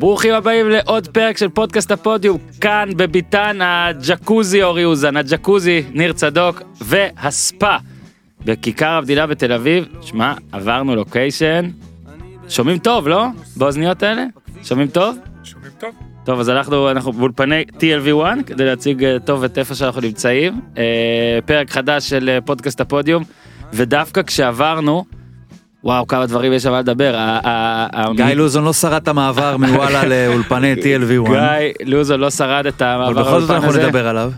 ברוכים 0.00 0.34
הבאים 0.34 0.68
לעוד 0.68 1.08
פרק 1.08 1.36
של 1.36 1.48
פודקאסט 1.48 1.90
הפודיום, 1.90 2.38
כאן 2.60 2.88
בביתן 2.96 3.58
הג'קוזי 3.62 4.62
אורי 4.62 4.84
אוזן, 4.84 5.16
הג'קוזי 5.16 5.82
ניר 5.92 6.12
צדוק 6.12 6.62
והספא 6.80 7.76
בכיכר 8.44 8.88
המדינה 8.88 9.26
בתל 9.26 9.52
אביב. 9.52 9.84
שמע, 10.02 10.34
עברנו 10.52 10.96
לוקיישן. 10.96 11.70
שומעים 12.48 12.78
טוב, 12.78 13.08
לא? 13.08 13.26
באוזניות 13.56 14.02
האלה? 14.02 14.24
שומעים 14.62 14.88
טוב? 14.88 15.16
שומעים 15.44 15.72
טוב? 15.78 15.90
טוב, 16.24 16.40
אז 16.40 16.50
אנחנו, 16.50 16.90
אנחנו 16.90 17.12
באולפני 17.12 17.64
TLV1 17.78 18.42
כדי 18.46 18.64
להציג 18.64 19.04
אה, 19.04 19.16
טוב 19.24 19.44
את 19.44 19.58
איפה 19.58 19.74
שאנחנו 19.74 20.00
נמצאים. 20.00 20.60
אה, 20.78 21.38
פרק 21.46 21.70
חדש 21.70 22.08
של 22.08 22.28
אה, 22.28 22.40
פודקאסט 22.40 22.80
הפודיום, 22.80 23.24
ודווקא 23.72 24.22
כשעברנו, 24.22 25.04
וואו, 25.84 26.06
כמה 26.06 26.26
דברים 26.26 26.52
יש 26.52 26.62
שם 26.62 26.72
על 26.72 26.80
לדבר. 26.80 27.16
גיא 28.16 28.24
לוזון 28.24 28.64
לא 28.64 28.72
שרד 28.72 29.02
את 29.02 29.08
המעבר 29.08 29.56
מוואלה 29.56 30.04
לאולפני 30.10 30.74
TLV1, 30.74 31.28
גיא 31.28 31.72
לוזון 31.84 32.20
לא 32.20 32.30
שרד 32.30 32.66
את 32.66 32.82
אבל 32.82 33.02
המעבר 33.02 33.22
בכל 33.22 33.40
זאת 33.40 33.50
לאולפן 33.50 33.54
אנחנו 33.54 33.68
הזה. 33.68 33.86
נדבר 33.86 34.08
עליו. 34.08 34.32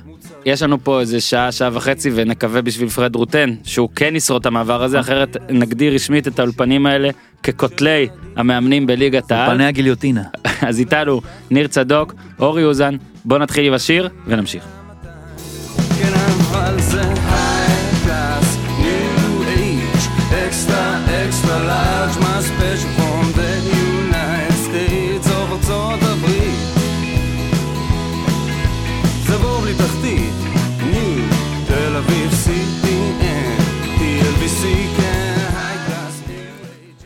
יש 0.47 0.63
לנו 0.63 0.85
פה 0.85 1.01
איזה 1.01 1.21
שעה, 1.21 1.53
שעה 1.53 1.71
וחצי, 1.73 2.11
ונקווה 2.15 2.63
בשביל 2.63 2.89
פרד 2.89 3.17
רוטן, 3.17 3.55
שהוא 3.65 3.89
כן 3.97 4.17
ישרוד 4.17 4.41
את 4.41 4.47
המעבר 4.47 4.83
הזה, 4.83 5.01
אחרת 5.01 5.37
נגדיר 5.51 5.95
רשמית 5.95 6.29
את 6.29 6.39
האולפנים 6.39 6.87
האלה 6.87 7.09
כקוטלי 7.43 8.09
המאמנים 8.37 8.87
בליגת 8.87 9.33
העל. 9.33 9.55
פני 9.55 9.65
הגיליוטינה. 9.67 10.23
אז 10.69 10.79
איתנו 10.79 11.21
ניר 11.51 11.67
צדוק, 11.67 12.15
אורי 12.39 12.65
אוזן, 12.65 12.97
בוא 13.25 13.39
נתחיל 13.39 13.67
עם 13.67 13.73
השיר 13.73 14.09
ונמשיך. 14.27 14.82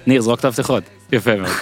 ניר, 0.07 0.21
זרוק 0.21 0.41
את 0.41 0.45
המפתחות. 0.45 0.83
יפה 1.13 1.37
מאוד. 1.37 1.53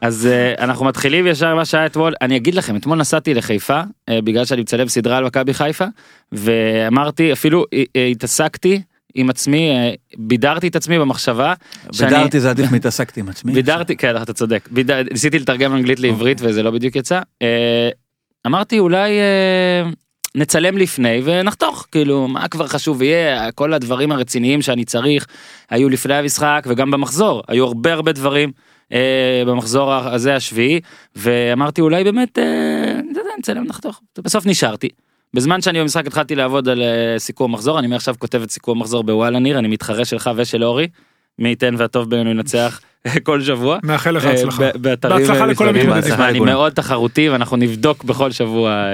אז 0.00 0.28
uh, 0.56 0.60
אנחנו 0.62 0.84
מתחילים 0.84 1.26
ישר 1.26 1.54
מה 1.54 1.64
שהיה 1.64 1.86
אתמול 1.86 2.14
אני 2.20 2.36
אגיד 2.36 2.54
לכם 2.54 2.76
אתמול 2.76 2.98
נסעתי 2.98 3.34
לחיפה 3.34 3.80
uh, 3.80 4.12
בגלל 4.24 4.44
שאני 4.44 4.60
מצלם 4.60 4.88
סדרה 4.88 5.16
על 5.16 5.24
מכבי 5.24 5.54
חיפה 5.54 5.84
ואמרתי 6.32 7.32
אפילו 7.32 7.62
uh, 7.62 7.66
uh, 7.76 7.98
התעסקתי 8.10 8.82
עם 9.14 9.30
עצמי 9.30 9.70
בידרתי 10.16 10.68
את 10.68 10.76
עצמי 10.76 10.98
במחשבה. 10.98 11.54
שאני- 11.92 12.10
בידרתי 12.10 12.40
זה 12.40 12.50
עדיף 12.50 12.72
מהתעסקתי 12.72 13.20
עם 13.20 13.28
עצמי. 13.28 13.52
בידרתי 13.52 13.96
כן 13.96 14.22
אתה 14.22 14.32
צודק 14.32 14.68
ביד... 14.72 14.90
ניסיתי 14.90 15.38
לתרגם 15.38 15.74
אנגלית 15.74 16.00
לעברית 16.00 16.38
וזה 16.40 16.62
לא 16.62 16.70
בדיוק 16.70 16.96
יצא 16.96 17.20
אה, 17.42 17.88
אמרתי 18.46 18.78
אולי 18.78 19.10
אה, 19.10 19.90
נצלם 20.36 20.78
לפני 20.78 21.20
ונחתוך 21.24 21.86
כאילו 21.92 22.28
מה 22.28 22.48
כבר 22.48 22.66
חשוב 22.66 23.02
יהיה 23.02 23.52
כל 23.52 23.72
הדברים 23.72 24.12
הרציניים 24.12 24.62
שאני 24.62 24.84
צריך 24.84 25.26
היו 25.70 25.88
לפני 25.88 26.14
המשחק 26.14 26.64
וגם 26.68 26.90
במחזור 26.90 27.42
היו 27.48 27.64
הרבה 27.64 27.92
הרבה 27.92 28.12
דברים 28.12 28.52
אה, 28.92 29.42
במחזור 29.46 29.94
הזה 29.94 30.36
השביעי 30.36 30.80
ואמרתי 31.16 31.80
אולי 31.80 32.04
באמת 32.04 32.38
אה, 32.38 33.00
נצלם 33.38 33.64
נחתוך 33.64 34.00
בסוף 34.18 34.46
נשארתי. 34.46 34.88
בזמן 35.34 35.60
שאני 35.60 35.80
במשחק 35.80 36.06
התחלתי 36.06 36.34
לעבוד 36.34 36.68
על 36.68 36.82
אה, 36.82 37.18
סיכום 37.18 37.52
מחזור 37.52 37.78
אני 37.78 37.86
מעכשיו 37.86 38.14
כותב 38.18 38.42
את 38.42 38.50
סיכום 38.50 38.80
מחזור 38.80 39.04
בוואלה 39.04 39.38
ניר 39.38 39.58
אני 39.58 39.68
מתחרה 39.68 40.04
שלך 40.04 40.30
ושל 40.36 40.64
אורי. 40.64 40.88
מי 41.38 41.48
ייתן 41.48 41.74
והטוב 41.78 42.10
בינינו 42.10 42.30
ינצח 42.30 42.80
כל 43.22 43.40
שבוע. 43.42 43.78
מאחל 43.82 44.10
לך 44.10 44.24
אה, 44.26 44.32
הצלחה. 44.32 44.62
בהצלחה 44.74 45.46
לכל. 45.46 45.68
המתמודדים. 45.68 46.12
אני. 46.20 46.40
מאוד 46.40 46.72
תחרותי 46.72 47.28
ואנחנו 47.28 47.56
נבדוק 47.56 48.04
בכל 48.04 48.30
שבוע 48.30 48.70
אה, 48.70 48.86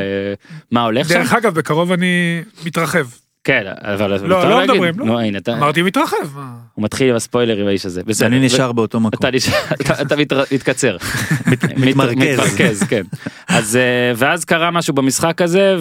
מה 0.70 0.84
הולך 0.84 1.08
שם. 1.08 1.14
דרך 1.14 1.32
אגב, 1.32 1.54
בקרוב 1.54 1.92
אני 1.92 2.42
מתרחב. 2.66 3.06
כן, 3.44 3.62
אבל 3.80 4.10
לא 4.28 4.48
להגיד. 4.48 4.70
מדברים, 4.70 4.98
לא. 4.98 5.04
נו, 5.04 5.20
הנה, 5.20 5.38
אתה- 5.38 5.52
אמרתי 5.52 5.82
מתרחב. 5.82 6.16
הוא 6.74 6.84
מתחיל 6.84 7.10
עם 7.10 7.16
הספוילרים 7.16 7.66
האיש 7.66 7.86
הזה. 7.86 8.02
אני 8.22 8.40
נשאר 8.46 8.72
באותו 8.72 9.00
מקום. 9.00 9.28
אתה 10.00 10.16
מתקצר. 10.54 10.96
מת- 11.50 11.64
מתמרכז. 11.76 12.40
מתמרכז, 12.40 12.82
כן. 12.82 13.02
אז 13.48 13.76
אה, 13.76 14.12
ואז 14.16 14.44
קרה 14.44 14.70
משהו 14.70 14.94
במשחק 14.94 15.42
הזה 15.42 15.76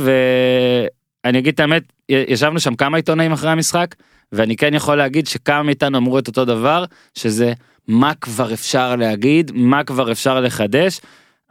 ואני 1.26 1.40
אגיד 1.40 1.54
את 1.54 1.60
האמת, 1.60 1.84
ישבנו 2.10 2.60
שם 2.60 2.76
כמה 2.76 2.98
עיתונאים 2.98 3.32
אחרי 3.32 3.50
המשחק 3.52 3.96
ואני 4.32 4.56
כן 4.58 4.74
יכול 4.74 4.96
להגיד 4.96 5.28
שכמה 5.28 5.64
מאיתנו 5.64 5.98
אמרו 5.98 6.20
את 6.20 6.28
אותו 6.28 6.46
דבר 6.46 6.86
שזה 7.16 7.54
מה 7.88 8.14
כבר 8.22 8.54
אפשר 8.54 8.96
להגיד 8.96 9.52
מה 9.56 9.84
כבר 9.84 10.12
אפשר 10.12 10.42
לחדש. 10.42 11.02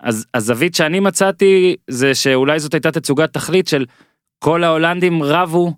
אז 0.01 0.27
הזווית 0.35 0.75
שאני 0.75 1.01
מצאתי 1.01 1.77
זה 1.89 2.15
שאולי 2.15 2.61
זאת 2.61 2.75
הייתה 2.75 2.91
תצוגת 2.91 3.33
תכלית 3.33 3.69
של 3.69 3.87
כל 4.39 4.65
ההולנדים 4.65 5.23
רבו 5.23 5.73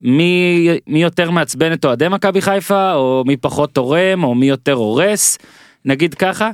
מי, 0.00 0.68
מי 0.86 1.02
יותר 1.02 1.30
מעצבן 1.30 1.72
את 1.72 1.84
אוהדי 1.84 2.08
מכבי 2.08 2.40
חיפה 2.40 2.94
או 2.94 3.24
מי 3.26 3.36
פחות 3.36 3.72
תורם 3.72 4.24
או 4.24 4.34
מי 4.34 4.48
יותר 4.48 4.72
הורס 4.72 5.38
נגיד 5.84 6.14
ככה 6.14 6.50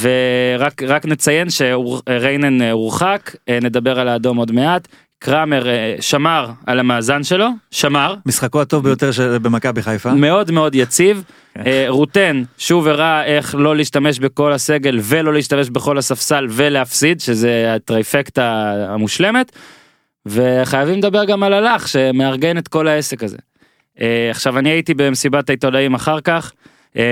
ורק 0.00 0.82
רק 0.82 1.06
נציין 1.06 1.48
שריינן 1.50 2.62
אה, 2.62 2.70
הורחק 2.70 3.36
אה, 3.48 3.58
נדבר 3.62 4.00
על 4.00 4.08
האדום 4.08 4.36
עוד 4.36 4.52
מעט 4.52 4.88
קראמר 5.22 5.68
אה, 5.68 5.94
שמר 6.00 6.50
על 6.66 6.78
המאזן 6.78 7.22
שלו 7.22 7.48
שמר 7.70 8.14
משחקו 8.26 8.60
הטוב 8.60 8.84
ביותר 8.84 9.10
במכבי 9.42 9.82
חיפה. 9.82 10.14
מאוד 10.14 10.50
מאוד 10.50 10.74
יציב. 10.74 11.24
כן. 11.54 11.62
אה, 11.66 11.84
רוטן 11.88 12.42
שוב 12.58 12.88
הראה 12.88 13.24
איך 13.24 13.54
לא 13.58 13.76
להשתמש 13.76 14.18
בכל 14.18 14.52
הסגל 14.52 14.98
ולא 15.02 15.32
להשתמש 15.32 15.70
בכל 15.70 15.98
הספסל 15.98 16.46
ולהפסיד 16.50 17.20
שזה 17.20 17.74
הטריפקטה 17.74 18.74
המושלמת. 18.88 19.52
וחייבים 20.26 20.98
לדבר 20.98 21.24
גם 21.24 21.42
על 21.42 21.52
הלך 21.52 21.88
שמארגן 21.88 22.58
את 22.58 22.68
כל 22.68 22.88
העסק 22.88 23.22
הזה. 23.22 23.38
אה, 24.00 24.28
עכשיו 24.30 24.58
אני 24.58 24.70
הייתי 24.70 24.94
במסיבת 24.94 25.48
העיתונאים 25.48 25.94
אחר 25.94 26.20
כך 26.20 26.52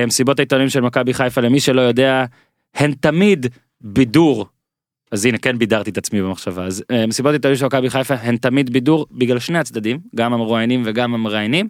מסיבות 0.06 0.38
העיתונאים 0.38 0.68
של 0.68 0.80
מכבי 0.80 1.14
חיפה 1.14 1.40
למי 1.40 1.60
שלא 1.60 1.80
יודע 1.80 2.24
הן 2.74 2.92
תמיד 2.92 3.46
בידור. 3.80 4.46
אז 5.12 5.24
הנה 5.24 5.38
כן 5.38 5.58
בידרתי 5.58 5.90
את 5.90 5.98
עצמי 5.98 6.22
במחשבה. 6.22 6.64
אז 6.64 6.84
אה, 6.90 7.06
מסיבות 7.06 7.30
העיתונאים 7.30 7.58
של 7.58 7.66
מכבי 7.66 7.90
חיפה 7.90 8.14
הן 8.14 8.36
תמיד 8.36 8.72
בידור 8.72 9.06
בגלל 9.12 9.38
שני 9.38 9.58
הצדדים 9.58 9.98
גם 10.16 10.32
המרואיינים 10.32 10.82
וגם 10.84 11.14
המראיינים. 11.14 11.68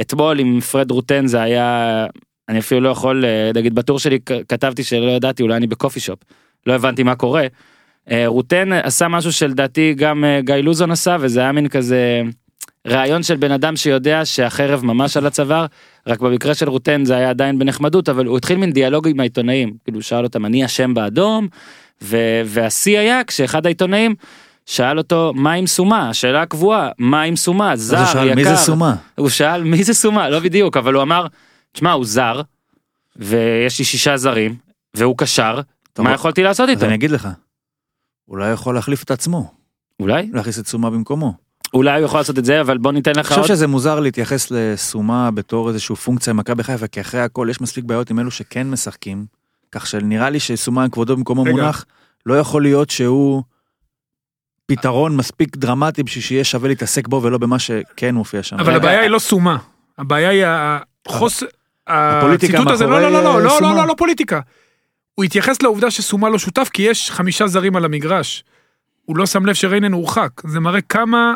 אתמול 0.00 0.40
עם 0.40 0.60
פרד 0.60 0.90
רוטן 0.90 1.26
זה 1.26 1.42
היה 1.42 2.06
אני 2.48 2.58
אפילו 2.58 2.80
לא 2.80 2.88
יכול 2.88 3.24
אה, 3.24 3.50
נגיד 3.54 3.74
בטור 3.74 3.98
שלי 3.98 4.18
כתבתי 4.48 4.84
שלא 4.84 5.10
ידעתי 5.10 5.42
אולי 5.42 5.56
אני 5.56 5.66
בקופי 5.66 6.00
שופ. 6.00 6.18
לא 6.66 6.72
הבנתי 6.72 7.02
מה 7.02 7.14
קורה. 7.14 7.46
אה, 8.10 8.26
רוטן 8.26 8.72
עשה 8.72 9.08
משהו 9.08 9.32
שלדעתי 9.32 9.94
גם 9.96 10.24
אה, 10.24 10.40
גיא 10.40 10.54
לוזון 10.54 10.90
עשה 10.90 11.16
וזה 11.20 11.40
היה 11.40 11.52
מין 11.52 11.68
כזה 11.68 12.22
רעיון 12.86 13.22
של 13.22 13.36
בן 13.36 13.50
אדם 13.50 13.76
שיודע 13.76 14.24
שהחרב 14.24 14.84
ממש 14.84 15.16
על 15.16 15.26
הצוואר. 15.26 15.66
רק 16.06 16.20
במקרה 16.20 16.54
של 16.54 16.68
רוטן 16.68 17.04
זה 17.04 17.16
היה 17.16 17.30
עדיין 17.30 17.58
בנחמדות 17.58 18.08
אבל 18.08 18.26
הוא 18.26 18.36
התחיל 18.36 18.58
מין 18.58 18.72
דיאלוג 18.72 19.08
עם 19.08 19.20
העיתונאים. 19.20 19.74
כאילו 19.84 20.02
שאל 20.02 20.24
אותם 20.24 20.46
אני 20.46 20.64
אשם 20.64 20.94
באדום 20.94 21.48
והשיא 22.46 22.98
היה 22.98 23.24
כשאחד 23.24 23.66
העיתונאים 23.66 24.14
שאל 24.66 24.98
אותו 24.98 25.32
מה 25.34 25.52
עם 25.52 25.66
סומה? 25.66 26.08
השאלה 26.08 26.42
הקבועה 26.42 26.90
מה 26.98 27.22
עם 27.22 27.36
סומה? 27.36 27.76
זר 27.76 27.98
הוא 27.98 28.06
שאל, 28.06 28.26
יקר. 28.26 28.34
מי 28.34 28.44
זה 28.44 28.56
סומה? 28.56 28.94
הוא 29.14 29.28
שאל 29.28 29.64
מי 29.64 29.84
זה 29.84 29.94
סומה? 29.94 30.28
לא 30.28 30.40
בדיוק 30.40 30.76
אבל 30.76 30.94
הוא 30.94 31.02
אמר 31.02 31.26
תשמע 31.72 31.92
הוא 31.92 32.04
זר 32.04 32.40
ויש 33.16 33.78
לי 33.78 33.84
שישה 33.84 34.16
זרים 34.16 34.56
והוא 34.94 35.18
קשר 35.18 35.60
טוב, 35.92 36.04
מה 36.06 36.12
יכולתי 36.12 36.42
לעשות 36.42 36.68
אז 36.68 36.74
איתו? 36.74 36.86
אני 36.86 36.94
אגיד 36.94 37.10
לך. 37.10 37.28
אולי 38.28 38.50
יכול 38.50 38.74
להחליף 38.74 39.02
את 39.02 39.10
עצמו, 39.10 39.52
אולי? 40.00 40.30
להכניס 40.32 40.58
את 40.58 40.66
סומה 40.66 40.90
במקומו. 40.90 41.34
אולי 41.74 41.98
הוא 41.98 42.04
יכול 42.04 42.20
לעשות 42.20 42.38
את 42.38 42.44
זה 42.44 42.60
אבל 42.60 42.78
בוא 42.78 42.92
ניתן 42.92 43.10
אני 43.10 43.20
לך 43.20 43.28
חושב 43.28 43.40
עוד. 43.40 43.48
שזה 43.48 43.66
מוזר 43.66 44.00
להתייחס 44.00 44.50
לסומה 44.50 45.30
בתור 45.30 45.68
איזושהי 45.68 45.96
פונקציה 45.96 46.32
במכבי 46.32 46.62
חיפה, 46.62 46.86
כי 46.86 47.00
אחרי 47.00 47.20
הכל 47.20 47.46
יש 47.50 47.60
מספיק 47.60 47.84
בעיות 47.84 48.10
עם 48.10 48.18
אלו 48.18 48.30
שכן 48.30 48.70
משחקים, 48.70 49.26
כך 49.72 49.86
שנראה 49.86 50.30
לי 50.30 50.40
שסומה 50.40 50.88
כבודו 50.88 51.16
במקומו 51.16 51.42
רגע. 51.42 51.52
מונח, 51.52 51.84
לא 52.26 52.38
יכול 52.38 52.62
להיות 52.62 52.90
שהוא 52.90 53.42
פתרון 54.66 55.16
מספיק 55.16 55.56
דרמטי 55.56 56.02
בשביל 56.02 56.24
שיהיה 56.24 56.44
שווה 56.44 56.68
להתעסק 56.68 57.08
בו 57.08 57.22
ולא 57.22 57.38
במה 57.38 57.58
שכן 57.58 58.14
מופיע 58.14 58.42
שם. 58.42 58.60
אבל. 58.60 58.74
הבעיה 58.74 59.00
היא 59.00 59.10
לא 59.10 59.18
סומה. 59.18 59.56
הבעיה 59.98 60.28
היא 60.28 60.44
החוס... 61.06 61.42
הפוליטיקה 61.86 62.52
הציטוט 62.52 62.72
הזה, 62.72 62.86
לא, 62.86 63.00
לא, 63.00 63.12
לא, 63.12 63.24
לא, 63.24 63.42
לא. 63.42 63.60
לא, 63.60 63.76
לא, 63.76 63.86
לא 63.86 63.94
פוליטיקה. 63.98 64.40
הוא 65.14 65.24
התייחס 65.24 65.62
לעובדה 65.62 65.90
שסומה 65.90 66.28
לא 66.28 66.38
שותף 66.38 66.68
כי 66.72 66.82
יש 66.82 67.10
חמישה 67.10 67.46
זרים 67.46 67.76
על 67.76 67.84
המגרש. 67.84 68.44
הוא 69.04 69.16
לא 69.16 69.26
שם 69.26 69.46
לב 69.46 69.54
שריינן 69.54 69.92
הורחק. 69.92 70.30
זה 70.44 70.60
מראה 70.60 70.80
כמה... 70.80 71.34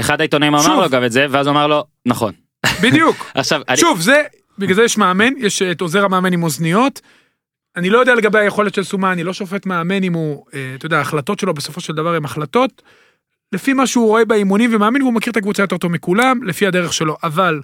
אחד 0.00 0.20
העיתונאים 0.20 0.54
אמר. 0.54 0.80
לו 0.80 0.88
גם 0.88 1.04
את 1.04 1.12
זה 1.12 1.26
ואז 1.30 1.48
אמר 1.48 1.66
לו 1.66 1.84
נכון 2.06 2.32
בדיוק. 2.82 3.26
עכשיו 3.34 3.60
שוב, 3.76 4.00
זה, 4.00 4.22
בגלל 4.58 4.74
זה 4.74 4.82
יש 4.82 4.98
מאמן, 4.98 5.32
יש 5.38 5.62
את 5.62 5.80
עוזר 5.80 6.04
המאמן 6.04 6.32
עם 6.32 6.42
אוזניות. 6.42 7.00
אני 7.76 7.90
לא 7.90 7.98
יודע 7.98 8.14
לגבי 8.14 8.38
היכולת 8.38 8.74
של 8.74 8.84
סומה, 8.84 9.12
אני 9.12 9.24
לא 9.24 9.32
שופט 9.32 9.66
מאמן 9.66 10.02
אם 10.02 10.12
הוא, 10.12 10.44
אה, 10.54 10.72
אתה 10.74 10.86
יודע, 10.86 10.98
ההחלטות 10.98 11.40
שלו 11.40 11.54
בסופו 11.54 11.80
של 11.80 11.92
דבר 11.92 12.14
הן 12.14 12.24
החלטות. 12.24 12.82
לפי 13.52 13.72
מה 13.72 13.86
שהוא 13.86 14.06
רואה 14.06 14.24
באימונים 14.24 14.70
ומאמין, 14.74 15.02
והוא 15.02 15.12
מכיר 15.12 15.30
את 15.30 15.36
הקבוצה 15.36 15.62
יותר 15.62 15.76
טוב 15.76 15.92
מכולם, 15.92 16.42
לפי 16.42 16.66
הדרך 16.66 16.92
שלו. 16.92 17.16
אבל 17.22 17.60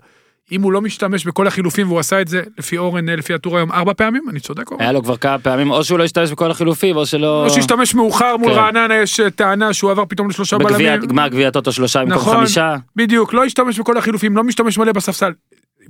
אם 0.52 0.62
הוא 0.62 0.72
לא 0.72 0.80
משתמש 0.80 1.26
בכל 1.26 1.46
החילופים 1.46 1.88
והוא 1.88 2.00
עשה 2.00 2.20
את 2.20 2.28
זה 2.28 2.42
לפי 2.58 2.78
אורן, 2.78 3.08
אה, 3.08 3.16
לפי 3.16 3.34
הטור 3.34 3.56
היום, 3.56 3.72
ארבע 3.72 3.92
פעמים, 3.92 4.22
אני 4.30 4.40
צודק 4.40 4.70
אורן? 4.70 4.82
היה 4.82 4.92
לו 4.92 5.02
כבר 5.02 5.16
כמה 5.16 5.38
פעמים, 5.38 5.70
או 5.70 5.84
שהוא 5.84 5.98
לא 5.98 6.04
השתמש 6.04 6.32
בכל 6.32 6.50
החילופים, 6.50 6.96
או 6.96 7.06
שלא... 7.06 7.44
או 7.44 7.50
שהשתמש 7.50 7.94
מאוחר 7.94 8.36
מול 8.36 8.52
כן. 8.52 8.58
רעננה, 8.58 8.94
יש 8.94 9.20
אה, 9.20 9.30
טענה 9.30 9.72
שהוא 9.72 9.90
עבר 9.90 10.04
פתאום 10.08 10.30
לשלושה 10.30 10.58
בגביע, 10.58 10.92
בלמים. 10.92 11.08
גמר 11.08 11.28
גביע 11.28 11.50
טוטו 11.50 11.72
שלושה 11.72 12.00
במקום 12.00 12.16
נכון. 12.16 12.36
חמישה. 12.36 12.76
בדיוק, 12.96 13.34
לא 13.34 13.44
השתמש 13.44 13.78
בכל 13.78 13.96
החילופים, 13.96 14.36
לא 14.36 14.44
משתמש 14.44 14.78
מלא 14.78 14.92
בספסל. 14.92 15.32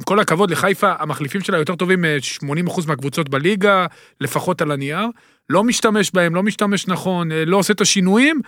עם 0.00 0.04
כל 0.04 0.20
הכבוד 0.20 0.50
לחיפה, 0.50 0.92
המחליפים 0.98 1.40
שלה 1.40 1.58
יותר 1.58 1.74
טובים 1.74 2.00
מ-80% 2.00 2.80
מהקבוצות 2.86 3.28
בליגה, 3.28 3.86
לפחות 4.20 4.62
על 4.62 4.70
הנייר. 4.70 5.06
לא 5.50 5.64
משתמש 5.64 6.10
בהם, 6.14 6.34
לא 6.34 6.42
משתמש 6.42 6.88
נכון, 6.88 7.32
אה, 7.32 7.44
לא 7.44 7.56
עושה 7.56 7.72
את 7.72 7.80
השינויים. 7.80 8.40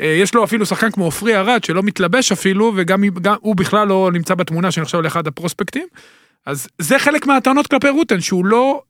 אה, 0.00 0.06
יש 0.06 0.34
לו 0.34 0.44
אפילו 0.44 0.66
שחקן 0.66 0.90
כמו 0.90 1.04
עופרי 1.04 1.36
ארד, 1.36 1.64
שלא 1.64 1.82
מתלבש 1.82 2.32
אפילו, 2.32 2.72
וגם 2.76 3.04
גם, 3.22 3.36
הוא 3.40 3.56
בכלל 3.56 3.88
לא 3.88 4.10
נמצא 4.12 4.34
בתמונה 4.34 4.70
שנחשב 4.70 4.98
לאחד 4.98 5.26
הפרוספקטים. 5.26 5.86
אז 6.46 6.68
זה 6.78 6.98
חלק 6.98 7.26
מהטענות 7.26 7.66
כלפי 7.66 7.88
רוטן, 7.88 8.20
שהוא 8.20 8.46
לא 8.46 8.82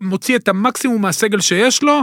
מוציא 0.00 0.36
את 0.36 0.48
המקסימום 0.48 1.02
מהסגל 1.02 1.40
שיש 1.40 1.82
לו. 1.82 2.00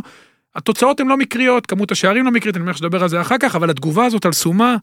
התוצאות 0.55 0.99
הן 0.99 1.07
לא 1.07 1.17
מקריות, 1.17 1.65
כמות 1.65 1.91
השערים 1.91 2.25
לא 2.25 2.31
מקרית, 2.31 2.55
אני 2.55 2.63
מניח 2.63 2.77
שדבר 2.77 3.03
על 3.03 3.09
זה 3.09 3.21
אחר 3.21 3.37
כך, 3.37 3.55
אבל 3.55 3.69
התגובה 3.69 4.05
הזאת 4.05 4.25
על 4.25 4.31
סומה 4.31 4.75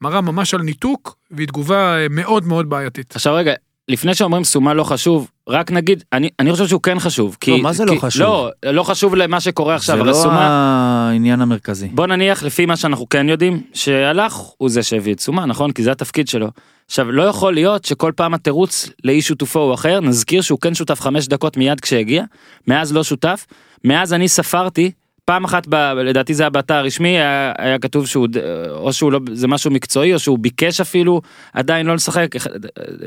מראה 0.00 0.20
ממש 0.20 0.54
על 0.54 0.62
ניתוק, 0.62 1.16
והיא 1.30 1.48
תגובה 1.48 1.96
אה, 1.98 2.06
מאוד 2.10 2.46
מאוד 2.46 2.70
בעייתית. 2.70 3.16
עכשיו 3.16 3.34
רגע, 3.34 3.52
לפני 3.88 4.14
שאומרים 4.14 4.44
סומה 4.44 4.74
לא 4.74 4.84
חשוב, 4.84 5.30
רק 5.48 5.70
נגיד, 5.70 6.04
אני, 6.12 6.28
אני 6.40 6.52
חושב 6.52 6.66
שהוא 6.66 6.80
כן 6.82 6.98
חשוב. 6.98 7.36
כי, 7.40 7.50
לא, 7.50 7.58
מה 7.58 7.72
זה 7.72 7.84
לא 7.84 7.92
כי, 7.92 8.00
חשוב? 8.00 8.22
לא, 8.22 8.50
לא 8.64 8.82
חשוב 8.82 9.14
למה 9.14 9.40
שקורה 9.40 9.74
עכשיו, 9.74 9.96
זה 9.96 10.02
אבל 10.02 10.10
לא 10.10 10.14
סומה, 10.14 11.08
העניין 11.10 11.40
המרכזי. 11.40 11.88
בוא 11.88 12.06
נניח 12.06 12.42
לפי 12.42 12.66
מה 12.66 12.76
שאנחנו 12.76 13.08
כן 13.08 13.28
יודעים, 13.28 13.62
שהלך 13.72 14.34
הוא 14.58 14.68
זה 14.68 14.82
שהביא 14.82 15.14
את 15.14 15.20
סומה, 15.20 15.46
נכון? 15.46 15.72
כי 15.72 15.82
זה 15.82 15.92
התפקיד 15.92 16.28
שלו. 16.28 16.48
עכשיו, 16.86 17.12
לא 17.12 17.22
יכול 17.22 17.54
להיות 17.54 17.84
שכל 17.84 18.12
פעם 18.16 18.34
התירוץ 18.34 18.88
לאי 19.04 19.22
שותפו 19.22 19.60
הוא 19.60 19.74
אחר, 19.74 20.00
נזכיר 20.00 20.42
שהוא 20.42 20.58
כן 20.60 20.74
שותף 20.74 21.00
חמש 21.00 21.28
דקות 21.28 21.56
מיד 21.56 21.80
כשהגיע, 21.80 22.24
מאז 22.66 22.92
לא 22.92 23.04
שותף, 23.04 23.46
מאז 23.84 24.12
אני 24.12 24.28
ספרתי, 24.28 24.90
פעם 25.26 25.44
אחת, 25.44 25.66
ב, 25.68 25.74
לדעתי 26.04 26.34
זה 26.34 26.42
היה 26.42 26.50
באתר 26.50 26.74
הרשמי, 26.74 27.08
היה, 27.08 27.52
היה 27.58 27.78
כתוב 27.78 28.06
שהוא, 28.06 28.28
ד- 28.28 28.36
או 28.70 28.92
שהוא 28.92 29.12
לא, 29.12 29.20
זה 29.32 29.48
משהו 29.48 29.70
מקצועי, 29.70 30.14
או 30.14 30.18
שהוא 30.18 30.38
ביקש 30.38 30.80
אפילו 30.80 31.20
עדיין 31.52 31.86
לא 31.86 31.94
לשחק, 31.94 32.28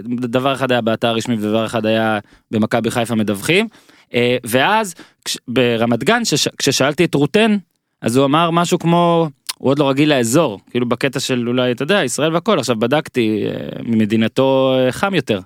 דבר 0.07 0.53
אחד 0.53 0.71
היה 0.71 0.81
באתר 0.81 1.07
הרשמי 1.07 1.35
ודבר 1.35 1.65
אחד 1.65 1.85
היה 1.85 2.19
במכבי 2.51 2.91
חיפה 2.91 3.15
מדווחים. 3.15 3.67
אה, 4.13 4.37
ואז 4.43 4.95
כש- 5.25 5.37
ברמת 5.47 6.03
גן, 6.03 6.25
שש, 6.25 6.47
כששאלתי 6.47 7.05
את 7.05 7.15
רוטן, 7.15 7.57
אז 8.01 8.17
הוא 8.17 8.25
אמר 8.25 8.51
משהו 8.51 8.79
כמו, 8.79 9.29
הוא 9.57 9.69
עוד 9.71 9.79
לא 9.79 9.89
רגיל 9.89 10.09
לאזור, 10.09 10.59
כאילו 10.71 10.89
בקטע 10.89 11.19
של 11.19 11.47
אולי, 11.47 11.71
אתה 11.71 11.83
יודע, 11.83 12.03
ישראל 12.03 12.33
והכל, 12.33 12.59
עכשיו 12.59 12.75
בדקתי, 12.79 13.43
אה, 13.47 13.51
ממדינתו 13.83 14.75
אה, 14.77 14.91
חם 14.91 15.15
יותר 15.15 15.39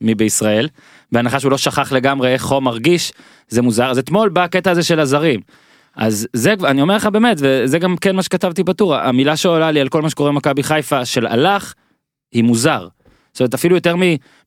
מבישראל, 0.00 0.68
בהנחה 1.12 1.40
שהוא 1.40 1.50
לא 1.50 1.58
שכח 1.58 1.92
לגמרי 1.92 2.32
איך 2.32 2.42
חום 2.42 2.64
מרגיש, 2.64 3.12
זה 3.48 3.62
מוזר, 3.62 3.90
אז 3.90 3.98
אתמול 3.98 4.28
בא 4.28 4.44
הקטע 4.44 4.70
הזה 4.70 4.82
של 4.82 5.00
הזרים. 5.00 5.40
אז 5.96 6.26
זה, 6.32 6.54
אני 6.64 6.82
אומר 6.82 6.96
לך 6.96 7.06
באמת, 7.06 7.36
וזה 7.40 7.78
גם 7.78 7.96
כן 7.96 8.16
מה 8.16 8.22
שכתבתי 8.22 8.62
בטור, 8.62 8.94
המילה 8.94 9.36
שעולה 9.36 9.70
לי 9.70 9.80
על 9.80 9.88
כל 9.88 10.02
מה 10.02 10.10
שקורה 10.10 10.30
במכבי 10.30 10.62
חיפה 10.62 11.04
של 11.04 11.26
הלך, 11.26 11.74
היא 12.32 12.44
מוזר. 12.44 12.88
זאת 13.32 13.40
אומרת, 13.40 13.54
אפילו 13.54 13.74
יותר 13.74 13.94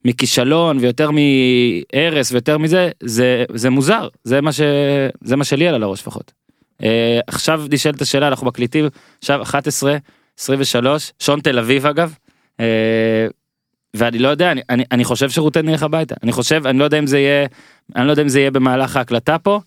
מכישלון 0.05 0.77
ויותר 0.77 1.09
מהרס 1.11 2.31
ויותר 2.31 2.57
מזה, 2.57 2.89
זה, 3.03 3.45
זה 3.53 3.69
מוזר, 3.69 4.07
זה 4.23 4.41
מה, 4.41 4.51
ש, 4.51 4.61
זה 5.21 5.35
מה 5.35 5.43
שלי 5.43 5.67
עלה 5.67 5.77
לראש 5.77 6.01
לפחות. 6.01 6.31
אה, 6.83 7.19
עכשיו 7.27 7.63
נשאלת 7.71 8.01
השאלה, 8.01 8.27
אנחנו 8.27 8.47
מקליטים 8.47 8.85
עכשיו 9.19 9.41
11, 9.41 9.97
23, 10.39 11.11
שעון 11.19 11.39
תל 11.39 11.59
אביב 11.59 11.85
אגב, 11.85 12.13
אה, 12.59 13.27
ואני 13.93 14.19
לא 14.19 14.27
יודע, 14.27 14.51
אני, 14.51 14.61
אני, 14.69 14.83
אני 14.91 15.03
חושב 15.03 15.29
שרוטן 15.29 15.65
נלך 15.65 15.83
הביתה, 15.83 16.15
אני 16.23 16.31
חושב, 16.31 16.67
אני 16.67 16.79
לא 16.79 16.83
יודע 16.83 16.99
אם 16.99 17.07
זה 17.07 17.19
יהיה, 17.19 17.47
אני 17.95 18.05
לא 18.05 18.11
יודע 18.11 18.23
אם 18.23 18.29
זה 18.29 18.39
יהיה 18.39 18.51
במהלך 18.51 18.95
ההקלטה 18.95 19.37
פה, 19.37 19.59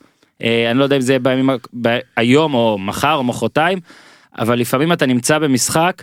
אני 0.71 0.79
לא 0.79 0.85
יודע 0.85 0.97
אם 0.97 1.01
זה 1.01 1.13
יהיה 1.13 1.19
בימים, 1.21 1.51
ב- 1.83 1.99
היום 2.17 2.55
או 2.55 2.79
מחר 2.79 3.15
או 3.15 3.25
מחרתיים, 3.25 3.79
אבל 4.39 4.59
לפעמים 4.59 4.93
אתה 4.93 5.07
נמצא 5.07 5.39
במשחק, 5.39 6.03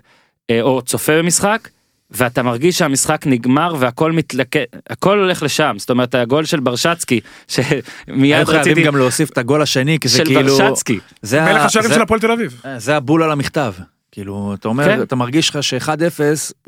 אה, 0.50 0.62
או 0.62 0.82
צופה 0.82 1.18
במשחק, 1.18 1.68
ואתה 2.12 2.44
מרגיש 2.44 2.78
שהמשחק 2.78 3.28
נגמר 3.28 3.76
והכל 3.80 4.12
מתלקט, 4.12 4.60
הכל 4.90 5.20
הולך 5.20 5.44
לשם, 5.44 5.76
זאת 5.78 5.90
אומרת 5.90 6.16
הגול 6.16 6.46
של 6.46 6.60
ברשצקי, 6.60 7.20
שמיד 7.48 7.66
חייבים 8.46 8.56
רציתי, 8.62 8.84
גם 8.84 8.96
להוסיף 8.96 9.30
את 9.30 9.38
הגול 9.38 9.62
השני, 9.62 10.00
כי 10.00 10.08
זה 10.08 10.18
של 10.18 10.26
כאילו... 10.26 10.58
ברשצקי, 10.58 11.00
זה 11.22 11.42
מלך 11.42 11.62
השערים 11.62 11.92
של 11.94 12.02
הפועל 12.02 12.20
תל 12.20 12.32
אביב. 12.32 12.62
זה 12.78 12.98
הבול 12.98 13.24
על 13.24 13.32
המכתב. 13.32 13.74
כאילו, 14.12 14.54
אתה 14.60 14.68
אומר, 14.68 14.86
כן. 14.86 15.02
אתה 15.02 15.16
מרגיש 15.16 15.50
לך 15.50 15.64
ש-1-0, 15.64 15.90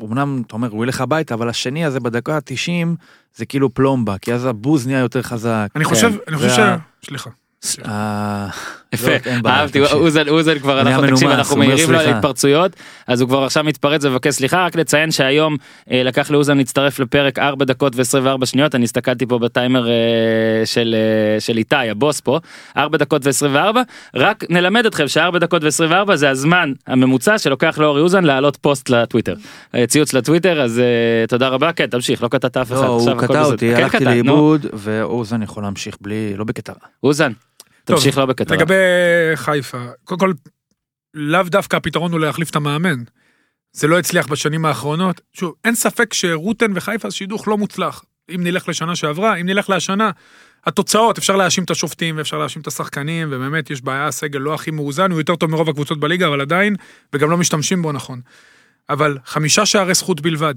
אמנם 0.04 0.42
אתה 0.46 0.54
אומר, 0.54 0.68
הוא 0.70 0.84
ילך 0.84 1.00
הביתה, 1.00 1.34
אבל 1.34 1.48
השני 1.48 1.84
הזה 1.84 2.00
בדקה 2.00 2.36
ה-90, 2.36 2.86
זה 3.36 3.46
כאילו 3.46 3.74
פלומבה, 3.74 4.18
כי 4.18 4.32
אז 4.34 4.46
הבוז 4.46 4.86
נהיה 4.86 4.98
יותר 4.98 5.22
חזק. 5.22 5.68
אני 5.76 5.84
חושב, 5.84 6.12
אני 6.28 6.36
חושב 6.36 6.48
ש... 6.48 6.58
וה- 6.58 6.76
סליחה. 7.06 7.30
ה- 7.84 8.48
יפה, 8.92 9.10
לא, 9.44 9.50
אהבתי. 9.50 9.80
אוזן, 10.28 10.58
כבר 10.58 10.80
אנחנו, 10.80 11.06
תקשיב, 11.06 11.28
אנחנו 11.30 11.56
מעירים 11.56 11.90
לו 11.90 11.98
על. 11.98 12.08
התפרצויות, 12.08 12.72
אז 13.06 13.20
הוא 13.20 13.28
כבר 13.28 13.44
עכשיו 13.44 13.64
מתפרץ 13.64 14.04
ומבקש 14.04 14.34
סליחה, 14.34 14.64
רק 14.64 14.76
לציין 14.76 15.10
שהיום 15.10 15.56
אה, 15.90 16.02
לקח 16.02 16.30
לאוזן 16.30 16.58
להצטרף 16.58 16.98
לפרק 16.98 17.38
4 17.38 17.64
דקות 17.64 17.92
ו-24 17.96 18.46
שניות, 18.46 18.74
אני 18.74 18.84
הסתכלתי 18.84 19.26
פה 19.26 19.38
בטיימר 19.38 19.88
אה, 19.88 19.92
של, 20.64 20.94
אה, 21.50 21.54
איתי, 21.56 21.76
הבוס 21.90 22.20
פה, 22.20 22.38
4 22.76 22.98
דקות 22.98 23.22
ו-24, 23.26 23.76
רק 24.14 24.44
נלמד 24.48 24.86
אתכם 24.86 25.08
ש-4 25.08 25.38
דקות 25.38 25.62
ו-24 25.64 26.14
זה 26.16 26.30
הזמן 26.30 26.72
הממוצע 26.86 27.38
שלוקח 27.38 27.78
לאורי 27.78 28.00
אוזן 28.00 28.24
להעלות 28.24 28.56
פוסט 28.56 28.88
לטוויטר, 28.88 29.34
אה, 29.74 29.86
ציוץ 29.86 30.12
לטוויטר, 30.14 30.60
אז 30.62 30.78
אה, 30.78 30.84
תודה 31.28 31.48
רבה, 31.48 31.72
כן, 31.72 31.86
תמשיך, 31.86 32.22
לא 32.22 32.28
קטעת 32.28 32.56
אף 32.56 32.72
אחד, 32.72 32.80
לא, 32.82 32.86
הוא 32.86 33.10
אה, 33.10 33.18
קטע. 33.18 33.42
אותי, 33.44 33.72
כן, 33.76 33.82
הלכתי. 33.82 34.04
לאיבוד, 34.04 34.66
ואוזן 34.72 35.42
יכול 35.42 35.62
להמשיך 35.62 35.96
בלי, 36.00 36.34
לא 36.36 36.44
בקטע. 36.44 36.72
אוזן, 37.04 37.32
תמשיך 37.84 38.18
לא 38.18 38.26
בקטע. 38.26 38.54
רע. 38.54 38.60
לגבי 38.60 38.74
חיפה, 39.34 39.84
קודם 40.04 40.20
כל, 40.20 40.32
לאו 41.14 41.42
דווקא 41.42 41.76
הפתרון 41.76 42.12
הוא 42.12 42.20
להחליף 42.20 42.50
את 42.50 42.56
המאמן. 42.56 43.02
זה 43.72 43.86
לא 43.86 43.98
הצליח 43.98 44.26
בשנים 44.26 44.64
האחרונות. 44.64 45.20
שוב, 45.32 45.54
אין 45.64 45.74
ספק 45.74 46.14
שרוטן 46.14 46.72
וחיפה 46.74 47.10
זה 47.10 47.16
שידוך 47.16 47.48
לא 47.48 47.58
מוצלח. 47.58 48.04
אם 48.34 48.44
נלך 48.44 48.68
לשנה 48.68 48.96
שעברה, 48.96 49.36
אם 49.36 49.46
נלך 49.46 49.70
להשנה, 49.70 50.10
התוצאות, 50.66 51.18
אפשר 51.18 51.36
להאשים 51.36 51.64
את 51.64 51.70
השופטים 51.70 52.16
ואפשר 52.16 52.38
להאשים 52.38 52.62
את 52.62 52.66
השחקנים, 52.66 53.28
ובאמת 53.30 53.70
יש 53.70 53.82
בעיה, 53.82 54.06
הסגל 54.06 54.38
לא 54.38 54.54
הכי 54.54 54.70
מאוזן, 54.70 55.10
הוא 55.10 55.20
יותר 55.20 55.36
טוב 55.36 55.50
מרוב 55.50 55.68
הקבוצות 55.68 56.00
בליגה, 56.00 56.28
אבל 56.28 56.40
עדיין, 56.40 56.76
וגם 57.12 57.30
לא 57.30 57.36
משתמשים 57.36 57.82
בו 57.82 57.92
נכון. 57.92 58.20
אבל 58.88 59.18
חמישה 59.24 59.66
שערי 59.66 59.94
זכות 59.94 60.20
בלבד, 60.20 60.54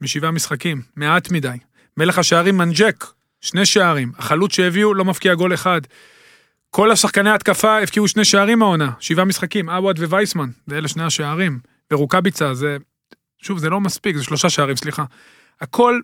משבעה 0.00 0.30
משחקים, 0.30 0.82
מעט 0.96 1.30
מדי. 1.30 1.56
מלך 1.96 2.18
השערים 2.18 2.56
מנג'ק, 2.56 3.04
שני 3.40 3.66
שערים. 3.66 4.12
החלוץ 4.18 4.52
שהביאו 4.52 4.94
לא 4.94 5.04
מבקיע 5.04 5.34
גול 5.34 5.54
אחד. 5.54 5.80
כל 6.76 6.90
השחקני 6.90 7.30
ההתקפה 7.30 7.78
הבקיעו 7.78 8.08
שני 8.08 8.24
שערים 8.24 8.62
העונה, 8.62 8.90
שבעה 9.00 9.24
משחקים, 9.24 9.70
עווד 9.70 9.98
ווייסמן, 9.98 10.48
ואלה 10.68 10.88
שני 10.88 11.02
השערים. 11.02 11.58
ורוקאביצה, 11.92 12.54
זה, 12.54 12.76
שוב, 13.42 13.58
זה 13.58 13.70
לא 13.70 13.80
מספיק, 13.80 14.16
זה 14.16 14.24
שלושה 14.24 14.50
שערים, 14.50 14.76
סליחה. 14.76 15.04
הכל, 15.60 16.00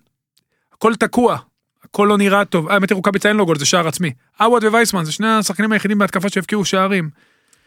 הכל 0.72 0.94
תקוע, 0.94 1.38
הכל 1.84 2.06
לא 2.08 2.18
נראה 2.18 2.44
טוב. 2.44 2.68
אה, 2.68 2.74
האמת 2.74 2.90
היא 2.90 2.96
רוקאביצה 2.96 3.28
אין 3.28 3.36
לו 3.36 3.46
גול, 3.46 3.58
זה 3.58 3.66
שער 3.66 3.88
עצמי. 3.88 4.10
עווד 4.40 4.64
ווייסמן, 4.64 5.04
זה 5.04 5.12
שני 5.12 5.28
השחקנים 5.28 5.72
היחידים 5.72 5.98
בהתקפה 5.98 6.28
שהבקיעו 6.28 6.64
שערים. 6.64 7.10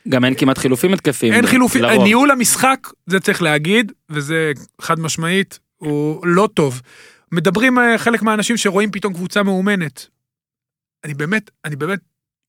גם 0.10 0.26
אין 0.26 0.34
כמעט 0.36 0.58
חילופים 0.58 0.94
התקפים. 0.94 1.34
אין 1.34 1.48
חילופים, 1.48 1.84
לרוב. 1.84 2.04
ניהול 2.04 2.32
המשחק, 2.32 2.88
זה 3.08 3.20
צריך 3.20 3.42
להגיד, 3.42 3.92
וזה 4.10 4.52
חד 4.82 5.00
משמעית, 5.00 5.60
הוא 5.78 6.28
לא 6.28 6.50
טוב. 6.54 6.82
מדברים 7.32 7.80
אה, 7.80 7.98
חלק 7.98 8.22
מהאנשים 8.22 8.58
שרואים 8.58 8.92
פתאום 8.92 9.14
קבוצה 9.14 9.44
מאומנת. 9.44 10.08
אני 11.04 11.14
באמת, 11.14 11.52
אני 11.66 11.76
באמת, 11.76 12.00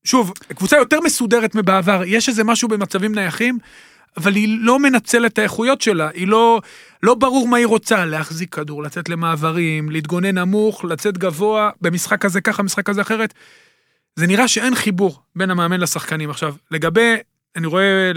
שוב, 0.07 0.33
קבוצה 0.55 0.77
יותר 0.77 0.99
מסודרת 1.01 1.55
מבעבר, 1.55 2.01
יש 2.05 2.29
איזה 2.29 2.43
משהו 2.43 2.67
במצבים 2.67 3.15
נייחים, 3.15 3.59
אבל 4.17 4.35
היא 4.35 4.57
לא 4.61 4.79
מנצלת 4.79 5.33
את 5.33 5.39
האיכויות 5.39 5.81
שלה, 5.81 6.09
היא 6.13 6.27
לא, 6.27 6.61
לא 7.03 7.15
ברור 7.15 7.47
מה 7.47 7.57
היא 7.57 7.65
רוצה, 7.65 8.05
להחזיק 8.05 8.55
כדור, 8.55 8.83
לצאת 8.83 9.09
למעברים, 9.09 9.89
להתגונן 9.89 10.37
נמוך, 10.37 10.85
לצאת 10.85 11.17
גבוה, 11.17 11.69
במשחק 11.81 12.25
הזה 12.25 12.41
ככה, 12.41 12.63
משחק 12.63 12.89
הזה 12.89 13.01
אחרת. 13.01 13.33
זה 14.15 14.27
נראה 14.27 14.47
שאין 14.47 14.75
חיבור 14.75 15.21
בין 15.35 15.51
המאמן 15.51 15.79
לשחקנים. 15.79 16.29
עכשיו, 16.29 16.55
לגבי, 16.71 17.15
אני 17.55 17.67
רואה 17.67 18.11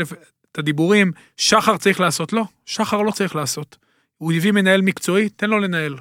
את 0.52 0.58
הדיבורים, 0.58 1.12
שחר 1.36 1.76
צריך 1.76 2.00
לעשות, 2.00 2.32
לא, 2.32 2.44
שחר 2.66 3.02
לא 3.02 3.10
צריך 3.10 3.36
לעשות. 3.36 3.76
הוא 4.18 4.32
הביא 4.32 4.52
מנהל 4.52 4.82
מקצועי, 4.82 5.28
תן 5.28 5.50
לו 5.50 5.58
לנהל. 5.58 5.96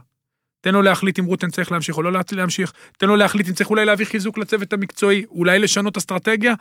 תן 0.61 0.73
לו 0.73 0.81
להחליט 0.81 1.19
אם 1.19 1.25
רוטן 1.25 1.49
צריך 1.49 1.71
להמשיך 1.71 1.97
או 1.97 2.03
לא 2.03 2.11
להמשיך, 2.31 2.73
תן 2.97 3.07
לו 3.07 3.15
להחליט 3.15 3.47
אם 3.47 3.53
צריך 3.53 3.69
אולי 3.69 3.85
להביא 3.85 4.05
חיזוק 4.05 4.37
לצוות 4.37 4.73
המקצועי, 4.73 5.25
אולי 5.29 5.59
לשנות 5.59 5.97
אסטרטגיה. 5.97 6.53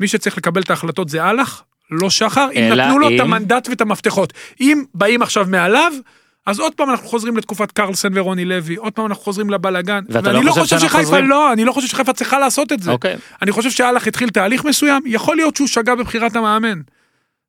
מי 0.00 0.08
שצריך 0.08 0.36
לקבל 0.38 0.62
את 0.62 0.70
ההחלטות 0.70 1.08
זה 1.08 1.22
אהלך, 1.22 1.62
לא 1.90 2.10
שחר, 2.10 2.48
אם 2.52 2.72
נתנו 2.72 2.98
לו 2.98 3.08
את 3.08 3.12
אם- 3.12 3.20
המנדט 3.20 3.68
ואת 3.68 3.80
המפתחות. 3.80 4.32
אם 4.60 4.84
באים 4.94 5.22
עכשיו 5.22 5.46
מעליו, 5.48 5.92
אז 6.46 6.58
עוד 6.60 6.74
פעם 6.74 6.90
אנחנו 6.90 7.08
חוזרים 7.08 7.36
לתקופת 7.36 7.72
קרלסן 7.72 8.18
ורוני 8.18 8.44
לוי, 8.44 8.76
עוד 8.76 8.92
פעם 8.92 9.06
אנחנו 9.06 9.22
חוזרים. 9.24 9.46
ואתה 9.50 10.28
ואני 10.28 10.38
לא 10.38 10.44
לא 10.44 10.50
חושב 10.52 10.62
חושב 10.62 10.78
שחיפה 10.78 10.98
חוזרים? 10.98 11.28
לא, 11.28 11.52
אני 11.52 11.64
לא 11.64 11.72
חושב 11.72 11.88
שחיפה 11.88 12.12
צריכה 12.12 12.38
לעשות 12.38 12.72
את 12.72 12.82
זה. 12.82 12.90
אוקיי. 12.90 13.16
אני 13.42 13.52
חושב 13.52 13.70
שאלח 13.70 14.06
התחיל 14.06 14.28
תהליך 14.30 14.64
מסוים, 14.64 15.02
יכול 15.06 15.36
להיות 15.36 15.56
שהוא 15.56 15.68
שגה 15.68 15.94
בבחירת 15.94 16.36
המאמן. 16.36 16.80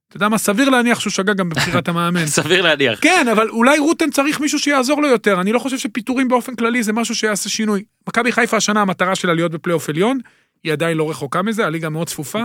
אתה 0.07 0.17
יודע 0.17 0.29
מה, 0.29 0.37
סביר 0.37 0.69
להניח 0.69 0.99
שהוא 0.99 1.11
שגה 1.11 1.33
גם 1.33 1.49
בבחירת 1.49 1.87
המאמן. 1.89 2.25
סביר 2.25 2.61
להניח. 2.61 2.99
כן, 3.01 3.27
אבל 3.31 3.49
אולי 3.49 3.79
רוטן 3.79 4.09
צריך 4.09 4.39
מישהו 4.39 4.59
שיעזור 4.59 5.01
לו 5.01 5.07
יותר, 5.07 5.41
אני 5.41 5.51
לא 5.51 5.59
חושב 5.59 5.77
שפיטורים 5.77 6.27
באופן 6.27 6.55
כללי 6.55 6.83
זה 6.83 6.93
משהו 6.93 7.15
שיעשה 7.15 7.49
שינוי. 7.49 7.83
מכבי 8.09 8.31
חיפה 8.31 8.57
השנה 8.57 8.81
המטרה 8.81 9.15
שלה 9.15 9.33
להיות 9.33 9.51
בפלייאוף 9.51 9.89
עליון, 9.89 10.19
היא 10.63 10.73
עדיין 10.73 10.97
לא 10.97 11.09
רחוקה 11.09 11.41
מזה, 11.41 11.65
הליגה 11.65 11.89
מאוד 11.89 12.07
צפופה. 12.07 12.43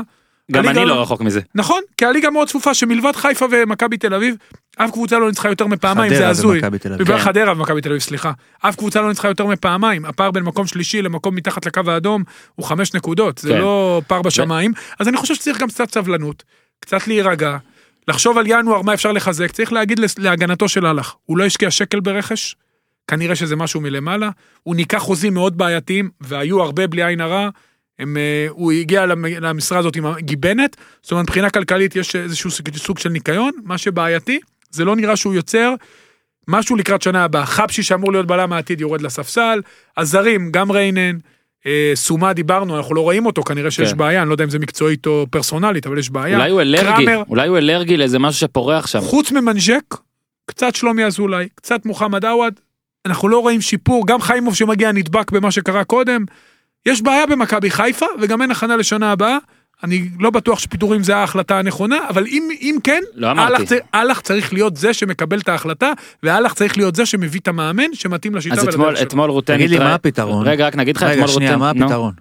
גם 0.53 0.69
אני 0.69 0.85
לא 0.85 1.03
רחוק 1.03 1.21
מזה. 1.21 1.41
נכון, 1.55 1.81
כי 1.97 2.05
הליגה 2.05 2.31
מאוד 2.31 2.49
צפופה 2.49 2.75
שמלבד 2.75 3.17
חיפה 3.17 3.47
ומכבי 3.51 3.97
תל 3.97 4.15
אביב, 4.15 4.37
אף 4.77 4.91
קבוצה 4.91 5.19
לא 5.19 5.29
ניצחה 5.29 5.49
יותר 5.49 5.67
מפעמיים, 5.67 6.15
זה 6.15 6.29
הזוי. 6.29 6.61
כן. 7.07 7.19
חדרה 7.19 7.53
ומכבי 7.53 7.81
תל 7.81 7.89
אביב, 7.89 8.01
סליחה. 8.01 8.33
אף 8.61 8.77
קבוצה 8.77 9.01
לא 9.01 9.09
ניצחה 9.09 9.29
יותר 9.29 9.47
מפעמיים, 9.47 10.05
הפער 10.05 10.31
בין 10.31 10.43
מקום 10.43 10.67
שלישי 10.67 11.03
למקום 11.03 11.35
מתחת 11.35 11.67
לקו 11.67 11.81
האדום 11.87 12.23
הוא 12.55 12.67
חמש 12.67 12.95
נקודות, 12.95 13.39
זה 13.39 13.49
כן. 13.49 13.59
לא 13.59 14.03
פער 14.07 14.23
בשמיים, 14.23 14.73
אז 14.99 15.09
אני 15.09 15.17
חושב 15.17 15.35
שצריך 15.35 15.59
גם 15.59 15.69
קצת 15.69 15.91
סבלנות, 15.91 16.43
קצת 16.83 17.09
להירגע, 17.09 17.57
לחשוב 18.09 18.39
על 18.39 18.45
ינואר 18.49 18.83
מה 18.83 18.95
אפשר 18.95 19.13
לחזק, 19.13 19.51
צריך 19.51 19.73
להגיד 19.73 20.01
להגנתו 20.19 20.69
של 20.69 20.87
הלך, 20.87 21.15
הוא 21.25 21.39
לא 21.39 21.45
השקיע 21.45 21.71
שקל 21.71 22.01
ברכש, 22.01 22.57
כנראה 23.09 23.37
שזה 23.37 23.57
משהו 23.57 23.81
מלמעלה, 23.81 24.31
הוא 24.63 24.77
ניקח 24.77 24.99
חוזים 24.99 25.35
מאוד 25.35 25.59
בעייתיים, 25.59 26.11
והיו 26.21 26.63
הרבה 26.63 26.87
בלי 26.87 27.05
עין 27.05 27.21
הרע, 27.21 27.49
הם, 27.99 28.17
אה, 28.17 28.47
הוא 28.51 28.73
הגיע 28.73 29.07
למ- 29.07 29.25
למשרה 29.27 29.79
הזאת 29.79 29.97
עם 29.97 30.15
גיבנת, 30.19 30.77
זאת 31.03 31.13
אומרת 31.13 31.25
מבחינה 31.25 31.51
כלכלית 31.51 31.97
יש 31.97 32.17
איזשהו 32.17 32.51
סוג- 32.77 32.99
של 32.99 33.09
ניקיון, 33.09 33.53
מה 33.65 33.79
שבעייתי, 33.79 34.41
זה 34.71 34.85
לא 34.85 34.97
נראה 34.97 35.17
שהוא 35.17 35.35
יוצר 35.35 35.75
משהו 36.49 36.77
לקראת 36.77 37.03
שנה 37.03 37.25
הבאה. 37.25 37.47
חבשי 37.47 37.83
שאמור 37.83 38.13
להיות 38.13 38.27
בלם 38.27 38.53
העתיד 38.53 38.81
יורד 38.81 39.01
לספסל, 39.03 39.61
הזרים, 39.97 40.51
גם 40.53 40.71
ריינן, 40.73 41.19
סומה 41.95 42.33
דיברנו, 42.33 42.77
אנחנו 42.77 42.95
לא 42.95 43.01
רואים 43.01 43.27
אותו, 43.27 43.43
כנראה 43.43 43.71
שיש 43.71 43.91
כן. 43.91 43.97
בעיה, 43.97 44.23
אני 44.23 44.29
לא 44.29 44.35
יודע 44.35 44.45
אם 44.45 44.51
זה 44.51 44.59
מקצועית 44.59 45.07
או 45.07 45.27
פרסונלית, 45.31 45.87
אבל 45.87 45.99
יש 45.99 46.11
בעיה. 46.11 46.37
אולי 46.37 46.51
הוא 46.51 46.61
אלרגי, 46.61 46.83
קראמר, 46.85 47.23
אולי 47.29 47.49
הוא 47.49 47.59
אלרגי 47.59 47.97
לאיזה 47.97 48.19
משהו 48.19 48.41
שפורח 48.41 48.87
שם. 48.87 49.01
חוץ 49.01 49.33
ממנג'ק, 49.33 49.97
קצת 50.47 50.75
שלומי 50.75 51.05
אזולאי, 51.05 51.49
קצת 51.55 51.87
מוחמד 51.87 52.25
עווד, 52.25 52.55
אנחנו 53.07 53.29
לא 53.29 53.39
רואים 53.39 53.61
שיפור, 53.61 54.07
גם 54.07 54.21
חיימוב 54.21 54.55
שמגיע 54.55 54.93
נדבק 54.93 55.31
במה 55.31 55.51
שקרה 55.51 55.85
קודם. 55.85 56.25
יש 56.87 57.03
בעיה 57.03 57.27
במכבי 57.27 57.71
חיפה, 57.71 58.07
וגם 58.21 58.43
אין 58.43 58.51
הכנה 58.51 58.77
לשנה 58.77 59.13
הבאה. 59.13 59.39
אני 59.85 60.09
לא 60.21 60.31
בטוח 60.31 60.59
שפיטורים 60.59 61.03
זה 61.03 61.17
ההחלטה 61.17 61.59
הנכונה, 61.59 61.97
אבל 62.09 62.27
אם, 62.27 62.49
אם 62.61 62.77
כן, 62.85 63.01
לא 63.15 63.31
אמרתי. 63.31 63.53
אהלך 63.55 63.69
צר- 63.69 63.77
אהלך 63.95 64.21
צריך 64.21 64.53
להיות 64.53 64.77
זה 64.77 64.93
שמקבל 64.95 65.39
את 65.41 65.49
ההחלטה, 65.49 65.93
ואהלך 66.23 66.55
צריך 66.55 66.77
להיות 66.77 66.95
זה 66.97 67.07
שמביא 67.07 67.41
את 67.41 67.49
המאמן 67.49 67.95
שמתאים 67.95 68.35
לשיטה 68.35 68.55
אז 68.55 68.69
אתמול. 68.69 68.95
אתמול 69.03 69.31
רוטן 69.31 69.55
תגיד 69.57 69.71
לי, 69.71 69.79
מה 69.79 69.95
הפתרון? 69.95 70.47
רגע, 70.49 70.67
רק 70.67 70.77
נגיד 70.77 70.97
לך 70.97 71.03
רגע, 71.03 71.13
אתמול 71.13 71.29
שנייה, 71.29 71.51
רוטן... 71.55 71.61
מה 71.61 71.73
נו, 71.73 71.85
הפתרון? 71.85 72.13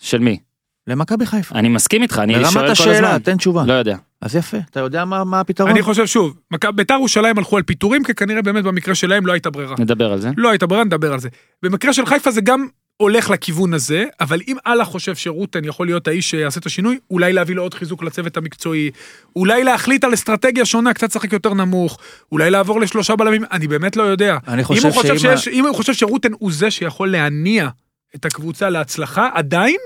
של 0.00 0.18
מי? 0.18 0.38
למכבי 0.86 1.26
חיפה. 1.26 1.54
אני 1.54 1.68
מסכים 1.68 2.02
איתך, 2.02 2.18
אני 2.22 2.32
שואל 2.34 2.44
ברמת 2.44 2.54
כל 2.54 2.82
הזמן. 2.82 2.92
השאלה, 2.92 3.18
תן 3.18 3.36
תשובה. 3.36 3.64
לא 3.66 3.72
יודע. 3.72 3.96
אז 4.22 4.36
יפה, 4.36 4.56
אתה 4.70 4.80
יודע 4.80 5.04
מה 5.04 5.24
מה 5.24 5.40
הפתרון? 5.40 5.70
אני 5.70 5.82
חושב 5.82 6.06
שוב, 6.06 6.36
בית"ר 6.74 6.94
ירושלים 6.94 7.38
הלכו 7.38 7.56
על 7.56 7.62
פיטורים, 7.62 8.04
כי 8.04 8.14
כנראה 8.14 8.42
באמת 8.42 8.64
במקרה 8.64 8.94
שלהם 8.94 9.26
לא 9.26 9.32
הייתה 9.32 9.50
ברירה. 9.50 9.74
נדבר 9.78 10.12
על 10.12 10.20
זה. 10.20 10.30
לא 10.36 10.50
הייתה 10.50 10.66
ברירה, 10.66 10.84
נדבר 10.84 11.12
על 11.12 11.20
זה. 11.20 11.28
במקרה 11.62 11.92
של 11.92 12.06
חיפה 12.06 12.30
זה 12.30 12.40
גם 12.40 12.66
הולך 13.00 13.30
לכיוון 13.30 13.74
הזה, 13.74 14.04
אבל 14.20 14.40
אם 14.48 14.56
אללה 14.66 14.84
חושב 14.84 15.14
שרוטן 15.14 15.64
יכול 15.64 15.86
להיות 15.86 16.08
האיש 16.08 16.30
שיעשה 16.30 16.60
את 16.60 16.66
השינוי, 16.66 16.98
אולי 17.10 17.32
להביא 17.32 17.54
לו 17.54 17.62
עוד 17.62 17.74
חיזוק 17.74 18.02
לצוות 18.02 18.36
המקצועי, 18.36 18.90
אולי 19.36 19.64
להחליט 19.64 20.04
על 20.04 20.14
אסטרטגיה 20.14 20.64
שונה, 20.64 20.94
קצת 20.94 21.08
לשחק 21.10 21.32
יותר 21.32 21.54
נמוך, 21.54 21.98
אולי 22.32 22.50
לעבור 22.50 22.80
לשלושה 22.80 23.16
בלמים, 23.16 23.44
אני 23.52 23.68
באמת 23.68 23.96
לא 23.96 24.02
יודע. 24.02 24.38
אני 24.48 24.60
אם 24.60 24.64
חושב 24.66 24.84
הוא 24.84 24.92
חושב, 24.92 25.14
ה- 25.14 25.18
שיש, 25.18 25.48
אם 25.48 25.66
הוא 25.66 25.76
חושב 25.76 25.92
שרוטן 25.94 26.32
הוא 26.38 26.52
זה 26.52 26.70
שיכול 26.70 27.10
להניע 27.10 27.68
את 28.14 28.24
הקבוצה 28.24 28.70
להצלחה, 28.70 29.28
עדיין, 29.34 29.78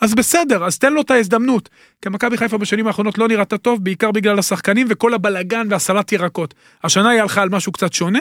אז 0.00 0.14
בסדר, 0.14 0.64
אז 0.64 0.78
תן 0.78 0.92
לו 0.92 1.00
את 1.00 1.10
ההזדמנות. 1.10 1.68
כי 2.02 2.08
מכבי 2.08 2.36
חיפה 2.36 2.58
בשנים 2.58 2.86
האחרונות 2.86 3.18
לא 3.18 3.28
נראתה 3.28 3.58
טוב, 3.58 3.84
בעיקר 3.84 4.10
בגלל 4.10 4.38
השחקנים 4.38 4.86
וכל 4.90 5.14
הבלגן 5.14 5.66
והסלט 5.70 6.12
ירקות. 6.12 6.54
השנה 6.84 7.10
היא 7.10 7.20
הלכה 7.20 7.42
על 7.42 7.48
משהו 7.48 7.72
קצת 7.72 7.92
שונה, 7.92 8.18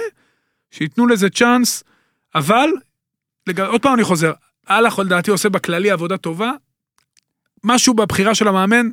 שייתנו 0.72 1.08
לזה 1.08 1.30
צ'אנס, 1.30 1.84
אבל, 2.36 2.70
לג... 3.50 3.62
עוד 3.62 3.82
פעם 3.82 3.94
אני 3.94 4.04
חוזר, 4.04 4.32
הלך 4.68 5.00
לדעתי 5.00 5.32
עושה 5.32 5.50
בכללי 5.50 5.92
עבודה 5.92 6.18
טובה, 6.18 6.52
משהו 7.64 7.94
בבחירה 7.94 8.36
של 8.36 8.48
המאמן 8.48 8.86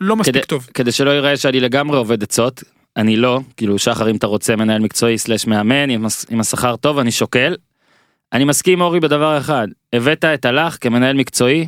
לא 0.00 0.16
מספיק 0.16 0.34
כדי- 0.34 0.44
טוב. 0.46 0.68
כדי 0.74 0.92
שלא 0.92 1.10
ייראה 1.10 1.36
שאני 1.36 1.60
לגמרי 1.60 1.96
עובד 1.96 2.22
עצות, 2.22 2.62
אני 2.96 3.16
לא, 3.16 3.40
כאילו 3.56 3.78
שחר 3.78 4.10
אם 4.10 4.16
אתה 4.16 4.26
רוצה 4.26 4.56
מנהל 4.56 4.80
מקצועי 4.80 5.18
סלש 5.18 5.46
מאמן 5.46 5.90
עם, 5.90 6.06
עם 6.30 6.40
השכר 6.40 6.76
טוב 6.76 6.98
אני 6.98 7.10
שוקל. 7.10 7.56
אני 8.32 8.44
מסכים 8.44 8.80
אורי 8.80 9.00
בדבר 9.00 9.38
אחד, 9.38 9.68
הבאת 9.92 10.24
את 10.24 10.44
הלך 10.44 10.76
כמנהל 10.80 11.16
מקצועי, 11.16 11.66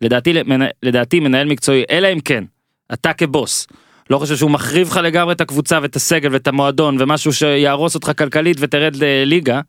לדעתי, 0.00 0.32
למנ- 0.32 0.70
לדעתי 0.82 1.20
מנהל 1.20 1.46
מקצועי, 1.48 1.84
אלא 1.90 2.08
אם 2.12 2.20
כן, 2.20 2.44
אתה 2.92 3.12
כבוס, 3.12 3.66
לא 4.10 4.18
חושב 4.18 4.36
שהוא 4.36 4.50
מחריב 4.50 4.88
לך 4.88 4.96
לגמרי 4.96 5.34
את 5.34 5.40
הקבוצה 5.40 5.78
ואת 5.82 5.96
הסגל 5.96 6.32
ואת 6.32 6.48
המועדון 6.48 6.96
ומשהו 7.00 7.32
שיהרוס 7.32 7.94
אותך 7.94 8.10
כלכלית 8.18 8.56
ותרד 8.60 8.96
לליגה, 8.96 9.60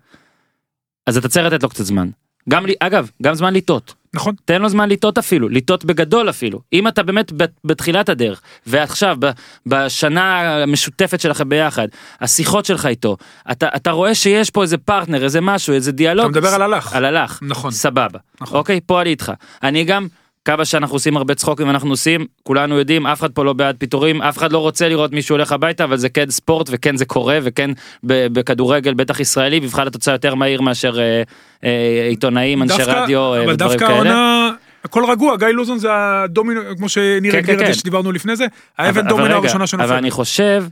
אז 1.07 1.17
אתה 1.17 1.29
צריך 1.29 1.45
לתת 1.45 1.63
לו 1.63 1.69
קצת 1.69 1.85
זמן. 1.85 2.09
גם 2.49 2.65
לי, 2.65 2.73
אגב, 2.79 3.09
גם 3.23 3.33
זמן 3.33 3.53
לטעות. 3.53 3.93
נכון? 4.13 4.35
תן 4.45 4.61
לו 4.61 4.69
זמן 4.69 4.89
לטעות 4.89 5.17
אפילו, 5.17 5.49
לטעות 5.49 5.85
בגדול 5.85 6.29
אפילו. 6.29 6.59
אם 6.73 6.87
אתה 6.87 7.03
באמת 7.03 7.31
בתחילת 7.63 8.09
הדרך, 8.09 8.41
ועכשיו, 8.65 9.17
בשנה 9.65 10.53
המשותפת 10.63 11.19
שלכם 11.19 11.49
ביחד, 11.49 11.87
השיחות 12.21 12.65
שלך 12.65 12.85
איתו, 12.85 13.17
אתה, 13.51 13.67
אתה 13.75 13.91
רואה 13.91 14.15
שיש 14.15 14.49
פה 14.49 14.61
איזה 14.61 14.77
פרטנר, 14.77 15.23
איזה 15.23 15.41
משהו, 15.41 15.73
איזה 15.73 15.91
דיאלוג. 15.91 16.25
אתה 16.25 16.39
מדבר 16.39 16.53
על 16.53 16.61
הלך. 16.61 16.93
על 16.93 17.05
הלך. 17.05 17.39
נכון. 17.41 17.71
סבבה. 17.71 18.19
נכון. 18.41 18.57
אוקיי, 18.57 18.79
פה 18.85 19.01
אני 19.01 19.09
איתך. 19.09 19.31
אני 19.63 19.83
גם, 19.83 20.07
כמה 20.47 20.65
שאנחנו 20.65 20.95
עושים 20.95 21.17
הרבה 21.17 21.35
צחוקים 21.35 21.67
ואנחנו 21.67 21.89
עושים, 21.89 22.25
כולנו 22.43 22.77
יודעים, 22.79 23.07
אף 23.07 23.19
אחד 23.19 23.31
פה 23.31 23.45
לא 23.45 23.53
בעד 23.53 23.75
פיטורים, 23.79 24.21
אף 24.21 24.37
אחד 24.37 24.51
לא 24.51 24.57
רוצה 24.57 24.89
לראות 24.89 25.11
מישהו 25.11 25.35
הולך 25.35 25.51
הביתה, 25.51 25.83
אבל 25.83 25.97
זה 25.97 26.09
כן 26.09 26.29
ספורט 26.29 26.67
וכן 26.71 26.97
זה 26.97 27.05
קורה, 27.05 27.39
וכן 27.43 27.69
בכדורגל, 28.03 28.93
בטח 28.93 29.19
ישראלי, 29.19 29.59
מבחן 29.59 29.87
התוצאה 29.87 30.13
יותר 30.13 30.35
מהיר 30.35 30.61
מאשר 30.61 30.99
אה, 30.99 31.21
אה, 31.63 32.07
עיתונאים, 32.09 32.63
אנשי 32.63 32.77
דווקא- 32.77 32.91
רדיו 32.91 33.33
אה, 33.33 33.43
אבל 33.43 33.53
ודברים 33.53 33.79
כאלה. 33.79 33.91
העונה, 33.93 34.51
הכל 34.83 35.03
רגוע, 35.09 35.37
גיא 35.37 35.47
לוזון 35.47 35.77
זה 35.79 35.87
הדומינו, 35.91 36.61
כמו 36.77 36.89
שניר 36.89 37.31
כן, 37.31 37.37
הגדיר 37.37 37.55
כן, 37.55 37.61
את 37.61 37.67
כן. 37.67 37.73
זה 37.73 37.79
שדיברנו 37.79 38.11
לפני 38.11 38.35
זה, 38.35 38.45
אבל- 38.79 38.87
האבן 38.87 38.99
אבל 38.99 39.09
דומינו 39.09 39.35
הראשונה 39.35 39.63
אבל 39.63 39.67
שנופלת. 39.67 39.91
אני 39.91 40.11
חושב 40.11 40.63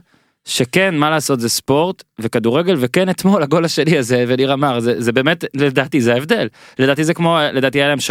שכן 0.46 0.94
מה 0.98 1.10
לעשות 1.10 1.40
זה 1.40 1.48
ספורט 1.48 2.04
וכדורגל 2.18 2.76
וכן 2.80 3.10
אתמול 3.10 3.42
הגול 3.42 3.64
השני 3.64 3.98
הזה 3.98 4.24
וניר 4.28 4.52
אמר 4.52 4.80
זה 4.80 5.00
זה 5.02 5.12
באמת 5.12 5.44
לדעתי 5.54 6.00
זה 6.00 6.14
ההבדל 6.14 6.48
לדעתי 6.78 7.04
זה 7.04 7.14
כמו 7.14 7.38
לדעתי 7.52 7.78
היה 7.78 7.88
להם 7.88 7.98
3-0 7.98 8.02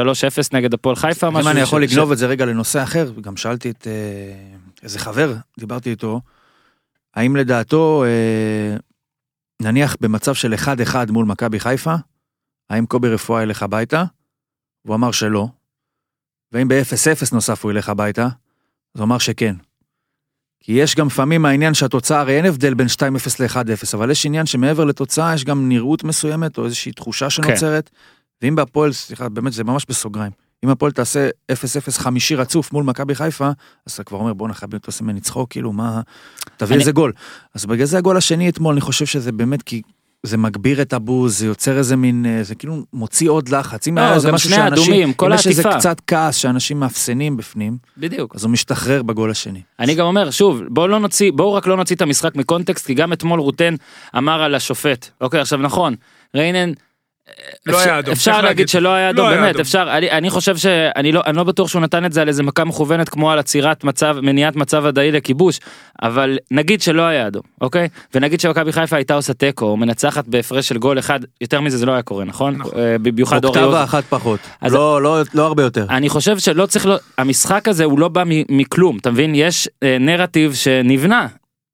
נגד 0.54 0.74
הפועל 0.74 0.96
חיפה 0.96 1.28
אם 1.28 1.34
משהו 1.34 1.52
אני 1.52 1.60
יכול 1.60 1.88
ש- 1.88 1.92
לגנוב 1.92 2.12
את 2.12 2.18
זה 2.18 2.28
רגע 2.28 2.46
לנושא 2.46 2.84
אחר, 2.84 3.12
גם 3.22 3.38
שאלתי 3.38 3.70
את 3.70 3.88
אה, 3.88 3.94
איזה 4.84 5.00
חבר, 5.00 5.34
דיברתי 5.60 5.90
איתו, 5.90 6.22
האם 7.16 7.36
לדעתו, 7.36 8.04
אה, 8.06 8.78
נניח 9.62 9.96
במצב 10.02 10.34
של 10.34 10.54
1-1 10.54 10.68
מול 11.12 11.26
מכבי 11.26 11.60
חיפה, 11.60 11.96
האם 12.70 12.86
קובי 12.86 13.10
רפואה 13.10 13.44
ילך 13.44 13.64
הביתה? 13.64 14.04
הוא 14.88 14.96
אמר 14.96 15.12
שלא. 15.12 15.48
ואם 16.52 16.68
ב-0-0 16.68 17.30
נוסף 17.34 17.64
הוא 17.64 17.72
ילך 17.72 17.90
הביתה? 17.90 18.24
אז 18.24 18.30
הוא 19.00 19.04
אמר 19.04 19.18
שכן. 19.18 19.56
כי 20.66 20.72
יש 20.74 20.96
גם 20.96 21.08
לפעמים 21.08 21.46
העניין 21.46 21.74
שהתוצאה, 21.74 22.20
הרי 22.20 22.38
אין 22.38 22.46
הבדל 22.46 22.74
בין 22.74 22.88
2-0 22.88 23.00
ל-1-0, 23.40 23.58
אבל 23.94 24.12
יש 24.12 24.26
עניין 24.26 24.46
שמעבר 24.46 24.86
לתוצאה 24.86 25.34
יש 25.34 25.44
גם 25.46 25.70
נראות 25.70 26.04
מסוימת 26.04 26.58
או 26.58 26.66
איזושהי 26.66 26.92
תחושה 26.92 27.30
שנוצרת. 27.30 27.90
ואם 28.42 28.56
בהפועל, 28.56 28.92
סליחה, 28.94 29.30
באמת 29.30 29.54
זה 29.54 29.64
ממש 29.64 29.86
בסוגריים. 29.90 30.32
אם 30.66 30.70
הפועל 30.70 30.92
תעשה 30.92 31.30
0-0 31.52 31.56
חמישי 32.00 32.36
רצוף 32.36 32.72
מול 32.74 32.84
מכבי 32.84 33.16
חיפה, 33.16 33.50
אז 33.88 33.94
אתה 33.94 34.04
כבר 34.04 34.18
אומר 34.18 34.34
בואנה 34.34 34.54
חייבים 34.54 34.80
אתה 34.80 34.88
עושה 34.88 35.04
ממני 35.04 35.22
צחוק, 35.22 35.52
כאילו 35.52 35.74
מה, 35.74 36.02
תביא 36.58 36.76
אני- 36.76 36.82
איזה 36.82 36.92
גול. 36.92 37.12
אז 37.56 37.66
בגלל 37.66 37.86
זה 37.86 37.98
הגול 37.98 38.18
השני 38.18 38.50
אתמול, 38.50 38.72
אני 38.74 38.82
חושב 38.82 39.06
שזה 39.06 39.32
באמת 39.32 39.62
כי 39.62 39.82
זה 40.26 40.38
מגביר 40.38 40.82
את 40.82 40.94
הבוז, 40.94 41.40
זה 41.40 41.46
יוצר 41.46 41.78
איזה 41.78 41.96
מין, 41.96 42.26
אה, 42.26 42.44
זה 42.44 42.56
כאילו 42.56 42.84
מוציא 42.94 43.30
עוד 43.30 43.50
לחץ. 43.50 43.88
אם 43.88 43.98
לא, 43.98 44.02
היה 44.02 44.14
איזה 44.14 44.32
משהו 44.32 44.50
שאנשים, 44.50 44.64
האדומים, 44.64 45.14
כל 45.14 45.34
אם 45.34 45.40
יש 45.40 45.48
איזה. 45.48 45.64
קצת 45.64 46.02
כעס 46.08 46.36
שאנשים 46.36 46.80
מאפסנים 46.80 47.38
בפנים, 47.38 47.78
בדיוק 47.98 48.36
אז 48.36 48.44
הוא 48.44 48.52
משתחרר 48.52 49.04
בגול 49.04 49.32
השני. 49.32 49.62
אני 49.80 49.96
גם 49.96 50.06
אומר 50.06 50.32
שוב 50.32 50.62
בואו 50.70 50.88
לא 50.88 51.00
נוציא 51.00 51.32
בואו 51.32 51.54
רק 51.54 51.68
לא 51.68 51.78
נוציא 51.78 51.96
את 51.96 52.02
המשחק 52.02 52.36
מקונטקסט 52.36 52.86
כי 52.86 52.94
גם 52.94 53.14
אתמול 53.14 53.40
רוטן 53.40 53.76
אמר 54.18 54.42
על 54.44 54.56
השופט 54.56 55.10
אוקיי 55.22 55.40
עכשיו 55.40 55.60
נכון 55.60 55.96
ריינן. 56.36 56.72
לא 57.66 57.78
אפשר- 57.78 57.90
היה 57.90 58.00
אדום, 58.00 58.12
אפשר 58.14 58.42
להגיד. 58.42 58.70
שלא 58.70 58.90
היה 58.94 59.12
לא 59.12 59.30
אדום 59.30 59.30
באמת. 59.30 59.60
אפשר 59.60 59.88
אני, 59.98 60.12
אני 60.12 60.30
חושב 60.30 60.58
שאני 60.58 61.12
לא 61.12 61.22
אני 61.26 61.38
לא 61.38 61.44
בטוח 61.44 61.68
שהוא 61.68 61.82
נתן 61.82 62.06
את 62.06 62.14
זה 62.14 62.22
על 62.22 62.28
איזה 62.28 62.44
מכה 62.44 62.64
מכוונת 62.64 63.10
כמו 63.10 63.32
על 63.32 63.40
עצירת 63.40 63.84
מצב 63.84 64.18
מניעת 64.22 64.56
מצב 64.56 64.84
ודאי 64.86 65.12
לכיבוש 65.12 65.60
אבל 66.04 66.38
נגיד 66.52 66.82
שלא 66.82 67.02
היה 67.02 67.28
אדום 67.28 67.42
אוקיי 67.62 67.88
ונגיד 68.14 68.40
שמכבי 68.40 68.72
חיפה 68.72 68.96
הייתה 68.96 69.14
עושה 69.14 69.34
תיקו 69.34 69.66
או 69.66 69.78
מנצחת 69.78 70.28
בהפרש 70.28 70.68
של 70.68 70.78
גול 70.78 71.00
אחד 71.00 71.20
יותר 71.42 71.62
מזה 71.62 71.78
זה 71.78 71.86
לא 71.86 71.92
היה 71.92 72.02
קורה 72.02 72.24
נכון, 72.26 72.56
נכון. 72.56 72.80
אה, 72.80 72.96
במיוחד 73.02 73.46
אורי 73.46 73.60
אוקטבה 73.62 73.80
אוז- 73.82 73.90
אחת 73.90 74.04
פחות, 74.10 74.40
לא, 74.70 75.02
לא, 75.02 75.22
לא 75.34 75.46
הרבה 75.46 75.64
יותר. 75.64 75.86
אני 75.90 76.10
חושב 76.10 76.38
שלא 76.40 76.66
צריך 76.66 76.86
לא 76.86 76.96
המשחק 77.18 77.68
הזה 77.68 77.84
הוא 77.84 78.00
לא 78.00 78.08
בא 78.08 78.24
מכלום 78.50 78.98
אתה 78.98 79.12
מבין 79.12 79.36
יש 79.36 79.70
אה, 79.84 79.98
נרטיב 80.00 80.54
שנבנה 80.54 81.28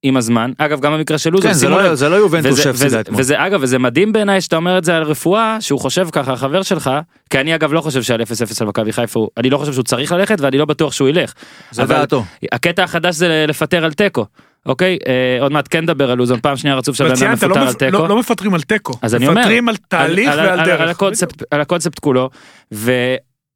עם 0.04 0.18
הזמן, 0.18 0.52
אגב 0.58 0.80
גם 0.80 0.94
במקרה 0.94 1.18
של 1.18 1.30
לוזון, 1.30 1.48
כן, 1.48 1.54
זה 1.54 1.70
לא- 1.70 1.96
זה 1.96 2.10
לא 2.10 2.16
יובנטוס 2.16 2.64
שהפסידה 2.64 3.00
אתמול. 3.00 3.20
וזה 3.22 3.46
אגב 3.46 3.60
וזה 3.64 3.80
מדהים 3.80 4.14
בעיניי 4.14 4.42
שאתה 4.42 4.56
אומר 4.56 4.78
את 4.78 4.84
זה 4.84 4.98
על 4.98 5.04
רפואה 5.04 5.58
שהוא 5.60 5.80
חושב 5.80 6.08
ככה 6.12 6.34
החבר 6.34 6.62
שלך 6.62 6.90
כי 7.30 7.40
אני 7.40 7.56
אגב 7.56 7.74
לא 7.74 7.82
חושב 7.82 8.02
שעל 8.02 8.22
0-0 8.22 8.26
על 8.62 8.68
מכבי 8.68 8.94
חיפה 8.94 9.20
הוא 9.20 9.30
אני 9.38 9.50
לא 9.50 9.58
חושב 9.58 9.74
שהוא 9.74 9.84
צריך 9.84 10.12
ללכת 10.12 10.42
ואני 10.42 10.58
לא 10.58 10.66
בטוח 10.66 10.94
שהוא 10.94 11.10
ילך. 11.10 11.34
זה 11.72 11.86
דעתו. 11.86 12.24
הקטע 12.52 12.84
החדש 12.84 13.16
זה 13.16 13.46
לפטר 13.48 13.86
על 13.86 13.94
תיקו 13.94 14.26
אוקיי 14.66 14.98
אה, 15.08 15.38
עוד 15.42 15.52
מעט 15.52 15.68
כן 15.70 15.82
נדבר 15.84 16.12
על 16.12 16.18
לוזון 16.18 16.40
פעם 16.42 16.58
שנייה 16.58 16.76
רצוף 16.76 16.96
שהבן 16.96 17.12
אבל 17.12 17.28
אדם 17.28 17.36
ציינת, 17.36 17.56
לא 17.58 17.62
על 17.68 17.74
תיקו. 17.74 17.92
לא- 17.92 18.10
לא 18.10 18.20
מפטרים 18.20 18.54
על 18.54 18.62
תיקו. 18.62 18.94
אז 19.02 19.16
אני 19.16 19.28
אומר, 19.28 19.40
מפטרים 19.42 19.70
על 19.70 19.76
תהליך 19.88 20.30
על, 20.32 20.40
ועל 20.40 20.60
על, 20.60 20.66
דרך. 20.66 20.82
על, 20.82 20.90
הקונספט, 20.90 21.44
על 21.52 21.62
הקונספט 21.62 22.00
כולו 22.00 22.30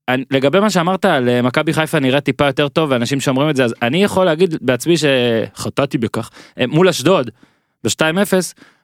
ולגבי 0.10 0.60
מה 0.60 0.70
שאמרת 0.70 1.06
על 1.06 1.30
אה, 1.30 1.42
מכבי 1.42 1.74
חיפה 1.74 2.00
נראה 2.00 2.22
טיפה 2.22 2.46
יותר 2.46 2.68
טוב 2.68 2.92
ואנשים 2.92 3.20
שאומרים 3.20 3.50
את 3.50 3.56
זה 3.56 3.64
אז 3.64 3.76
אני 3.82 4.04
יכול 4.04 4.26
להגיד 4.26 4.56
בעצמי 4.62 4.96
שחטאתי 4.98 5.98
בכך 5.98 6.30
אה, 6.60 6.68
מול 6.68 6.90
אשדוד 6.90 7.32
ב-2-0 7.84 8.34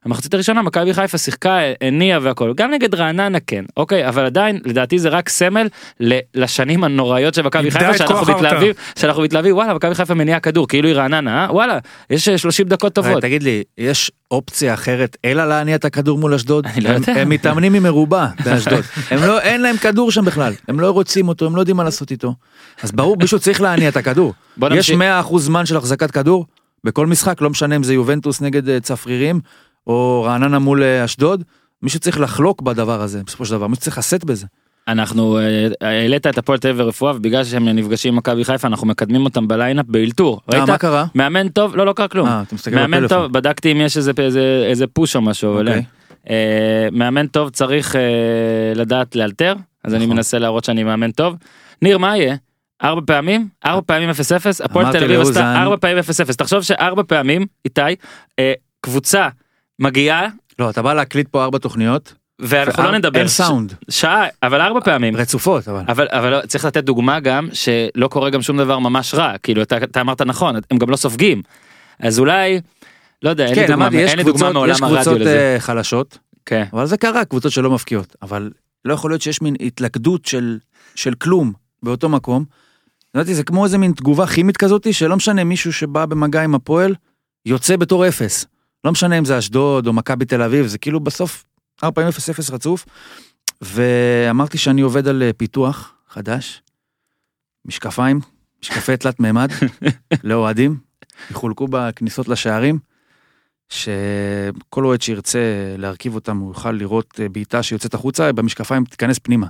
המחצית 0.06 0.34
הראשונה 0.34 0.62
מכבי 0.62 0.94
חיפה 0.94 1.18
שיחקה 1.18 1.60
הניעה 1.82 2.20
והכל 2.22 2.54
גם 2.56 2.72
נגד 2.72 2.96
רעננה 2.96 3.40
כן 3.48 3.66
אוקיי 3.78 4.08
אבל 4.08 4.26
עדיין 4.26 4.60
לדעתי 4.66 5.00
זה 5.00 5.10
רק 5.10 5.30
סמל 5.30 5.68
לשנים 6.36 6.84
הנוראיות 6.84 7.34
של 7.34 7.42
מכבי 7.42 7.72
חיפה 7.72 7.98
שאנחנו. 7.98 8.36
מתלהבים 8.36 8.74
שאנחנו 9.00 9.22
מתלהבים 9.24 9.56
וואלה 9.56 9.74
מכבי 9.74 9.96
חיפה 9.96 10.14
מניעה 10.14 10.40
כדור 10.40 10.68
כאילו 10.68 10.88
היא 10.88 10.96
רעננה 10.96 11.46
אה? 11.46 11.54
וואלה 11.54 11.80
יש 12.10 12.28
אה, 12.28 12.38
30 12.38 12.68
דקות 12.68 12.98
רגע, 12.98 13.08
טובות. 13.08 13.22
תגיד 13.22 13.44
לי, 13.44 13.64
יש 13.78 14.12
אופציה 14.32 14.74
אחרת 14.74 15.18
אלא 15.26 15.50
להניע 15.50 15.76
את 15.76 15.86
הכדור 15.86 16.18
מול 16.18 16.34
אשדוד? 16.34 16.68
לא 16.82 16.90
הם-. 16.90 17.02
הם 17.08 17.30
מתאמנים 17.30 17.74
עם 17.74 17.84
מרובע 17.84 18.28
באשדוד. 18.46 18.84
הם 19.12 19.24
לא, 19.24 19.40
אין 19.40 19.62
להם 19.62 19.78
כדור 19.78 20.12
שם 20.12 20.26
בכלל. 20.26 20.54
הם 20.68 20.80
לא 20.80 20.92
רוצים 20.92 21.28
אותו, 21.28 21.46
הם 21.46 21.56
לא 21.56 21.62
יודעים 21.62 21.78
מה 21.78 21.84
לעשות 21.84 22.12
איתו. 22.12 22.34
אז 22.84 22.92
ברור, 22.92 23.18
מישהו 23.18 23.40
צריך 23.40 23.62
להניע 23.62 23.90
את 23.90 23.98
הכדור. 23.98 24.34
יש 24.58 24.92
נמשיך. 24.92 25.00
100% 25.32 25.38
זמן 25.38 25.66
של 25.66 25.78
החזקת 25.78 26.12
כדור 26.12 26.46
בכל 26.84 27.08
משחק, 27.08 27.42
לא 27.42 27.50
משנה 27.50 27.76
אם 27.76 27.84
זה 27.84 27.94
יובנטוס 27.94 28.42
נגד 28.42 28.70
אה, 28.70 28.80
צפרירים, 28.80 29.40
או 29.88 30.24
רעננה 30.26 30.60
מול 30.60 30.84
אה, 30.84 31.06
אשדוד. 31.06 31.44
מישהו 31.82 32.00
צריך 32.00 32.20
לחלוק 32.20 32.62
בדבר 32.62 33.02
הזה, 33.02 33.22
בסופו 33.26 33.46
של 33.46 33.52
דבר, 33.52 33.68
מישהו 33.68 33.82
צריך 33.82 33.98
לשאת 33.98 34.26
בזה. 34.26 34.48
אנחנו 34.88 35.40
אה, 35.40 35.68
העלית 35.82 36.28
את 36.28 36.38
הפועל 36.38 36.60
תל 36.60 36.68
אביב 36.68 36.86
ורפואה 36.86 37.16
ובגלל 37.16 37.44
שהם 37.44 37.70
נפגשים 37.70 38.14
עם 38.14 38.18
מכבי 38.18 38.46
חיפה 38.46 38.68
אנחנו 38.68 38.88
מקדמים 38.88 39.26
אותם 39.26 39.48
בליינאפ 39.48 39.86
באלתור. 39.86 40.42
אה, 40.54 40.58
ראית? 40.58 40.70
מה 40.70 40.78
קרה? 40.78 41.06
מאמן 41.16 41.50
טוב 41.50 41.76
לא 41.76 41.86
לא 41.86 41.94
קרה 41.94 42.08
כלום. 42.08 42.28
אה, 42.28 42.44
מאמן. 42.72 43.08
טוב 43.08 43.32
בדקתי 43.32 43.72
אם 43.72 43.78
יש 43.82 43.98
איזה 43.98 44.12
איזה 44.18 44.66
איזה 44.70 44.88
פוש 44.88 45.16
או 45.16 45.22
משהו 45.22 45.60
אוקיי. 45.60 45.84
אה, 46.30 46.88
מאמן 46.92 47.28
טוב 47.28 47.50
צריך 47.50 47.96
אה, 47.96 48.02
לדעת 48.76 49.16
לאלתר 49.16 49.56
אז 49.84 49.94
אני 49.94 50.04
נכון. 50.04 50.16
מנסה 50.16 50.40
להראות 50.40 50.64
שאני 50.64 50.84
מאמן 50.84 51.12
טוב. 51.12 51.36
ניר 51.82 51.98
מה 51.98 52.18
יהיה? 52.18 52.36
ארבע 52.84 53.02
פעמים 53.06 53.48
ארבע 53.66 53.82
פעמים 53.86 54.10
0-0 54.10 54.14
הפועל 54.64 54.92
תל 54.92 55.04
אביב 55.04 55.22
עשתה 55.22 55.62
ארבע 55.62 55.76
פעמים 55.82 55.98
0-0 56.00 56.34
תחשוב 56.38 56.62
שארבע 56.62 57.04
פעמים 57.08 57.46
איתי 57.66 57.82
אה, 58.40 58.54
קבוצה 58.82 59.30
מגיעה 59.82 60.28
לא, 60.60 60.70
אתה 60.70 60.82
בא 60.82 60.94
להקליט 60.94 61.28
פה 61.28 61.44
ארבע 61.44 61.58
תוכניות, 61.58 62.14
ואנחנו 62.40 62.84
לא 62.84 62.92
נדבר 62.92 63.20
אין 63.20 63.28
סאונד, 63.28 63.74
שעה 63.90 64.28
אבל 64.44 64.62
ארבע 64.62 64.80
פעמים 64.80 65.16
רצופות 65.16 65.68
אבל. 65.68 65.84
אבל 65.88 66.08
אבל 66.12 66.42
צריך 66.48 66.66
לתת 66.66 66.84
דוגמה 66.84 67.20
גם 67.20 67.50
שלא 67.54 68.08
קורה 68.08 68.30
גם 68.30 68.42
שום 68.42 68.58
דבר 68.58 68.80
ממש 68.80 69.14
רע 69.14 69.38
כאילו 69.44 69.62
אתה, 69.62 69.78
אתה 69.78 70.02
אמרת 70.02 70.22
נכון 70.22 70.56
הם 70.72 70.78
גם 70.78 70.90
לא 70.90 70.96
סופגים 70.96 71.42
אז 72.00 72.20
אולי 72.20 72.62
לא 73.24 73.30
יודע 73.30 73.46
אין 73.46 73.56
לי 73.56 73.62
כן, 73.62 73.68
דוגמה, 73.68 73.86
אמרתי, 73.86 73.98
יש 73.98 74.10
אין 74.10 74.18
לי 74.18 74.24
דוגמה 74.24 74.40
קבוצות, 74.40 74.54
מעולם 74.54 74.74
יש 74.74 74.82
הרדיו 74.82 74.96
קבוצות 74.96 75.22
לזה. 75.22 75.54
אה, 75.54 75.60
חלשות, 75.60 76.18
כן. 76.46 76.66
אבל 76.74 76.86
זה 76.86 76.98
קרה, 76.98 77.26
קבוצות 77.26 77.52
שלא 77.52 77.72
מפקיעות, 77.72 78.16
אבל 78.22 78.52
לא 78.86 78.94
יכול 78.94 79.12
להיות 79.12 79.22
שיש 79.22 79.42
מין 79.42 79.56
התלכדות 79.60 80.26
של, 80.26 80.58
של 80.96 81.14
כלום 81.14 81.54
באותו 81.84 82.10
מקום. 82.10 82.46
לדעתי 83.16 83.36
זה 83.36 83.44
כמו 83.44 83.64
איזה 83.64 83.78
מין 83.78 83.92
תגובה 83.92 84.28
כימית 84.28 84.58
כזאתי, 84.58 84.94
שלא 84.94 85.16
משנה 85.16 85.44
מישהו 85.44 85.74
שבא 85.74 86.06
במגע 86.06 86.44
עם 86.44 86.56
הפועל, 86.56 86.96
יוצא 87.46 87.76
בתור 87.76 88.08
אפס. 88.08 88.46
לא 88.84 88.92
משנה 88.92 89.18
אם 89.18 89.26
זה 89.26 89.38
אשדוד 89.38 89.88
או 89.88 89.94
מכבי 89.94 90.26
תל 90.26 90.42
אביב, 90.42 90.68
זה 90.68 90.78
כאילו 90.78 91.00
בסוף 91.00 91.46
ארבע 91.84 91.96
פעמים 91.96 92.10
אפס 92.10 92.30
אפס 92.30 92.50
רצוף. 92.50 92.86
ואמרתי 93.62 94.58
שאני 94.58 94.82
עובד 94.82 95.08
על 95.08 95.24
אה, 95.24 95.34
פיתוח 95.38 95.94
חדש, 96.10 96.62
משקפיים, 97.66 98.20
משקפי 98.64 98.98
תלת 98.98 99.20
מימד, 99.20 99.52
לאוהדים, 100.24 100.78
יחולקו 101.32 101.68
בכניסות 101.70 102.28
לשערים. 102.28 102.80
שכל 103.70 104.86
אוהד 104.86 105.02
שירצה 105.02 105.40
להרכיב 105.78 106.16
אותם 106.16 106.38
הוא 106.38 106.50
יוכל 106.50 106.72
לראות 106.72 107.20
אה, 107.20 107.30
בעיטה 107.30 107.64
שיוצאת 107.64 107.94
החוצה 107.94 108.32
במשקפיים 108.32 108.86
תיכנס 108.86 109.20
פנימה. 109.20 109.48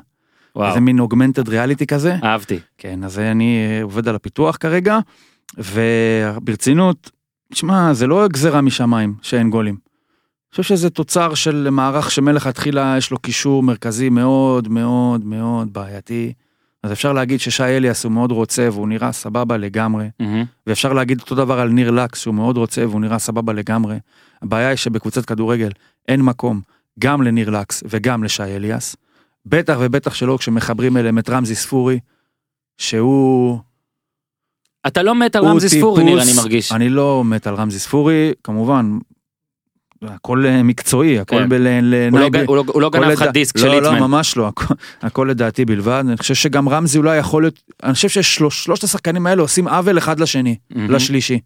וואו 0.56 0.70
איזה 0.70 0.80
מין 0.80 1.00
אוגמנטד 1.00 1.50
ריאליטי 1.50 1.88
כזה. 1.88 2.16
אהבתי 2.24 2.60
כן 2.78 3.04
אז 3.04 3.20
אני 3.20 3.80
עובד 3.82 4.08
על 4.08 4.16
הפיתוח 4.16 4.58
כרגע 4.60 5.00
וברצינות 5.58 7.12
שמע 7.54 7.94
זה 7.94 8.08
לא 8.08 8.28
גזירה 8.28 8.62
משמיים 8.62 9.16
שאין 9.22 9.50
גולים. 9.50 9.76
אני 9.76 10.52
חושב 10.52 10.76
שזה 10.76 10.90
תוצר 10.90 11.34
של 11.34 11.70
מערך 11.70 12.12
שמלכתחילה 12.12 12.96
יש 12.98 13.12
לו 13.12 13.20
קישור 13.20 13.64
מרכזי 13.64 14.10
מאוד 14.10 14.68
מאוד 14.68 15.26
מאוד 15.26 15.74
בעייתי. 15.74 16.34
אז 16.84 16.92
אפשר 16.92 17.14
להגיד 17.14 17.40
ששי 17.40 17.64
אליאס 17.64 18.04
הוא 18.04 18.12
מאוד 18.12 18.32
רוצה 18.32 18.70
והוא 18.72 18.88
נראה 18.88 19.12
סבבה 19.12 19.58
לגמרי. 19.58 20.10
מהמם. 20.20 20.46
ואפשר 20.68 20.94
להגיד 20.94 21.20
אותו 21.22 21.36
דבר 21.36 21.60
על 21.60 21.70
ניר 21.70 21.92
לקס 21.92 22.20
שהוא 22.20 22.36
מאוד 22.36 22.58
רוצה 22.58 22.88
והוא 22.88 23.02
נראה 23.02 23.20
סבבה 23.20 23.54
לגמרי. 23.54 24.00
הבעיה 24.42 24.70
היא 24.70 24.76
שבקבוצת 24.76 25.26
כדורגל 25.26 25.70
אין 26.08 26.22
מקום 26.22 26.62
גם 27.00 27.22
לניר 27.22 27.50
לקס 27.50 27.84
וגם 27.90 28.24
לשי 28.24 28.44
אליאס. 28.44 28.96
בטח 29.46 29.78
ובטח 29.80 30.14
שלא 30.14 30.38
כשמחברים 30.38 30.98
אליהם 30.98 31.20
את 31.20 31.30
רמזי 31.30 31.56
ספורי, 31.56 32.00
שהוא... 32.78 33.60
אתה 34.88 35.04
לא 35.04 35.16
מת 35.16 35.36
על 35.36 35.46
רמזי 35.46 35.70
ספורי 35.70 36.04
טיפוס- 36.04 36.22
אני 36.22 36.34
מרגיש 36.38 36.72
אני 36.72 36.90
לא 36.90 37.24
מת 37.26 37.48
על 37.48 37.56
רמזי 37.56 37.80
ספורי, 37.80 38.32
כמובן, 38.44 38.98
הכל 40.02 40.46
אה, 40.46 40.64
מקצועי, 40.64 41.20
הכל 41.20 41.36
כן. 41.40 41.50
ב... 41.50 41.54
ל- 41.54 41.68
הוא 42.12 42.20
לא 42.58 42.64
לא- 42.68 42.82
לא 42.82 42.90
גנב 42.90 43.04
לך 43.04 43.22
דיסק 43.34 43.58
של 43.58 43.68
לא, 43.68 43.74
לא, 43.74 43.82
ליטמן 43.82 44.00
ממש 44.00 44.38
לא, 44.38 44.52
הכל, 45.02 45.28
לדעתי 45.30 45.66
בלבד. 45.66 46.04
אני 46.08 46.18
חושב 46.18 46.34
שגם 46.34 46.70
רמזי 46.70 46.98
אולי 46.98 47.18
יכול 47.18 47.44
להיות, 47.44 47.60
אני 47.84 47.94
חושב 47.94 48.10
ששלושת 48.10 48.84
השחקנים 48.84 49.28
האלה 49.28 49.42
עושים 49.42 49.68
עוול 49.68 49.98
אחד 49.98 50.20
לשני. 50.20 50.56
לשלישי. 50.76 51.40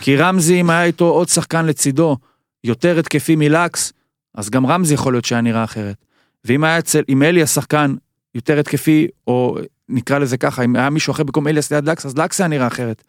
כי 0.00 0.16
רמזי 0.16 0.60
אם 0.60 0.70
היה 0.70 0.84
איתו 0.84 1.04
עוד 1.08 1.28
שחקן 1.28 1.66
לצידו 1.66 2.16
יותר 2.64 2.98
התקפי 2.98 3.36
מלקס, 3.36 3.92
אז 4.34 4.50
גם 4.50 4.66
רמזי 4.66 4.94
יכול 4.94 5.12
להיות 5.12 5.24
שהיה 5.24 5.40
נראה 5.40 5.64
אחרת. 5.64 5.96
ואם 6.44 6.64
היה 6.64 6.78
אצל, 6.78 7.02
אם 7.08 7.22
אליאס 7.22 7.54
שחקן 7.54 7.94
יותר 8.34 8.58
התקפי, 8.58 9.06
או 9.26 9.58
נקרא 9.88 10.18
לזה 10.18 10.36
ככה, 10.36 10.64
אם 10.64 10.76
היה 10.76 10.90
מישהו 10.90 11.10
אחר 11.10 11.22
במקום 11.22 11.48
אליאס 11.48 11.72
ליד 11.72 11.88
לקס, 11.88 12.06
אז 12.06 12.18
לקס 12.18 12.40
היה 12.40 12.48
נראה 12.48 12.66
אחרת. 12.66 13.02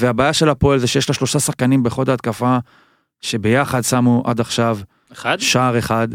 והבעיה 0.00 0.32
של 0.32 0.48
הפועל 0.48 0.78
זה 0.78 0.86
שיש 0.86 1.08
לה 1.08 1.14
שלושה 1.14 1.40
שחקנים 1.40 1.82
בחוד 1.82 2.10
ההתקפה, 2.10 2.58
שביחד 3.20 3.82
שמו 3.82 4.22
עד 4.26 4.40
עכשיו 4.40 4.78
אחד 5.12 5.36
שער 5.40 5.78
אחד, 5.78 6.08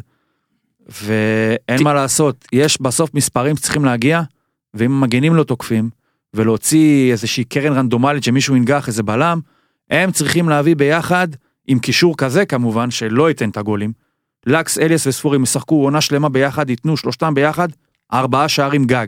ואין 0.90 1.80
ת- 1.80 1.82
מה 1.82 1.94
לעשות, 1.94 2.46
יש 2.54 2.82
בסוף 2.82 3.14
מספרים 3.14 3.56
שצריכים 3.58 3.86
להגיע, 3.86 4.22
ואם 4.74 4.92
המגנים 4.92 5.36
לא 5.36 5.44
תוקפים, 5.44 5.90
ולהוציא 6.34 7.12
איזושהי 7.12 7.44
קרן 7.44 7.74
רנדומלית 7.74 8.24
שמישהו 8.24 8.56
ינגח 8.56 8.88
איזה 8.88 9.04
בלם, 9.04 9.40
הם 9.90 10.12
צריכים 10.12 10.50
להביא 10.50 10.76
ביחד, 10.76 11.28
עם 11.68 11.80
קישור 11.80 12.18
כזה 12.18 12.46
כמובן, 12.46 12.92
שלא 12.92 13.30
ייתן 13.30 13.50
את 13.50 13.58
הגולים. 13.58 13.94
לקס, 14.46 14.78
אליאס 14.80 15.08
וספורי 15.08 15.36
הם 15.36 15.44
ישחקו 15.44 15.76
עונה 15.84 16.02
שלמה 16.02 16.30
ביחד, 16.30 16.70
ייתנו 16.70 16.98
שלושתם 16.98 17.34
ביחד, 17.34 17.68
ארבעה 18.14 18.48
שערים 18.50 18.86
גג. 18.86 19.08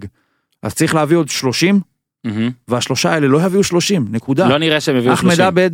אז 0.64 0.74
צריך 0.74 0.96
להביא 0.96 1.18
עוד 1.18 1.30
30, 1.30 1.80
מהמם. 2.24 2.50
והשלושה 2.68 3.12
האלה 3.14 3.28
לא 3.28 3.42
יביאו 3.46 3.64
30, 3.64 4.06
נקודה. 4.12 4.48
לא 4.50 4.58
נראה 4.58 4.82
שהם 4.82 4.96
אחמד 5.10 5.30
30 5.34 5.46
עבד, 5.46 5.72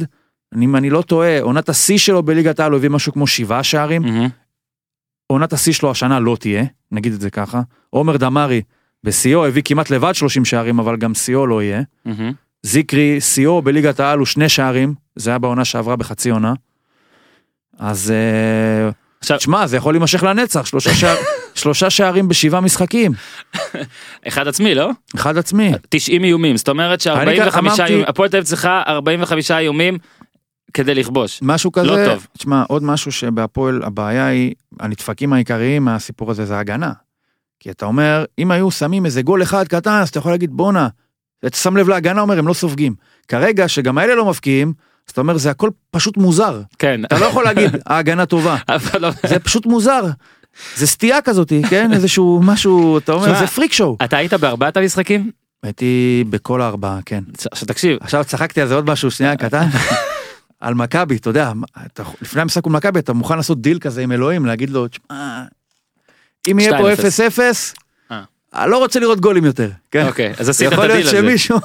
אני- 0.53 0.65
אם 0.65 0.75
אני 0.75 0.89
לא 0.89 1.01
טועה, 1.01 1.41
עונת 1.41 1.69
השיא 1.69 1.97
שלו 1.97 2.23
בליגת 2.23 2.59
העל 2.59 2.71
הוא 2.71 2.77
הביא 2.77 2.89
משהו 2.89 3.13
כמו 3.13 3.27
שבעה 3.27 3.63
שערים. 3.63 4.01
מהמם. 4.01 4.27
עונת 5.27 5.53
השיא 5.53 5.73
שלו 5.73 5.91
השנה 5.91 6.19
לא 6.19 6.37
תהיה, 6.39 6.63
נגיד 6.91 7.13
את 7.13 7.21
זה 7.21 7.29
ככה. 7.29 7.61
עומר 7.89 8.17
דמארי 8.17 8.61
בשיאו 9.03 9.45
הביא 9.45 9.61
כמעט 9.65 9.89
לבד 9.89 10.13
30 10.15 10.45
שערים, 10.45 10.79
אבל 10.79 10.97
גם 10.97 11.13
שיאו 11.13 11.47
לא 11.47 11.63
יהיה. 11.63 11.81
מהמם. 12.05 12.31
זיקרי, 12.63 13.21
שיאו 13.21 13.61
בליגת 13.61 13.99
העל 13.99 14.17
הוא 14.19 14.25
שני 14.25 14.49
שערים, 14.49 14.93
זה 15.15 15.29
היה 15.29 15.39
בעונה 15.39 15.65
שעברה 15.65 15.95
בחצי 15.95 16.29
עונה. 16.29 16.53
אז 17.79 18.11
אה, 18.11 18.89
עכשיו 19.19 19.39
שמע, 19.39 19.67
זה 19.67 19.77
יכול 19.77 19.93
להימשך 19.93 20.23
לנצח, 20.23 20.65
שלושה, 20.65 20.93
שער, 20.93 21.15
שלושה 21.55 21.89
שערים 21.89 22.27
בשבעה 22.27 22.61
משחקים, 22.61 23.11
אחד 24.27 24.47
עצמי 24.47 24.75
לא? 24.75 24.89
אחד 25.15 25.37
עצמי. 25.37 25.71
90 25.89 26.23
איומים 26.23 26.57
זאת 26.57 26.69
אומרת 26.69 27.07
אני 27.07 27.39
ש45 27.41 27.57
אמרתי- 27.59 27.83
איומים 27.83 28.05
הפועל 28.07 28.29
תל 28.29 28.37
אביב 28.37 28.47
צריכה 28.47 28.83
45 28.87 29.51
איומים 29.51 29.97
כדי 30.73 30.95
לכבוש. 30.95 31.39
משהו 31.41 31.71
כזה, 31.71 31.87
לא 31.87 32.05
טוב. 32.05 32.27
תשמע, 32.37 32.63
עוד 32.67 32.83
משהו 32.83 33.11
שבהפועל 33.11 33.81
הבעיה 33.83 34.27
היא, 34.27 34.53
הנדפקים 34.79 35.33
העיקריים 35.33 35.85
מהסיפור 35.85 36.31
הזה 36.31 36.45
זה 36.45 36.59
הגנה. 36.59 36.91
כי 37.59 37.71
אתה 37.71 37.85
אומר, 37.85 38.25
אם 38.39 38.51
היו 38.51 38.71
שמים 38.71 39.05
איזה 39.05 39.21
גול 39.21 39.43
אחד 39.43 39.67
קטן, 39.67 39.91
אז 39.91 40.09
אתה 40.09 40.19
יכול 40.19 40.31
להגיד, 40.31 40.49
בואנה, 40.53 40.87
אתה 41.45 41.57
שם 41.57 41.77
לב 41.77 41.89
להגנה, 41.89 42.21
אומר, 42.21 42.39
הם 42.39 42.47
לא 42.47 42.53
סופגים. 42.53 42.95
כרגע, 43.27 43.67
שגם 43.67 43.97
האלה 43.97 44.15
לא 44.15 44.25
מבקיעים, 44.25 44.73
אז 45.07 45.11
אתה 45.11 45.21
אומר, 45.21 45.37
זה 45.37 45.49
הכל 45.51 45.69
פשוט 45.91 46.17
מוזר. 46.17 46.61
כן. 46.79 47.01
אתה 47.05 47.19
לא 47.19 47.25
יכול 47.25 47.43
להגיד, 47.43 47.69
ההגנה 47.85 48.25
טובה. 48.25 48.55
לא- 48.99 49.09
זה 49.27 49.39
פשוט 49.39 49.65
מוזר. 49.65 50.01
זה 50.75 50.87
סטייה 50.87 51.21
כזאתי, 51.21 51.61
כן? 51.69 51.89
איזשהו 51.93 52.41
משהו, 52.43 52.97
אתה 52.97 53.11
אומר, 53.11 53.39
זה 53.39 53.47
freak 53.47 53.73
show. 53.73 53.97
אתה 54.03 54.17
היית 54.17 54.33
בארבעת 54.33 54.77
המשחקים? 54.77 55.31
הייתי 55.63 56.23
בכל 56.29 56.61
הארבעה, 56.61 56.99
כן. 57.05 57.23
עכשיו 57.51 57.67
תקשיב 57.67 57.97
עכשיו 58.01 58.23
צחקתי 58.23 58.61
על 58.61 58.67
זה 58.67 58.75
עוד 58.75 58.89
משהו, 58.89 59.11
שנייה, 59.11 59.35
קטן. 59.37 59.67
על 60.59 60.73
מכבי, 60.73 61.15
אתה 61.15 61.29
יודע, 61.29 61.51
אתה- 61.85 62.03
לפני 62.21 62.41
המשחק 62.41 62.65
מול 62.67 62.75
מכבי 62.75 62.99
אתה 62.99 63.13
מוכן 63.13 63.37
לעשות 63.37 63.61
דיל 63.61 63.79
כזה 63.79 64.01
עם 64.01 64.11
אלוהים, 64.11 64.45
להגיד 64.45 64.69
לו, 64.69 64.87
תשמע, 64.87 65.43
אם 66.51 66.59
יהיה 66.59 66.77
פה 66.77 66.93
2-0. 66.93 66.97
0-0, 66.97 67.39
אה. 68.11 68.21
אני 68.53 68.71
לא 68.71 68.77
רוצה 68.77 68.99
לראות 68.99 69.19
גולים 69.19 69.45
יותר. 69.45 69.69
כן? 69.91 70.05
אוקיי, 70.07 70.33
אז 70.39 70.49
עשית 70.49 70.67
את 70.67 70.71
יכול 70.73 70.83
הדיל 70.85 70.95
להיות 70.95 71.13
הזה. 71.13 71.17
שמישהו, 71.21 71.59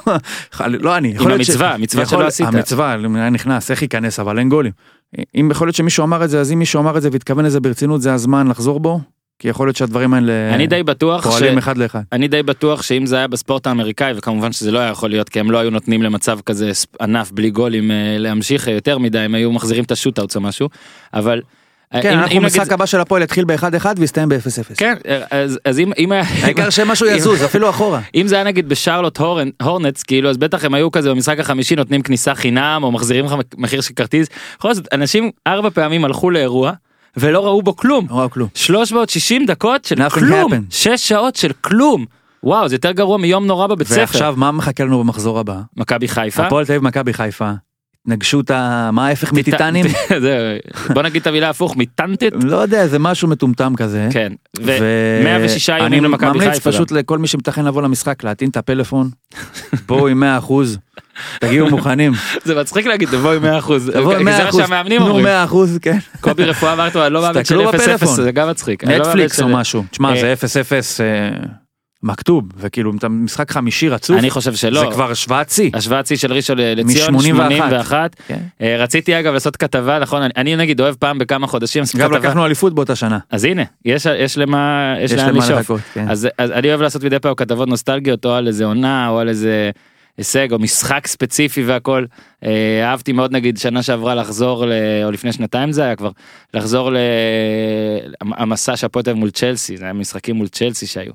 לא 0.60 0.96
אני, 0.96 1.08
יכול 1.08 1.28
להיות 1.30 1.44
ש- 1.44 1.48
המצווה, 1.50 1.74
המצווה 1.74 2.02
יכול- 2.02 2.18
שלא 2.18 2.26
עשית. 2.26 2.46
המצווה, 2.46 2.96
היה 3.14 3.30
נכנס, 3.30 3.70
איך 3.70 3.82
ייכנס, 3.82 4.20
אבל 4.20 4.38
אין 4.38 4.48
גולים. 4.48 4.72
אם 5.34 5.48
יכול 5.50 5.66
להיות 5.66 5.76
שמישהו 5.76 6.04
אמר 6.04 6.24
את 6.24 6.30
זה, 6.30 6.40
אז 6.40 6.52
אם 6.52 6.58
מישהו 6.58 6.80
אמר 6.80 6.96
את 6.96 7.02
זה 7.02 7.08
והתכוון 7.12 7.44
לזה 7.44 7.60
ברצינות, 7.60 8.02
זה 8.02 8.14
הזמן 8.14 8.48
לחזור 8.48 8.80
בו, 8.80 9.00
כי 9.38 9.48
יכול 9.48 9.66
להיות 9.66 9.76
שהדברים 9.76 10.14
האלה 10.14 10.54
אני 10.54 10.66
די 10.66 10.82
בטוח 10.82 11.24
ש... 11.24 11.26
פועלים 11.26 11.58
אחד 11.58 11.78
לאחד. 11.78 12.02
אני 12.12 12.28
די 12.28 12.42
בטוח 12.42 12.82
שאם 12.82 13.06
זה 13.06 13.16
היה 13.16 13.28
בספורט 13.28 13.66
האמריקאי 13.66 14.12
וכמובן 14.16 14.52
שזה 14.52 14.70
לא 14.70 14.78
היה 14.78 14.90
יכול 14.90 15.10
להיות 15.10 15.28
כי 15.28 15.40
הם 15.40 15.50
לא 15.50 15.58
היו 15.58 15.70
נותנים 15.70 16.02
למצב 16.02 16.38
כזה 16.46 16.70
ענף 17.00 17.30
בלי 17.32 17.50
גולים 17.50 17.90
אה, 17.90 18.16
להמשיך 18.18 18.66
יותר 18.66 18.98
מדי 18.98 19.18
הם 19.18 19.34
היו 19.34 19.52
מחזירים 19.52 19.84
את 19.84 19.90
ה 19.90 19.95
shootouts 19.95 20.36
או 20.36 20.40
משהו 20.40 20.68
אבל. 21.14 21.40
כן, 21.92 22.12
אם- 22.12 22.18
אנחנו 22.18 22.36
אם 22.36 22.42
נגיד- 22.44 22.60
משחק 22.60 22.72
הבא 22.72 22.86
של 22.86 23.00
הפועל 23.00 23.22
יתחיל 23.22 23.44
ב-1-1 23.44 23.86
ויסתיים 23.98 24.28
ב-0-0. 24.28 24.74
כן 24.76 24.94
אז 25.30 25.58
אז 25.64 25.78
אם 25.78 25.92
אם 25.98 26.12
העיקר 26.12 26.70
שמשהו 26.70 27.06
יזוז, 27.06 27.44
אפילו 27.44 27.70
אחורה. 27.70 28.00
אם 28.14 28.26
זה 28.26 28.34
היה 28.34 28.44
נגיד 28.44 28.68
בשרלוט 28.68 29.18
הורנטס 29.62 30.02
כאילו 30.02 30.30
אז 30.30 30.36
בטח 30.36 30.64
הם 30.64 30.74
היו 30.74 30.90
כזה 30.90 31.10
במשחק 31.10 31.40
החמישי 31.40 31.76
נותנים 31.76 32.02
כניסה 32.02 32.34
חינם 32.34 32.80
או 32.82 32.92
מחזירים 32.92 33.24
לך 33.24 33.34
מחיר 33.58 33.80
של 33.80 33.94
כרטיס. 33.94 34.28
בכל 34.58 34.74
זאת 34.74 34.88
אנשים 34.92 35.30
ארבע 35.46 35.70
פעמים 35.70 36.04
הלכו 36.04 36.30
לאירוע 36.30 36.72
ולא 37.16 37.44
ראו 37.46 37.62
בו 37.62 37.76
כלום. 37.76 38.06
לא 38.10 38.14
ראו 38.14 38.30
כלום. 38.30 38.48
360 38.54 39.46
דקות 39.46 39.84
של 39.84 40.08
כלום. 40.08 40.52
6 40.70 40.88
שעות 41.08 41.36
של 41.36 41.50
כלום. 41.60 42.04
וואו 42.44 42.68
זה 42.68 42.74
יותר 42.74 42.92
גרוע 42.92 43.18
מיום 43.18 43.46
נורא 43.46 43.66
בבית 43.66 43.86
ספר. 43.86 44.00
ועכשיו 44.00 44.34
מה 44.36 44.52
מחכה 44.52 44.84
לנו 44.84 44.98
במחזור 44.98 45.38
הבא? 45.38 45.56
מכבי 45.76 46.08
חיפה. 46.08 46.46
הפועל 46.46 46.64
תל 46.66 46.72
אביב 46.72 46.84
מכבי 46.84 47.12
חיפה. 47.12 47.50
התנגשות 48.06 48.50
ה... 48.50 48.90
מה 48.92 49.06
ההפך 49.06 49.32
מטיטנים? 49.32 49.86
בוא 50.94 51.02
נגיד 51.02 51.20
את 51.20 51.26
המילה 51.26 51.50
הפוך 51.50 51.76
מטנטט. 51.76 52.32
לא 52.42 52.56
יודע, 52.56 52.86
זה 52.86 52.98
משהו 52.98 53.28
מטומטם 53.28 53.72
כזה. 53.76 54.08
כן. 54.12 54.32
ו- 54.60 54.76
ו-106 54.80 55.72
ימים 55.84 56.04
למכבי 56.04 56.26
אני 56.26 56.38
ממליץ 56.38 56.54
חיפה. 56.54 56.72
פשוט 56.72 56.92
לכל 56.92 57.18
מי 57.18 57.26
שמתכן 57.26 57.64
לבוא 57.64 57.82
למשחק 57.82 58.24
להטעין 58.24 58.50
את 58.50 58.56
הפלאפון. 58.56 59.10
בואו 59.86 60.08
עם 60.08 60.20
100 60.20 60.38
אחוז. 60.38 60.78
תגיעו 61.40 61.70
מוכנים. 61.70 62.12
זה 62.44 62.60
מצחיק 62.60 62.86
להגיד 62.86 63.08
תבוא 63.08 63.32
עם 63.32 63.42
100 63.42 63.58
אחוז. 63.58 63.90
תבואו 63.94 64.16
עם 64.16 64.24
100 64.24 64.36
זה 64.36 64.44
מה. 64.44 64.52
שהמאמנים 64.52 65.00
נו 65.00 65.08
אומרים. 65.08 65.24
100 65.24 65.44
אחוז, 65.44 65.78
כן. 65.82 65.98
קובי 66.20 66.44
רפואה 66.44 66.72
אמרת 66.72 66.96
אני 66.96 67.12
לא 67.12 67.20
מאמין 67.22 67.34
של 67.34 67.42
תסתכלו 67.42 67.70
0-0 67.70 67.76
בפלאפון. 67.76 68.14
זה 68.14 68.32
גם 68.32 68.50
מצחיק. 68.50 68.84
לא 68.84 68.98
נטפליקס 68.98 69.40
או 69.40 69.48
משהו. 69.48 69.84
תשמע, 69.90 70.20
זה 70.20 70.34
0-0 70.40 70.42
אה, 71.00 71.30
מכתוב, 72.02 72.44
וכאילו 72.56 72.92
אתה 72.98 73.08
משחק 73.08 73.50
חמישי 73.50 73.88
רצוף, 73.88 74.18
אני 74.18 74.30
חושב 74.30 74.54
שלא. 74.54 74.80
זה 74.80 74.86
כבר 74.92 75.10
השוואת 75.10 75.50
שיא. 75.50 75.70
השוואת 75.74 76.06
שיא 76.06 76.16
של 76.16 76.32
ראשון 76.32 76.58
לציון 76.60 77.14
מ- 77.14 77.20
81. 77.20 78.16
כן. 78.28 78.38
אה, 78.60 78.76
רציתי 78.78 79.20
אגב 79.20 79.32
לעשות 79.32 79.56
כתבה 79.56 79.98
נכון 79.98 80.22
אני- 80.22 80.32
אני 80.36 80.56
נגיד 80.56 80.80
אוהב 80.80 80.94
פעם 80.94 81.18
בכמה 81.18 81.46
חודשים 81.46 81.84
גם 81.98 82.08
כתבה. 82.10 82.18
לקחנו 82.18 82.46
אליפות 82.46 82.74
באותה 82.74 82.96
שנה. 82.96 83.18
אז 83.30 83.44
הנה 83.44 83.62
יש 83.84 84.06
יש 84.18 84.38
למה 84.38 84.94
יש 85.00 85.12
יש 85.12 85.18
לאן 85.18 85.36
לשאוף. 85.36 85.70
כן. 85.94 86.06
אז, 86.10 86.28
אז 86.38 86.50
אני 86.50 86.68
אוהב 86.68 86.80
לעשות 86.82 87.04
מדי 87.04 87.18
פעם 87.18 87.34
כתבות 87.34 87.68
נוסטלגיות 87.68 88.24
או 88.24 88.30
על 88.34 88.46
איזה 88.46 88.64
עונה 88.64 89.08
או 89.08 89.18
על 89.18 89.28
איזה 89.28 89.70
הישג 90.18 90.52
או 90.52 90.58
משחק 90.58 91.06
ספציפי 91.06 91.62
והכל. 91.62 92.04
אה, 92.44 92.50
אהבתי 92.90 93.12
מאוד 93.12 93.32
נגיד 93.32 93.58
שנה 93.58 93.82
שעברה 93.82 94.14
לחזור 94.14 94.66
ל... 94.66 94.72
או 95.04 95.10
לפני 95.10 95.32
שנתיים 95.32 95.72
זה 95.72 95.84
היה 95.84 95.96
כבר 95.96 96.10
לחזור 96.54 96.90
למסע 98.40 98.74
אביב 98.96 99.16
מול 99.16 99.30
צ'לסי 99.30 99.76
זה 99.76 99.84
היה 99.84 99.92
משחקים 99.92 100.36
מול 100.36 100.48
צ'לסי 100.48 100.86
שהיו. 100.86 101.12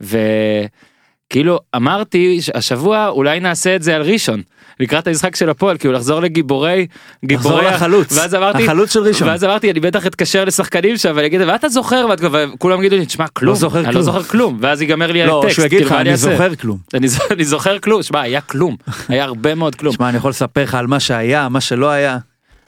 וכאילו 0.00 1.58
אמרתי 1.76 2.40
השבוע 2.54 3.08
אולי 3.08 3.40
נעשה 3.40 3.76
את 3.76 3.82
זה 3.82 3.96
על 3.96 4.02
ראשון 4.02 4.42
לקראת 4.80 5.06
המשחק 5.06 5.36
של 5.36 5.50
הפועל 5.50 5.78
כאילו 5.78 5.94
לחזור 5.94 6.20
לגיבורי 6.20 6.86
גיבורי 7.24 7.66
ה- 7.66 7.70
לחלוץ. 7.74 8.18
ואז 8.18 8.34
אמרתי 8.34 8.62
החלוץ 8.64 8.92
של 8.92 9.00
ראשון. 9.00 9.28
ואז 9.28 9.44
אמרתי 9.44 9.70
אני 9.70 9.80
בטח 9.80 10.06
אתקשר 10.06 10.44
לשחקנים 10.44 10.96
שם 10.96 11.12
ואני 11.14 11.26
אגיד 11.26 11.40
ואתה 11.46 11.68
זוכר 11.68 12.06
ואת- 12.10 12.20
וכולם 12.32 12.78
יגידו 12.80 12.96
לי 12.96 13.06
תשמע 13.06 13.28
כלום 13.28 13.54
זוכר 13.56 13.78
אני 13.78 13.86
לא 13.86 13.92
כלום." 13.92 14.02
זוכר 14.02 14.22
כלום 14.22 14.58
ואז 14.60 14.80
ייגמר 14.82 15.12
לי 15.12 15.26
לא, 15.26 15.38
הטקסט 15.40 15.54
שהוא 15.54 15.66
יגיד 15.66 15.78
כאילו, 15.78 15.88
לך, 15.90 15.92
מה 15.94 16.00
אני 16.00 16.10
אעשה?" 16.12 16.30
זוכר 16.32 16.54
כלום. 16.54 16.78
אני 16.94 17.08
זוכר- 17.08 17.34
אני 17.34 17.44
זוכר 17.44 17.78
כלום 17.78 18.02
שמע 18.02 18.20
היה 18.20 18.40
כלום 18.40 18.76
היה 19.08 19.24
הרבה 19.24 19.54
מאוד 19.54 19.74
כלום 19.74 19.94
שמע, 19.94 20.08
אני 20.08 20.16
יכול 20.16 20.30
לספר 20.30 20.62
לך 20.62 20.74
על 20.74 20.86
מה 20.86 21.00
שהיה, 21.00 21.48
מה 21.48 21.60
שלא 21.60 21.90
היה. 21.90 22.18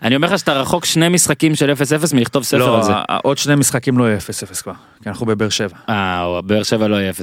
אני 0.02 0.16
אומר 0.16 0.28
לך 0.28 0.38
שאתה 0.38 0.52
רחוק 0.52 0.84
שני 0.84 1.08
משחקים 1.08 1.54
של 1.54 1.70
0-0 1.72 1.74
מלכתוב 2.14 2.42
ספר 2.42 2.58
לא, 2.58 2.76
על 2.76 2.82
זה. 2.82 2.92
ה- 2.94 3.16
עוד 3.22 3.38
שני 3.38 3.54
משחקים 3.54 3.98
לא 3.98 4.04
יהיה 4.04 4.18
0-0 4.18 4.62
כבר, 4.62 4.72
כי 5.02 5.08
אנחנו 5.08 5.26
בבאר 5.26 5.48
שבע. 5.48 5.76
אה, 5.88 6.40
באר 6.44 6.62
שבע 6.62 6.88
לא 6.88 6.96
יהיה 6.96 7.10
0-0. 7.10 7.14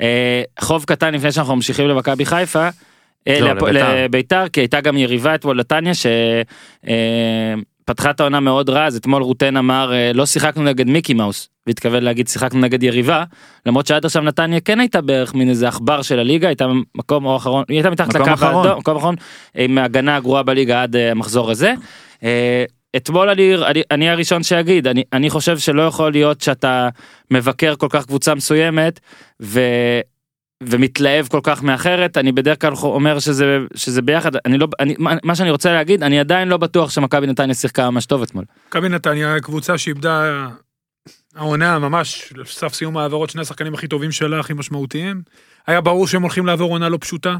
אה, 0.00 0.42
חוב 0.60 0.84
קטן 0.84 1.14
לפני 1.14 1.32
שאנחנו 1.32 1.56
ממשיכים 1.56 1.88
למכבי 1.88 2.24
חיפה. 2.26 2.68
אה, 3.28 3.40
לא, 3.40 3.48
לביתר. 3.52 3.94
לביתר 4.04 4.48
כי 4.48 4.60
הייתה 4.60 4.80
גם 4.80 4.96
יריבה 4.96 5.34
אתמול 5.34 5.58
לטניה 5.58 5.92
שפתחה 7.88 8.10
את 8.10 8.20
העונה 8.20 8.40
מאוד 8.40 8.70
רע 8.70 8.86
אז 8.86 8.96
אתמול 8.96 9.22
רוטן 9.22 9.56
אמר 9.56 9.92
אה, 9.92 10.12
לא 10.14 10.26
שיחקנו 10.26 10.62
נגד 10.62 10.86
מיקי 10.86 11.14
מאוס 11.14 11.48
והתכוון 11.66 12.02
להגיד 12.02 12.28
שיחקנו 12.28 12.60
נגד 12.60 12.82
יריבה 12.82 13.24
למרות 13.66 13.86
שעד 13.86 14.04
עכשיו 14.04 14.22
נתניה 14.22 14.60
כן 14.60 14.80
הייתה 14.80 15.00
בערך 15.00 15.34
מין 15.34 15.48
איזה 15.48 15.68
עכבר 15.68 16.02
של 16.02 16.18
הליגה 16.18 16.48
הייתה 16.48 16.66
מקום 16.94 17.28
האחרון 17.28 17.64
היא 17.68 17.76
הייתה 17.76 17.90
מתחת 17.90 18.14
לקו 18.14 18.34
אחרון. 18.34 18.66
האדום 18.66 18.78
מקום 18.78 18.96
אחרון 18.96 19.14
עם 19.54 19.78
ההגנה 19.78 20.16
הגרועה 20.16 20.42
בליגה 20.42 20.82
עד 20.82 20.96
אה, 20.96 21.10
המחזור 21.10 21.50
הזה. 21.50 21.74
אה, 22.22 22.64
אתמול 22.96 23.28
אני, 23.28 23.54
אני, 23.54 23.82
אני 23.90 24.10
הראשון 24.10 24.42
שיגיד 24.42 24.86
אני, 24.86 25.02
אני 25.12 25.30
חושב 25.30 25.58
שלא 25.58 25.82
יכול 25.82 26.12
להיות 26.12 26.40
שאתה 26.40 26.88
מבקר 27.30 27.74
כל 27.76 27.88
כך 27.90 28.06
קבוצה 28.06 28.34
מסוימת 28.34 29.00
ו, 29.42 29.60
ומתלהב 30.62 31.26
כל 31.26 31.40
כך 31.42 31.62
מאחרת 31.62 32.16
אני 32.16 32.32
בדרך 32.32 32.60
כלל 32.60 32.72
אומר 32.82 33.18
שזה 33.18 33.58
שזה 33.74 34.02
ביחד 34.02 34.30
אני 34.36 34.58
לא 34.58 34.68
אני 34.80 34.94
מה, 34.98 35.34
שאני 35.34 35.50
רוצה 35.50 35.72
להגיד 35.72 36.02
אני 36.02 36.20
עדיין 36.20 36.48
לא 36.48 36.56
בטוח 36.56 36.90
שמכבי 36.90 37.26
נתניה 37.26 37.54
שיחקה 37.54 37.90
ממש 37.90 38.06
טוב 38.06 38.22
אתמול. 38.22 38.44
מכבי 38.68 38.88
נתניה 38.88 39.40
קבוצה 39.40 39.78
שאיבדה 39.78 40.48
העונה 41.34 41.78
ממש 41.78 42.32
סף 42.44 42.74
סיום 42.74 42.96
העברות 42.96 43.30
שני 43.30 43.42
השחקנים 43.42 43.74
הכי 43.74 43.88
טובים 43.88 44.12
שלה 44.12 44.40
הכי 44.40 44.52
משמעותיים. 44.52 45.22
היה 45.66 45.80
ברור 45.80 46.06
שהם 46.06 46.22
הולכים 46.22 46.46
לעבור 46.46 46.70
עונה 46.70 46.88
לא 46.88 46.98
פשוטה. 47.00 47.36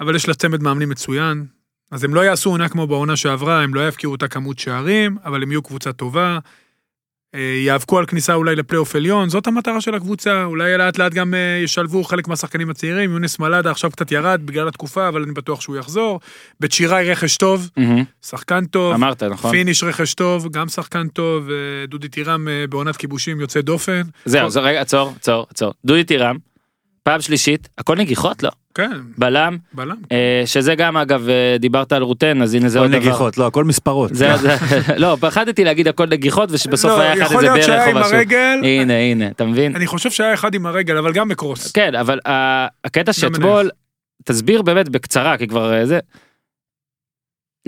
אבל 0.00 0.16
יש 0.16 0.28
לה 0.28 0.34
צמד 0.34 0.62
מאמנים 0.62 0.88
מצוין. 0.88 1.46
אז 1.90 2.04
הם 2.04 2.14
לא 2.14 2.20
יעשו 2.20 2.50
עונה 2.50 2.68
כמו 2.68 2.86
בעונה 2.86 3.16
שעברה 3.16 3.62
הם 3.62 3.74
לא 3.74 3.88
יבקיעו 3.88 4.12
אותה 4.12 4.28
כמות 4.28 4.58
שערים 4.58 5.16
אבל 5.24 5.42
הם 5.42 5.50
יהיו 5.50 5.62
קבוצה 5.62 5.92
טובה. 5.92 6.38
אה, 7.34 7.40
יאבקו 7.66 7.98
על 7.98 8.06
כניסה 8.06 8.34
אולי 8.34 8.56
לפלייאוף 8.56 8.96
עליון 8.96 9.28
זאת 9.28 9.46
המטרה 9.46 9.80
של 9.80 9.94
הקבוצה 9.94 10.44
אולי 10.44 10.78
לאט 10.78 10.98
לאט 10.98 11.14
גם 11.14 11.34
אה, 11.34 11.60
ישלבו 11.64 12.04
חלק 12.04 12.28
מהשחקנים 12.28 12.70
הצעירים 12.70 13.12
יונס 13.12 13.38
מלאדה 13.38 13.70
עכשיו 13.70 13.90
קצת 13.90 14.12
ירד 14.12 14.40
בגלל 14.44 14.68
התקופה 14.68 15.08
אבל 15.08 15.22
אני 15.22 15.32
בטוח 15.32 15.60
שהוא 15.60 15.76
יחזור. 15.76 16.20
בית 16.60 16.72
שיראי 16.72 17.10
רכש 17.10 17.36
טוב 17.36 17.68
שחקן 18.26 18.64
טוב. 18.64 18.94
אמרת 18.94 19.22
נכון 19.22 19.50
פיניש 19.50 19.82
רכש 19.82 20.14
טוב, 20.14 20.48
גם 20.52 20.68
שחקן 20.68 21.08
טוב, 21.08 21.50
אה, 21.50 21.86
דודי 21.86 22.08
טירם 22.08 22.48
אה, 22.48 22.64
בעונת 22.68 22.96
כיבושים 22.96 23.40
יוצא 23.40 23.60
דופן. 23.60 24.02
זהו 24.24 24.50
זה 24.50 24.60
רגע 24.60 24.80
עצור 24.80 25.12
עצור 25.16 25.46
עצור 25.50 25.74
דודי 25.84 26.04
טירם 26.04 26.36
פעם 27.08 27.20
שלישית 27.20 27.68
הכל 27.78 27.96
נגיחות 27.96 28.42
לא 28.42 28.50
כן, 28.74 28.90
בלם 29.18 29.56
בלם. 29.72 29.96
אה, 30.12 30.42
שזה 30.46 30.74
גם 30.74 30.96
אגב 30.96 31.28
אה, 31.28 31.56
דיברת 31.58 31.92
על 31.92 32.02
רוטן 32.02 32.42
אז 32.42 32.54
הנה 32.54 32.68
זה 32.68 32.78
עוד 32.78 32.88
דבר. 32.90 32.98
נגיחות, 32.98 33.38
לא, 33.38 33.46
הכל 33.46 33.64
מספרות. 33.64 34.14
זה, 34.14 34.36
זה, 34.36 34.56
לא 34.96 35.16
פחדתי 35.20 35.64
להגיד 35.64 35.88
הכל 35.88 36.06
נגיחות 36.06 36.48
ושבסוף 36.52 36.90
לא, 36.90 37.00
היה 37.00 37.12
אחד 37.12 37.20
יכול 37.22 37.36
איזה 37.36 37.46
להיות 37.46 37.56
ברך 37.56 37.66
שהיה 37.66 37.84
או 37.84 37.90
עם 37.90 37.96
משהו. 37.96 38.14
הרגל, 38.16 38.58
הנה 38.62 38.94
הנה 38.98 39.26
אתה 39.28 39.44
מבין 39.44 39.76
אני 39.76 39.86
חושב 39.86 40.10
שהיה 40.10 40.34
אחד 40.34 40.54
עם 40.54 40.66
הרגל, 40.66 40.96
אבל 40.96 41.12
גם 41.12 41.28
בקרוס. 41.28 41.72
כן 41.72 41.94
אבל 41.94 42.18
ה- 42.28 42.66
הקטע 42.84 43.12
שאתמול 43.12 43.70
תסביר 44.24 44.62
באמת 44.62 44.88
בקצרה 44.88 45.36
כי 45.36 45.46
כבר 45.48 45.72
אה, 45.74 45.86
זה. 45.86 45.98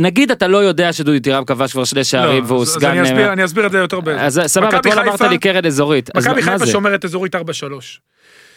נגיד 0.00 0.30
אתה 0.30 0.48
לא 0.48 0.58
יודע 0.58 0.92
שדודי 0.92 1.20
טירם 1.20 1.44
כבש 1.44 1.72
כבר 1.72 1.84
שני 1.84 2.04
שערים 2.04 2.42
לא, 2.42 2.48
והוא 2.48 2.62
אז- 2.62 2.68
אז 2.68 2.74
סגן 2.74 2.90
אני 2.90 3.02
אסביר- 3.02 3.26
אה, 3.28 3.32
אני 3.32 3.44
אסביר 3.44 3.66
את 3.66 3.72
זה 3.72 3.78
יותר 3.78 4.00
בזה. 4.00 4.20
אז 4.20 4.40
סבבה 4.46 4.78
אתמול 4.78 4.98
אמרת 4.98 5.20
לי 5.20 5.38
קרן 5.38 5.66
אזורית 5.66 6.10
אז 6.16 6.26
מכבי 6.26 6.42
חיפה 6.42 6.66
שומרת 6.66 7.04
אזורית 7.04 7.34
4-3. 7.34 7.38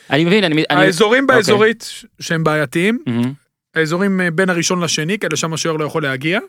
אני 0.09 0.25
מבין 0.25 0.43
אני 0.43 0.63
אני- 0.69 0.85
האזורים 0.85 1.23
אוקיי. 1.23 1.35
באזורית 1.37 1.89
שהם 2.19 2.43
בעייתיים, 2.43 2.99
מהמם. 3.07 3.33
האזורים 3.75 4.21
אה, 4.21 4.31
בין 4.31 4.49
הראשון 4.49 4.81
לשני, 4.83 5.19
כי 5.19 5.27
לשם 5.31 5.53
השוער 5.53 5.77
לא 5.77 5.85
יכול 5.85 6.03
להגיע, 6.03 6.39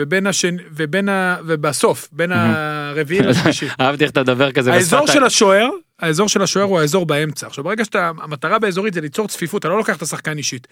ובין 0.00 0.26
השני, 0.26 0.62
ובין 0.76 1.08
ה... 1.08 1.36
ובסוף, 1.46 2.08
בין 2.12 2.32
הרביעי 2.32 3.20
לשלישי. 3.28 3.66
אהבתי 3.80 4.04
איך 4.04 4.10
אתה 4.12 4.20
מדבר 4.22 4.52
כזה 4.52 4.72
האזור 4.72 5.00
בשפת 5.00 5.10
ה- 5.10 5.12
של 5.12 5.24
השוער, 5.24 5.68
האזור 5.98 6.28
של 6.28 6.42
השוער 6.42 6.64
הוא 6.66 6.80
האזור 6.80 7.06
באמצע. 7.06 7.46
עכשיו 7.46 7.64
ברגע 7.64 7.84
שאתה, 7.84 8.10
המטרה 8.22 8.58
באזורית 8.58 8.94
זה 8.94 9.00
ליצור 9.00 9.28
צפיפות, 9.28 9.60
אתה 9.60 9.68
לא 9.68 9.78
לוקח 9.78 9.96
את 9.96 10.02
השחקן 10.02 10.38
אישית. 10.38 10.66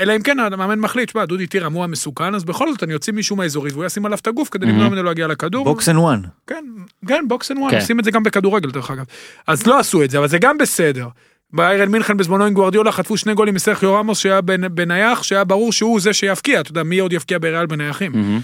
אלא 0.00 0.16
אם 0.16 0.22
כן 0.22 0.38
המאמן 0.38 0.78
מחליט, 0.78 1.08
שמע, 1.10 1.24
דודי 1.24 1.46
טירם 1.46 1.72
הוא 1.72 1.84
המסוכן, 1.84 2.34
אז 2.34 2.44
בכל 2.44 2.72
זאת 2.72 2.82
אני 2.82 2.94
אוציא 2.94 3.12
מישהו 3.12 3.36
מהאזורית 3.36 3.72
והוא 3.72 3.84
ישים 3.84 4.06
עליו 4.06 4.18
את 4.22 4.26
הגוף 4.26 4.48
כדי 4.50 4.66
למנוע. 4.66 4.88
ממנו 4.88 5.02
להגיע 5.02 5.26
לכדור. 5.26 5.64
box 5.64 5.88
and 5.88 5.98
one. 5.98 6.20
כן, 6.46 6.64
כן, 7.08 7.24
box 7.28 7.50
and 7.50 7.58
one. 7.58 7.74
עושים 7.74 8.00
את 8.00 8.04
זה 8.04 8.10
גם 8.10 8.22
בכדורגל 8.22 8.70
דרך 8.70 8.90
אגב. 8.90 9.04
אז 9.46 9.66
לא 9.66 9.78
עשו 9.78 10.02
את 10.04 10.10
זה, 10.10 10.18
אבל 10.18 10.28
זה 10.28 10.38
גם 10.38 10.58
בסדר. 10.58 11.08
ביירן 11.52 11.88
מינכן 11.88 12.16
בזמנו 12.16 12.44
עם 12.44 12.54
גוארדיולה 12.54 12.92
חטפו 12.92 13.16
שני 13.16 13.34
גולים 13.34 13.54
מסרחיו 13.54 13.94
ראמוס 13.94 14.18
שהיה 14.18 14.40
בנ- 14.40 14.68
בנייח, 14.68 15.22
שהיה 15.22 15.44
ברור 15.44 15.72
שהוא 15.72 16.00
זה 16.00 16.12
שיבקיע, 16.12 16.60
אתה 16.60 16.70
יודע, 16.70 16.82
מי 16.82 16.98
עוד 16.98 17.12
יבקיע 17.12 17.38
בריאל 17.38 17.66
בנייחים? 17.66 18.12
מהמם. 18.14 18.40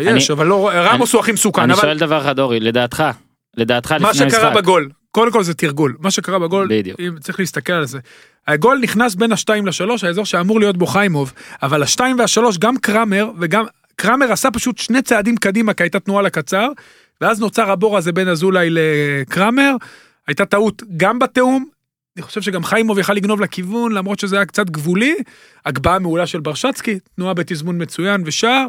יש, 0.00 0.30
אבל 0.30 0.46
לא, 0.46 0.70
ראמוס 0.74 1.12
הוא 1.12 1.20
הכי 1.20 1.32
מסוכן, 1.32 1.62
אני 1.62 1.76
שואל 1.76 1.98
דבר 1.98 2.20
אחד 2.20 2.38
אורי 2.38 2.60
לדעתך 2.60 3.04
לדעתך 3.56 3.92
מה 3.92 4.10
לפני 4.10 4.30
שקרה 4.30 4.46
המשחק 4.48 4.62
בגול, 4.62 4.88
קודם 5.10 5.32
כל 5.32 5.42
זה 5.42 5.54
תרגול, 5.54 5.96
מה 6.00 6.10
שקרה 6.10 6.38
בגול. 6.38 6.68
אם 7.00 7.12
צריך 7.20 7.40
להסתכל 7.40 7.72
על 7.72 7.86
זה. 7.86 7.98
הגול 8.48 8.78
נכנס 8.82 9.14
בין 9.14 9.32
השתיים 9.32 9.66
לשלוש, 9.66 10.04
האזור 10.04 10.24
שאמור 10.24 10.60
להיות 10.60 10.76
בו 10.76 10.86
חיימוב, 10.86 11.32
אבל 11.62 11.82
השתיים 11.82 12.18
והשלוש, 12.18 12.58
גם 12.58 12.76
קרמר 12.76 13.30
וגם 13.40 13.64
קרמר 13.96 14.32
עשה 14.32 14.50
פשוט 14.50 14.78
שני 14.78 15.02
צעדים 15.02 15.36
קדימה 15.36 15.74
כי 15.74 15.82
הייתה 15.82 16.00
תנועה 16.00 16.22
לקצר, 16.22 16.68
ואז 17.20 17.40
נוצר 17.40 17.70
הבור 17.70 17.96
הזה 17.96 18.12
בין 18.12 18.28
אזולאי 18.28 18.68
לקרמר, 18.70 19.72
הייתה 20.28 20.44
טעות 20.44 20.82
גם 20.96 21.18
בתיאום, 21.18 21.64
אני 22.16 22.22
חושב 22.22 22.42
שגם 22.42 22.64
חיימוב 22.64 22.98
יכל 22.98 23.12
לגנוב 23.12 23.40
לכיוון 23.40 23.92
למרות 23.92 24.18
שזה 24.18 24.36
היה 24.36 24.44
קצת 24.44 24.70
גבולי, 24.70 25.14
הגבהה 25.66 25.98
מעולה 25.98 26.26
של 26.26 26.40
ברשצקי, 26.40 26.98
תנועה 27.16 27.34
בתזמון 27.34 27.82
מצוין 27.82 28.22
ושער. 28.26 28.66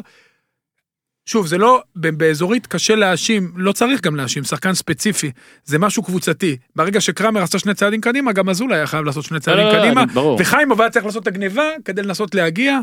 שוב, 1.26 1.46
זה 1.46 1.58
לא, 1.58 1.82
באזורית 1.94 2.66
קשה 2.66 2.94
להאשים, 2.94 3.52
לא 3.56 3.72
צריך 3.72 4.00
גם 4.00 4.16
להאשים, 4.16 4.44
שחקן 4.44 4.74
ספציפי, 4.74 5.30
זה 5.64 5.78
משהו 5.78 6.02
קבוצתי. 6.02 6.56
ברגע 6.76 7.00
שקרמר 7.00 7.42
עשה 7.42 7.58
שני 7.58 7.74
צעדים 7.74 8.00
קדימה, 8.00 8.32
גם 8.32 8.48
אזולאי 8.48 8.76
היה 8.76 8.86
חייב 8.86 9.04
לעשות 9.04 9.24
שני 9.24 9.34
לא, 9.34 9.40
צעדים 9.40 9.64
לא, 9.66 9.72
לא, 9.72 9.78
קדימה, 9.84 10.02
אני- 10.02 10.12
ברור. 10.12 10.38
וחיימוב 10.40 10.80
היה 10.80 10.90
צריך 10.90 11.04
לעשות 11.06 11.22
את 11.22 11.26
הגניבה 11.28 11.62
כדי 11.84 12.02
לנסות 12.02 12.34
להגיע, 12.34 12.78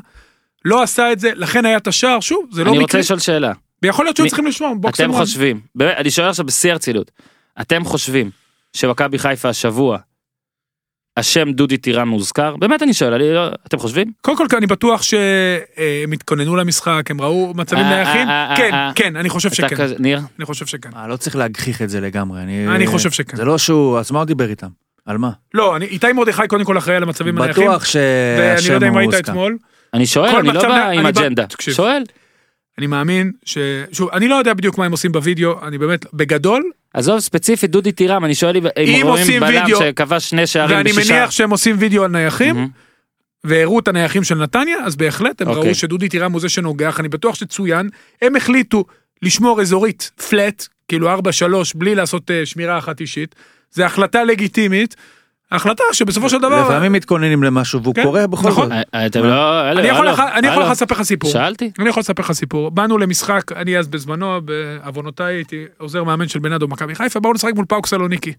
לא 0.65 0.83
עשה 0.83 1.11
את 1.11 1.19
זה, 1.19 1.31
לכן 1.35 1.65
היה 1.65 1.77
את 1.77 1.87
השער, 1.87 2.19
שוב, 2.19 2.49
זה 2.51 2.63
לא 2.63 2.69
אני 2.69 2.77
רוצה 2.79 2.87
מקרי, 2.89 2.99
לשאול 3.01 3.19
שאלה. 3.19 3.51
ויכול 3.83 4.05
להיות 4.05 4.15
שהיו 4.17 4.23
מי- 4.23 4.29
צריכים 4.29 4.45
לשמור, 4.47 4.75
בוקס 4.75 5.01
אתם. 5.01 5.13
חושבים, 5.13 5.59
באמת, 5.75 5.97
אני 5.97 6.11
שואל 6.11 6.29
עכשיו 6.29 6.45
בשיא 6.45 6.71
הרצינות, 6.71 7.11
אתם 7.61 7.85
חושבים 7.85 8.29
שמכבי 8.73 9.19
חיפה 9.19 9.49
השבוע, 9.49 9.97
השם 11.17 11.51
דודי 11.51 11.77
טירן 11.77 12.07
מוזכר? 12.07 12.55
באמת 12.55 12.83
אני 12.83 12.93
שואל, 12.93 13.13
אני 13.13 13.33
לא, 13.33 13.47
אתם 13.67 13.77
חושבים? 13.77 14.11
קודם 14.21 14.37
כל, 14.37 14.57
אני 14.57 14.67
בטוח 14.67 15.01
שהם 15.01 16.11
התכוננו 16.13 16.55
למשחק, 16.55 17.11
הם 17.11 17.21
ראו 17.21 17.53
מצבים 17.55 17.83
אה, 17.83 17.89
נייחים, 17.89 18.27
אה, 18.29 18.49
אה, 18.51 18.57
כן, 18.57 18.73
אה. 18.73 18.91
כן, 18.95 19.15
אני 19.15 19.29
חושב 19.29 19.53
שכן, 19.53 19.75
כזה, 19.75 19.95
ניר? 19.99 20.19
אני 20.39 20.45
חושב 20.45 20.65
שכן. 20.65 20.89
אה, 20.95 21.07
לא 21.07 21.15
צריך 21.17 21.35
להגחיך 21.35 21.81
את 21.81 21.89
זה 21.89 22.01
לגמרי. 22.01 22.41
אני, 22.41 22.67
אני 22.67 22.87
חושב 22.87 23.11
שכן. 23.11 23.37
זה 23.37 23.45
לא 23.45 23.57
שהוא, 23.57 23.99
אז 23.99 24.11
מה 24.11 24.19
הוא 24.19 24.25
דיבר 24.25 24.49
איתם? 24.49 24.67
על 25.05 25.17
מה? 25.17 25.29
לא, 25.53 25.75
אני- 25.75 25.85
איתי 25.85 26.13
מרדכי 26.13 26.47
קודם 26.47 26.63
כל 26.65 26.77
אחראי 26.77 26.95
על 26.95 27.03
המצבים 27.03 27.41
הנייחים, 27.41 27.63
בטוח 27.67 27.85
שהשם 27.85 28.69
לא 28.69 28.75
יודע 28.75 28.87
אם 28.87 28.93
הוא. 28.97 29.11
אתמול, 29.19 29.57
אני 29.93 30.05
שואל, 30.05 30.35
אני 30.35 30.47
לא 30.47 30.61
בא 30.61 30.89
עם 30.89 31.05
אג'נדה. 31.05 31.45
שואל. 31.59 32.03
אני 32.77 32.87
מאמין 32.87 33.31
ש... 33.45 33.57
שוב, 33.91 34.09
אני 34.13 34.27
לא 34.27 34.35
יודע 34.35 34.53
בדיוק 34.53 34.77
מה 34.77 34.85
הם 34.85 34.91
עושים 34.91 35.11
בווידאו, 35.11 35.67
אני 35.67 35.77
באמת, 35.77 36.05
בגדול, 36.13 36.63
עזוב 36.95 37.19
ספציפית 37.19 37.71
דודי 37.71 37.91
טירם, 37.91 38.25
אני 38.25 38.35
שואל 38.35 38.57
אם 38.57 38.99
רואים 39.03 39.39
בלם 39.39 39.65
וידאו- 39.65 39.79
שכבש 39.79 40.29
שני 40.29 40.47
שערים 40.47 40.77
ואני 40.77 40.91
בשישה. 40.93 41.13
מניח 41.13 41.31
שהם 41.31 41.49
עושים 41.49 41.75
וידאו 41.79 42.03
על 42.03 42.11
נייחים, 42.11 42.55
מהמם. 42.55 42.67
והראו 43.43 43.79
את 43.79 43.87
הנייחים 43.87 44.23
של 44.23 44.35
נתניה, 44.35 44.77
אז 44.85 44.95
בהחלט 44.95 45.41
הם 45.41 45.47
אוקיי. 45.47 45.63
ראו 45.63 45.75
שדודי 45.75 46.09
טירם 46.09 46.31
הוא 46.31 46.41
זה 46.41 46.49
שנוגח, 46.49 46.99
אני 46.99 47.09
בטוח 47.09 47.35
שצוין, 47.35 47.89
הם 48.21 48.35
החליטו 48.35 48.85
לשמור 49.21 49.61
אזורית 49.61 50.11
פלט, 50.29 50.67
כאילו 50.87 51.13
4-3, 51.15 51.17
בלי 51.75 51.95
לעשות 51.95 52.31
אה, 52.31 52.45
שמירה 52.45 52.77
אחת 52.77 53.01
אישית, 53.01 53.35
זו 53.71 53.83
החלטה 53.83 54.23
לגיטימית, 54.23 54.95
החלטה 55.51 55.83
שבסופו 55.91 56.29
של 56.29 56.37
דבר, 56.37 56.65
לפעמים 56.65 56.91
מתכוננים 56.91 57.43
למשהו 57.43 57.83
והוא 57.83 57.95
כן, 57.95 58.03
קורה 58.03 58.27
בכל 58.27 58.49
נכון. 58.49 58.69
זאת. 58.69 58.71
אה, 58.93 59.07
אה, 59.15 59.21
לא... 59.21 59.71
אני 60.37 60.47
יכול 60.47 60.63
לספר 60.71 60.95
לך 60.95 61.01
סיפור. 61.01 61.31
שאלתי. 61.31 61.71
אני 61.79 61.89
יכול 61.89 62.01
לספר 62.01 62.23
לך 62.23 62.31
סיפור. 62.31 62.71
באנו 62.71 62.97
למשחק, 62.97 63.51
אני 63.51 63.77
אז 63.77 63.87
בזמנו, 63.87 64.41
בעוונותיי 64.41 65.35
הייתי 65.35 65.65
עוזר 65.77 66.03
מאמן 66.03 66.27
של 66.27 66.39
בנאדו 66.39 66.67
מכבי 66.67 66.95
חיפה, 66.95 67.19
באו 67.19 67.33
לשחק 67.33 67.53
מול 67.55 67.65
פאוק 67.65 67.87
סלוניקי. 67.87 68.33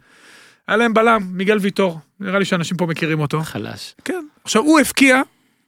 היה 0.68 0.76
להם 0.76 0.94
בלם, 0.94 1.22
מיגל 1.30 1.58
ויטור, 1.60 1.98
נראה 2.20 2.38
לי 2.38 2.44
שאנשים 2.44 2.76
פה 2.76 2.86
מכירים 2.86 3.20
אותו. 3.20 3.42
חלש. 3.42 3.94
כן. 4.04 4.24
עכשיו 4.44 4.62
הוא 4.62 4.80
הבקיע, 4.80 5.22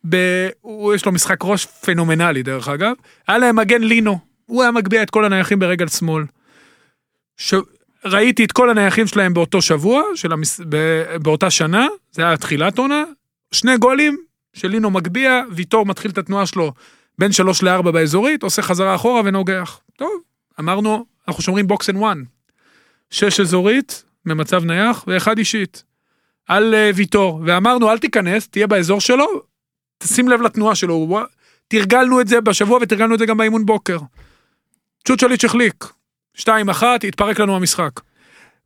ב... 0.08 0.16
הוא 0.60 0.94
יש 0.94 1.06
לו 1.06 1.12
משחק 1.12 1.36
ראש 1.42 1.66
פנומנלי 1.66 2.42
דרך 2.42 2.68
אגב, 2.68 2.92
היה 3.28 3.38
להם 3.38 3.56
מגן 3.56 3.82
לינו, 3.82 4.18
הוא 4.46 4.62
היה 4.62 4.70
מגביה 4.70 5.02
את 5.02 5.10
כל 5.10 5.24
הנייחים 5.24 5.58
ברגל 5.58 5.88
שמאל. 5.88 6.24
ש... 7.36 7.54
ראיתי 8.10 8.44
את 8.44 8.52
כל 8.52 8.70
הנייחים 8.70 9.06
שלהם 9.06 9.34
באותו 9.34 9.62
שבוע, 9.62 10.02
של 10.14 10.32
המס... 10.32 10.60
באותה 11.22 11.50
שנה, 11.50 11.86
זה 12.10 12.26
היה 12.26 12.36
תחילת 12.36 12.78
עונה, 12.78 13.04
שני 13.52 13.76
גולים 13.76 14.18
של 14.54 14.68
לינו 14.68 14.90
מגביה, 14.90 15.42
ויטור 15.50 15.86
מתחיל 15.86 16.10
את 16.10 16.18
התנועה 16.18 16.46
שלו 16.46 16.72
בין 17.18 17.32
שלוש 17.32 17.62
לארבע 17.62 17.90
באזורית, 17.90 18.42
עושה 18.42 18.62
חזרה 18.62 18.94
אחורה 18.94 19.22
ונוגח. 19.24 19.80
טוב, 19.96 20.10
אמרנו, 20.60 21.06
אנחנו 21.28 21.42
שומרים 21.42 21.66
box 21.66 21.90
and 21.90 21.98
one. 21.98 22.22
שש 23.10 23.40
אזורית, 23.40 24.04
ממצב 24.26 24.64
נייח, 24.64 25.04
ואחד 25.06 25.38
אישית. 25.38 25.84
על 26.48 26.74
אה, 26.74 26.90
ויטור, 26.94 27.42
ואמרנו 27.46 27.90
אל 27.90 27.98
תיכנס, 27.98 28.48
תהיה 28.48 28.66
באזור 28.66 29.00
שלו, 29.00 29.26
תשים 29.98 30.28
לב 30.28 30.42
לתנועה 30.42 30.74
שלו, 30.74 31.26
תרגלנו 31.68 32.20
את 32.20 32.28
זה 32.28 32.40
בשבוע 32.40 32.78
ותרגלנו 32.82 33.14
את 33.14 33.18
זה 33.18 33.26
גם 33.26 33.36
באימון 33.36 33.66
בוקר. 33.66 33.98
צ'וצ'ליץ' 35.08 35.44
החליק, 35.44 35.84
שתיים 36.38 36.68
אחת, 36.68 37.04
התפרק 37.04 37.40
לנו 37.40 37.56
המשחק. 37.56 37.90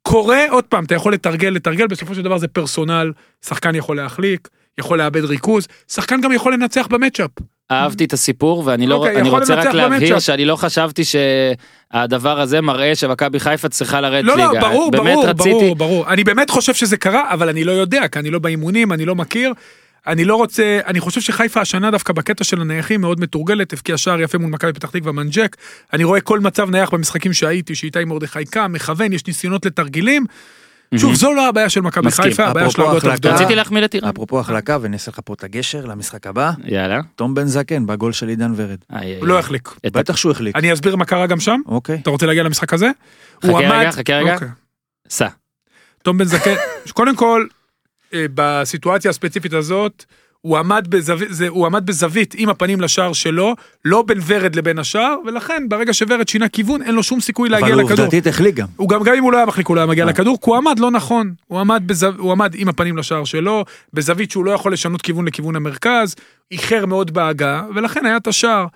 קורה, 0.02 0.40
עוד 0.50 0.64
פעם, 0.64 0.84
אתה 0.84 0.94
יכול 0.94 1.12
לתרגל, 1.14 1.48
לתרגל, 1.48 1.86
בסופו 1.86 2.14
של 2.14 2.22
דבר 2.22 2.38
זה 2.38 2.48
personal, 2.48 3.12
שחקן 3.46 3.74
יכול 3.74 3.96
להחליק, 3.96 4.48
יכול 4.78 4.98
לאבד 4.98 5.24
ריכוז, 5.24 5.68
שחקן 5.88 6.20
גם 6.20 6.32
יכול 6.32 6.54
לנצח 6.54 6.86
במצ'אפ. 6.86 7.30
אהבתי 7.70 8.04
את 8.04 8.12
הסיפור 8.12 8.62
ואני 8.66 8.86
לא 8.86 8.94
אוקיי, 8.94 9.20
אני 9.20 9.28
רוצה 9.30 9.54
רק 9.54 9.58
לנצח 9.64 9.74
להבהיר 9.74 10.00
ב 10.00 10.03
matchup. 10.03 10.22
שאני 10.22 10.44
לא 10.44 10.56
חשבתי 10.56 11.02
שהדבר 11.04 12.40
הזה 12.40 12.60
מראה 12.60 12.94
שמכבי 12.94 13.40
חיפה 13.40 13.68
צריכה 13.68 14.00
לרדת 14.00 14.24
לא, 14.24 14.36
ליגה. 14.36 14.52
לא, 14.52 14.60
ברור, 14.60 14.90
באמת 14.90 15.04
ברור, 15.14 15.26
רציתי- 15.26 15.50
ברור, 15.50 15.76
ברור. 15.76 16.08
אני 16.12 16.24
באמת 16.24 16.50
חושב 16.50 16.74
שזה 16.74 16.96
קרה, 16.96 17.32
אבל 17.32 17.48
אני 17.48 17.64
לא 17.64 17.72
יודע, 17.72 18.08
כי 18.08 18.18
אני 18.18 18.30
לא 18.30 18.38
באימונים, 18.38 18.92
אני 18.92 19.04
לא 19.04 19.14
מכיר. 19.14 19.52
אני 20.06 20.24
לא 20.24 20.36
רוצה, 20.36 20.80
אני 20.86 21.00
חושב 21.00 21.20
שחיפה 21.20 21.60
השנה 21.60 21.90
דווקא 21.90 22.12
בקטע 22.12 22.44
של 22.44 22.60
הנייחים 22.60 23.00
מאוד 23.00 23.20
מתורגלת, 23.20 23.72
הבקיע 23.72 23.96
שער 23.96 24.20
יפה 24.20 24.38
מול 24.38 24.50
מכבי 24.50 24.72
פתח 24.72 24.90
תקווה 24.90 25.12
מנג'ק. 25.12 25.56
אני 25.92 26.04
רואה 26.04 26.20
כל 26.20 26.40
מצב 26.40 26.70
נייח 26.70 26.90
במשחקים 26.90 27.32
שהייתי, 27.32 27.74
שאיתי 27.74 28.04
מרדכי 28.04 28.44
קם, 28.44 28.72
מכוון, 28.72 29.12
יש 29.12 29.26
ניסיונות 29.26 29.66
לתרגילים. 29.66 30.26
שוב, 30.96 31.14
זו 31.14 31.32
לא 31.32 31.48
הבעיה 31.48 31.68
של 31.68 31.80
מכבי. 31.80 32.10
חיפה, 32.10 32.44
הבעיה 32.44 32.70
שלה 32.70 32.84
הרבה 32.84 32.96
יותר 32.96 33.14
גדולה. 33.14 33.34
רציתי 33.34 33.54
להחמיא 33.54 33.80
לטירן. 33.82 34.08
אפרופו 34.08 34.40
החלקה 34.40 34.78
ואני 34.80 34.94
אעשה 34.94 35.10
לך 35.10 35.20
פה 35.24 35.34
את 35.34 35.44
הגשר 35.44 35.84
למשחק 35.84 36.26
הבא, 36.26 36.52
יאללה. 36.64 37.00
תום 37.16 37.34
בן 37.34 37.46
זקן 37.46 37.86
בגול 37.86 38.12
של 38.12 38.28
עידן 38.28 38.52
ורד. 38.56 38.78
הוא 39.18 39.26
לא. 39.26 39.38
החליק. 39.38 39.68
בטח 39.86 40.16
שהוא 40.16 40.32
החליק. 40.32 40.56
אני 40.56 40.72
אסביר 40.72 40.96
מה 40.96 41.04
קרה 41.04 41.26
גם 41.26 41.40
שם. 41.40 41.60
אוקיי. 41.66 41.98
אתה 42.02 42.10
רוצה 42.10 42.26
להגיע 42.26 42.42
למשחק 42.42 42.72
הזה? 42.72 42.90
חכה 43.44 43.58
רגע, 43.58 43.92
חכה 43.92 44.12
רגע. 44.12 44.34
אוקיי. 44.34 44.48
סע. 45.08 45.28
תום 46.02 46.18
בן 46.18 46.24
זקן, 46.24 46.54
קודם 46.92 47.16
כל, 47.16 47.46
בסיטואציה 48.14 49.10
הספציפית 49.10 49.52
הזאת, 49.52 50.04
הוא 50.42 50.58
עמד, 50.58 50.86
בזווית, 50.88 51.28
זה, 51.32 51.48
הוא 51.48 51.66
עמד 51.66 51.86
בזווית 51.86 52.34
עם 52.38 52.48
הפנים 52.48 52.80
לשער 52.80 53.12
שלו, 53.12 53.54
לא 53.84 54.02
בין 54.02 54.18
ורד 54.26 54.56
לבין 54.56 54.78
השער, 54.78 55.16
ולכן 55.26 55.62
ברגע 55.68 55.94
שורד 55.94 56.28
שינה 56.28 56.48
כיוון, 56.48 56.82
אין 56.82 56.94
לו 56.94 57.02
שום 57.02 57.20
סיכוי 57.20 57.48
אבל 57.48 57.58
להגיע 57.58 57.74
הוא 57.74 57.82
לכדור. 57.82 58.04
עובדתית 58.04 58.26
החליק 58.26 58.54
גם. 58.54 58.66
הוא 58.76 58.88
גם, 58.88 59.02
גם 59.02 59.14
אם 59.14 59.22
הוא 59.22 59.32
לא 59.32 59.36
היה 59.36 59.46
מחליק, 59.46 59.66
הוא 59.66 59.76
לא 59.76 59.80
היה 59.80 59.86
מגיע 59.86 60.04
אה. 60.04 60.10
לכדור, 60.10 60.38
כי 60.40 60.50
הוא 60.50 60.56
עמד 60.56 60.78
לא 60.78 60.90
נכון. 60.90 61.34
הוא 61.46 61.60
עמד, 61.60 61.82
בזו... 61.86 62.08
הוא 62.18 62.32
עמד 62.32 62.54
עם 62.54 62.68
הפנים 62.68 62.96
לשער 62.96 63.24
שלו, 63.24 63.64
בזווית 63.92 64.30
שהוא 64.30 64.44
לא 64.44 64.50
יכול 64.50 64.72
לשנות 64.72 65.02
כיוון 65.02 65.28
לכיוון 65.28 65.56
המרכז, 65.56 66.14
איחר 66.50 66.86
מאוד 66.86 67.14
בהגעה, 67.14 67.62
ולכן 67.74 68.06
היה 68.06 68.16
את 68.16 68.26
השער. 68.26 68.66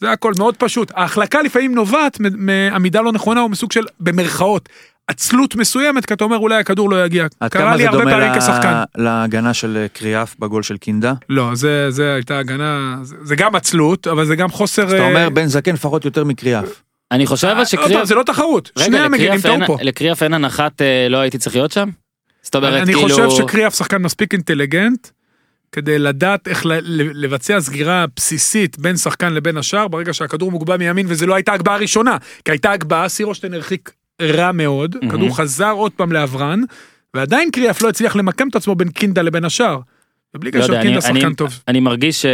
זה 0.00 0.10
הכל 0.12 0.32
מאוד 0.38 0.56
פשוט. 0.56 0.92
ההחלקה 0.94 1.42
לפעמים 1.42 1.74
נובעת 1.74 2.20
מ- 2.20 2.46
מעמידה 2.46 3.00
לא 3.00 3.12
נכונה, 3.12 3.40
או 3.40 3.48
מסוג 3.48 3.72
של, 3.72 3.84
במרכאות, 4.00 4.68
עצלות 5.08 5.56
מסוימת, 5.56 6.06
כי 6.06 6.14
אתה 6.14 6.24
אומר 6.24 6.36
אולי 6.38 6.56
הכדור 6.60 6.90
לא 6.90 7.04
יגיע. 7.04 7.26
קרה 7.50 7.76
לי 7.76 7.86
הרבה 7.86 8.04
פעמים 8.04 8.32
ל- 8.32 8.40
כשחקן. 8.40 8.82
להגנה 8.96 9.54
של 9.54 9.76
אה, 9.76 9.88
קריאף 9.88 10.34
בגול 10.38 10.62
של 10.62 10.76
קינדה? 10.76 11.12
לא, 11.28 11.50
זה, 11.54 11.90
זה 11.90 12.14
הייתה 12.14 12.38
הגנה, 12.38 12.96
זה, 13.02 13.16
זה 13.22 13.36
גם 13.36 13.54
עצלות, 13.54 14.06
אבל 14.06 14.24
זה 14.26 14.36
גם 14.36 14.48
חוסר... 14.48 14.82
אז 14.86 14.92
אתה 14.92 15.02
אה, 15.02 15.08
אומר 15.08 15.28
בן 15.30 15.46
זקן 15.46 15.74
לפחות 15.74 16.04
יותר 16.04 16.24
מקריאף. 16.24 16.82
אני 17.12 17.26
חושב 17.26 17.48
אבל 17.48 17.58
עוד 17.58 17.66
שקריאף... 17.66 18.04
זה 18.04 18.14
לא 18.14 18.22
תחרות, 18.22 18.70
שני 18.78 18.98
המגינים 18.98 19.40
טעו 19.40 19.56
פה. 19.66 19.76
לקריאף 19.82 20.22
אין 20.22 20.34
הנחת 20.34 20.82
אה, 20.82 21.06
לא 21.10 21.18
הייתי 21.18 21.38
צריך 21.38 21.56
להיות 21.56 21.72
שם? 21.72 21.88
זאת 22.42 22.56
אומרת 22.56 22.82
אני 22.82 22.94
כאילו... 22.94 23.08
חושב 23.08 23.30
שקריאף 23.30 23.74
שחקן 23.74 23.96
מספיק 24.02 24.32
אינטליגנט, 24.32 25.08
כדי 25.76 25.98
לדעת 25.98 26.48
איך 26.48 26.62
לבצע 26.94 27.60
סגירה 27.60 28.04
בסיסית 28.16 28.78
בין 28.78 28.96
שחקן 28.96 29.32
לבין 29.32 29.56
השאר, 29.56 29.88
ברגע 29.88 30.14
שהכדור 30.14 30.50
מוגבע 30.50 30.76
מימין, 30.76 31.06
וזה 31.08 31.26
לא 31.26 31.34
הייתה 31.34 31.52
הגבהה 31.52 31.74
הראשונה, 31.74 32.16
כי 32.44 32.50
הייתה 32.50 32.72
הגבהה, 32.72 33.08
סירושטיין 33.08 33.54
הרחיק 33.54 33.92
רע 34.22 34.52
מאוד, 34.52 34.96
מהמם. 34.96 35.10
הכדור 35.10 35.36
חזר 35.36 35.70
עוד 35.70 35.92
פעם 35.92 36.12
לאברן, 36.12 36.60
ועדיין 37.14 37.50
קריאף 37.50 37.82
לא 37.82 37.88
הצליח 37.88 38.16
למקם 38.16 38.48
את 38.48 38.56
עצמו 38.56 38.74
בין 38.74 38.88
קינדה 38.88 39.22
לבין 39.22 39.44
השאר. 39.44 39.80
ובלי 40.34 40.50
לא 40.50 40.66
קינדה 40.66 40.80
אני- 40.80 41.00
שחקן 41.00 41.26
אני- 41.26 41.34
טוב. 41.34 41.60
אני 41.68 41.80
מרגיש 41.80 42.22
ש... 42.22 42.26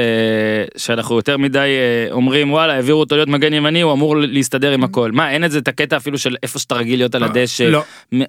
שאנחנו 0.77 1.17
יותר 1.17 1.37
מדי 1.39 1.59
אה, 1.59 2.13
אומרים 2.13 2.53
וואלה 2.53 2.73
העבירו 2.75 3.01
אותו 3.01 3.15
להיות 3.17 3.29
מגן 3.29 3.53
ימני 3.53 3.81
הוא 3.81 3.93
אמור 3.93 4.17
להסתדר 4.17 4.73
עם 4.73 4.85
הכל 4.85 5.11
מה 5.13 5.31
אין 5.31 5.45
את 5.45 5.51
זה 5.51 5.59
את 5.59 5.69
הקטע 5.69 5.97
אפילו 5.97 6.19
של 6.19 6.37
איפה 6.43 6.59
שאתה 6.59 6.75
רגיל 6.75 6.99
להיות 6.99 7.15
על 7.15 7.23
הדשא 7.25 7.63
לא, 7.63 7.83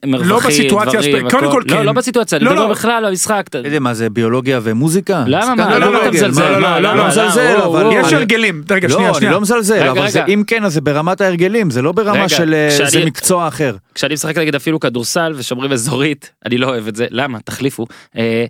מרווחי 0.06 0.30
לא 0.30 0.39
בסיטואציה 0.39 0.99
דברים 1.02 1.30
קודם. 1.30 1.52
כל 1.52 1.62
לא 1.67 1.76
כן. 1.76 1.86
לא 1.86 1.91
בסיטואציה 1.91 2.38
אני 2.38 2.45
לא, 2.45 2.52
מדבר 2.52 2.63
לא. 2.67 2.71
בכלל 2.71 2.91
על 2.91 3.06
המשחק 3.06 3.45
אתה- 3.49 3.58
יודע 3.58 3.80
מה 3.80 3.93
זה 3.93 4.10
ביולוגיה 4.10 4.60
ומוזיקה? 4.63 5.23
למה, 5.28 5.56
מה? 5.56 5.80
לא, 5.80 5.86
כדורגל, 5.86 5.97
לא, 5.97 6.02
אתה 6.02 6.10
מזלזל? 6.12 6.43
אני? 6.65 6.84
לא 6.84 7.08
מזלזל? 7.08 7.56
אבל... 7.65 7.86
יש 7.93 8.06
אני- 8.08 8.15
הרגלים, 8.15 8.63
רגע, 8.71 8.88
לא, 8.88 8.93
שנייה, 8.93 9.10
אני 9.10 9.17
שנייה. 9.17 9.32
לא 9.34 9.41
מזלזל, 9.41 9.88
אבל. 9.88 10.08
אם 10.28 10.43
כן 10.47 10.63
אז 10.63 10.73
זה 10.73 10.82
ברמת 10.82 11.21
ההרגלים, 11.21 11.69
זה 11.69 11.82
לא 11.82 11.91
ברמה 11.91 12.30
של 12.30 12.54
אה, 12.54 12.89
זה 12.89 13.06
מקצוע 13.06 13.47
אחר. 13.47 13.76
כשאני 13.95 14.13
משחק 14.13 14.38
נגיד 14.38 14.56
אפילו 14.56 14.80
כדורסל 14.80 15.34
ושומרים 15.36 15.71
אזורית 15.71 16.32
אני 16.45 16.58
לא 16.58 16.67
אוהב 16.67 16.88
את 16.88 16.95
זה 16.95 17.06
למה 17.12 17.39
תחליפו 17.39 17.86
אה, 18.17 18.45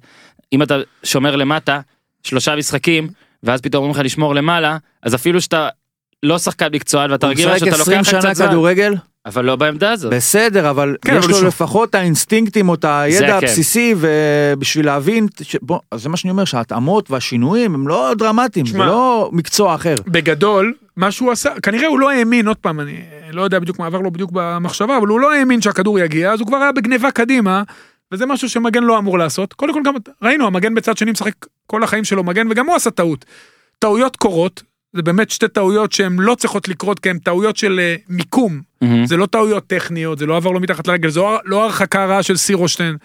אם 0.53 0.61
אתה 0.61 0.75
שומר 1.03 1.35
למטה 1.35 1.79
שלושה 2.23 2.55
משחקים 2.55 3.07
ואז 3.43 3.61
פתאום 3.61 3.83
אומרים 3.83 3.99
לך 3.99 4.05
לשמור 4.05 4.35
למעלה 4.35 4.77
אז 5.03 5.15
אפילו 5.15 5.41
שאתה 5.41 5.69
לא 6.23 6.37
שחקן 6.37 6.67
מקצוען 6.73 7.11
ואתה 7.11 7.27
רגיל 7.27 7.57
שאתה 7.57 7.69
20 7.75 7.97
לוקח 7.99 8.09
קצת 8.19 8.33
זמן 8.35 8.47
כדורגל, 8.47 8.93
אבל 9.25 9.45
לא 9.45 9.55
בעמדה 9.55 9.91
הזאת. 9.91 10.13
בסדר, 10.13 10.69
אבל 10.69 10.95
כן, 11.01 11.11
יש 11.17 11.23
אבל 11.25 11.31
לו 11.33 11.37
שוב. 11.37 11.47
לפחות 11.47 11.95
האינסטינקטים 11.95 12.69
או 12.69 12.73
את 12.73 12.81
זה 12.81 12.99
הידע 12.99 13.27
כן. 13.27 13.33
הבסיסי 13.33 13.95
ובשביל 13.97 14.85
להבין, 14.85 15.27
ש- 15.41 15.55
בוא, 15.61 15.79
אז 15.91 16.03
זה 16.03 16.09
מה 16.09 16.17
שאני 16.17 16.31
אומר 16.31 16.45
שההתאמות 16.45 17.11
והשינויים 17.11 17.73
הם 17.73 17.87
לא 17.87 18.11
דרמטיים, 18.17 18.65
זה 18.65 18.71
שמע. 18.71 18.85
לא 18.85 19.29
מקצוע 19.33 19.75
אחר. 19.75 19.95
בגדול, 20.07 20.73
מה 20.97 21.11
שהוא 21.11 21.31
עשה, 21.31 21.49
כנראה 21.63 21.87
הוא 21.87 21.99
לא 21.99 22.11
האמין, 22.11 22.47
עוד 22.47 22.57
פעם, 22.57 22.79
אני 22.79 23.01
לא 23.31 23.41
יודע 23.41 23.59
בדיוק 23.59 23.79
מה 23.79 23.85
עבר 23.85 23.99
לו 23.99 24.11
בדיוק 24.11 24.29
במחשבה, 24.33 24.97
אבל 24.97 25.07
הוא 25.07 25.19
לא 25.19 25.33
האמין 25.33 25.61
שהכדור 25.61 25.99
יגיע, 25.99 26.31
אז 26.31 26.39
הוא 26.39 26.47
כבר 26.47 26.57
היה 26.57 26.71
בגניבה 26.71 27.11
קדימה, 27.11 27.63
וזה 28.13 28.25
משהו 28.25 28.49
שמגן 28.49 28.83
לא 28.83 28.97
אמור 28.97 29.17
לעשות. 29.19 29.53
קודם 29.53 29.73
כל 29.73 29.81
גם, 29.85 29.93
ראינו, 30.21 30.47
המגן 30.47 30.75
בצד 30.75 30.97
שני 30.97 31.11
משחק 31.11 31.33
כל 31.67 31.83
החיים 31.83 32.03
שלו 32.03 32.23
מגן, 32.23 32.47
וגם 32.51 32.67
הוא 32.67 32.75
עשה 32.75 32.91
טעות. 32.91 33.25
טעויות 33.79 34.15
קורות, 34.15 34.63
זה 34.93 35.01
באמת 35.01 35.29
שתי 35.29 35.47
טעויות 35.47 35.91
שהן 35.91 36.15
לא 36.19 36.35
צריכות 36.35 36.67
לקרות, 36.67 36.99
כי 36.99 37.09
הן 37.09 37.17
טעויות 37.17 37.57
של 37.57 37.79
אה, 37.79 37.95
מיקום. 38.09 38.61
מהמם. 38.81 39.05
זה 39.05 39.17
לא 39.17 39.25
טעויות 39.25 39.67
טכניות, 39.67 40.19
זה 40.19 40.25
לא 40.25 40.37
עבר 40.37 40.51
לו 40.51 40.59
מתחת 40.59 40.87
לרגל, 40.87 41.09
זה 41.09 41.19
לא- 41.19 41.39
לא 41.45 41.63
הרחקה 41.63 42.05
רעה 42.05 42.23
של 42.23 42.37
סירושטיין. 42.37 42.95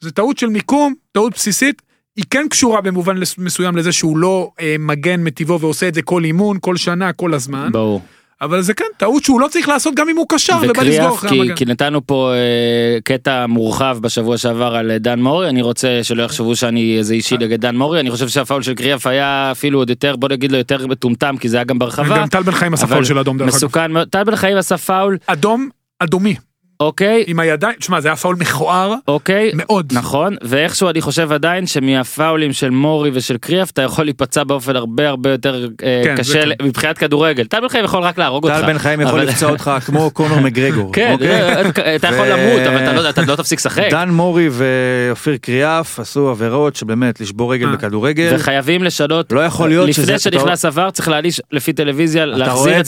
זה 0.00 0.10
טעות 0.10 0.38
של 0.38 0.46
מיקום, 0.48 0.94
טעות 1.12 1.32
בסיסית. 1.32 1.82
היא 2.16 2.24
כן 2.30 2.46
קשורה 2.50 2.80
במובן 2.80 3.16
מסוים 3.38 3.76
לזה 3.76 3.92
שהוא 3.92 4.18
לא 4.18 4.50
אה, 4.60 4.76
מגן 4.78 5.24
מטבעו 5.24 5.60
ועושה 5.60 5.88
את 5.88 5.94
זה 5.94 6.02
כל 6.02 6.24
אימון, 6.24 6.58
כל 6.60 6.76
שנה, 6.76 7.12
כל 7.12 7.34
הזמן. 7.34 7.68
ברור. 7.72 8.02
אבל 8.40 8.60
זה 8.60 8.74
כן 8.74 8.84
טעות 8.96 9.24
שהוא 9.24 9.40
לא 9.40 9.48
צריך 9.48 9.68
לעשות 9.68 9.94
גם 9.94 10.08
אם 10.08 10.16
הוא 10.16 10.26
קשר 10.28 10.56
ובא 10.62 10.82
לסגור 10.82 11.14
אחרי 11.14 11.40
המגן. 11.40 11.54
כי 11.54 11.64
נתנו 11.64 12.06
פה 12.06 12.32
אה, 12.34 12.98
קטע 13.04 13.46
מורחב 13.46 13.98
בשבוע 14.00 14.38
שעבר 14.38 14.76
על 14.76 14.90
אה, 14.90 14.98
דן 14.98 15.20
מורי, 15.20 15.48
אני 15.48 15.62
רוצה 15.62 16.00
שלא 16.02 16.22
יחשבו 16.22 16.56
שאני 16.56 16.98
איזה 16.98 17.14
אישי 17.14 17.36
נגד 17.36 17.60
דן 17.60 17.76
מורי, 17.76 18.00
אני 18.00 18.10
חושב 18.10 18.28
שהפאול 18.28 18.62
של 18.62 18.74
קריאף 18.74 19.06
היה 19.06 19.50
אפילו 19.52 19.78
עוד 19.78 19.90
יותר, 19.90 20.16
בוא 20.16 20.28
נגיד 20.28 20.52
לו 20.52 20.58
יותר 20.58 20.86
מטומטם, 20.86 21.36
כי 21.40 21.48
זה 21.48 21.56
היה 21.56 21.64
גם 21.64 21.78
ברחבה. 21.78 22.18
גם 22.18 22.28
טל 22.28 22.42
בן 22.42 22.52
חיים 22.52 22.74
עשה 22.74 22.86
פאול 22.86 23.04
של 23.04 23.18
אדום 23.18 23.38
דרך 23.38 23.48
אגב. 23.48 23.56
מסוכן 23.56 23.92
מאוד. 23.92 24.08
טל 24.08 24.24
בן 24.24 24.36
חיים 24.36 24.56
עשה 24.56 24.76
פאול, 24.76 25.18
אדום, 25.26 25.68
אדומי, 25.98 26.34
אוקיי, 26.80 27.24
עם 27.26 27.40
הידיים, 27.40 27.74
תשמע 27.78 28.00
זה 28.00 28.08
היה 28.08 28.16
פאול 28.16 28.36
מכוער 28.40 28.94
אוקיי. 29.08 29.50
מאוד. 29.54 29.92
נכון 29.92 30.36
ואיכשהו 30.42 30.90
אני 30.90 31.00
חושב 31.00 31.32
עדיין 31.32 31.66
שמהפאולים 31.66 32.52
של 32.52 32.70
מורי 32.70 33.10
ושל 33.14 33.36
קריאף 33.36 33.70
אתה 33.70 33.82
יכול 33.82 34.04
להיפצע 34.04 34.44
באופן 34.44 34.76
הרבה 34.76 35.08
הרבה 35.08 35.30
יותר 35.30 35.66
אה, 35.84 36.00
כן, 36.04 36.14
קשה 36.18 36.42
כן. 36.42 36.48
מבחינת 36.66 36.98
כדורגל 36.98 37.44
טל 37.44 37.60
בן 37.60 37.68
חיים 37.68 37.84
יכול 37.84 38.02
רק 38.02 38.18
להרוג 38.18 38.44
אותך. 38.44 38.56
טל 38.60 38.66
בן 38.66 38.78
חיים 38.78 39.00
יכול 39.00 39.20
לפצוע 39.20 39.50
אותך 39.50 39.70
כמו 39.86 40.10
קונור 40.14 40.40
מגרגור. 40.40 40.92
כן 40.92 41.12
אוקיי? 41.12 41.96
אתה 41.96 42.06
יכול 42.08 42.26
למות 42.26 42.60
אבל 42.66 42.82
אתה 42.82 42.92
לא- 42.92 43.08
אתה 43.08 43.22
לא 43.22 43.36
תפסיק 43.36 43.58
לשחק. 43.58 43.88
דן 43.90 44.08
מורי 44.10 44.48
ואופיר 44.52 45.36
קריאף 45.36 46.00
עשו 46.00 46.28
עבירות 46.30 46.76
שבאמת 46.76 47.20
לשבור 47.20 47.52
רגל 47.52 47.66
אה. 47.68 47.72
בכדורגל. 47.72 48.32
וחייבים 48.34 48.84
לשנות 48.84 49.32
לא 49.32 49.40
יכול 49.40 49.68
להיות 49.68 49.92
שזה... 49.92 50.02
לפני 50.02 50.14
אתה- 50.14 50.22
שנכנס 50.22 50.64
עבר 50.64 50.90
צריך 50.90 51.08
להעניש 51.08 51.40
לפי 51.52 51.72
טלוויזיה 51.72 52.26
להחזיר 52.26 52.80
את 52.80 52.86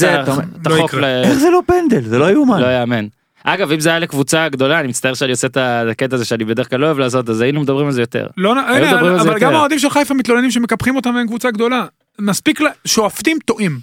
לא 0.66 0.74
החוק 0.76 0.90
יקרה. 0.90 1.00
ל- 1.00 1.24
איך 1.24 1.32
זה 1.38 1.50
לא 1.50 1.60
פנדל? 1.66 2.02
זה 2.08 2.18
לא 2.18 2.30
יאומן. 2.30 2.60
לא 2.60 2.66
יאמן. 2.80 3.06
אגב 3.48 3.72
אם 3.72 3.80
זה 3.80 3.88
היה 3.88 3.98
לקבוצה 3.98 4.48
גדולה 4.48 4.80
אני 4.80 4.88
מצטער 4.88 5.14
שאני 5.14 5.30
עושה 5.30 5.46
את 5.46 5.56
הקטע 5.90 6.16
הזה 6.16 6.24
שאני 6.24 6.44
בדרך 6.44 6.70
כלל 6.70 6.80
לא 6.80 6.86
אוהב 6.86 6.98
לעשות 6.98 7.28
אז 7.30 7.40
היינו 7.40 7.60
מדברים 7.60 7.86
על 7.86 7.92
זה 7.92 8.02
יותר. 8.02 8.26
לא, 8.36 8.52
הנה, 8.52 8.92
מדברים 8.92 9.12
על 9.12 9.18
זה 9.22 9.28
אבל 9.28 9.38
גם 9.38 9.46
יותר. 9.46 9.56
האוהדים 9.56 9.78
של 9.78 9.90
חיפה 9.90 10.14
מתלוננים 10.14 10.50
שמקפחים 10.50 10.96
אותם 10.96 11.14
והם 11.14 11.26
קבוצה 11.26 11.50
גדולה. 11.50 11.86
מספיק, 12.18 12.60
לה- 12.60 12.70
שופטים 12.84 13.38
טועים. 13.44 13.78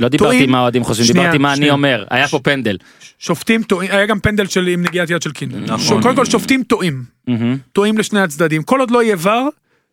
לא 0.00 0.08
דיברתי 0.08 0.36
טועים. 0.36 0.50
מה 0.50 0.58
האוהדים 0.58 0.84
חושבים 0.84 1.06
שנייה, 1.06 1.22
דיברתי 1.22 1.38
מה 1.38 1.52
אני. 1.54 1.70
אומר 1.70 2.04
היה 2.10 2.28
פה 2.28 2.38
פנדל. 2.42 2.76
שופטים 3.18 3.62
טועים, 3.62 3.90
היה 3.92 4.06
גם 4.06 4.20
פנדל 4.20 4.46
של 4.46 4.66
עם 4.66 4.82
נגיעת 4.82 5.10
יד 5.10 5.22
של 5.22 5.32
קינדה. 5.32 5.58
נכון. 5.74 6.02
קודם 6.02 6.16
כל 6.16 6.24
שופטים 6.24 6.62
טועים. 6.62 7.02
טועים 7.72 7.98
לשני 7.98 8.20
הצדדים. 8.20 8.62
כל 8.62 8.80
עוד 8.80 8.90
לא 8.90 9.02
יהיה 9.02 9.16
ור, 9.22 9.48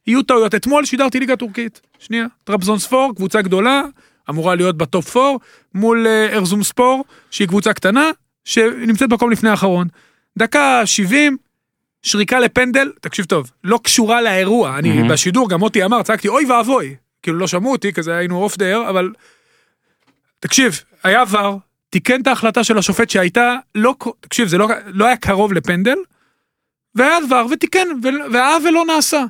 יהיו 0.08 0.22
טעויות. 0.24 0.56
אתמול 0.56 0.86
שידרתי 0.86 1.20
ליגה 1.20 1.36
טורקית. 1.36 1.82
שנייה. 2.00 2.26
טרבזון 2.44 2.80
ספור, 2.80 3.14
קבוצה 3.16 3.42
גדולה, 3.42 3.82
אמורה 4.30 4.56
להיות 4.56 4.78
בטופ 4.78 5.18
4, 5.18 5.38
מול 5.76 6.08
אה, 6.08 6.28
ארזום 6.34 6.64
ספור, 6.64 7.04
שהיא 7.32 7.48
קבוצה 7.48 7.74
קטנה, 7.74 8.10
שנמצאת 8.50 9.10
מקום 9.10 9.32
לפני 9.32 9.50
האחרון. 9.50 9.88
דקה 10.38 10.82
70, 10.86 11.38
שריקה 12.04 12.40
לפנדל, 12.40 12.92
תקשיב 13.02 13.26
טוב, 13.26 13.52
לא 13.64 13.80
קשורה 13.84 14.22
לאירוע. 14.22 14.78
אני 14.78 14.90
מהמם. 14.90 15.08
בשידור, 15.08 15.50
גם 15.50 15.60
מוטי 15.60 15.86
אמר, 15.86 16.04
צעקתי, 16.04 16.28
אוי 16.28 16.46
ואבוי. 16.46 16.96
כאילו 17.22 17.38
לא 17.38 17.48
שמעו 17.48 17.72
אותי, 17.72 17.94
כזה 17.94 18.16
היינו 18.16 18.44
off 18.44 18.58
the 18.58 18.71
air, 18.71 18.90
אבל... 18.90 19.12
תקשיב, 20.40 20.82
היה 21.04 21.24
VAR, 21.30 21.60
תיקן 21.90 22.22
את 22.22 22.28
ההחלטה 22.28 22.64
של 22.64 22.78
השופט 22.78 23.10
שהייתה 23.10 23.56
לא, 23.76 23.96
תקשיב, 24.20 24.48
זה 24.48 24.58
לא, 24.58 24.68
לא 24.86 25.06
היה 25.06 25.18
קרוב 25.18 25.54
לפנדל, 25.54 25.98
והיה 26.96 27.18
VAR 27.26 27.46
ותיקן, 27.52 27.88
והעוול 28.34 28.72
לא 28.72 28.86
נעשה. 28.86 29.24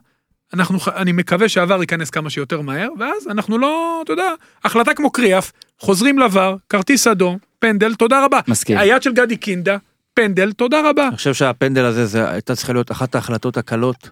אנחנו, 0.53 0.79
אני 0.95 1.11
מקווה 1.11 1.49
שה 1.49 1.65
VAR 1.65 1.81
ייכנס 1.81 2.09
כמה 2.09 2.29
שיותר 2.29 2.61
מהר, 2.61 2.89
ואז 2.99 3.27
אנחנו 3.27 3.57
לא, 3.57 4.01
אתה 4.03 4.13
יודע, 4.13 4.33
החלטה 4.63 4.93
כמו 4.93 5.11
קריאף, 5.11 5.51
חוזרים 5.79 6.19
ל 6.19 6.27
VAR, 6.27 6.55
כרטיס 6.69 7.07
אדום, 7.07 7.37
פנדל, 7.59 7.93
תודה 7.95 8.25
רבה. 8.25 8.39
מסכים. 8.47 8.77
היד 8.77 9.03
של 9.03 9.13
גדי 9.13 9.37
קינדה, 9.37 9.77
פנדל, 10.13 10.51
תודה 10.51 10.89
רבה. 10.89 11.07
אני 11.07 11.15
חושב 11.15 11.33
שהפנדל 11.33 11.85
הזה 11.85 12.05
זה 12.05 12.31
הייתה 12.31 12.55
צריכה 12.55 12.73
להיות 12.73 12.91
אחת 12.91 13.15
ההחלטות 13.15 13.57
הקלות 13.57 14.09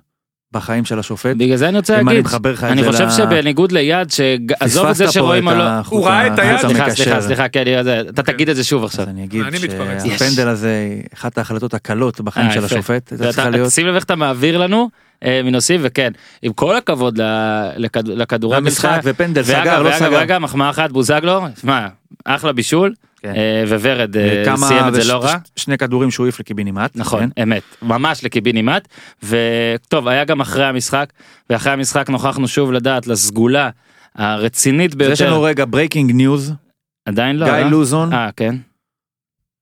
בחיים 0.53 0.85
של 0.85 0.99
השופט. 0.99 1.35
בגלל 1.35 1.55
זה 1.57 1.69
אני 1.69 1.77
רוצה 1.77 1.95
אני 1.99 2.05
להגיד 2.05 2.25
אני 2.63 2.83
חושב 2.91 3.09
שבניגוד 3.09 3.71
ליד 3.71 4.07
שעזוב 4.11 4.85
את 4.87 4.95
זה 4.95 5.11
שרואים 5.11 5.47
או 5.47 5.53
לא. 5.53 5.63
הוא 5.89 6.05
ראה 6.07 6.27
את 6.27 6.39
היד? 6.39 6.57
סליחה. 6.59 6.89
סליחה 6.91 7.21
סליחה 7.21 7.47
כן 7.49 7.63
אתה 8.09 8.23
תגיד 8.23 8.49
את 8.49 8.55
זה 8.55 8.63
שוב 8.63 8.83
עכשיו. 8.83 9.05
אני 9.09 9.23
אגיד. 9.23 9.43
שהפנדל 10.17 10.47
הזה 10.47 10.73
אחת 11.13 11.37
ההחלטות 11.37 11.73
הקלות 11.73 12.21
בחיים 12.21 12.47
אה, 12.47 12.53
של. 12.53 12.63
השופט. 12.65 13.13
צריכה 13.13 13.49
להיות 13.49 13.71
שים 13.71 13.87
לב 13.87 13.95
איך 13.95 14.03
אתה 14.03 14.15
מעביר 14.15 14.57
לנו 14.57 14.89
אה, 15.25 15.41
מנושאים 15.43 15.79
וכן 15.83 16.11
עם 16.41 16.53
כל 16.53 16.75
הכבוד 16.75 17.21
ל- 17.21 17.69
לכד- 17.77 18.07
לכדורגל 18.07 18.57
המשחק 18.57 18.89
שלך. 18.95 19.01
ופנדל 19.03 19.43
סגר 19.43 19.57
ואגב, 19.59 19.81
לא 19.81 19.85
ואגב, 19.89 19.99
סגר. 19.99 20.17
רגע 20.19 20.39
מחמאה 20.39 20.69
אחת 20.69 20.91
בוזגלו 20.91 21.41
אחלה 22.25 22.53
בישול 22.53 22.93
כן. 23.21 23.33
אה, 23.35 23.63
וורד 23.79 24.17
אה, 24.17 24.41
כמה- 24.45 24.57
סיים 24.67 24.87
את 24.87 24.93
זה 24.93 25.13
לא 25.13 25.17
רע. 25.23 25.35
שני 25.55 25.77
כדורים 25.77 26.11
שהוא 26.11 26.25
העיף 26.25 26.39
לקיבינימט. 26.39 26.91
נכון 26.95 27.29
כן? 27.35 27.43
אמת 27.43 27.63
ממש 27.81 28.23
לקיבינימט 28.23 28.87
וטוב 29.23 30.07
היה 30.07 30.23
גם 30.25 30.41
אחרי 30.41 30.65
המשחק 30.65 31.13
ואחרי 31.49 31.73
המשחק 31.73 32.09
נוכחנו 32.09 32.47
שוב 32.47 32.71
לדעת 32.71 33.07
לסגולה 33.07 33.69
הרצינית 34.15 35.01
אז 35.01 35.09
יש 35.09 35.21
לנו 35.21 35.29
ביותר 35.31 35.43
רגע 35.45 35.65
breaking 35.69 36.11
news, 36.11 36.53
עדיין 37.05 37.35
לא 37.35 37.45
גיא 37.45 37.53
אה? 37.53 37.69
לוזון, 37.69 38.13
אה 38.13 38.29
כן 38.35 38.55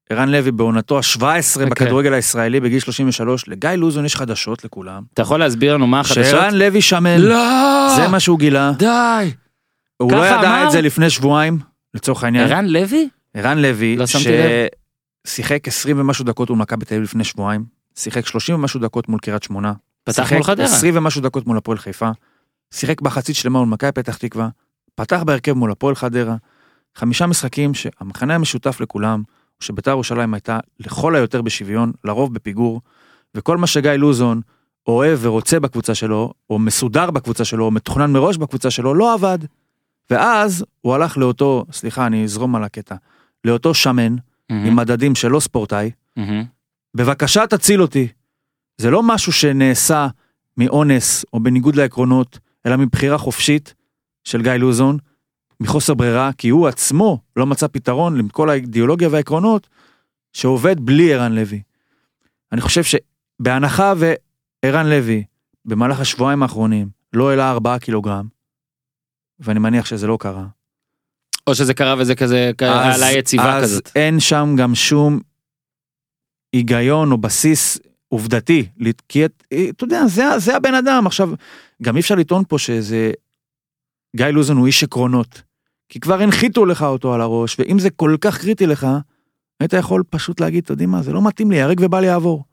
ערן 0.10 0.30
לוי 0.30 0.52
בעונתו 0.52 0.98
ה-17 0.98 1.22
אוקיי. 1.56 1.66
בכדורגל 1.66 2.14
הישראלי 2.14 2.60
בגיל 2.60 2.80
33, 2.80 3.48
לגיא 3.48 3.70
לוזון 3.70 4.06
יש 4.06 4.16
חדשות 4.16 4.66
לכולם. 4.66 5.04
אתה 5.14 5.22
יכול 5.22 5.40
להסביר 5.40 5.74
לנו 5.74 5.88
מה 5.88 6.00
החדשות? 6.00 6.26
שערן 6.26 6.54
לוי 6.54 6.82
שמן, 6.82 7.22
לא 7.22 7.88
זה 7.96 8.08
מה 8.08 8.20
שהוא 8.20 8.40
גילה. 8.40 8.72
די 8.78 9.32
הוא 9.98 10.12
לא 10.12 10.26
ידע 10.28 10.40
אמר? 10.40 10.66
את 10.68 10.72
זה 10.72 10.82
לפני 10.82 11.10
שבועיים, 11.10 11.60
לצורך 11.94 12.24
העניין. 12.24 12.52
ערן 12.52 12.66
לוי? 12.66 13.10
ערן 13.36 13.58
לוי, 13.58 13.96
לא. 13.96 14.06
ששיחק 15.28 15.68
20 15.68 16.00
ומשהו 16.00 16.26
דקות 16.26 16.50
מול 16.50 16.60
מכבי 16.60 16.86
תל 16.86 16.96
אביב 16.96 17.04
לפני 17.04 17.24
שבועיים, 17.24 17.66
שיחק 17.96 18.28
30 18.28 18.56
ומשהו 18.56 18.80
דקות 18.80 19.10
מול 19.10 19.20
קריית 19.20 19.44
שמונה, 19.44 19.74
פתח 20.04 20.16
שיחק 20.16 20.34
מול 20.34 20.44
חדרה 20.44 20.66
20 20.66 20.98
ומשהו 20.98 21.22
דקות 21.22 21.48
מול 21.48 21.58
הפועל 21.58 21.78
חיפה, 21.78 22.10
שיחק 22.74 23.02
מחצית 23.02 23.36
שלמה 23.36 23.60
מול 23.60 23.68
מכבי 23.68 23.92
פתח 23.92 24.18
תקווה, 24.18 24.50
פתח 24.96 25.24
בהרכב 25.26 25.54
מול 25.54 25.72
הפועל 25.72 25.96
חדרה, 25.96 26.36
חמישה 26.96 27.28
משחקים 27.28 27.74
שהמכנה 27.74 28.36
המשותף 28.36 28.82
לכולם, 28.82 29.24
שבית"ר 29.60 29.92
ירושלים 29.92 30.34
הייתה 30.34 30.60
לכל 30.80 31.16
היותר 31.16 31.42
בשוויון, 31.42 31.92
לרוב 32.04 32.34
בפיגור, 32.34 32.82
וכל 33.36 33.58
מה 33.58 33.68
שגיא 33.68 33.92
לוזון 33.92 34.42
אוהב 34.88 35.20
ורוצה 35.22 35.60
בקבוצה 35.60 35.96
שלו, 35.96 36.34
או 36.50 36.60
מסודר 36.60 37.12
בקבוצה 37.12 37.46
שלו, 37.46 37.66
או 37.66 37.72
מתוכנן 37.72 38.12
מראש 38.12 38.38
בקבוצה 38.38 38.72
שלו, 38.72 38.94
לא 38.94 39.14
עבד. 39.14 39.40
ואז 40.10 40.66
הוא 40.82 40.96
הלך 40.96 41.18
לאותו, 41.18 41.66
סליחה, 41.72 42.08
אני 42.08 42.24
אזרום 42.24 42.56
על 42.56 42.64
הקטע, 42.64 42.96
לאותו 43.46 43.74
שמן, 43.74 44.16
מהמם, 44.50 44.66
עם 44.66 44.76
מדדים 44.76 45.16
של 45.16 45.28
לא 45.28 45.40
ספורטאי, 45.40 45.92
מהמם. 46.18 46.44
בבקשה 46.94 47.48
תציל 47.48 47.82
אותי. 47.82 48.08
זה 48.78 48.92
לא 48.92 49.04
משהו 49.04 49.32
שנעשה 49.32 50.08
מאונס 50.58 51.26
או 51.34 51.40
בניגוד 51.40 51.76
לעקרונות, 51.76 52.40
אלא 52.66 52.78
מבחירה 52.78 53.18
חופשית 53.18 53.74
של 54.24 54.42
גיא 54.42 54.52
לוזון, 54.52 54.98
מחוסר 55.60 55.94
ברירה, 55.94 56.34
כי 56.38 56.50
הוא 56.50 56.68
עצמו 56.68 57.20
לא 57.36 57.46
מצא 57.46 57.68
פתרון 57.68 58.18
לכל 58.18 58.50
האידיאולוגיה 58.50 59.10
והעקרונות 59.12 59.68
שעובד 60.34 60.80
בלי 60.80 61.14
ערן 61.14 61.32
לוי. 61.32 61.62
אני 62.52 62.62
חושב 62.62 62.82
שבהנחה 62.84 63.94
וערן 63.98 64.90
לוי 64.90 65.24
במהלך 65.66 66.00
השבועיים 66.00 66.44
האחרונים 66.44 66.90
לא 67.14 67.30
העלה 67.30 67.52
ארבעה 67.52 67.80
קילוגרם, 67.80 68.28
ואני 69.40 69.60
מניח 69.60 69.86
שזה 69.86 70.08
לא 70.08 70.18
קרה, 70.20 70.46
או 71.48 71.56
שזה 71.56 71.74
קרה 71.74 71.96
וזה 71.98 72.16
כזה 72.16 72.52
אז- 72.60 73.02
העלה 73.02 73.12
יציבה 73.12 73.58
אז 73.58 73.64
כזאת. 73.64 73.90
אין 73.96 74.20
שם 74.20 74.56
גם 74.58 74.76
שום 74.76 75.20
היגיון 76.54 77.12
או 77.12 77.18
בסיס 77.18 77.78
עובדתי, 78.08 78.68
כי 79.10 79.26
את- 79.26 79.44
אתה 79.70 79.84
יודע, 79.84 80.08
זה, 80.08 80.24
זה 80.40 80.56
הבן 80.56 80.74
אדם. 80.74 81.08
עכשיו, 81.08 81.30
גם 81.84 81.96
אי 81.96 82.02
אפשר 82.02 82.16
לטעון 82.16 82.44
פה 82.48 82.60
שזה... 82.60 83.12
גיא 84.16 84.26
לוזון 84.26 84.58
הוא 84.58 84.68
איש 84.68 84.84
עקרונות, 84.84 85.42
כי 85.90 86.00
כבר 86.00 86.22
הנחיתו 86.22 86.66
לך 86.66 86.82
אותו 86.84 87.14
על 87.14 87.22
הראש, 87.22 87.56
ואם 87.60 87.80
זה 87.80 87.90
כל 87.90 88.16
כך 88.22 88.42
קריטי 88.42 88.66
לך, 88.68 88.88
היית 89.60 89.74
יכול 89.74 90.04
פשוט 90.10 90.40
להגיד, 90.40 90.64
אתה 90.64 90.74
יודעים 90.74 90.90
מה, 90.90 91.02
זה 91.02 91.14
לא 91.14 91.22
מתאים 91.28 91.52
לי, 91.52 91.62
הרג 91.62 91.80
ובל 91.84 92.04
יעבור. 92.04 92.44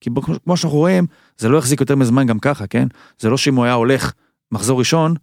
כי 0.00 0.10
כמו 0.44 0.56
שאנחנו 0.56 0.78
רואים, 0.78 1.06
זה 1.38 1.48
לא 1.48 1.58
החזיק 1.58 1.80
יותר 1.80 1.96
מזמן 1.96 2.26
גם 2.26 2.38
ככה, 2.38 2.66
כן? 2.66 2.88
זה 3.18 3.28
לא 3.30 3.36
שאם 3.36 3.54
הוא 3.54 3.64
היה 3.64 3.74
הולך 3.74 4.12
מחזור 4.52 4.78
ראשון, 4.78 5.14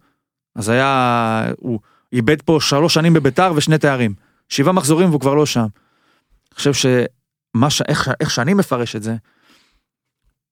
אז 0.54 0.68
היה... 0.68 1.52
הוא 1.58 1.80
איבד 2.12 2.42
פה 2.42 2.58
שלוש 2.60 2.94
שנים 2.94 3.12
בביתר 3.12 3.52
ושני 3.56 3.78
תארים. 3.78 4.14
שבעה 4.48 4.72
מחזורים 4.72 5.08
והוא 5.08 5.20
כבר 5.20 5.34
לא 5.34 5.46
שם. 5.46 5.60
אני 5.60 6.56
חושב 6.56 6.72
שמה 6.72 7.70
ש... 7.70 7.82
איך, 7.88 8.10
איך 8.20 8.30
שאני 8.30 8.54
מפרש 8.54 8.96
את 8.96 9.02
זה, 9.02 9.16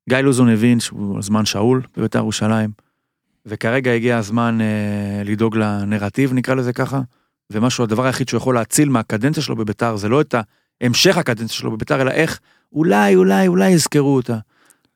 גיא 0.09 0.18
לוזון 0.18 0.48
הבין 0.48 0.80
שהוא 0.80 1.22
זמן 1.22 1.44
שאול 1.44 1.82
בבית"ר 1.96 2.18
ירושלים, 2.18 2.70
וכרגע 3.46 3.92
הגיע 3.92 4.18
הזמן 4.18 4.59
אה, 4.61 5.22
לדאוג 5.24 5.57
לנרטיב, 5.57 6.32
נקרא 6.32 6.55
לזה 6.55 6.72
ככה, 6.72 7.00
ומשהו, 7.50 7.84
הדבר 7.84 8.05
היחיד 8.05 8.28
שהוא 8.28 8.38
יכול 8.38 8.55
להציל 8.55 8.88
מהקדנציה 8.88 9.42
שלו 9.42 9.57
בביתר, 9.57 9.96
זה 9.96 10.09
לא 10.09 10.20
את 10.20 10.34
המשך 10.80 11.16
הקדנציה 11.16 11.57
שלו 11.57 11.70
בביתר, 11.70 12.02
אלא 12.02 12.11
איך 12.11 12.40
אולי, 12.72 13.16
אולי, 13.16 13.48
אולי 13.48 13.70
יזכרו 13.70 14.16
אותה. 14.16 14.38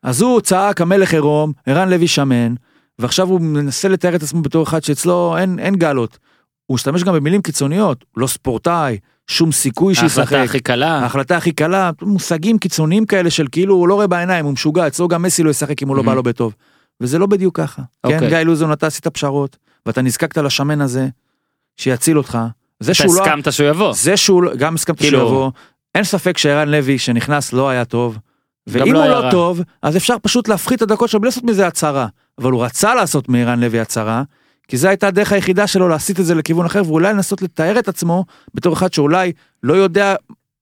אז 0.02 0.20
הוא 0.20 0.40
צעק 0.40 0.80
המלך 0.80 1.12
עירום, 1.12 1.52
ערן 1.66 1.88
לוי 1.88 2.08
שמן, 2.08 2.54
ועכשיו 2.98 3.28
הוא 3.28 3.40
מנסה 3.40 3.88
לתאר 3.88 4.16
את 4.16 4.22
עצמו 4.22 4.42
בתור 4.42 4.62
אחד 4.62 4.82
שאצלו 4.82 5.36
אין, 5.38 5.58
אין 5.58 5.76
גלות. 5.76 6.18
הוא 6.68 6.74
משתמש 6.74 7.04
גם 7.04 7.14
במילים 7.14 7.42
קיצוניות, 7.42 8.04
לא 8.16 8.26
ספורטאי, 8.26 8.98
שום 9.26 9.52
סיכוי 9.52 9.94
שישחק. 9.94 10.18
ההחלטה 10.18 10.42
הכי 10.42 10.60
קלה. 10.60 10.98
ההחלטה 10.98 11.36
הכי 11.36 11.52
קלה, 11.52 11.90
מושגים 12.02 12.58
קיצוניים 12.58 13.06
כאלה 13.06 13.30
של 13.30 13.46
כאילו 13.52 13.74
הוא 13.74 13.88
לא 13.88 13.94
רואה 13.94 14.06
בעיניים, 14.06 14.44
הוא 14.44 14.52
משוגע, 14.52 14.86
אצלו 14.86 15.08
גם 15.08 15.22
מסי 15.22 15.42
לא 15.42 15.50
ישחק 15.50 15.82
אם 15.82 15.88
הוא 15.88 15.96
לא. 15.96 16.02
בא 16.02 16.14
לו 16.14 16.22
בטוב. 16.22 16.54
וזה 17.00 17.18
לא 17.18 17.26
בדיוק 17.26 17.56
ככה. 17.56 17.82
כן, 18.06 18.14
אוקיי. 18.14 18.28
גיא 18.28 18.38
לוזון, 18.38 18.72
אתה 18.72 18.86
עשית 18.86 19.06
פשרות, 19.06 19.56
ואתה 19.86 20.02
נזקקת 20.02 20.38
לשמן 20.38 20.80
הזה, 20.80 21.08
שיציל 21.76 22.18
אותך. 22.18 22.38
זה 22.80 22.92
אתה 22.92 22.94
שהוא 23.02 23.14
לא... 23.14 23.20
הסכמת 23.22 23.52
שהוא 23.52 23.68
יבוא. 23.68 23.92
זה 23.92 24.16
שהוא 24.16 24.42
לא- 24.42 24.56
גם 24.56 24.74
הסכמת 24.74 24.98
כאילו- 24.98 25.18
שהוא 25.18 25.28
יבוא, 25.28 25.50
אין 25.94 26.04
ספק 26.04 26.38
שערן 26.38 26.68
לוי 26.68 26.98
שנכנס 26.98 27.52
לא 27.52 27.68
היה 27.68 27.84
טוב. 27.84 28.18
ואם 28.66 28.92
לא 28.92 29.04
הוא 29.04 29.24
לא. 29.24 29.30
טוב, 29.30 29.60
אז 29.82 29.96
אפשר 29.96 30.14
פשוט 30.22 30.48
להפחית 30.48 30.76
את 30.76 30.82
הדקות 30.82 31.08
שלו 31.10 31.20
בלי 31.20 31.28
לעשות 31.28 31.44
מזה 31.44 31.66
הצהרה. 31.66 32.06
אבל 32.38 32.52
הוא 32.52 32.64
רצה 32.64 32.94
לעשות 32.94 33.28
מערן 33.28 33.60
לוי 33.60 33.80
הצהרה, 33.80 34.22
כי 34.68 34.76
זו 34.76 34.88
הייתה 34.88 35.08
הדרך 35.08 35.32
היחידה 35.32 35.66
שלו 35.66 35.88
להסיט 35.88 36.20
את 36.20 36.24
זה 36.24 36.34
לכיוון 36.34 36.66
אחר, 36.66 36.82
ואולי 36.86 37.12
לנסות 37.12 37.42
לתאר 37.42 37.78
את 37.78 37.88
עצמו 37.88 38.24
בתור 38.54 38.72
אחד 38.72 38.92
שאולי 38.92 39.32
לא 39.62 39.74
יודע 39.74 40.14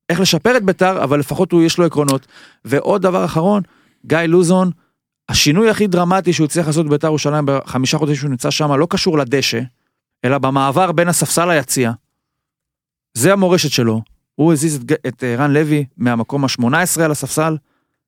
איך 0.09 0.21
לשפר 0.21 0.57
את 0.57 0.65
בית"ר, 0.65 1.05
אבל 1.05 1.19
לפחות 1.19 1.53
הוא 1.53 1.63
יש 1.63 1.79
לו 1.79 1.85
עקרונות. 1.85 2.27
ועוד 2.65 3.03
דבר 3.03 3.25
אחרון, 3.25 3.63
גיא 4.07 4.19
לוזון, 4.19 4.71
השינוי 5.29 5.71
הכי 5.71 5.87
דרמטי 5.87 6.33
שהוא 6.33 6.45
הצליח 6.45 6.67
לעשות 6.67 6.87
בבית"ר 6.87 7.07
ירושלים 7.07 7.45
בחמישה 7.47 7.99
חודשים 7.99 8.17
שהוא 8.17 8.31
נמצא 8.31 8.51
שם, 8.51 8.73
לא 8.73 8.87
קשור 8.91 9.19
לדשא, 9.19 9.61
אלא 10.25 10.39
במעבר 10.39 10.93
בין 10.93 11.09
הספסל 11.09 11.55
ליציע. 11.55 11.93
זה 13.15 13.33
המורשת 13.33 13.71
שלו. 13.71 14.03
הוא 14.35 14.53
הזיז 14.53 14.83
את, 14.83 14.93
את 15.07 15.25
אה, 15.25 15.37
רן 15.39 15.51
לוי 15.51 15.85
מהמקום 15.97 16.45
ה-18 16.45 17.03
על 17.05 17.11
הספסל 17.11 17.57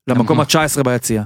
למקום 0.08 0.40
אהה. 0.40 0.46
ה-19 0.62 0.82
ביציע. 0.82 1.22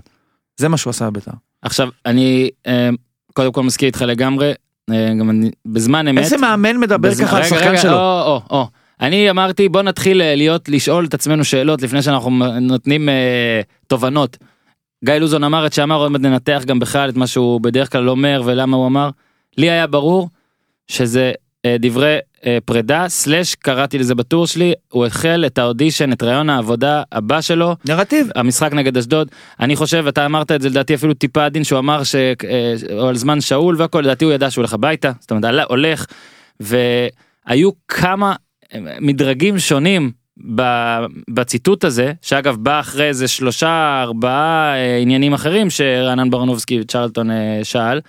זה 0.56 0.68
מה 0.68 0.76
שהוא 0.76 0.90
עשה 0.90 1.10
בבית"ר. 1.10 1.32
עכשיו, 1.62 1.88
אני 2.06 2.50
אה, 2.66 2.90
קודם 3.32 3.52
כל 3.52 3.62
מסכים 3.62 3.86
איתך 3.86 4.02
לגמרי, 4.02 4.52
אה, 4.90 5.14
גם 5.20 5.30
אני, 5.30 5.50
בזמן 5.66 6.08
אמת. 6.08 6.24
איזה 6.24 6.36
מאמן 6.36 6.76
מדבר 6.76 7.08
בזמן- 7.10 7.26
ככה 7.26 7.36
על 7.36 7.44
שחקן 7.44 7.76
שלו? 7.76 7.92
או, 7.92 8.22
או, 8.26 8.40
או. 8.50 8.66
אני 9.00 9.30
אמרתי 9.30 9.68
בוא 9.68 9.82
נתחיל 9.82 10.22
אה, 10.22 10.34
להיות 10.34 10.68
לשאול 10.68 11.04
את 11.04 11.14
עצמנו 11.14 11.44
שאלות 11.44 11.82
לפני 11.82 12.02
שאנחנו 12.02 12.30
נותנים 12.60 13.08
אה, 13.08 13.60
תובנות. 13.86 14.36
גיא 15.04 15.14
לוזון 15.14 15.44
אמר 15.44 15.66
את 15.66 15.72
שאמר 15.72 15.96
עוד 15.96 16.12
מעט 16.12 16.20
ננתח 16.20 16.62
גם 16.66 16.78
בכלל 16.78 17.08
את 17.08 17.16
מה 17.16 17.26
שהוא 17.26 17.60
בדרך 17.60 17.92
כלל 17.92 18.08
אומר 18.10 18.42
ולמה 18.44 18.76
הוא 18.76 18.86
אמר. 18.86 19.10
לי 19.58 19.70
היה 19.70 19.86
ברור 19.86 20.28
שזה 20.88 21.32
אה, 21.66 21.76
דברי 21.80 22.18
פרידה 22.64 23.08
סלאש 23.08 23.54
קראתי 23.54 23.98
לזה 23.98 24.14
בטור 24.14 24.46
שלי 24.46 24.72
הוא 24.88 25.06
החל 25.06 25.44
את 25.46 25.58
האודישן 25.58 26.12
את 26.12 26.22
רעיון 26.22 26.50
העבודה 26.50 27.02
הבא 27.12 27.40
שלו 27.40 27.76
נרטיב. 27.84 28.28
המשחק 28.36 28.72
נגד 28.72 28.96
אשדוד 28.96 29.28
אני 29.60 29.76
חושב 29.76 30.04
אתה 30.08 30.26
אמרת 30.26 30.50
את 30.52 30.62
זה 30.62 30.68
לדעתי 30.68 30.94
אפילו 30.94 31.14
טיפה 31.14 31.44
עדין 31.44 31.64
שהוא 31.64 31.78
אמר 31.78 32.02
שעל 32.04 33.16
זמן 33.16 33.40
שאול 33.40 33.76
והכל 33.78 34.00
לדעתי 34.00 34.24
הוא 34.24 34.32
ידע 34.32 34.50
שהוא 34.50 34.62
הולך 34.62 34.74
הביתה 34.74 35.12
זאת 35.20 35.30
אומרת 35.30 35.64
הולך 35.68 36.06
והיו 36.60 37.70
כמה 37.88 38.34
אה, 38.74 38.80
מדרגים 39.00 39.58
שונים 39.58 40.12
בציטוט 41.30 41.84
הזה 41.84 42.12
שאגב 42.22 42.56
בא 42.56 42.80
אחרי 42.80 43.08
איזה 43.08 43.28
שלושה 43.28 44.00
ארבעה 44.02 44.74
אה, 44.74 44.98
עניינים 44.98 45.32
אחרים 45.32 45.70
שרענן 45.70 46.30
ברנובסקי 46.30 46.80
וצ'רלטון 46.80 47.30
אה, 47.30 47.60
שאל. 47.62 48.00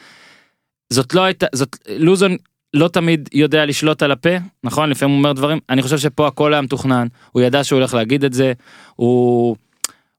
זאת 0.90 1.14
לא 1.14 1.22
הייתה 1.22 1.46
זאת 1.54 1.78
לוזון 1.90 2.38
לא 2.74 2.88
תמיד 2.88 3.30
יודע 3.34 3.66
לשלוט 3.66 4.04
על 4.04 4.12
הפה 4.12 4.30
נכון? 4.64 4.90
לפעמים 4.90 5.12
הוא 5.16 5.18
אומר 5.20 5.34
דברים. 5.34 5.60
אני 5.70 5.82
חושב 5.82 5.98
שפה 5.98 6.28
הכל 6.28 6.54
היה 6.54 6.62
מתוכנן. 6.62 7.08
הוא 7.32 7.42
ידע 7.42 7.64
שהוא 7.64 7.80
הולך 7.80 7.94
להגיד 7.94 8.24
את 8.24 8.34
זה. 8.34 8.54
הוא. 8.96 9.56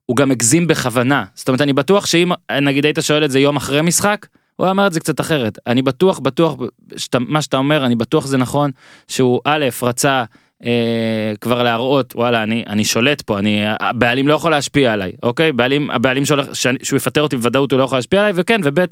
הוא 0.07 0.17
גם 0.17 0.31
הגזים 0.31 0.67
בכוונה. 0.67 1.25
זאת 1.35 1.49
אומרת 1.49 1.61
אני 1.61 1.73
בטוח 1.73 2.07
שאם 2.07 2.33
נגיד 2.63 2.85
היית 2.85 2.99
שואל 3.01 3.25
את 3.25 3.31
זה 3.31 3.41
יום 3.41 3.57
אחרי 3.57 3.83
משחק 3.83 4.27
הוא 4.57 4.69
אומר 4.69 4.87
את 4.87 4.93
זה 4.93 5.01
קצת 5.01 5.21
אחרת. 5.21 5.59
אני 5.67 5.83
בטוח 5.83 6.19
בטוח 6.19 6.57
שאתה, 6.97 7.19
מה 7.19 7.43
שאתה 7.43 7.57
אומר 7.57 7.87
אני 7.87 7.97
בטוח 7.97 8.27
זה 8.27 8.37
נכון 8.37 8.71
שהוא 9.09 9.41
א' 9.45 9.69
רצה 9.83 10.25
אה, 10.65 11.33
כבר 11.41 11.63
להראות 11.63 12.15
וואלה 12.17 12.43
אני 12.43 12.65
אני 12.69 12.85
שולט 12.85 13.21
פה 13.23 13.39
אני 13.39 13.61
הבעלים 13.81 14.29
לא 14.29 14.35
יכול 14.35 14.51
להשפיע 14.51 14.93
עליי 14.93 15.13
אוקיי? 15.23 15.53
בעלים 15.53 15.91
הבעלים 15.91 16.25
שהולך 16.25 16.57
שאני- 16.57 16.79
שהוא 16.83 16.97
יפטר 16.97 17.23
אותי 17.23 17.37
בוודאות 17.37 17.73
הוא 17.73 17.79
לא 17.79 17.85
יכול 17.85 17.99
להשפיע 17.99 18.21
עליי 18.21 18.33
וכן 18.37 18.61
וב' 18.65 18.85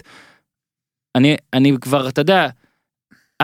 אני 1.15 1.37
אני 1.53 1.73
כבר 1.81 2.09
אתה 2.09 2.21
יודע. 2.21 2.49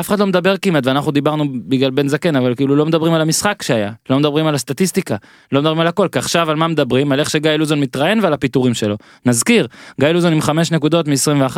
אף 0.01 0.09
אחד 0.09 0.19
לא 0.19 0.27
מדבר 0.27 0.57
כמעט 0.57 0.87
ואנחנו 0.87 1.13
דיברנו 1.13 1.45
בגלל 1.69 1.91
בן 1.91 2.09
זקן 2.09 2.37
אבל 2.37 2.55
כאילו 2.55 2.77
לא 2.77 2.87
מדברים 2.87 3.15
על 3.15 3.21
המשחק 3.21 3.63
שהיה 3.63 3.93
לא 4.11 4.19
מדברים 4.19 4.47
על 4.47 4.55
הסטטיסטיקה 4.55 5.17
לא 5.53 5.61
מדברים 5.61 5.81
על 5.81 5.87
הכל 5.87 6.09
כי 6.13 6.19
עכשיו 6.19 6.51
על 6.51 6.57
מה 6.57 6.69
מדברים 6.69 7.13
על 7.13 7.21
איך 7.21 7.31
שגיא 7.31 7.51
לוזון 7.51 7.81
מתראיין 7.81 8.21
ועל 8.23 8.33
הפיטורים 8.33 8.75
שלו 8.75 8.97
נזכיר 9.27 9.67
גיא 10.01 10.09
לוזון 10.09 10.33
עם 10.33 10.41
5 10.41 10.73
נקודות 10.73 11.09
מ-21 11.09 11.57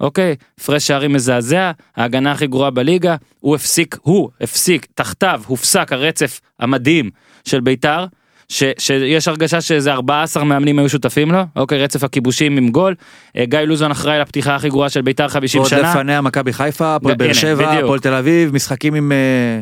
אוקיי 0.00 0.36
הפרש 0.60 0.86
שערים 0.86 1.12
מזעזע 1.12 1.72
ההגנה 1.96 2.32
הכי 2.32 2.46
גרועה 2.46 2.70
בליגה 2.70 3.16
הוא 3.40 3.54
הפסיק 3.54 3.96
הוא 4.02 4.30
הפסיק 4.40 4.86
תחתיו 4.94 5.42
הופסק 5.46 5.92
הרצף 5.92 6.40
המדהים 6.60 7.10
של 7.44 7.60
בית"ר. 7.60 8.06
ש, 8.48 8.62
שיש 8.78 9.28
הרגשה 9.28 9.60
שאיזה 9.60 9.92
14 9.92 10.44
מאמנים 10.44 10.78
היו 10.78 10.88
שותפים 10.88 11.30
לו 11.30 11.38
אוקיי 11.56 11.82
רצף 11.82 12.04
הכיבושים 12.04 12.56
עם 12.56 12.68
גול 12.68 12.94
אה, 13.36 13.44
גיא 13.44 13.58
לוזון 13.58 13.90
אחראי 13.90 14.18
לפתיחה 14.18 14.54
הכי 14.54 14.68
גרועה 14.68 14.88
של 14.88 15.02
בית"ר 15.02 15.28
50 15.28 15.60
עוד 15.60 15.70
שנה 15.70 15.90
לפניה 15.90 16.20
מכבי 16.20 16.52
חיפה, 16.52 16.94
הפועל 16.94 17.14
באר 17.14 17.32
שבע. 17.32 17.72
הפועל 17.72 18.00
תל 18.00 18.14
אביב, 18.14 18.54
משחקים 18.54 18.94
עם 18.94 19.12
אה, 19.12 19.60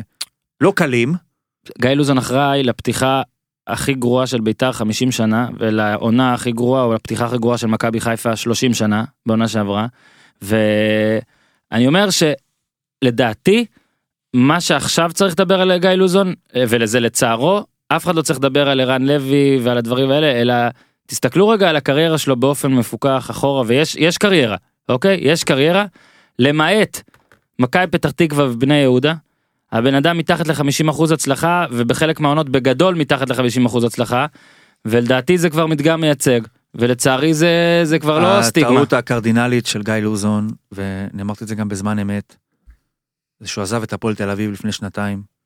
לא 0.61 0.73
קלים. 0.75 1.13
גיא 1.81 1.89
לוזון 1.89 2.17
אחראי 2.17 2.63
לפתיחה 2.63 3.21
הכי 3.67 3.93
גרועה 3.93 4.27
של 4.27 4.41
בית"ר 4.41 4.71
50 4.71 5.11
שנה 5.11 5.47
ולעונה 5.59 6.33
הכי 6.33 6.51
גרועה 6.51 6.83
או 6.83 6.93
לפתיחה 6.93 7.25
הכי 7.25 7.37
גרועה 7.37 7.57
של 7.57 7.67
מכבי 7.67 7.99
חיפה 7.99 8.35
30 8.35 8.73
שנה 8.73 9.03
בעונה 9.25 9.47
שעברה. 9.47 9.87
ואני 10.41 11.87
אומר 11.87 12.07
שלדעתי 12.09 13.65
מה 14.33 14.61
שעכשיו 14.61 15.11
צריך 15.13 15.33
לדבר 15.33 15.61
על 15.61 15.77
גיא 15.77 15.89
לוזון 15.89 16.33
אה, 16.55 16.63
ולזה 16.69 16.99
לצערו 16.99 17.65
אף 17.89 18.05
אחד 18.05 18.15
לא 18.15 18.21
צריך 18.21 18.39
לדבר 18.39 18.69
על 18.69 18.79
ערן 18.79 19.05
לוי 19.05 19.59
ועל 19.63 19.77
הדברים 19.77 20.11
האלה 20.11 20.41
אלא 20.41 20.53
תסתכלו 21.05 21.47
רגע 21.47 21.69
על 21.69 21.75
הקריירה 21.75 22.17
שלו 22.17 22.35
באופן 22.35 22.73
מפוקח 22.73 23.27
אחורה 23.31 23.63
ויש 23.67 23.95
יש 23.95 24.17
קריירה 24.17 24.57
אוקיי 24.89 25.17
יש 25.21 25.43
קריירה 25.43 25.85
למעט 26.39 27.01
מכבי 27.59 27.87
פתח 27.87 28.11
תקווה 28.11 28.51
ובני 28.51 28.75
יהודה 28.75 29.13
הבן 29.71 29.95
אדם 29.95 30.17
מתחת 30.17 30.47
ל-50% 30.47 31.13
הצלחה 31.13 31.65
ובחלק 31.71 32.19
מהעונות 32.19 32.49
בגדול 32.49 32.95
מתחת 32.95 33.29
ל-50% 33.29 33.85
הצלחה 33.85 34.25
ולדעתי 34.85 35.37
זה 35.37 35.49
כבר 35.49 35.67
מדגם 35.67 36.01
מייצג 36.01 36.41
ולצערי 36.75 37.33
זה 37.33 37.81
זה 37.83 37.99
כבר 37.99 38.19
לא 38.19 38.41
סטיגמה. 38.41 38.69
הטעות 38.69 38.93
הקרדינלית 38.93 39.65
של 39.65 39.83
גיא 39.83 39.93
לוזון, 39.93 40.47
ואני 40.71 41.21
אמרתי 41.21 41.43
את 41.43 41.49
זה 41.49 41.55
גם 41.55 41.67
בזמן 41.69 41.99
אמת, 41.99 42.35
זה 43.39 43.47
שהוא 43.47 43.61
עזב 43.61 43.83
את 43.83 43.93
הפועל 43.93 44.15
תל 44.15 44.29
אביב 44.29 44.51
לפני 44.51 44.71
שנתיים. 44.71 45.36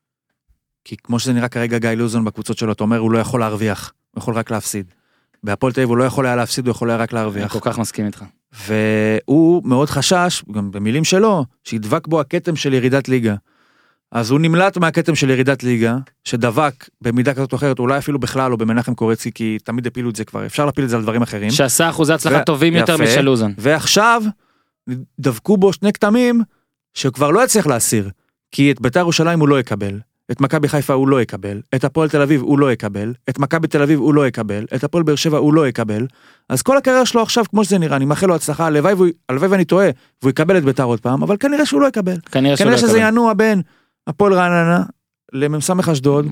כי 0.85 0.95
כמו 1.03 1.19
שזה 1.19 1.33
נראה 1.33 1.47
כרגע 1.47 1.77
גיא 1.77 1.89
לוזון 1.89 2.25
בקבוצות 2.25 2.57
שלו, 2.57 2.71
אתה 2.71 2.83
אומר 2.83 2.97
הוא 2.97 3.11
לא 3.11 3.17
יכול 3.17 3.39
להרוויח, 3.39 3.93
הוא 4.11 4.21
יכול 4.21 4.33
רק 4.33 4.51
להפסיד. 4.51 4.85
בהפועל 5.43 5.73
תל 5.73 5.79
אביב 5.79 5.89
הוא 5.89 5.97
לא 5.97 6.03
יכול 6.03 6.25
היה 6.25 6.35
להפסיד, 6.35 6.67
הוא 6.67 6.71
יכול 6.71 6.89
היה 6.89 6.97
רק 6.97 7.13
אני 7.13 7.19
להרוויח. 7.19 7.53
כל 7.53 7.59
כך 7.61 7.79
מסכים 7.79 8.05
איתך. 8.05 8.23
והוא 8.67 9.61
מאוד 9.65 9.89
חשש, 9.89 10.43
גם 10.51 10.71
במילים 10.71 11.03
שלו, 11.03 11.45
שידבק 11.63 12.07
בו 12.07 12.21
הכתם 12.21 12.55
של 12.55 12.73
ירידת 12.73 13.09
ליגה. 13.09 13.35
אז 14.11 14.31
הוא 14.31 14.39
נמלט 14.39 14.77
מהכתם 14.77 15.15
של 15.15 15.29
ירידת 15.29 15.63
ליגה, 15.63 15.97
שדבק 16.23 16.89
במידה 17.01 17.33
כזאת 17.33 17.51
או 17.51 17.57
אחרת, 17.57 17.79
אולי 17.79 17.97
אפילו 17.97 18.19
בכלל 18.19 18.51
לא 18.51 18.57
במנחם 18.57 18.93
קורצקי, 18.93 19.31
כי 19.31 19.57
תמיד 19.63 19.87
הפילו 19.87 20.09
את 20.09 20.15
זה 20.15 20.25
כבר, 20.25 20.45
אפשר 20.45 20.65
להפיל 20.65 20.83
את 20.83 20.89
זה 20.89 20.95
על 20.95 21.01
דברים 21.01 21.21
אחרים. 21.21 21.51
שעשה 21.51 21.89
אחוזי 21.89 22.13
הצלחה 22.13 22.37
ו- 22.37 22.45
טובים 22.45 22.75
יותר 22.75 22.93
יפה. 22.93 23.03
משל 23.03 23.21
לוזון. 23.21 23.53
ועכשיו 23.57 24.23
דבקו 25.19 25.57
בו 25.57 25.73
שני 25.73 25.93
כתמים 25.93 26.41
שכבר 26.93 27.31
לא 27.31 27.43
יצליח 27.43 27.67
להסיר, 27.67 28.09
כי 28.51 28.71
את 28.71 28.81
בית"ר 28.81 28.99
ירושלים 28.99 29.39
הוא 29.39 29.49
לא 29.49 29.59
יקבל, 29.59 29.99
את 30.31 30.41
מכבי 30.41 30.67
חיפה 30.67 30.93
הוא 30.93 31.07
לא 31.07 31.21
יקבל, 31.21 31.61
את 31.75 31.83
הפועל 31.83 32.09
תל 32.09 32.21
אביב 32.21 32.41
הוא 32.41 32.59
לא 32.59 32.71
יקבל, 32.71 33.13
את 33.29 33.39
מכבי 33.39 33.67
תל 33.67 33.81
אביב 33.81 33.99
הוא 33.99 34.13
לא 34.13 34.27
יקבל, 34.27 34.65
את 34.75 34.83
הפועל 34.83 35.03
באר 35.03 35.15
שבע 35.15 35.37
הוא 35.37 35.53
לא 35.53 35.67
יקבל, 35.67 36.07
אז 36.49 36.61
כל 36.61 36.77
הקריירה 36.77 37.05
שלו 37.05 37.21
עכשיו 37.21 37.45
כמו 37.49 37.63
שזה 37.63 37.77
נראה, 37.77 37.95
אני 37.95 38.05
מאחל 38.05 38.27
לו 38.27 38.35
הצלחה, 38.35 38.65
הלוואי 38.65 38.93
ואני 39.29 39.65
טועה, 39.65 39.89
והוא 40.21 40.29
יקבל 40.29 40.57
את 40.57 40.63
בית"ר 40.63 40.83
עוד 40.83 40.99
פעם, 40.99 41.23
אבל 41.23 41.37
כנראה 41.39 41.65
שהוא 41.65 41.81
לא 41.81 41.87
יקבל, 41.87 42.15
כנראה 42.31 42.57
שהוא 42.57 42.65
כנראה 42.65 42.81
לא 42.81 42.87
שזה 42.87 42.97
יקבל. 42.97 43.07
ינוע 43.07 43.33
בין 43.33 43.61
הפועל 44.07 44.33
רעננה 44.33 44.83
למ"ס 45.33 45.69
אשדוד, 45.91 46.25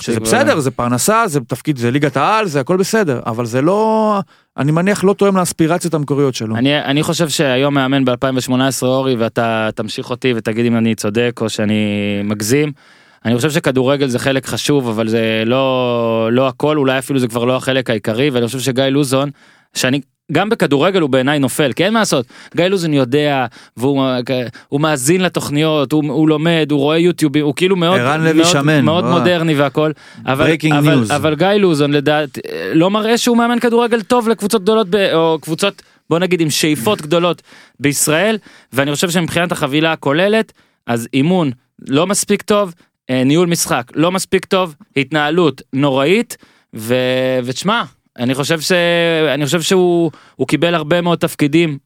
שזה. 0.00 0.20
בסדר, 0.20 0.60
זה 0.60 0.70
פרנסה, 0.70 1.26
זה 1.26 1.40
תפקיד, 1.40 1.76
זה 1.76 1.90
ליגת 1.90 2.16
העל, 2.16 2.46
זה 2.46 2.60
הכל 2.60 2.76
בסדר, 2.76 3.20
אבל 3.26 3.46
זה 3.46 3.62
לא, 3.62 4.20
אני 4.56 4.72
מניח 4.72 5.04
לא 5.04 5.12
תואם 5.12 5.36
לאספירציות 5.36 5.94
המקוריות 5.94 6.34
שלו. 6.34 6.56
אני, 6.56 6.82
אני 6.84 7.02
חושב 7.02 7.28
שהיום 7.28 7.74
מאמן 7.74 8.04
ב-2018 8.04 8.82
אורי 8.82 9.16
ואתה 9.16 9.68
תמשיך 9.74 10.10
אותי 10.10 10.32
ותגיד 10.36 10.66
אם 10.66 10.76
אני 10.76 10.94
צודק 10.94 11.38
או 11.40 11.48
שאני 11.48 11.84
מגזים. 12.24 12.72
אני 13.26 13.36
חושב 13.36 13.50
שכדורגל 13.50 14.08
זה 14.08 14.18
חלק 14.18 14.46
חשוב 14.46 14.88
אבל 14.88 15.08
זה 15.08 15.42
לא 15.46 16.28
לא 16.32 16.48
הכל 16.48 16.78
אולי 16.78 16.98
אפילו 16.98 17.18
זה 17.18 17.28
כבר 17.28 17.44
לא 17.44 17.56
החלק 17.56 17.90
העיקרי 17.90 18.30
ואני 18.30 18.46
חושב 18.46 18.60
שגיא 18.60 18.84
לוזון 18.84 19.30
שאני 19.74 20.00
גם 20.32 20.48
בכדורגל 20.48 21.00
הוא 21.00 21.10
בעיניי 21.10 21.38
נופל, 21.38 21.72
כי 21.72 21.84
אין 21.84 21.92
מה 21.92 21.98
לעשות. 21.98 22.26
גיא 22.56 22.64
לוזון 22.64 22.94
יודע, 22.94 23.46
והוא 23.76 24.04
הוא 24.68 24.80
מאזין 24.80 25.20
לתוכניות, 25.20 25.92
הוא, 25.92 26.02
הוא 26.08 26.28
לומד, 26.28 26.68
הוא 26.70 26.80
רואה 26.80 26.98
יוטיובים, 26.98 27.44
הוא 27.44 27.54
כאילו 27.56 27.76
מאוד, 27.76 28.00
מאוד, 28.34 28.44
שמן, 28.44 28.84
מאוד 28.84 29.04
וואו. 29.04 29.18
מודרני 29.18 29.54
והכל. 29.54 29.90
אבל, 30.26 30.54
אבל, 30.78 31.04
news. 31.04 31.14
אבל 31.14 31.34
גיא 31.34 31.46
לוזון 31.46 31.92
לדעת, 31.92 32.38
לא 32.72 32.90
מראה 32.90 33.18
שהוא 33.18 33.36
מאמן 33.36 33.58
כדורגל 33.58 34.02
טוב 34.02 34.28
לקבוצות 34.28 34.62
גדולות, 34.62 34.86
ב, 34.90 34.96
או 34.96 35.38
קבוצות, 35.40 35.82
בוא 36.10 36.18
נגיד 36.18 36.40
עם 36.40 36.50
שאיפות 36.50 37.02
גדולות 37.02 37.42
בישראל, 37.80 38.38
ואני 38.72 38.94
חושב 38.94 39.10
שמבחינת 39.10 39.52
החבילה 39.52 39.92
הכוללת, 39.92 40.52
אז 40.86 41.08
אימון 41.14 41.50
לא 41.88 42.06
מספיק 42.06 42.42
טוב, 42.42 42.74
ניהול 43.10 43.48
משחק 43.48 43.92
לא 43.94 44.12
מספיק 44.12 44.44
טוב, 44.44 44.74
התנהלות 44.96 45.62
נוראית, 45.72 46.36
ו... 46.74 46.94
ותשמע, 47.44 47.82
אני 48.18 48.34
חושב 48.34 48.60
ש... 48.60 48.72
אני 49.34 49.44
חושב 49.44 49.62
שהוא 49.62 50.10
הוא 50.36 50.48
קיבל 50.48 50.74
הרבה 50.74 51.00
מאוד 51.00 51.18
תפקידים 51.18 51.78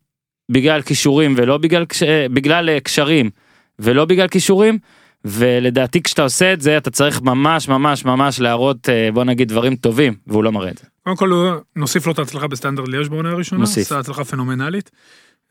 בגלל 0.48 0.82
כישורים 0.82 1.34
ולא 1.36 1.58
בגלל, 1.58 1.86
כש... 1.86 2.02
בגלל 2.32 2.68
אה, 2.68 2.80
קשרים 2.80 3.30
ולא 3.78 4.04
בגלל 4.04 4.28
כישורים. 4.28 4.78
ולדעתי 5.24 6.02
כשאתה 6.02 6.22
עושה 6.22 6.52
את 6.52 6.60
זה 6.60 6.76
אתה 6.76 6.90
צריך 6.90 7.22
ממש 7.22 7.68
ממש 7.68 8.04
ממש 8.04 8.40
להראות 8.40 8.88
אה, 8.88 9.08
בוא 9.12 9.24
נגיד 9.24 9.48
דברים 9.48 9.76
טובים 9.76 10.14
והוא 10.26 10.44
לא 10.44 10.52
מראה 10.52 10.70
את 10.70 10.78
זה. 10.78 10.84
קודם 11.04 11.16
כל 11.16 11.58
נוסיף 11.76 12.06
לו 12.06 12.12
את 12.12 12.18
ההצלחה 12.18 12.46
בסטנדרט 12.46 12.88
ליאז' 12.88 13.08
בעונה 13.08 13.30
הראשונה, 13.30 13.60
נוסיף. 13.60 13.86
עשה 13.86 13.98
הצלחה 13.98 14.24
פנומנלית. 14.24 14.90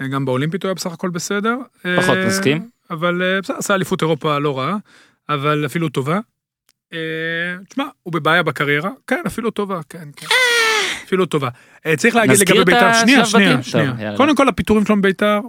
אה, 0.01 0.07
גם 0.07 0.26
באולימפית 0.26 0.63
הוא 0.63 0.70
היה 0.70 0.74
בסך 0.74 0.91
הכל 0.91 1.09
בסדר. 1.09 1.55
פחות 1.97 2.17
אה, 2.17 2.28
מסכים. 2.28 2.70
אבל 2.91 3.22
אה, 3.22 3.41
בסדר, 3.41 3.57
עשה 3.57 3.76
אליפות 3.76 4.01
אירופה 4.01 4.39
לא 4.39 4.59
רעה, 4.59 4.78
אבל 5.30 5.66
אפילו 5.66 5.90
טובה. 5.90 6.20
אה, 6.94 7.00
תשמע, 7.70 7.86
הוא 8.04 8.14
בבעיה 8.14 8.44
בקריירה, 8.44 8.90
כן, 9.08 9.22
אפילו 9.28 9.52
טובה, 9.52 9.80
כן, 9.90 10.08
כן. 10.16 10.28
אפילו 11.06 11.26
טובה. 11.26 11.50
אה, 11.86 11.96
צריך 11.98 12.16
להגיד 12.16 12.38
לגבי 12.40 12.66
בית"ר, 12.66 12.94
שנייה? 12.94 13.26
שנייה, 13.26 13.64
שנייה. 13.64 14.18
קודם 14.18 14.36
כל 14.36 14.50
הפיטורים 14.50 14.86
שלו 14.86 14.96
מבית"ר, 14.96 15.40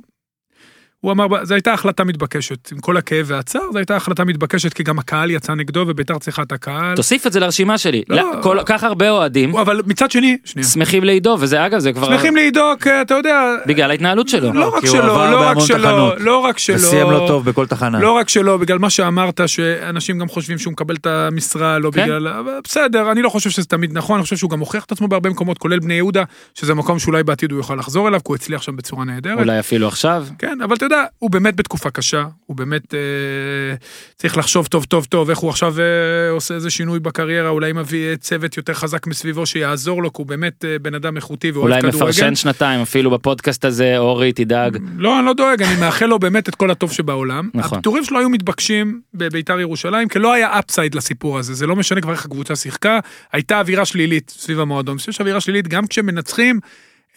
הוא 1.01 1.13
אמר, 1.13 1.27
זו 1.43 1.55
הייתה 1.55 1.73
החלטה 1.73 2.05
מתבקשת, 2.05 2.73
עם 2.73 2.79
כל 2.79 2.97
הכאב 2.97 3.27
והצער, 3.29 3.73
זו 3.73 3.79
הייתה 3.79 3.97
החלטה 3.97 4.25
מתבקשת, 4.25 4.73
כי 4.73 4.83
גם 4.83 4.99
הקהל 4.99 5.31
יצא 5.31 5.55
נגדו 5.55 5.85
ובית"ר 5.89 6.19
צריכה 6.19 6.43
את 6.43 6.53
הקהל. 6.53 6.97
תוסיף 6.97 7.27
את 7.27 7.33
זה 7.33 7.41
לרשימה 7.41 7.79
שלי. 7.79 8.03
לא. 8.09 8.17
לא, 8.17 8.43
כל 8.43 8.59
כך 8.67 8.85
הרבה 8.85 9.11
אוהדים 9.11 9.57
אבל 9.57 9.81
מצד 9.87 10.11
שני, 10.11 10.37
שנייה, 10.45 10.69
שמחים 10.69 11.05
לעידו 11.05 11.37
וזה 11.41 11.67
אגב 11.67 11.79
זה 11.79 11.93
כבר 11.93 12.07
שמחים 12.07 12.37
לעידו, 12.37 12.73
אתה 13.03 13.15
יודע, 13.15 13.55
בגלל 13.67 13.91
ההתנהלות 13.91 14.29
שלו. 14.29 14.53
לא 14.53 14.77
רק 14.77 14.87
שלו, 14.87 15.03
עבר 15.03 15.31
לא 15.31 15.47
רק 15.47 15.59
שלו, 15.61 15.79
תחנות. 15.79 16.15
לא 16.19 16.39
רק 16.39 16.59
שלו. 16.59 16.77
וסיים 16.77 17.11
לא 17.11 17.25
טוב 17.29 17.45
בכל 17.45 17.67
תחנה. 17.67 18.01
לא 18.01 18.13
רק 18.13 18.29
שלו, 18.29 18.59
בגלל 18.59 18.79
מה 18.79 18.91
שאמרת, 18.91 19.41
שאנשים 19.47 20.19
גם 20.19 20.29
חושבים 20.29 20.59
שהוא 20.59 20.73
מקבל 20.73 20.95
את 20.95 21.07
המשרה, 21.07 21.79
לא 21.79 21.91
כן. 21.91 22.05
בגלל... 22.05 22.29
בסדר, 22.65 23.13
אני 23.13 23.23
לא 23.23 23.29
חושב 23.29 23.51
שזה 23.51 23.67
תמיד 23.67 23.93
נכון, 23.93 24.17
אני 24.17 24.23
חושב 24.23 24.37
שהוא 24.37 24.51
גם 24.51 24.61
הוכיח 24.61 24.85
את 24.85 24.93
עצמו 24.93 25.09
בהרבה 25.09 25.31
מקומות, 25.31 25.59
כולל 25.59 25.79
בני 25.79 25.95
יהודה, 25.95 26.25
שזה 26.55 26.75
מקום 26.75 26.99
שאולי 26.99 27.23
בעתיד 27.23 27.53
הוא 27.53 27.59
יוכל 27.59 27.75
לחזור 27.75 28.09
אליו, 28.09 28.21
כי 28.21 28.25
הוא 28.29 28.37
הצליח 28.37 28.63
שם 28.63 28.77
בצורה 28.77 29.05
נהדרת. 29.05 29.39
אולי 29.39 29.61
אפילו 29.61 29.89
עכשיו. 29.89 30.27
כן, 30.39 30.59
אבל 30.65 30.77
אתה 30.77 30.85
יודע, 30.95 31.05
הוא 31.19 31.31
באמת 31.31 31.57
בתקופה 31.57 31.91
קשה, 31.91 32.25
הוא 32.47 32.57
באמת 32.57 32.95
אה, 32.95 32.99
צריך 34.17 34.37
לחשוב 34.37 34.67
טוב 34.67 34.85
טוב 34.85 35.05
טוב 35.05 35.31
איך 35.31 35.39
הוא 35.39 35.51
עכשיו 35.51 35.75
אה, 35.81 36.31
עושה 36.31 36.55
איזה 36.55 36.71
שינוי 36.71 36.99
בקריירה, 37.01 37.49
אולי 37.49 37.73
מביא 37.73 38.11
אה, 38.11 38.17
צוות 38.17 38.57
יותר 38.57 38.75
חזק 38.75 39.07
מסביבו 39.07 39.47
שיעזור 39.47 40.03
לו, 40.03 40.13
כי 40.13 40.23
הוא 40.23 40.27
באמת 40.27 40.65
אה, 40.65 40.79
בן 40.79 40.95
אדם 40.95 41.17
איכותי 41.17 41.51
ואוהב 41.51 41.65
אולי 41.65 41.81
כדורגל. 41.81 41.97
מפרשן 41.97 42.35
שנתיים 42.35 42.81
אפילו 42.81 43.11
בפודקאסט 43.11 43.65
הזה 43.65 43.99
אורי 43.99 44.33
תדאג. 44.33 44.79
לא, 44.97 45.19
אני 45.19 45.27
לא 45.27 45.33
דואג, 45.33 45.63
אני 45.63 45.81
מאחל 45.81 46.07
לו 46.07 46.19
באמת 46.19 46.49
את 46.49 46.55
כל 46.55 46.71
הטוב 46.71 46.93
שבעולם. 46.93 47.49
נכון. 47.55 47.79
הפיטורים 47.79 48.05
שלו 48.05 48.19
היו 48.19 48.31
מתבקשים 48.31 49.01
בביתר 49.15 49.61
ירושלים, 49.61 50.09
כי 50.09 50.19
לא 50.19 50.33
היה 50.33 50.59
אפסייד 50.59 50.95
לסיפור 50.95 51.39
הזה, 51.39 51.55
זה 51.55 51.67
לא 51.67 51.77
משנה 51.77 52.01
כבר 52.01 52.13
איך 52.13 52.25
הקבוצה 52.25 52.57
שיחקה, 52.57 52.99
הייתה 53.33 53.61
אווירה 53.61 53.85
שלילית 53.85 54.35
סביב 54.39 54.61
המועדון. 54.61 54.93
אני 54.93 54.99
חושב 54.99 55.13
שאווירה 55.13 55.41
שלילית, 55.41 55.69
גם 55.69 55.87
כשמנצחים, 55.87 56.61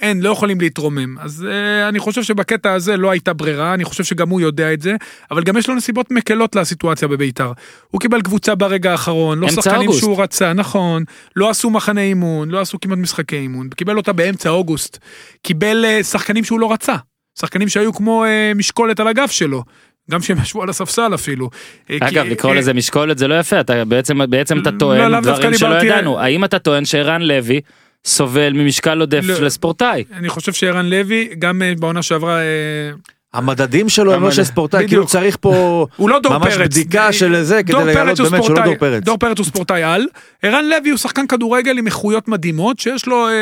אין, 0.02 0.22
לא 0.22 0.30
יכולים 0.30 0.62
להתרומם. 0.62 1.18
אז 1.20 1.46
uh, 1.50 1.90
אני 1.90 2.00
חושב 2.00 2.24
שבקטע 2.24 2.74
הזה 2.74 2.98
לא 2.98 3.12
הייתה 3.12 3.34
ברירה, 3.34 3.74
אני 3.74 3.84
חושב 3.84 4.04
שגם 4.04 4.30
הוא 4.30 4.42
יודע 4.42 4.74
את 4.74 4.82
זה, 4.82 4.96
אבל 5.32 5.44
גם 5.44 5.58
יש 5.58 5.70
לו 5.70 5.76
נסיבות 5.76 6.12
מקלות 6.12 6.56
לסיטואציה 6.56 7.08
בביתר. 7.08 7.52
הוא 7.92 8.02
קיבל 8.02 8.22
קבוצה 8.22 8.56
ברגע 8.56 8.92
האחרון, 8.92 9.40
לא 9.40 9.50
שחקנים 9.50 9.82
אוגוסט. 9.82 10.00
שהוא 10.00 10.24
רצה, 10.24 10.54
נכון, 10.54 11.04
לא 11.36 11.50
עשו 11.50 11.70
מחנה 11.70 12.02
אימון, 12.02 12.50
לא 12.52 12.62
עשו 12.62 12.80
כמעט 12.80 12.98
משחקי 12.98 13.36
אימון, 13.36 13.70
קיבל 13.70 13.98
אותה 13.98 14.14
באמצע 14.14 14.50
אוגוסט, 14.50 14.98
קיבל 15.42 15.86
uh, 15.86 16.04
שחקנים 16.04 16.44
שהוא 16.44 16.60
לא 16.60 16.74
רצה, 16.74 16.96
שחקנים 17.40 17.70
שהיו 17.70 17.94
כמו 17.94 18.26
uh, 18.26 18.58
משקולת 18.58 19.00
על 19.00 19.08
הגב 19.08 19.28
שלו. 19.28 19.64
גם 20.12 20.22
שהם 20.22 20.38
ישבו 20.42 20.64
על 20.64 20.70
הספסל 20.70 21.14
אפילו. 21.14 21.50
אה, 21.90 21.98
אגב 22.02 22.26
לקרוא 22.26 22.52
אה, 22.52 22.58
לזה 22.58 22.74
משקולת 22.74 23.18
זה 23.18 23.28
לא 23.28 23.40
יפה 23.40 23.60
אתה 23.60 23.86
בעצם 23.86 24.20
בעצם 24.30 24.62
אתה 24.62 24.72
לא, 24.72 24.78
טוען 24.78 25.22
דברים 25.22 25.54
שלא 25.54 25.76
ידענו 25.76 26.20
האם 26.20 26.44
אתה 26.44 26.60
טוען 26.60 26.86
שערן 26.86 27.22
לוי 27.22 27.62
סובל 28.06 28.54
ממשקל 28.54 29.00
עודף 29.00 29.22
לא. 29.24 29.36
של 29.36 29.50
ספורטאי. 29.50 30.04
אני 30.14 30.30
חושב 30.30 30.54
שערן 30.54 30.86
לוי, 30.86 31.30
גם 31.40 31.62
אה, 31.62 31.74
בעונה 31.80 32.02
שעברה, 32.02 32.40
אה, 32.40 32.92
המדדים 33.34 33.90
שלו 33.90 34.14
הם 34.14 34.24
לא 34.24 34.32
של? 34.32 34.44
ספורטאי. 34.44 34.88
כאילו 34.88 35.06
צריך 35.08 35.38
פה 35.42 35.54
הוא 35.98 36.10
לא 36.10 36.20
ממש 36.30 36.54
פרץ. 36.54 36.72
בדיקה 36.72 37.06
אה, 37.06 37.14
של 37.14 37.44
זה, 37.44 37.64
כדי 37.64 37.74
לגלות 37.86 37.96
באמת 38.32 38.44
שהוא 38.44 38.56
לא. 38.58 38.66
דור 38.66 38.76
פרץ. 38.80 39.04
דור 39.04 39.18
פרץ 39.18 39.38
הוא 39.38 39.46
ספורטאי 39.46 39.84
על. 39.84 40.06
ערן 40.44 40.66
לוי 40.66 40.90
הוא 40.90 40.98
שחקן 40.98 41.28
כדורגל 41.28 41.78
עם 41.78 41.86
איכויות 41.86 42.28
מדהימות, 42.28 42.80
שיש 42.80 43.06
לו 43.08 43.28
אה, 43.28 43.34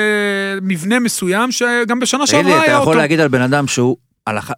מבנה 0.61 0.99
מסוים 0.99 1.51
שגם 1.51 1.99
בשנה 1.99 2.23
תגיד 2.27 2.45
לי, 2.45 2.51
שעברה 2.51 2.57
אתה 2.63 2.71
היה 2.71 2.75
יכול 2.75 2.87
אותו. 2.87 2.97
להגיד 2.99 3.19
על 3.19 3.27
בן 3.27 3.41
אדם 3.41 3.67
שהוא, 3.67 3.97
על 4.25 4.37
הח- 4.37 4.51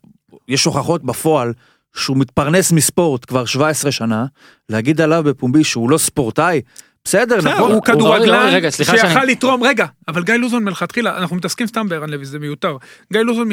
יש 0.47 0.65
הוכחות 0.65 1.03
בפועל 1.03 1.53
שהוא 1.95 2.17
מתפרנס 2.17 2.71
מספורט 2.71 3.25
כבר 3.27 3.45
17 3.45 3.91
שנה, 3.91 4.25
להגיד 4.69 5.01
עליו 5.01 5.23
בפומבי 5.25 5.63
שהוא 5.63 5.89
לא 5.89 5.97
ספורטאי, 5.97 6.61
בסדר, 7.05 7.37
נכון, 7.37 7.71
הוא 7.71 7.83
כדורגלן 7.83 8.71
שיכל 8.71 9.23
לתרום, 9.23 9.63
רגע, 9.63 9.85
אבל 10.07 10.23
גיא 10.23 10.33
לוזון 10.33 10.63
מלכתחילה, 10.63 11.17
אנחנו 11.17 11.35
מתעסקים 11.35 11.67
סתם 11.67 11.89
בערן 11.89 12.09
לוי, 12.09 12.25
זה 12.25 12.39
מיותר. 12.39 12.77
גיא 13.13 13.21
לוזון 13.21 13.49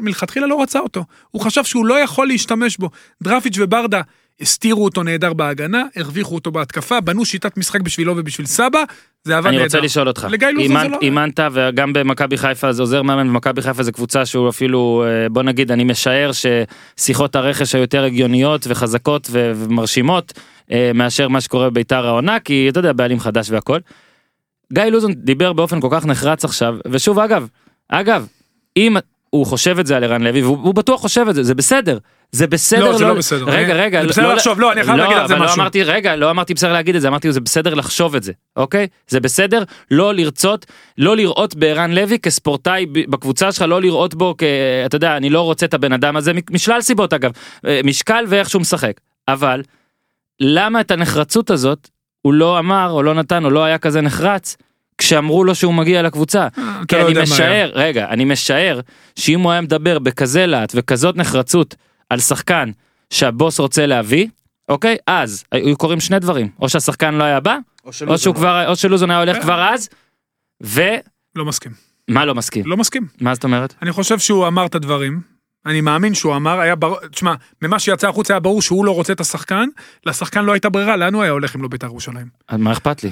מלכתחילה 0.00 0.46
לא 0.46 0.62
רצה 0.62 0.78
אותו, 0.78 1.04
הוא 1.30 1.42
חשב 1.42 1.64
שהוא 1.64 1.86
לא 1.86 2.00
יכול 2.00 2.26
להשתמש 2.26 2.76
בו. 2.76 2.90
דרפיץ' 3.22 3.56
וברדה 3.58 4.00
הסתירו 4.40 4.84
אותו 4.84 5.02
נהדר 5.02 5.32
בהגנה, 5.32 5.84
הרוויחו 5.96 6.34
אותו 6.34 6.50
בהתקפה, 6.50 7.00
בנו 7.00 7.24
שיטת 7.24 7.56
משחק 7.56 7.80
בשבילו 7.80 8.14
ובשביל 8.16 8.46
סבא, 8.46 8.82
זה 9.24 9.36
עבד 9.36 9.46
אני 9.46 9.56
נהדר. 9.56 9.64
רוצה 9.66 9.80
לשאול 9.80 10.08
אותך, 10.08 10.26
אימנת- 10.58 10.90
לא... 10.90 10.98
אימנת 11.02 11.40
וגם 11.52 11.92
במכבי 11.92 12.36
חיפה 12.36 12.72
זה 12.72 12.82
עוזר 12.82 13.02
מאמן 13.02 13.28
במכבי 13.28 13.62
חיפה 13.62 13.82
זה 13.82 13.92
קבוצה 13.92 14.26
שהוא 14.26 14.48
אפילו 14.48 15.04
אה, 15.06 15.28
בוא 15.28 15.42
נגיד 15.42 15.72
אני 15.72 15.84
משער 15.84 16.30
ששיחות 16.32 17.36
הרכש 17.36 17.74
היותר 17.74 18.04
הגיוניות 18.04 18.66
וחזקות 18.68 19.28
ומרשימות 19.30 20.32
אה, 20.72 20.90
מאשר 20.94 21.28
מה 21.28 21.40
שקורה 21.40 21.70
בביתר 21.70 22.06
העונה 22.06 22.40
כי 22.40 22.68
אתה 22.68 22.78
יודע 22.80 22.92
בעלים 22.92 23.20
חדש 23.20 23.50
והכל. 23.50 23.78
גיא 24.72 24.82
לוזון 24.82 25.12
דיבר 25.14 25.52
באופן 25.52 25.80
כל 25.80 25.88
כך 25.90 26.06
נחרץ 26.06 26.44
עכשיו 26.44 26.76
ושוב 26.90 27.18
אגב 27.18 27.46
אגב 27.88 28.26
אם 28.76 28.96
הוא 29.30 29.46
חושב 29.46 29.78
את 29.78 29.86
זה 29.86 29.96
על 29.96 30.04
ערן 30.04 30.22
לוי 30.22 30.42
והוא 30.42 30.58
הוא 30.62 30.74
בטוח 30.74 31.00
חושב 31.00 31.26
את 31.30 31.34
זה 31.34 31.42
זה 31.42 31.54
בסדר 31.54 31.98
זה 32.32 32.46
בסדר 32.46 32.84
לא, 32.84 32.98
זה 32.98 33.04
לא 33.04 33.14
בסדר. 33.14 33.44
רגע 33.46 33.74
רגע 33.74 34.02
זה 34.02 34.08
בסדר 34.08 34.34
לחשוב, 34.34 34.60
לא, 34.60 34.72
אני 34.72 34.84
חייב 34.84 34.96
להגיד 34.96 35.16
על 35.16 35.28
זה 35.28 35.36
לא 35.36 35.44
משהו. 35.44 35.60
אמרתי 35.60 35.82
רגע 35.82 36.16
לא 36.16 36.30
אמרתי 36.30 36.54
בסדר 36.54 36.72
להגיד 36.72 36.96
את 36.96 37.02
זה 37.02 37.08
אמרתי 37.08 37.32
זה 37.32 37.40
בסדר 37.40 37.74
לחשוב 37.74 38.14
את 38.14 38.22
זה 38.22 38.32
אוקיי 38.56 38.86
זה 39.08 39.20
בסדר 39.20 39.64
לא 39.90 40.14
לרצות 40.14 40.66
לא 40.98 41.16
לראות 41.16 41.54
בערן 41.54 41.90
לוי 41.90 42.18
כספורטאי 42.18 42.86
בקבוצה 42.86 43.52
שלך 43.52 43.62
לא 43.68 43.80
לראות 43.80 44.14
בו 44.14 44.34
כ... 44.38 44.42
אתה 44.86 44.96
יודע 44.96 45.16
אני 45.16 45.30
לא 45.30 45.40
רוצה 45.40 45.66
את 45.66 45.74
הבן 45.74 45.92
אדם 45.92 46.16
הזה 46.16 46.32
משלל 46.50 46.80
סיבות 46.80 47.12
אגב 47.12 47.30
אה, 47.66 47.80
משקל 47.84 48.24
ואיך 48.28 48.50
שהוא 48.50 48.60
משחק 48.60 49.00
אבל 49.28 49.62
למה 50.40 50.80
את 50.80 50.90
הנחרצות 50.90 51.50
הזאת 51.50 51.88
הוא 52.22 52.34
לא 52.34 52.58
אמר 52.58 52.90
או 52.90 53.02
לא 53.02 53.14
נתן 53.14 53.44
או 53.44 53.50
לא 53.50 53.64
היה 53.64 53.78
כזה 53.78 54.00
נחרץ 54.00 54.56
כשאמרו 55.00 55.44
לו 55.44 55.54
שהוא 55.54 55.74
מגיע 55.74 56.02
לקבוצה 56.02 56.46
אתה 56.46 56.62
כי 56.88 56.96
לא 56.96 57.06
אני 57.06 57.14
מה. 57.14 57.22
משער, 57.22 57.70
רגע, 57.74 58.06
אני 58.08 58.24
משער 58.24 58.80
שאם 59.16 59.40
הוא 59.40 59.52
היה 59.52 59.60
מדבר 59.60 59.98
בכזה 59.98 60.46
להט 60.46 60.72
וכזאת 60.76 61.16
נחרצות 61.16 61.74
על 62.10 62.20
שחקן 62.20 62.70
שהבוס 63.10 63.60
רוצה 63.60 63.86
להביא, 63.86 64.26
אוקיי? 64.68 64.96
אז 65.06 65.44
היו 65.52 65.76
קורים 65.76 66.00
שני 66.00 66.18
דברים, 66.18 66.48
או 66.60 66.68
שהשחקן 66.68 67.14
לא 67.14 67.24
היה 67.24 67.40
בא, 67.40 67.56
או 68.06 68.18
שהוא 68.18 68.34
כבר, 68.34 68.68
או 68.68 68.76
שלוזון 68.76 69.10
היה 69.10 69.20
הולך 69.20 69.36
אה. 69.36 69.42
כבר 69.42 69.68
אז, 69.68 69.88
ומה 70.60 70.96
לא 71.36 71.44
מסכים. 71.44 71.72
לא 72.08 72.34
מסכים? 72.34 72.66
לא 72.66 72.76
מסכים. 72.76 73.06
מה 73.20 73.34
זאת 73.34 73.44
אומרת? 73.44 73.74
אני 73.82 73.92
חושב 73.92 74.18
שהוא 74.18 74.46
אמר 74.46 74.66
את 74.66 74.74
הדברים, 74.74 75.20
אני 75.66 75.80
מאמין 75.80 76.14
שהוא 76.14 76.36
אמר, 76.36 76.60
היה 76.60 76.74
ברור, 76.74 77.06
תשמע, 77.06 77.34
ממה 77.62 77.78
שיצא 77.78 78.08
החוצה 78.08 78.34
היה 78.34 78.40
ברור 78.40 78.62
שהוא 78.62 78.84
לא 78.84 78.94
רוצה 78.94 79.12
את 79.12 79.20
השחקן, 79.20 79.68
לשחקן 80.06 80.44
לא 80.44 80.52
הייתה 80.52 80.68
ברירה, 80.68 80.96
לאן 80.96 81.14
הוא 81.14 81.22
היה 81.22 81.32
הולך 81.32 81.56
אם 81.56 81.62
לא 81.62 81.68
בית"ר 81.68 81.86
ירושלים? 81.86 82.26
מה 82.52 82.72
אכפת 82.72 83.04
לי? 83.04 83.10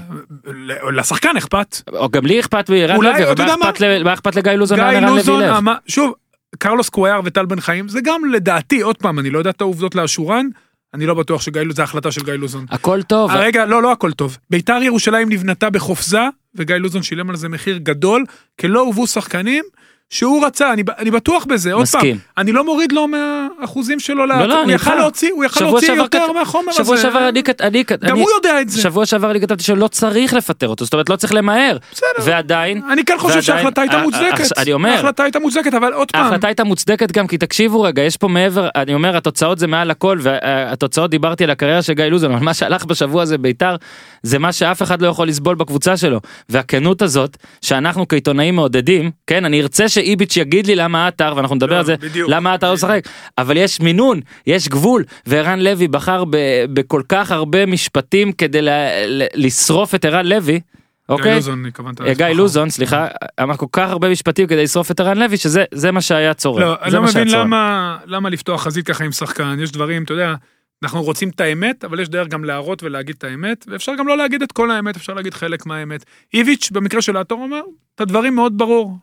לשחקן 0.92 1.36
אכפת. 1.36 1.82
או 1.92 2.08
גם 2.08 2.26
לי 2.26 2.40
אכפת 2.40 2.70
אולי, 2.70 2.86
לוי, 2.86 3.32
אתה 3.32 3.42
יודע 3.42 3.56
מה 3.56 3.70
אכפת 3.70 3.86
מה 4.04 4.14
אכפת 4.14 4.36
לגיא 4.36 4.52
לוזון 4.52 4.78
גיא 4.78 4.98
לוזון 4.98 5.42
שוב, 5.86 6.14
קרלוס 6.58 6.88
קוויאר 6.88 7.20
וטל 7.24 7.46
בן 7.46 7.60
חיים, 7.60 7.88
זה 7.88 8.00
גם 8.00 8.24
לדעתי, 8.24 8.80
עוד 8.80 8.96
פעם, 8.96 9.18
אני 9.18 9.30
לא 9.30 9.38
יודע 9.38 9.50
את 9.50 9.60
העובדות 9.60 9.94
לאשורן, 9.94 10.46
אני 10.94 11.06
לא 11.06 11.14
בטוח 11.14 11.42
שגיא 11.42 11.60
לוזון, 11.62 11.76
זה 11.76 11.82
החלטה 11.82 12.10
של 12.10 12.24
גיא 12.24 12.34
לוזון. 12.34 12.66
הכל 12.70 13.02
טוב, 13.02 13.30
הרגע, 13.30 13.66
לא, 13.66 13.82
לא 13.82 13.92
הכל 13.92 14.12
טוב. 14.12 14.38
ביתר 14.50 14.78
ירושלים 14.82 15.28
נבנתה 15.28 15.70
בחופזה, 15.70 16.22
וגיא 16.54 16.76
לוזון 16.76 17.02
שילם 17.02 17.30
על 17.30 17.36
זה 17.36 17.48
מחיר 17.48 17.76
גדול, 17.76 18.24
כי 18.58 18.68
לא 18.68 18.80
הובאו 18.80 19.06
שחקנים 19.06 19.64
שהוא 20.10 20.46
רצה, 20.46 20.72
אני, 20.72 20.82
אני 20.98 21.10
בטוח 21.10 21.44
בזה, 21.44 21.72
עוד 21.72 21.86
פעם, 21.88 22.00
מסכים. 22.00 22.18
אני 22.38 22.52
לא 22.52 22.64
מוריד 22.64 22.92
לו 22.92 23.06
מהאחוזים 23.08 24.00
שלו, 24.00 24.26
לא, 24.26 24.44
לא, 24.46 24.62
הוא 24.62 24.70
יכל. 24.72 24.94
להוציא, 24.94 25.30
הוא 25.32 25.44
יכל 25.44 25.58
שבוע 25.60 25.70
להוציא 25.70 25.92
יותר 25.94 26.18
כת- 26.28 26.34
מהחומר 26.34 26.70
הזה. 26.70 26.84
שבוע 26.84 26.96
שעבר 26.96 27.28
אני 27.28 27.42
אני 27.60 27.82
גם 27.82 27.96
אני- 28.02 28.20
הוא 28.20 28.30
יודע 28.30 28.60
את 28.60 28.68
זה. 28.68 28.80
שבוע 28.82 29.06
שעבר 29.06 29.30
אני 29.30 29.40
כתבתי 29.40 29.62
שלא 29.64 29.88
צריך 29.88 30.34
לפטר 30.34 30.68
אותו, 30.68 30.84
זאת 30.84 30.92
אומרת 30.94 31.10
לא 31.10 31.16
צריך 31.16 31.34
למהר. 31.34 31.76
בסדר. 31.92 32.06
ועדיין, 32.24 32.82
אני 32.92 33.04
כן 33.04 33.14
חושב 33.18 33.42
שההחלטה 33.42 33.80
הייתה 33.80 33.96
אה, 33.96 34.02
מוצדקת. 34.02 34.40
אה, 34.58 34.62
אני 34.62 34.72
אומר- 34.72 34.90
ההחלטה 34.90 35.22
הייתה 35.22 35.38
מוצדקת, 35.38 35.74
אבל 35.74 35.92
עוד 35.92 36.10
פעם, 36.12 36.24
ההחלטה 36.24 36.46
הייתה 36.46 36.64
מוצדקת 36.64 37.12
גם 37.12 37.26
כי 37.26 37.38
תקשיבו 37.38 37.80
רגע 37.82 38.02
יש 38.02 38.16
פה 38.16 38.28
מעבר 38.28 38.68
אני 38.76 38.94
אומר 38.94 39.16
התוצאות 39.16 39.58
זה 39.58 39.66
מעל 39.66 39.90
הכל 39.90 40.18
והתוצאות 40.22 41.10
דיברתי 41.10 41.44
על 41.44 41.50
הקריירה 41.50 41.82
של 41.82 41.92
גיא 41.92 42.04
לוזון 42.04 42.32
אבל 42.32 42.44
מה 42.44 42.54
שהלך 42.54 42.84
בשבוע 42.84 43.22
הזה 43.22 43.38
בית"ר 43.38 43.76
זה 44.22 44.38
מה 44.38 44.52
שאף 44.52 44.82
אחד 44.82 45.02
לא 45.02 45.08
יכול 45.08 45.28
לסבול 45.28 45.54
בקבוצה 45.54 45.96
שלו 45.96 46.20
והכנות 46.48 47.02
הזאת 47.02 47.36
שאנחנו 47.62 48.08
כעיתונאים 48.08 48.54
מעודדים 48.56 49.10
כן 49.26 49.44
אני 49.44 49.60
ארצה 49.60 49.88
שאיביץ' 49.98 50.36
יגיד 50.36 50.66
לי 50.66 50.74
למה 50.76 51.06
עטר 51.06 51.32
ואנחנו 51.36 51.56
נדבר 51.56 51.72
לא, 51.72 51.78
על 51.78 51.84
זה 51.84 51.96
בדיוק. 51.96 52.30
למה 52.30 52.54
עטר 52.54 52.68
לא 52.68 52.74
משחק 52.74 53.00
אבל 53.38 53.56
יש 53.56 53.80
מינון 53.80 54.20
יש 54.46 54.68
גבול 54.68 55.04
וערן 55.26 55.60
לוי 55.60 55.88
בחר 55.88 56.24
ב- 56.24 56.64
בכל 56.72 57.02
כך 57.08 57.30
הרבה 57.32 57.66
משפטים 57.66 58.32
כדי 58.32 58.62
ל- 58.62 58.70
ל- 59.06 59.26
לשרוף 59.34 59.94
את 59.94 60.04
ערן 60.04 60.26
לוי. 60.26 60.52
גיא 60.52 61.16
אוקיי? 61.16 61.34
לוזון, 61.34 61.66
התכוונת. 61.66 62.00
גיא 62.16 62.26
לוזון 62.26 62.70
סליחה 62.70 63.06
אמר 63.42 63.56
כל 63.56 63.66
כך 63.72 63.90
הרבה 63.90 64.10
משפטים 64.10 64.46
כדי 64.46 64.62
לשרוף 64.62 64.90
את 64.90 65.00
ערן 65.00 65.18
לוי 65.18 65.36
שזה 65.36 65.64
זה 65.74 65.92
מה 65.92 66.00
שהיה 66.00 66.34
צורם. 66.34 66.60
לא, 66.60 66.74
אני 66.82 66.92
לא 66.92 67.02
מבין. 67.02 67.28
למה, 67.30 67.96
למה 68.06 68.30
לפתוח 68.30 68.62
חזית 68.62 68.86
ככה 68.86 69.04
עם 69.04 69.12
שחקן, 69.12 69.56
יש 69.62 69.72
דברים, 69.72 70.04
אתה 70.04 70.12
יודע, 70.12 70.34
אנחנו 70.82 71.02
רוצים 71.02 71.28
את 71.28 71.40
האמת, 71.40 71.84
אבל 71.84 72.00
יש 72.00 72.08
דרך 72.08 72.28
גם 72.28 72.44
להראות 72.44 72.82
ולהגיד 72.82 73.14
את 73.18 73.24
האמת, 73.24 73.64
ואפשר 73.68 73.92
גם 73.98 74.08
לא 74.08 74.16
להגיד 74.16 74.42
את 74.42 74.52
כל 74.52 74.70
האמת, 74.70 74.96
אפשר 74.96 75.14
להגיד 75.14 75.34
חלק 75.34 75.66
מהאמת. 75.66 76.04
איביץ', 76.34 76.70
במקרה 76.70 77.02
של 77.02 77.16
העטור, 77.16 77.42
אומר 77.42 77.60
את 77.94 78.00
הדברים 78.00 78.34
מאוד 78.34 78.58
ברור. 78.58 78.96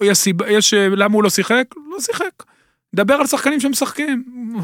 יש 0.00 0.18
סיבה, 0.18 0.50
יש, 0.50 0.74
אה, 0.74 0.88
למה 0.88 1.14
הוא 1.14 1.22
לא 1.22 1.30
שיחק? 1.30 1.64
לא 1.90 2.00
שיחק. 2.00 2.30
דבר 2.94 3.14
על 3.14 3.26
שחקנים 3.26 3.60
שמשחקים, 3.60 4.22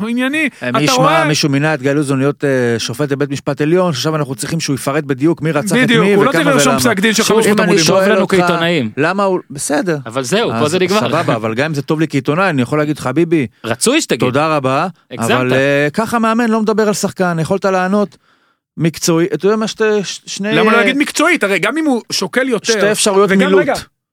ענייני. 0.08 0.48
מי 0.62 0.68
אתה 0.70 0.80
ישמע, 0.82 0.96
רואה, 0.96 1.24
מישהו 1.24 1.48
מינה 1.48 1.74
את 1.74 1.82
גיא 1.82 1.92
לוזון 1.92 2.18
להיות 2.18 2.44
אה, 2.44 2.78
שופט 2.78 3.08
בבית 3.08 3.30
משפט 3.30 3.60
עליון, 3.60 3.92
שעכשיו 3.92 4.16
אנחנו 4.16 4.34
צריכים 4.34 4.60
שהוא 4.60 4.74
יפרט 4.74 5.04
בדיוק 5.04 5.42
מי 5.42 5.52
רצח 5.52 5.76
את 5.76 5.82
בדיוק, 5.82 6.04
מי 6.04 6.14
הוא 6.14 6.24
לא 6.24 6.30
וכמה 6.30 6.42
צריך 6.42 6.54
לרשום 6.54 6.68
ולמה. 6.68 6.80
פסק 6.80 7.00
דין 7.00 7.12
של 7.14 7.22
שוב, 7.22 7.36
500 7.36 7.46
אם 7.46 7.62
אני 7.62 7.62
עמודים. 7.62 7.86
טוב 7.86 7.86
שואל 7.86 8.12
לנו 8.12 8.20
אותך, 8.20 8.34
כעיתונאים. 8.34 8.90
למה 8.96 9.24
הוא, 9.24 9.40
בסדר. 9.50 9.98
אבל 10.06 10.22
זהו 10.22 10.50
פה 10.60 10.68
זה 10.68 10.78
נגמר. 10.78 11.00
סבבה, 11.00 11.36
אבל 11.36 11.54
גם 11.54 11.64
אם 11.64 11.74
זה 11.74 11.82
טוב 11.82 12.00
לי 12.00 12.06
כעיתונאי, 12.08 12.50
אני 12.50 12.62
יכול 12.62 12.78
להגיד 12.78 12.98
חביבי, 12.98 13.46
רצוי 13.64 14.00
שתגיד. 14.00 14.20
תודה 14.20 14.56
רבה. 14.56 14.86
אבל 15.18 15.52
אה, 15.52 15.88
ככה 15.92 16.18
מאמן 16.18 16.50
לא 16.50 16.60
מדבר 16.60 16.88
על 16.88 16.94
שחקן, 16.94 17.38
יכולת 17.40 17.64
לענות 17.64 18.16
מקצועי, 18.76 19.26
אתה 19.34 19.46
יודע 19.46 19.56
מה, 19.56 19.66
שני, 20.02 20.52
למה 20.52 20.70
לא 20.70 20.70
אה, 20.70 20.76
להגיד 20.76 20.96
מקצועית? 20.96 21.44
הרי 21.44 21.58
גם 21.58 21.78
אם 21.78 21.84
הוא 21.84 22.02
שוקל 22.12 22.48
יותר... 22.48 22.72
שתי 22.72 22.92
אפשרויות 22.92 23.30
מילוט. 23.30 23.66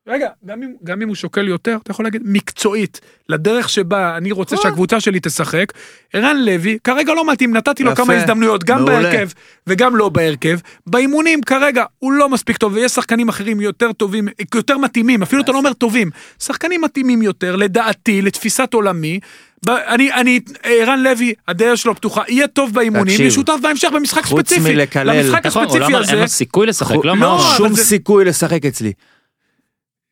רגע, 0.08 0.28
גם 0.45 0.64
אם, 0.64 0.70
גם 0.84 1.01
אם 1.01 1.08
הוא 1.08 1.16
שוקל 1.16 1.47
יותר, 1.47 1.78
אתה 1.84 1.91
יכול 1.91 2.06
להגיד 2.06 2.22
מקצועית, 2.26 3.01
לדרך 3.30 3.70
שבה 3.70 4.18
אני 4.18 4.32
רוצה 4.32 4.56
אה. 4.56 4.62
שהקבוצה 4.62 4.99
שלי 4.99 5.20
תשחק, 5.22 5.74
ערן 6.14 6.38
לוי, 6.45 6.78
כרגע 6.84 7.14
לא 7.14 7.32
מתאים, 7.32 7.58
נתתי 7.58 7.84
לו 7.84 7.91
יפה, 7.91 8.03
כמה 8.03 8.14
הזדמנויות, 8.14 8.64
גם 8.64 8.78
מעולה. 8.86 9.01
בהרכב 9.01 9.30
וגם 9.68 9.95
לא 9.95 10.10
בהרכב. 10.10 10.60
באימונים 10.88 11.41
כרגע 11.41 11.84
הוא 11.99 12.14
לא 12.14 12.30
מספיק 12.30 12.58
טוב, 12.58 12.74
ויש 12.74 12.91
שחקנים 12.91 13.30
אחרים 13.30 13.62
יותר 13.62 13.91
טובים, 13.93 14.28
יותר 14.56 14.78
מתאימים, 14.78 15.22
אפילו 15.22 15.41
אתה 15.41 15.51
לא 15.51 15.58
אומר 15.58 15.74
טובים, 15.74 16.10
שחקנים 16.43 16.82
מתאימים 16.82 17.22
יותר, 17.22 17.56
לדעתי, 17.56 18.22
לתפיסת 18.22 18.74
עולמי. 18.74 19.20
אני, 19.68 20.14
אני, 20.14 20.39
ערן 20.64 21.03
לוי, 21.03 21.34
הדרך 21.47 21.78
שלו 21.78 21.95
פתוחה, 21.95 22.22
יהיה 22.28 22.47
טוב 22.47 22.74
באימונים, 22.74 23.20
יהיה 23.20 23.32
שותף 23.32 23.53
בהמשך 23.62 23.89
במשחק 23.95 24.24
חוץ 24.24 24.39
ספציפי. 24.49 24.74
מלקלל- 24.76 25.10
למשחק 25.18 25.45
נכון, 25.45 25.64
לא 25.64 25.68
הספציפי 25.68 25.86
אמר, 25.86 25.95
אין 26.01 26.10
הזה, 26.10 26.16
לו 26.22 26.28
סיכוי 26.28 26.68
לשחק, 26.68 26.95
לא 26.95 27.01
לא, 27.06 27.12
אמרנו. 27.12 27.36
אבל 27.43 27.58
שום 27.58 27.76
זה- 27.76 27.84
סיכוי 27.84 28.26
לשחק 28.26 28.66
אצלי. 28.66 28.93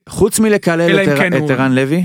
חוץ 0.10 0.40
מלקלל 0.40 1.00
את 1.00 1.18
כן 1.18 1.46
את 1.46 1.50
ערן 1.50 1.76
לוי, 1.76 2.04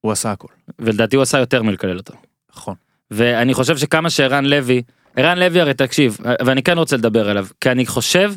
הוא 0.00 0.12
עשה 0.12 0.32
הכל. 0.32 0.48
ולדעתי 0.78 1.16
הוא 1.16 1.22
עשה 1.22 1.38
יותר 1.38 1.62
מלקלל 1.62 1.96
אותו. 1.96 2.14
נכון. 2.56 2.74
ואני 3.10 3.54
חושב 3.54 3.76
שכמה 3.76 4.10
שערן 4.10 4.44
לוי, 4.44 4.82
ערן 5.16 5.38
לוי 5.38 5.60
הרי 5.60 5.74
תקשיב, 5.74 6.18
ואני 6.44 6.62
כן 6.62 6.78
רוצה 6.78 6.96
לדבר 6.96 7.30
עליו, 7.30 7.46
כי 7.60 7.70
אני 7.70 7.86
חושב 7.86 8.32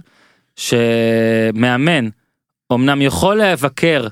שמאמן 0.56 2.08
אמנם 2.74 3.02
יכול 3.02 3.42
לבקר 3.42 4.08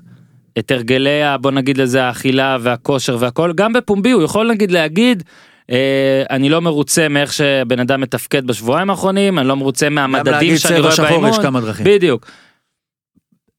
את 0.59 0.71
הרגלי 0.71 1.23
ה- 1.23 1.37
בוא 1.37 1.51
נגיד 1.51 1.77
לזה 1.77 2.03
האכילה 2.03 2.57
והכושר 2.61 3.17
והכל, 3.19 3.53
גם 3.55 3.73
בפומבי 3.73 4.11
הוא 4.11 4.23
יכול 4.23 4.51
נגיד 4.51 4.71
להגיד. 4.71 5.23
אה, 5.71 6.23
אני 6.29 6.49
לא 6.49 6.61
מרוצה 6.61 7.07
מאיך 7.09 7.33
שבן 7.33 7.79
אדם 7.79 8.01
מתפקד 8.01 8.47
בשבועיים 8.47 8.89
האחרונים, 8.89 9.39
אני 9.39 9.47
לא 9.47 9.55
מרוצה 9.55 9.85
גם 9.85 9.95
מהמדדים 9.95 10.31
להגיד 10.31 10.57
שאני 10.57 10.73
צבע 10.73 10.81
רואה 10.81 10.91
שחור 10.91 11.07
באימון. 11.09 11.29
יש 11.29 11.39
כמה 11.39 11.61
דרכים. 11.61 11.85
בדיוק. 11.89 12.25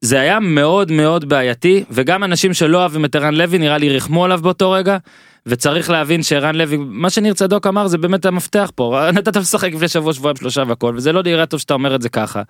זה 0.06 0.20
היה 0.20 0.40
מאוד 0.40 0.92
מאוד 0.92 1.28
בעייתי 1.28 1.84
וגם 1.90 2.24
אנשים 2.24 2.54
שלא 2.54 2.78
אוהבים 2.78 3.04
את 3.04 3.14
ערן 3.14 3.34
לוי 3.34 3.58
נראה 3.58 3.78
לי 3.78 3.88
ריחמו 3.88 4.24
עליו 4.24 4.40
באותו 4.42 4.70
רגע 4.70 4.96
וצריך 5.46 5.90
להבין 5.90 6.22
שערן 6.22 6.54
לוי 6.54 6.76
מה 6.80 7.10
שניר 7.10 7.34
צדוק 7.34 7.66
אמר 7.66 7.86
זה 7.86 7.98
באמת 7.98 8.24
המפתח 8.24 8.70
פה 8.74 9.00
נתת 9.14 9.36
לשחק 9.36 9.74
לפני 9.74 9.88
שבוע 9.88 10.12
שבועיים 10.12 10.36
שלושה 10.36 10.62
והכל 10.66 10.94
וזה 10.96 11.12
לא 11.12 11.22
נראה 11.22 11.46
טוב 11.46 11.60
שאתה 11.60 11.74
אומר 11.74 11.94
את 11.94 12.02
זה 12.02 12.08
ככה. 12.08 12.42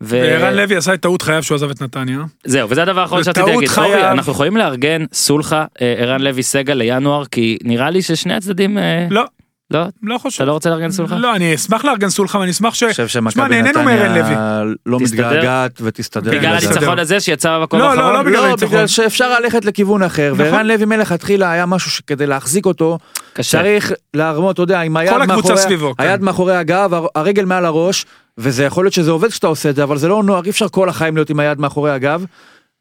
ו- 0.00 0.20
וערן 0.22 0.54
לוי 0.54 0.76
עשה 0.76 0.94
את 0.94 1.00
טעות 1.00 1.22
חייו 1.22 1.42
שהוא 1.42 1.54
עזב 1.54 1.70
את 1.70 1.82
נתניה. 1.82 2.20
זהו 2.44 2.70
וזה 2.70 2.82
הדבר 2.82 3.00
האחרון 3.00 3.24
שרציתי 3.24 3.50
להגיד 3.50 3.68
חייו. 3.68 3.86
אורי 3.86 4.10
אנחנו 4.10 4.32
יכולים 4.32 4.56
לארגן 4.56 5.04
סולחה 5.12 5.64
אה, 5.80 5.94
ערן 5.98 6.20
לוי 6.20 6.42
סגל 6.42 6.74
לינואר 6.74 7.24
כי 7.24 7.58
נראה 7.64 7.90
לי 7.90 8.02
ששני 8.02 8.34
הצדדים 8.34 8.78
אה, 8.78 9.06
לא, 9.10 9.24
לא 9.70 9.84
לא 10.02 10.18
חושב. 10.18 10.36
אתה 10.36 10.44
לא 10.44 10.52
רוצה 10.52 10.70
לארגן 10.70 10.90
סולחה? 10.90 11.16
לא, 11.16 11.36
אני 11.36 11.54
אשמח 11.54 11.84
לארגן 11.84 12.08
סולחה 12.08 12.38
ואני 12.38 12.50
אשמח 12.50 12.74
ש... 12.74 12.82
אני 12.82 12.90
חושב 12.90 13.08
שמכבי. 13.08 13.62
נתניה 13.62 14.62
לא? 14.86 15.00
מתגעגעת 15.00 15.78
ותסתדר. 15.80 16.30
בגלל. 16.30 16.52
הניצחון 16.52 16.98
הזה 16.98 17.20
שיצא 17.20 17.58
במקום 17.58 17.80
לא, 17.80 17.86
לא, 17.86 17.90
האחרון? 17.90 18.14
לא 18.14 18.22
בגלל 18.22 18.32
לא, 18.32 18.46
הניצחון. 18.46 18.68
בגלל 18.68 18.86
שאפשר 18.86 19.38
ללכת 19.40 19.64
לכיוון 19.64 20.02
אחר, 20.02 20.32
נכון. 20.34 20.46
וערן 20.46 20.66
לוי 20.66 20.84
מלכתחילה 20.84 21.52
היה 21.52 21.66
משהו 21.66 21.90
שכדי 21.90 22.26
להחזיק 22.26 22.66
אותו. 22.66 22.98
צריך 23.40 23.92
להרמות, 24.14 24.54
אתה 24.54 24.62
יודע, 24.62 24.80
עם 24.80 24.96
היד 24.96 25.12
מאחורי, 25.26 25.54
כן. 25.98 26.16
מאחורי 26.20 26.56
הגב, 26.56 26.94
הר- 26.94 27.06
הרגל 27.14 27.44
מעל 27.44 27.64
הראש, 27.64 28.06
וזה 28.38 28.64
יכול 28.64 28.84
להיות 28.84 28.94
שזה 28.94 29.10
עובד 29.10 29.30
כשאתה 29.30 29.46
עושה 29.46 29.70
את 29.70 29.76
זה, 29.76 29.82
אבל 29.82 29.96
זה 29.98 30.08
לא 30.08 30.22
נוח, 30.22 30.44
אי 30.44 30.50
אפשר 30.50 30.68
כל 30.68 30.88
החיים 30.88 31.14
להיות 31.16 31.30
עם 31.30 31.40
היד 31.40 31.60
מאחורי 31.60 31.90
הגב. 31.90 32.24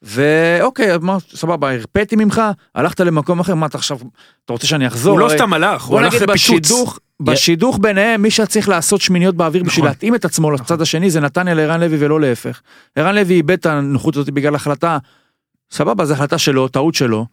ואוקיי, 0.03 0.97
מה, 1.01 1.17
סבבה, 1.35 1.71
הרפאתי 1.73 2.15
ממך, 2.15 2.41
הלכת 2.75 2.99
למקום 2.99 3.39
אחר, 3.39 3.55
מה 3.55 3.65
אתה 3.65 3.77
עכשיו, 3.77 3.97
אתה 4.45 4.53
רוצה 4.53 4.67
שאני 4.67 4.87
אחזור? 4.87 5.11
הוא 5.11 5.19
לא 5.19 5.29
סתם 5.29 5.53
הלך, 5.53 5.83
הוא 5.83 5.99
הלך 5.99 6.13
לפיצוץ. 6.13 6.99
בשידוך, 7.19 7.79
ביניהם, 7.81 8.21
מי 8.21 8.31
שצריך 8.31 8.69
לעשות 8.69 9.01
שמיניות 9.01 9.35
באוויר 9.35 9.63
בשביל 9.63 9.85
נכון. 9.85 9.89
להתאים 9.89 10.15
את 10.15 10.25
עצמו 10.25 10.51
לצד 10.51 10.81
השני 10.81 11.09
זה 11.09 11.19
נתניה 11.19 11.53
לערן 11.53 11.79
לוי 11.79 11.97
ולא 11.99 12.21
להפך. 12.21 12.61
ערן 12.95 13.15
לוי 13.15 13.35
איבד 13.35 13.51
את 13.51 13.65
הנוחות 13.65 14.15
הזאת 14.17 14.29
בגלל 14.29 14.55
החלטה, 14.55 14.97
סבבה, 15.71 16.05
זו 16.05 16.13
החלטה 16.13 16.37
שלו, 16.37 16.67
טעות 16.67 16.95
שלו. 16.95 17.25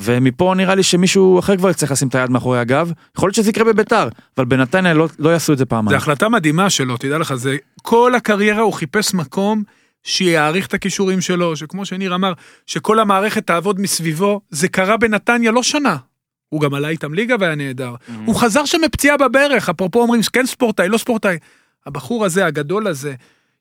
ומפה 0.00 0.54
נראה 0.56 0.74
לי 0.74 0.82
שמישהו 0.82 1.38
אחר 1.38 1.56
כבר 1.56 1.70
יצטרך 1.70 1.90
לשים 1.90 2.08
את 2.08 2.14
היד 2.14 2.30
מאחורי 2.30 2.58
הגב, 2.58 2.92
יכול 3.16 3.26
להיות 3.26 3.34
שזה 3.34 3.50
יקרה 3.50 3.64
בביתר, 3.64 4.08
אבל 4.36 4.44
בנתניה 4.44 4.94
לא, 4.94 5.08
לא 5.18 5.30
יעשו 5.30 5.52
את 5.52 5.58
זה 5.58 5.64
זו 5.64 5.68
פעמיים. 5.68 5.96
החלטה 5.96 6.28
מדהימה 6.28 6.70
שלו, 6.70 6.96
תדע 6.96 7.18
לך, 7.18 7.34
זה 7.34 7.56
כל 7.82 8.14
הקריירה 8.14 8.62
הוא 8.62 8.72
חיפש 8.72 9.14
מקום 9.14 9.62
שיעריך 10.04 10.66
את 10.66 10.74
הכישורים 10.74 11.20
שלו, 11.20 11.56
שכמו 11.56 11.84
שניר 11.86 12.14
אמר, 12.14 12.32
שכל 12.66 13.00
המערכת 13.00 13.46
תעבוד 13.46 13.80
מסביבו, 13.80 14.40
זה 14.50 14.68
קרה 14.68 14.96
בנתניה 14.96 15.50
לא 15.50 15.62
שנה. 15.62 15.96
הוא 16.48 16.60
גם 16.60 16.74
עלה 16.74 16.88
איתם 16.88 17.14
ליגה 17.14 17.36
והיה 17.40 17.54
נהדר. 17.54 17.94
הוא 18.24 18.36
חזר 18.36 18.64
שם 18.64 18.78
מפציעה 18.84 19.16
בברך, 19.16 19.68
אפרופו 19.68 20.02
אומרים, 20.02 20.20
כן 20.32 20.46
ספורטאי, 20.46 20.88
לא 20.88 20.98
ספורטאי. 20.98 21.36
הבחור 21.86 22.24
הזה, 22.24 22.46
הגדול 22.46 22.86
הזה, 22.86 23.14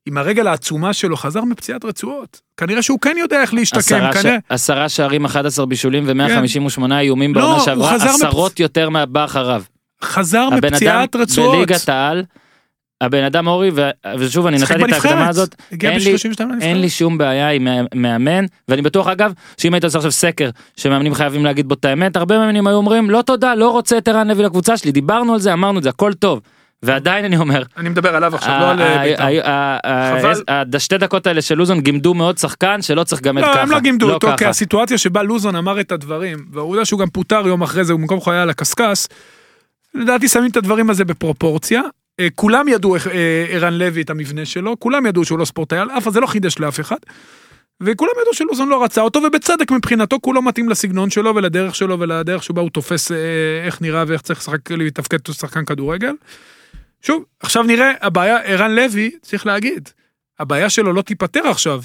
עם 0.05 0.17
הרגל 0.17 0.47
העצומה 0.47 0.93
שלו, 0.93 1.17
חזר 1.17 1.43
מפציעת 1.43 1.85
רצועות. 1.85 2.41
כנראה 2.57 2.81
שהוא 2.81 2.99
כן 2.99 3.15
יודע 3.19 3.41
איך 3.41 3.53
להשתקם. 3.53 4.11
כנראה. 4.13 4.37
עשרה 4.49 4.89
שערים 4.89 5.25
11 5.25 5.65
בישולים 5.65 6.03
ו-158 6.07 6.93
איומים 6.93 7.35
לא, 7.35 7.41
בעונה 7.41 7.59
שעברה 7.59 7.95
עשרות 7.95 8.59
יותר 8.59 8.89
מהבא 8.89 9.25
אחריו. 9.25 9.63
חזר 10.03 10.39
הבן 10.39 10.57
אדם 10.57 10.73
מפציעת 10.73 11.15
רצועות. 11.15 11.55
בליגת 11.55 11.89
העל. 11.89 12.23
הבן 13.01 13.23
אדם 13.23 13.47
אורי 13.47 13.71
ו... 13.75 13.89
ושוב 14.19 14.47
אני 14.47 14.57
נתתי 14.57 14.73
את. 14.83 14.93
ההקדמה 14.93 15.27
הזאת 15.29 15.55
אין 15.71 15.99
לי- 15.99 16.13
ב-32 16.13 16.25
לנבחרת. 16.43 16.61
אין 16.61 16.81
לי 16.81 16.89
שום 16.89 17.17
בעיה 17.17 17.49
עם 17.49 17.67
מאמן 17.95 18.45
ואני 18.67 18.81
בטוח 18.81 19.07
אגב 19.07 19.33
שאם 19.57 19.73
היית 19.73 19.83
עושה 19.83 19.97
עכשיו 19.97 20.11
סקר 20.11 20.49
שמאמנים 20.77 21.13
חייבים 21.13 21.45
להגיד 21.45 21.67
בו 21.67 21.73
את 21.75 21.85
האמת 21.85 22.15
הרבה 22.15 22.37
מאמנים 22.37 22.67
היו 22.67 22.75
אומרים 22.75 23.09
לא 23.09 23.21
תודה 23.21 23.55
לא 23.55 23.69
רוצה 23.69 23.97
את 23.97 24.07
ערן 24.07 24.27
לוי 24.27 24.43
לקבוצה 24.43 24.77
שלי 24.77 24.91
דיברנו 24.91 25.33
על 25.33 25.39
זה 25.39 25.53
אמרנו 25.53 25.77
את 25.79 25.83
זה 25.83 25.89
הכל 25.89 26.13
טוב 26.13 26.39
ועדיין 26.83 27.25
אני 27.25 27.37
אומר 27.37 27.63
אני 27.77 27.89
מדבר 27.89 28.15
עליו 28.15 28.35
עכשיו, 28.35 28.57
לא 28.59 28.71
על 28.71 28.81
ה- 28.81 29.03
בית"ר. 29.03 29.23
חבל. 30.19 30.43
השתי 30.75 30.97
דקות 30.97 31.27
האלה 31.27 31.41
של 31.41 31.55
לוזון 31.55 31.81
גימדו 31.81 32.13
מאוד 32.13 32.37
שחקן 32.37 32.81
שלא 32.81 33.03
צריך 33.03 33.21
גם 33.21 33.37
את 33.37 33.43
ככה. 33.43 33.55
לא, 33.55 33.59
הם 33.61 33.71
לא 33.71 33.79
גימדו 33.79 34.13
אותו, 34.13 34.27
ככה. 34.27 34.37
כי 34.37 34.45
הסיטואציה 34.45 34.97
שבה 34.97 35.23
לוזון 35.23 35.55
אמר 35.55 35.79
את 35.79 35.91
הדברים, 35.91 36.45
והעובדה 36.51 36.85
שהוא 36.85 36.99
גם 36.99 37.09
פוטר 37.09 37.47
יום 37.47 37.61
אחרי 37.61 37.83
זה, 37.83 37.93
הוא 37.93 37.99
במקום 38.01 38.19
היה 38.27 38.41
על 38.41 38.49
הקשקש, 38.49 39.07
לדעתי 39.95 40.27
שמים 40.27 40.51
את 40.51 40.57
הדברים 40.57 40.89
הזה 40.89 41.05
בפרופורציה. 41.05 41.81
אה, 42.19 42.27
כולם 42.35 42.67
ידעו 42.67 42.95
איך 42.95 43.07
אה, 43.07 43.45
ערן 43.49 43.73
לוי 43.73 44.01
את 44.01 44.09
המבנה 44.09 44.45
שלו, 44.45 44.79
כולם 44.79 45.05
ידעו 45.05 45.25
שהוא 45.25 45.39
לא 45.39 45.45
ספורטאי 45.45 45.77
על 45.77 45.91
אף, 45.91 46.07
אז 46.07 46.13
זה 46.13 46.19
לא 46.19 46.27
חידש 46.27 46.59
לאף 46.59 46.79
אחד. 46.79 46.97
וכולם 47.81 48.11
ידעו 48.21 48.33
שלוזון 48.33 48.69
לא 48.69 48.83
רצה 48.83 49.01
אותו, 49.01 49.19
ובצדק 49.27 49.71
מבחינתו, 49.71 50.17
כולו 50.21 50.41
מתאים 50.41 50.69
לסגנון 50.69 51.09
שלו 51.09 51.35
ולדרך 51.35 51.75
שלו 51.75 51.99
ולדרך 51.99 52.43
שבה 52.43 52.61
הוא 52.61 52.69
תופס 52.69 53.11
אה, 53.11 53.17
איך 53.65 53.81
נראה 53.81 54.03
ואיך 54.07 54.21
צריך 54.21 54.39
לשחק, 54.39 54.71
לתפקד 54.71 55.21
כשחקן 55.21 55.65
כדורגל. 55.65 56.13
שוב, 57.01 57.25
עכשיו 57.39 57.63
נראה, 57.63 57.91
הבעיה, 58.01 58.37
ערן 58.37 58.71
לוי, 58.71 59.11
צריך 59.21 59.45
להגיד, 59.45 59.89
הבעיה 60.39 60.69
שלו 60.69 60.93
לא 60.93 61.01
תיפתר 61.01 61.47
עכשיו. 61.47 61.81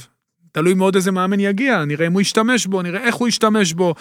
תלוי 0.53 0.75
מאוד 0.75 0.95
איזה 0.95 1.11
מאמן 1.11 1.41
יגיע, 1.41 1.85
נראה 1.85 2.07
אם 2.07 2.13
הוא 2.13 2.21
ישתמש 2.21 2.67
בו, 2.67 2.83
נראה 2.83 3.05
איך 3.05 3.15
הוא 3.15 3.29
ישתמש 3.29 3.73
בו. 3.73 3.95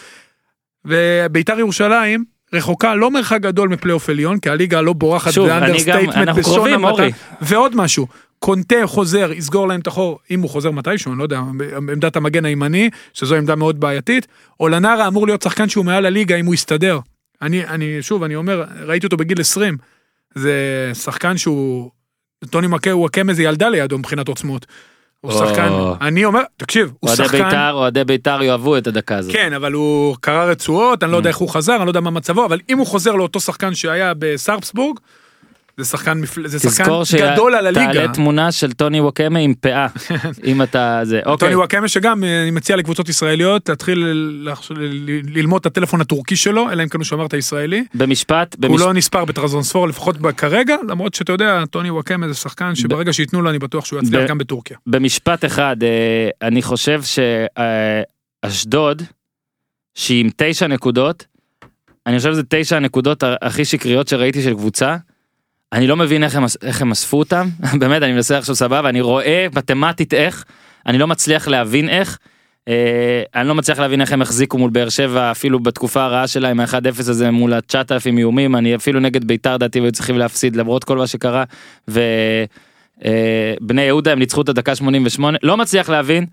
וביתר 0.85 1.59
ירושלים, 1.59 2.25
רחוקה 2.53 2.95
לא 2.95 3.11
מרחק 3.11 3.41
גדול 3.41 3.69
מפלייאוף 3.69 4.09
עליון, 4.09 4.39
כי 4.39 4.49
הליגה 4.49 4.81
לא 4.81 4.93
בורחת 4.93 5.37
ב 5.37 5.44
understatement 5.44 6.39
קרובים, 6.43 6.73
המעטה. 6.73 7.03
ועוד 7.41 7.75
משהו, 7.75 8.07
קונטה 8.39 8.75
חוזר, 8.85 9.31
יסגור 9.31 9.67
להם 9.67 9.79
את 9.79 9.87
החור, 9.87 10.19
אם 10.31 10.41
הוא 10.41 10.49
חוזר 10.49 10.71
מתישהו, 10.71 11.11
אני 11.11 11.19
לא 11.19 11.23
יודע, 11.23 11.39
עמדת 11.77 12.15
המגן 12.15 12.45
הימני, 12.45 12.89
שזו 13.13 13.35
עמדה 13.35 13.55
מאוד 13.55 13.79
בעייתית. 13.79 14.27
אולנרה 14.59 15.07
אמור 15.07 15.27
להיות 15.27 15.41
שחקן 15.41 15.69
שהוא 15.69 15.85
מעל 15.85 16.05
הליגה 16.05 16.35
אם 16.35 16.45
הוא 16.45 16.53
יסתדר. 16.53 16.99
אני, 17.41 17.65
אני, 17.65 17.97
שוב, 18.01 18.23
אני 18.23 18.35
אומר, 18.35 18.63
ראיתי 18.85 19.05
אותו 19.05 19.17
בגיל 19.17 19.41
20. 19.41 19.77
זה 20.35 20.91
שחקן 20.93 21.37
שהוא, 21.37 21.91
טוני 22.49 22.67
נוואקמה 22.67 22.91
הוא 22.91 23.29
איזה 23.29 23.43
ילדה 23.43 23.69
לידו 23.69 23.97
מבחינת 23.97 24.27
עוצמות. 24.27 24.65
הוא 25.21 25.31
או. 25.33 25.47
שחקן, 25.47 25.69
אני 26.01 26.25
אומר, 26.25 26.41
תקשיב, 26.57 26.93
הוא 26.99 27.09
שחקן, 27.15 27.43
בית"ר, 27.43 27.71
אוהדי 27.73 28.03
בית"ר 28.03 28.43
יאהבו 28.43 28.77
את 28.77 28.87
הדקה 28.87 29.17
הזאת. 29.17 29.33
כן, 29.33 29.53
אבל 29.53 29.73
הוא 29.73 30.15
קרע 30.21 30.45
רצועות, 30.45 31.03
אני 31.03 31.11
לא 31.11 31.15
Mm. 31.17 31.19
יודע 31.19 31.29
איך 31.29 31.37
הוא 31.37 31.49
חזר, 31.49 31.75
אני 31.75 31.85
לא 31.85 31.89
יודע 31.89 31.99
מה 31.99 32.09
מצבו, 32.09 32.45
אבל 32.45 32.59
אם 32.69 32.77
הוא 32.77 32.87
חוזר 32.87 33.11
לאותו 33.15 33.39
שחקן 33.39 33.75
שהיה 33.75 34.13
בסרפסבורג, 34.19 34.99
זה 35.79 35.85
שחקן, 35.85 36.17
מפל- 36.21 36.47
זה 36.47 36.59
שחקן 36.59 36.83
תזכור 36.83 37.03
גדול 37.33 37.55
על 37.55 37.67
הליגה. 37.67 37.91
שתעלה 37.93 38.13
תמונה 38.13 38.51
של 38.51 38.71
טוני 38.73 39.01
ווקמה 39.01 39.39
עם 39.39 39.53
פאה, 39.53 39.87
אם 40.47 40.61
אתה 40.61 40.99
זה, 41.03 41.19
אוקיי, 41.25 41.37
טוני 41.47 41.55
וואקמה 41.55 41.87
שגם 41.87 42.23
אה, 42.23 42.41
אני 42.41 42.51
מציע 42.51 42.75
לקבוצות 42.75 43.09
ישראליות 43.09 43.65
תתחיל 43.65 43.99
ל- 43.99 44.49
ל- 44.77 45.19
ללמוד 45.37 45.59
את 45.59 45.65
הטלפון 45.65 46.01
הטורקי 46.01 46.35
שלו 46.35 46.71
אלא 46.71 46.83
אם 46.83 46.89
כן 46.89 46.97
הוא 46.97 47.05
שמר 47.05 47.25
את 47.25 47.33
הישראלי. 47.33 47.83
במשפט, 47.95 48.55
הוא 48.55 48.61
במש- 48.77 48.81
לא 48.81 48.93
נספר 48.93 49.25
בטרזונספור 49.25 49.87
לפחות 49.87 50.15
כרגע 50.37 50.75
למרות 50.89 51.13
שאתה 51.13 51.31
יודע 51.31 51.63
טוני 51.71 51.89
וואקמה 51.91 52.27
זה 52.27 52.33
שחקן 52.33 52.75
שברגע 52.75 53.13
שייתנו 53.13 53.41
לו 53.41 53.49
אני 53.49 53.59
בטוח 53.59 53.85
שהוא 53.85 53.99
יצליח 53.99 54.29
גם 54.29 54.37
בטורקיה. 54.37 54.77
במשפט 54.87 55.45
אחד, 55.45 55.75
אה, 55.83 56.29
אני 56.47 56.61
חושב 56.61 57.01
שאשדוד, 58.43 59.01
שהיא 59.95 60.23
עם 60.23 60.29
תשע 60.37 60.67
נקודות, 60.67 61.25
אני 62.07 62.17
חושב 62.17 62.31
שזה 62.31 62.43
תשע 62.49 62.75
הנקודות 62.75 63.23
הכי 63.41 63.65
שקריות 63.65 64.07
שראיתי 64.07 64.43
של 64.43 64.53
קבוצה. 64.53 64.95
אני 65.73 65.87
לא 65.87 65.95
מבין 65.95 66.23
איך 66.23 66.35
הם, 66.35 66.45
איך 66.61 66.81
הם 66.81 66.91
אספו 66.91 67.19
אותם, 67.19 67.49
באמת, 67.79 68.03
אני 68.03 68.13
מנסה 68.13 68.37
עכשיו 68.37 68.55
סבבה, 68.55 68.89
אני 68.89 69.01
רואה 69.01 69.47
מתמטית 69.55 70.13
איך, 70.13 70.45
אני 70.85 70.97
לא 70.97 71.07
מצליח 71.07 71.47
להבין 71.47 71.89
איך. 71.89 72.17
אה, 72.67 73.23
אני 73.35 73.47
לא 73.47 73.55
מצליח 73.55 73.79
להבין 73.79 74.01
איך 74.01 74.11
הם 74.11 74.21
החזיקו 74.21 74.57
מול 74.57 74.69
באר 74.69 74.89
שבע 74.89 75.31
אפילו 75.31 75.59
בתקופה 75.59 76.03
הרעה 76.03 76.27
שלהם 76.27 76.59
ה-1-0 76.59 76.99
הזה 76.99 77.31
מול 77.31 77.53
ה-9,000 77.53 78.17
איומים 78.17 78.55
אני 78.55 78.75
אפילו 78.75 78.99
נגד 78.99 79.23
ביתר 79.23 79.57
דעתי 79.57 79.79
והיו 79.79 79.91
צריכים 79.91 80.17
להפסיד 80.17 80.55
למרות 80.55 80.83
כל 80.83 80.97
מה 80.97 81.07
שקרה 81.07 81.43
ובני 81.87 83.81
יהודה 83.81 84.11
הם 84.11 84.19
ניצחו 84.19 84.41
את 84.41 84.49
הדקה 84.49 84.75
88 84.75 85.37
לא 85.43 85.57
מצליח 85.57 85.89
להבין. 85.89 86.25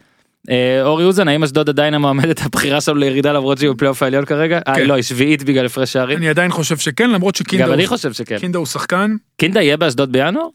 אה, 0.51 0.83
אורי 0.83 1.05
אוזן 1.05 1.29
האם 1.29 1.43
אשדוד 1.45 1.69
עדיין 1.69 1.95
המועמדת 1.95 2.41
הבחירה 2.47 2.81
שלו 2.81 2.95
לירידה 2.95 3.33
למרות 3.33 3.59
שהיא 3.59 3.71
בפלייאוף 3.71 4.03
העליון 4.03 4.25
כרגע? 4.25 4.61
אה 4.69 4.75
כן. 4.75 4.87
לא 4.87 4.95
היא 4.95 5.03
שביעית 5.03 5.43
בגלל 5.43 5.67
הפרש 5.67 5.93
שערים. 5.93 6.19
אני 6.19 6.29
עדיין 6.29 6.51
חושב 6.51 6.77
שכן 6.77 7.11
למרות 7.11 7.35
שקינדה 7.35 7.67
גם 7.67 7.73
אני 7.73 7.83
הוא- 7.83 7.89
חושב 7.89 8.13
שכן. 8.13 8.39
קינדה 8.39 8.59
הוא 8.59 8.67
שחקן 8.67 9.17
קינדה 9.37 9.63
יהיה 9.63 9.77
באשדוד 9.77 10.13
בינואר? 10.13 10.47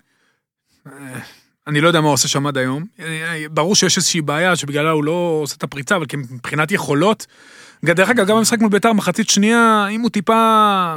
אני 1.68 1.82
לא 1.82 1.88
יודע 1.88 2.02
מה 2.02 2.08
הוא 2.08 2.14
עושה 2.14 2.28
שם 2.28 2.48
עד 2.48 2.58
היום 2.58 2.84
אה, 3.00 3.06
ברור 3.52 3.76
שיש 3.76 3.98
איזושהי 3.98 4.22
בעיה 4.22 4.56
שבגללה 4.56 4.92
הוא 4.92 5.04
לא 5.04 5.40
עושה 5.44 5.56
את 5.58 5.64
הפריצה 5.64 5.96
אבל 5.96 6.06
מבחינת 6.32 6.72
יכולות. 6.72 7.26
דרך 7.86 8.10
אגב 8.10 8.28
גם 8.28 8.38
במשחק 8.38 8.60
מול 8.60 8.70
ביתר 8.70 8.94
מחצית 8.94 9.30
שנייה 9.30 9.88
אם 9.92 10.02
הוא 10.02 10.10
טיפה 10.10 10.96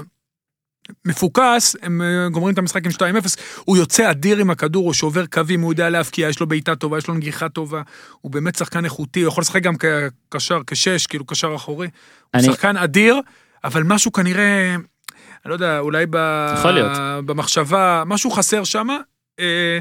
מפוקס 1.05 1.77
הם 1.83 2.03
אה, 2.03 2.29
גומרים 2.29 2.53
את 2.55 2.59
המשחק 2.59 2.85
עם 2.87 2.91
2-0 2.91 2.97
הוא 3.65 3.77
יוצא 3.77 4.11
אדיר 4.11 4.39
עם 4.39 4.51
הכדור 4.51 4.85
הוא 4.85 4.93
שובר 4.93 5.27
קווים 5.27 5.61
הוא 5.61 5.73
יודע 5.73 5.91
להבקיע 5.91 6.29
יש 6.29 6.41
לו 6.41 6.47
בעיטה 6.47 6.75
טובה 6.77 6.99
יש 6.99 7.09
לו 7.09 7.15
נגיחה 7.15 7.49
טובה 7.49 7.83
הוא 8.21 8.33
באמת 8.33 8.57
שחקן 8.57 8.85
איכותי 8.85 9.21
הוא 9.21 9.29
יכול 9.29 9.43
לשחק 9.43 9.63
גם 9.63 9.75
כקשר 9.77 10.61
כשש 10.67 11.07
כאילו 11.07 11.27
קשר 11.27 11.53
אחורי. 11.57 11.87
הוא 11.87 11.93
אני- 12.35 12.43
שחקן 12.43 12.77
אדיר 12.77 13.21
אבל 13.65 13.83
משהו 13.83 14.13
כנראה 14.13 14.75
אני 14.75 15.51
לא 15.51 15.55
יודע 15.55 15.79
אולי 15.79 16.05
ב... 16.11 16.17
במחשבה 17.27 18.03
משהו 18.07 18.31
חסר 18.31 18.65
שם. 18.65 18.89
אה, 19.41 19.79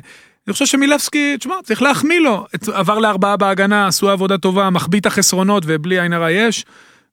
אני 0.48 0.54
חושב 0.54 0.66
שמילבסקי, 0.66 1.38
תשמע, 1.38 1.56
צריך 1.64 1.82
להחמיא 1.82 2.20
לו. 2.20 2.46
עבר 2.74 3.00
לארבעה 3.00 3.38
בהגנה, 3.38 3.88
עשו 3.88 4.10
עבודה 4.10 4.38
טובה, 4.38 4.70
מחביא 4.70 5.00
את 5.00 5.06
החסרונות 5.06 5.64
ובלי 5.68 6.00
עין 6.02 6.14
הרע 6.14 6.32
יש. 6.32 6.66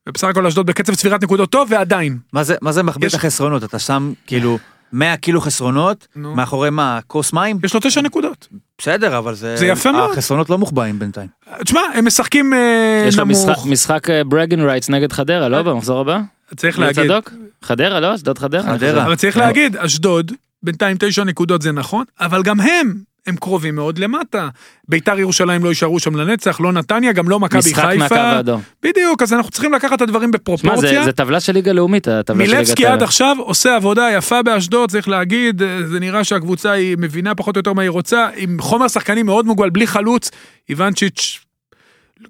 ובסך 0.09 0.27
הכל 0.27 0.45
אשדוד 0.47 0.65
בקצב 0.65 0.95
צבירת 0.95 1.23
נקודות 1.23 1.49
טוב 1.49 1.67
ועדיין. 1.71 2.17
מה 2.33 2.43
זה, 2.43 2.55
מה 2.61 2.71
זה 2.71 2.83
מחביא 2.83 3.07
יש- 3.07 3.15
החסרונות? 3.15 3.63
אתה 3.63 3.79
שם 3.79 4.13
כאילו 4.27 4.57
100 4.93 5.17
קילו 5.17 5.41
חסרונות, 5.41 6.07
נו. 6.15 6.35
מאחורי 6.35 6.69
מה, 6.69 6.99
כוס 7.07 7.33
מים? 7.33 7.59
יש 7.63 7.73
לו 7.73 7.79
תשע 7.83 8.01
נקודות. 8.01 8.47
בסדר, 8.77 9.17
אבל 9.17 9.35
זה... 9.35 9.57
זה 9.57 9.65
יפה 9.67 9.91
מאוד. 9.91 10.11
החסרונות 10.11 10.49
לא 10.49 10.57
מוחבאים 10.57 10.99
בינתיים. 10.99 11.27
תשמע, 11.65 11.81
הם 11.95 12.05
משחקים 12.07 12.53
אה, 12.53 13.05
יש 13.07 13.17
לו 13.17 13.25
נמוך. 13.25 13.49
משחק- 13.49 13.65
משחק 13.65 14.07
ברגן 14.27 14.61
רייטס 14.61 14.89
נגד 14.89 15.11
חדרה 15.13 15.49
לא 15.49 15.61
במחזור 15.61 15.99
הבא? 16.01 16.19
צריך 16.55 16.79
להגיד. 16.79 17.03
צדוק? 17.03 17.31
חדרה 17.63 17.99
לא? 17.99 18.15
אשדוד 18.15 18.37
חדרה? 18.37 18.63
חדרה. 18.63 19.05
אבל 19.05 19.15
צריך 19.15 19.37
להגיד, 19.37 19.77
אשדוד, 19.77 20.31
בינתיים 20.63 20.97
תשע 20.99 21.23
נקודות 21.23 21.61
זה 21.61 21.71
נכון, 21.71 22.05
אבל 22.19 22.43
גם 22.43 22.59
הם, 22.61 22.93
הם 23.27 23.35
קרובים 23.35 23.75
מאוד 23.75 23.97
למטה. 23.97 24.49
ביתר 24.87 25.19
ירושלים 25.19 25.63
לא 25.63 25.69
יישארו 25.69 25.99
שם 25.99 26.15
לנצח, 26.15 26.59
לא 26.61 26.71
נתניה, 26.71 27.11
גם 27.11 27.29
לא 27.29 27.39
מכבי 27.39 27.59
משחק 27.59 27.83
מהקו 27.83 27.99
חיפה. 27.99 28.21
האדום. 28.21 28.61
בדיוק, 28.83 29.21
אז 29.21 29.33
אנחנו 29.33 29.51
צריכים 29.51 29.73
לקחת 29.73 29.93
את 29.93 30.01
הדברים 30.01 30.29
שמע, 30.29 30.37
בפרופורציה. 30.37 30.99
זה 30.99 31.03
זה 31.03 31.11
טבלה 31.11 31.39
של 31.39 31.53
ליגה 31.53 31.71
לאומית, 31.71 32.07
הטבלה 32.07 32.37
של 32.37 32.51
ליגת 32.51 32.55
מילבסקי 32.55 32.85
העל. 32.85 32.93
עד 32.93 33.03
עכשיו 33.03 33.35
עושה 33.39 33.75
עבודה 33.75 34.09
יפה 34.17 34.43
באשדוד, 34.43 34.89
צריך 34.89 35.07
להגיד, 35.07 35.61
אה, 35.61 35.87
זה 35.87 35.99
נראה 35.99 36.23
שהקבוצה 36.23 36.71
היא 36.71 36.97
מבינה 36.99 37.35
פחות 37.35 37.55
או 37.55 37.59
יותר 37.59 37.73
מה 37.73 37.81
היא 37.81 37.89
רוצה, 37.89 38.29
עם 38.35 38.57
חומר 38.61 38.87
שחקנים 38.87 39.25
מאוד 39.25 39.45
מוגבל, 39.45 39.69
בלי 39.69 39.87
חלוץ, 39.87 40.31
איוונצ'יץ' 40.69 41.39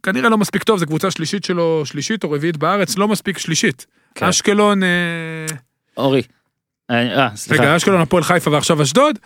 כנראה 0.03 0.29
לא 0.29 0.37
מספיק 0.37 0.63
טוב, 0.63 0.79
זו 0.79 0.85
קבוצה 0.85 1.11
שלישית 1.11 1.43
שלו, 1.43 1.81
שלישית 1.85 2.23
או 2.23 2.31
רביעית 2.31 2.57
בארץ, 2.57 2.97
לא 2.97 3.07
מספיק 3.07 3.37
שלישית. 3.37 3.85
כן. 4.15 4.25
אשקלון, 4.25 4.83
אה, 4.83 4.89
אורי. 5.97 6.21
אה, 6.91 7.23
אה, 7.23 7.35
סליחה. 7.35 7.63
רגע, 7.63 7.75
אשקלון, 7.75 8.01
הפועל 8.01 8.23
חיפה 8.23 8.51
ועכשיו 8.51 8.81
אשדוד. 8.81 9.19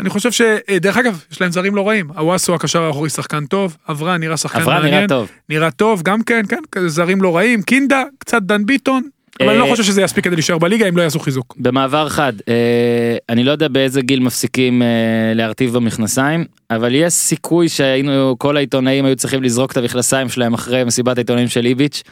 אני 0.00 0.10
חושב 0.10 0.32
שדרך 0.32 0.96
אגב, 0.96 1.24
יש 1.32 1.40
להם 1.40 1.52
זרים 1.52 1.74
לא 1.74 1.88
רעים. 1.88 2.10
הוואסו 2.16 2.54
הקשר 2.54 2.82
האחורי 2.82 3.10
שחקן 3.10 3.46
טוב, 3.46 3.76
אברהם 3.88 4.20
נראה 4.20 4.36
שחקן 4.36 4.64
מעניין. 4.64 4.94
נראה 4.94 5.08
טוב. 5.08 5.30
נראה 5.48 5.70
טוב, 5.70 6.02
גם 6.02 6.22
כן, 6.22 6.42
כן, 6.48 6.88
זרים 6.88 7.22
לא 7.22 7.36
רעים. 7.36 7.62
קינדה, 7.62 8.02
קצת 8.18 8.42
דן 8.42 8.66
ביטון, 8.66 9.08
אבל 9.40 9.48
אני 9.48 9.58
לא 9.58 9.64
אה, 9.64 9.70
חושב 9.70 9.82
שזה 9.82 10.02
יספיק 10.02 10.24
כדי 10.24 10.36
להישאר 10.36 10.58
בליגה 10.58 10.88
אם 10.88 10.96
לא 10.96 11.02
יעשו 11.02 11.18
חיזוק. 11.18 11.54
במעבר 11.58 12.08
חד, 12.08 12.32
אה, 12.48 13.16
אני 13.28 13.44
לא 13.44 13.50
יודע 13.50 13.68
באיזה 13.68 14.00
גיל 14.00 14.20
מפסיקים 14.20 14.82
אה, 14.82 14.88
להרטיב 15.34 15.72
במכנסיים, 15.72 16.44
אבל 16.70 16.94
יש 16.94 17.12
סיכוי 17.12 17.68
שהיינו, 17.68 18.36
כל 18.38 18.56
העיתונאים 18.56 19.04
היו 19.04 19.16
צריכים 19.16 19.42
לזרוק 19.42 19.72
את 19.72 19.76
המכנסיים 19.76 20.28
שלהם 20.28 20.54
אחרי 20.54 20.84
מסיבת 20.84 21.18
העיתונאים 21.18 21.48
של 21.48 21.66
איביץ', 21.66 22.02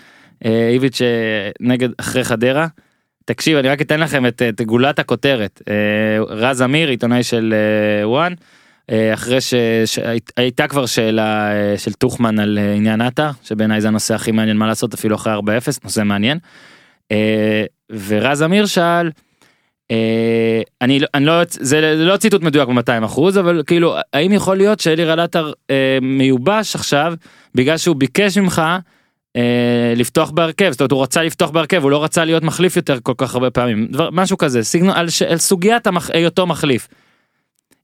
אה, 0.45 0.69
איביץ' 0.69 1.03
אה, 1.03 1.51
נגד, 1.61 1.89
אחרי 1.99 2.25
חדרה. 2.25 2.67
תקשיב, 3.27 3.59
אני 3.59 3.69
רק 3.69 3.81
אתן 3.81 4.01
לכם 4.01 4.27
את, 4.27 4.43
את 4.49 4.61
גולת 4.63 4.99
הכותרת. 4.99 5.63
אה, 5.69 5.75
רז 6.29 6.63
אמיר, 6.63 6.89
עיתונאי 6.89 7.23
של 7.23 7.55
אה, 7.55 8.09
וואן, 8.09 8.33
אה, 8.91 9.15
אחרי 9.15 9.39
שהייתה 9.41 10.69
כבר 10.69 10.87
שאלה 10.87 11.51
של 11.77 11.93
טוחמן 11.93 12.39
על 12.39 12.59
עניין 12.77 13.01
עטר, 13.01 13.31
שבעיניי 13.43 13.81
זה 13.81 13.89
הנושא 13.89 14.15
הכי 14.15 14.33
מעניין 14.33 14.57
מה 14.57 14.67
לעשות 14.67 14.95
אפילו 14.95 15.17
אחרי 15.17 15.33
4-0, 15.35 15.39
נושא 15.85 16.03
מעניין. 16.05 16.39
ורז 17.91 18.43
אמיר 18.43 18.67
שאל, 18.67 19.11
אני, 20.83 21.01
לא- 21.01 21.07
אני 21.15 21.25
לא, 21.25 21.43
זה, 21.51 21.95
לא 21.97 22.17
ציטוט 22.17 22.43
מדויק 22.43 22.69
ב-200 22.69 23.05
אחוז, 23.05 23.39
אבל 23.39 23.63
כאילו, 23.67 23.97
האם 24.13 24.33
יכול 24.33 24.57
להיות 24.57 24.81
שאלירן 24.81 25.19
עטר 25.19 25.53
מיובש 26.03 26.75
עכשיו, 26.75 27.15
בגלל 27.55 27.77
שהוא 27.77 27.97
ביקש 27.97 28.39
ממך 28.39 28.63
לפתוח 29.97 30.31
בהרכב, 30.31 30.71
זאת 30.71 30.81
אומרת 30.81 30.93
הוא 30.93 31.03
רצה 31.03 31.23
לפתוח 31.23 31.51
בהרכב, 31.51 31.83
הוא 31.83 31.91
לא 31.91 32.05
רצה 32.05 32.25
להיות 32.25 32.43
מחליף 32.43 32.77
יותר 32.77 32.99
כל 33.03 33.15
כך 33.17 33.35
הרבה 33.35 33.51
פעמים, 33.51 33.87
דבר, 33.87 34.09
משהו 34.13 34.39
כזה, 34.39 34.63
סגנון, 34.63 34.97
על, 34.97 35.11
ש- 35.11 35.23
על 35.23 35.39
סוגיית 35.39 35.87
המח, 35.87 36.11
היותו 36.11 36.47
מחליף. 36.47 36.89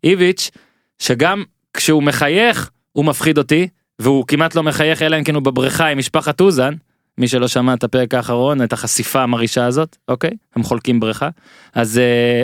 איביץ', 0.05 0.50
שגם 0.98 1.42
כשהוא 1.74 2.03
מחייך, 2.03 2.70
הוא 2.92 3.05
מפחיד 3.05 3.38
אותי, 3.38 3.68
והוא 3.98 4.24
כמעט 4.26 4.55
לא 4.55 4.62
מחייך 4.62 5.03
אלא 5.03 5.18
אם 5.18 5.24
כן 5.24 5.34
הוא 5.34 5.42
בבריכה 5.42 5.86
עם 5.86 5.98
משפחת 5.98 6.40
אוזן, 6.40 6.74
מי 7.18 7.28
שלא 7.28 7.48
שמע 7.48 7.74
את 7.74 7.84
הפרק 7.84 8.14
האחרון, 8.14 8.62
את 8.62 8.72
החשיפה 8.72 9.22
המרעישה 9.22 9.66
הזאת, 9.66 9.96
אוקיי? 10.09 10.30
הם 10.57 10.62
חולקים 10.62 11.00
בריכה. 11.00 11.28
אז 11.74 11.98
אה, 11.98 12.42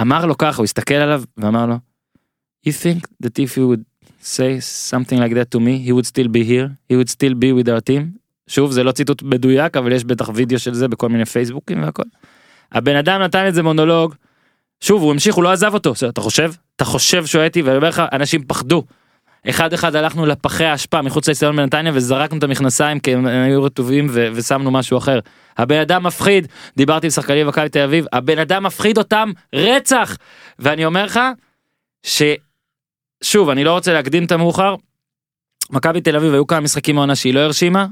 אמר 0.00 0.26
לו 0.26 0.38
ככה, 0.38 0.56
הוא 0.56 0.64
הסתכל 0.64 0.94
עליו 0.94 1.22
ואמר 1.36 1.66
לו, 1.66 1.74
You 2.68 2.70
think 2.70 3.06
that 3.24 3.30
if 3.30 3.56
you 3.56 3.62
would 3.70 3.82
say 4.36 4.60
something 4.90 5.18
like 5.18 5.34
that 5.34 5.50
to 5.54 5.60
me, 5.60 5.74
he 5.86 5.92
would 5.92 6.06
still 6.06 6.28
be 6.28 6.42
here, 6.44 6.68
he 6.90 6.96
would 6.96 7.10
still 7.16 7.34
be 7.34 7.52
with 7.52 7.68
our 7.68 7.80
team? 7.90 8.18
שוב, 8.46 8.72
זה 8.72 8.84
לא 8.84 8.92
ציטוט 8.92 9.22
מדויק, 9.22 9.76
אבל 9.76 9.92
יש 9.92 10.04
בטח 10.04 10.30
וידאו 10.34 10.58
של 10.58 10.74
זה 10.74 10.88
בכל 10.88 11.08
מיני 11.08 11.24
פייסבוקים 11.24 11.82
והכל. 11.82 12.02
הבן 12.72 12.96
אדם 12.96 13.20
נתן 13.20 13.48
את 13.48 13.54
זה 13.54 13.62
מונולוג, 13.62 14.14
שוב, 14.80 15.02
הוא 15.02 15.10
המשיך, 15.10 15.34
הוא 15.34 15.44
לא 15.44 15.52
עזב 15.52 15.74
אותו. 15.74 15.92
אתה 16.08 16.20
חושב? 16.20 16.52
אתה 16.76 16.84
חושב 16.84 17.26
שהוא 17.26 17.42
הייתי, 17.42 17.62
ואני 17.62 17.76
אומר 17.76 17.88
לך, 17.88 18.02
אנשים 18.12 18.42
פחדו. 18.46 18.84
אחד 19.48 19.72
אחד 19.72 19.94
הלכנו 19.94 20.26
לפחי 20.26 20.64
האשפה 20.64 21.02
מחוץ 21.02 21.28
לאצטדיון 21.28 21.56
בנתניה 21.56 21.92
וזרקנו 21.94 22.38
את 22.38 22.42
המכנסיים 22.42 23.00
כי 23.00 23.14
הם 23.14 23.26
היו 23.26 23.62
רטובים 23.62 24.06
ו- 24.10 24.28
ושמנו 24.34 24.70
משהו 24.70 24.98
אחר. 24.98 25.18
הבן 25.58 25.80
אדם 25.80 26.06
מפחיד, 26.06 26.48
דיברתי 26.76 27.06
עם 27.06 27.10
שחקנים 27.10 27.46
במכבי 27.46 27.68
תל 27.68 27.80
אביב, 27.80 28.04
הבן 28.12 28.38
אדם 28.38 28.62
מפחיד 28.62 28.98
אותם 28.98 29.30
רצח. 29.54 30.16
ואני 30.58 30.84
אומר 30.84 31.04
לך, 31.04 31.20
ששוב, 33.22 33.50
אני 33.50 33.64
לא 33.64 33.72
רוצה 33.72 33.92
להקדים 33.92 34.24
את 34.24 34.32
המאוחר, 34.32 34.74
מכבי 35.70 36.00
תל 36.00 36.16
אביב 36.16 36.32
היו 36.32 36.46
כמה 36.46 36.60
משחקים 36.60 36.94
מעונה 36.94 37.16
שהיא 37.16 37.34
לא 37.34 37.40
הרשימה. 37.40 37.86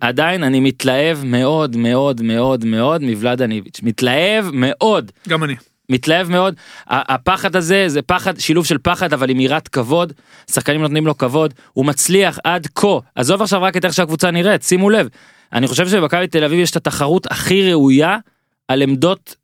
עדיין 0.00 0.42
אני 0.42 0.60
מתלהב 0.60 1.24
מאוד 1.24 1.76
מאוד 1.76 2.22
מאוד 2.22 2.64
מאוד 2.64 3.02
מוולאדן 3.02 3.50
איביץ', 3.50 3.80
מתלהב 3.82 4.44
מאוד. 4.52 5.12
גם 5.28 5.44
אני. 5.44 5.54
מתלהב 5.90 6.30
מאוד. 6.30 6.54
הפחד 6.86 7.56
הזה 7.56 7.84
זה 7.88 8.02
פחד, 8.02 8.38
שילוב 8.38 8.66
של 8.66 8.78
פחד 8.78 9.12
אבל 9.12 9.30
עם 9.30 9.40
יראת 9.40 9.68
כבוד. 9.68 10.12
שחקנים 10.50 10.82
נותנים 10.82 11.06
לו 11.06 11.18
כבוד, 11.18 11.54
הוא 11.72 11.86
מצליח 11.86 12.38
עד 12.44 12.66
כה. 12.74 12.98
עזוב 13.14 13.42
עכשיו 13.42 13.62
רק 13.62 13.76
את 13.76 13.84
איך 13.84 13.94
שהקבוצה 13.94 14.30
נראית, 14.30 14.62
שימו 14.62 14.90
לב. 14.90 15.08
אני 15.52 15.66
חושב 15.66 15.88
שבמכבי 15.88 16.26
תל 16.26 16.44
אביב 16.44 16.58
יש 16.58 16.70
את 16.70 16.76
התחרות 16.76 17.26
הכי 17.30 17.70
ראויה 17.70 18.18
על 18.68 18.82
עמדות 18.82 19.36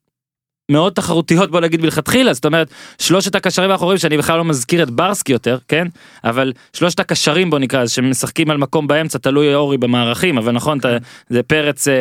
מאוד 0.70 0.92
תחרותיות 0.92 1.50
בוא 1.50 1.60
נגיד 1.60 1.80
מלכתחילה. 1.82 2.32
זאת 2.32 2.44
אומרת 2.44 2.68
שלושת 2.98 3.34
הקשרים 3.34 3.70
האחוריים 3.70 3.98
שאני 3.98 4.18
בכלל 4.18 4.38
לא 4.38 4.44
מזכיר 4.44 4.82
את 4.82 4.90
ברסקי 4.90 5.32
יותר 5.32 5.58
כן? 5.68 5.86
אבל 6.24 6.52
שלושת 6.72 7.00
הקשרים 7.00 7.50
בוא 7.50 7.58
נקרא 7.58 7.86
שמשחקים 7.86 8.50
על 8.50 8.56
מקום 8.56 8.86
באמצע 8.86 9.18
תלוי 9.18 9.54
אורי 9.54 9.78
במערכים 9.78 10.38
אבל 10.38 10.52
נכון 10.52 10.78
אתה- 10.78 10.96
זה 11.28 11.42
פרץ 11.42 11.88
אה, 11.88 11.94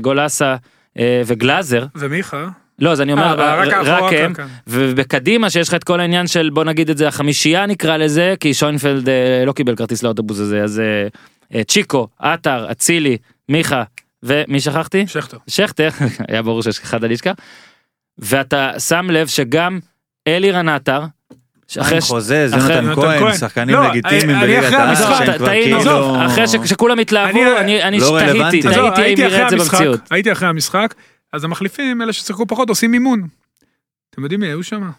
גולסה 0.00 0.56
אה, 0.98 1.22
וגלאזר. 1.26 1.86
ומיכה. 1.96 2.48
לא 2.78 2.90
אז 2.92 3.00
אני 3.00 3.12
אומר 3.12 3.40
אה, 3.40 3.54
רק 3.64 3.68
רק 3.74 4.02
הם. 4.02 4.10
כאן, 4.10 4.34
כאן. 4.34 4.46
ובקדימה 4.66 5.50
שיש 5.50 5.68
לך 5.68 5.74
את 5.74 5.84
כל 5.84 6.00
העניין 6.00 6.26
של 6.26 6.50
בוא 6.50 6.64
נגיד 6.64 6.90
את 6.90 6.98
זה 6.98 7.08
החמישייה 7.08 7.66
נקרא 7.66 7.96
לזה 7.96 8.34
כי 8.40 8.54
שוינפלד 8.54 9.08
אה, 9.08 9.42
לא 9.46 9.52
קיבל 9.52 9.76
כרטיס 9.76 10.02
לאוטובוס 10.02 10.38
הזה 10.38 10.62
אז 10.62 10.80
אה, 10.80 11.08
אה, 11.58 11.64
צ'יקו 11.64 12.08
עטר 12.18 12.70
אצילי 12.70 13.16
מיכה 13.48 13.82
ומי 14.22 14.60
שכחתי? 14.60 15.06
שכטר. 15.06 15.36
שכטר 15.48 15.88
היה 16.28 16.42
ברור 16.42 16.62
שיש 16.62 16.78
אחד 16.78 17.04
על 17.04 17.10
ישכח 17.10 17.32
ואתה 18.18 18.72
שם 18.78 19.06
לב 19.10 19.26
שגם 19.26 19.78
אלירן 20.28 20.68
עטר 20.68 21.02
חיים 21.82 22.00
ש- 22.00 22.04
חוזה, 22.04 22.48
זה 22.48 22.56
אחרי- 22.56 22.74
יונתן 22.74 22.94
כהן. 22.94 23.36
שחקנים 23.36 23.74
לא, 23.74 23.88
לגיטימיים 23.88 24.40
בליגת 24.40 24.64
אחרי 24.64 24.76
העל, 24.76 24.96
שהם 24.96 25.36
כבר 25.38 25.46
כאילו... 25.48 26.26
אחרי 26.26 26.44
שכולם 26.66 26.98
התלהבו 26.98 27.38
אני- 27.38 27.60
אני 27.60 27.82
אני 27.82 28.00
לא 28.00 28.18
תהיתי 28.18 28.62
תהיתי 28.62 28.68
האם 28.68 28.92
אחרי 28.92 29.14
נראה 29.14 29.44
את 29.44 29.50
זה 29.50 29.56
במציאות. 29.56 30.00
הייתי 30.10 30.32
אחרי 30.32 30.48
המשחק, 30.48 30.94
אז 31.32 31.44
המחליפים, 31.44 32.02
אלה 32.02 32.12
ששיחקו 32.12 32.46
פחות, 32.46 32.68
עושים 32.68 32.94
אימון. 32.94 33.26
אתם 34.10 34.22
יודעים 34.22 34.40
מי 34.40 34.46
היו 34.46 34.62
שם? 34.62 34.90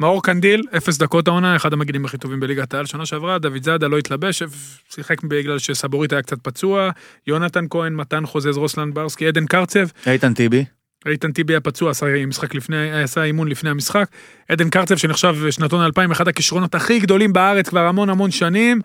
מאור 0.00 0.22
קנדיל, 0.22 0.62
אפס 0.76 0.98
דקות 0.98 1.28
העונה, 1.28 1.56
אחד 1.56 1.72
המגינים 1.72 2.04
הכי 2.04 2.18
טובים 2.18 2.40
בליגת 2.40 2.74
העל. 2.74 2.86
שנה 2.86 3.06
שעברה, 3.06 3.38
דוד 3.38 3.62
זאדה 3.64 3.86
לא 3.88 3.98
התלבש, 3.98 4.42
שיחק 4.94 5.22
בגלל 5.22 5.58
שסבורית 5.58 6.12
היה 6.12 6.22
קצת 6.22 6.36
פצוע, 6.42 6.90
יונתן 7.26 7.64
כהן, 7.70 7.94
מתן 7.94 8.26
חוזז, 8.26 8.56
רוסלן 8.56 8.94
ברסקי, 8.94 9.26
עדן 9.26 9.46
קרצב, 9.46 9.86
איתן 10.06 10.34
טיבי, 10.34 10.64
איתן 11.06 11.32
טיבי 11.32 11.52
היה 11.52 11.60
פצוע, 11.60 11.90
עשה 11.90 12.26
משחק 12.26 12.54
לפני, 12.54 13.02
עשה 13.02 13.22
אימון 13.22 13.48
לפני 13.48 13.70
המשחק. 13.70 14.08
עדן 14.48 14.70
קרצב 14.70 14.96
שנחשב 14.96 15.50
שנתון 15.50 15.84
2000, 15.84 16.10
אחד 16.10 16.28
הכישרונות 16.28 16.74
הכי 16.74 16.98
גדולים 16.98 17.32
בארץ 17.32 17.68
כבר 17.68 17.86
המון 17.86 18.10
המון 18.10 18.30
שנים. 18.30 18.80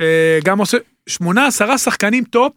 אה, 0.00 0.38
גם 0.44 0.58
עושה 0.58 0.78
שמונה 1.06 1.46
עשרה 1.46 1.78
שחקנים 1.78 2.24
top. 2.24 2.52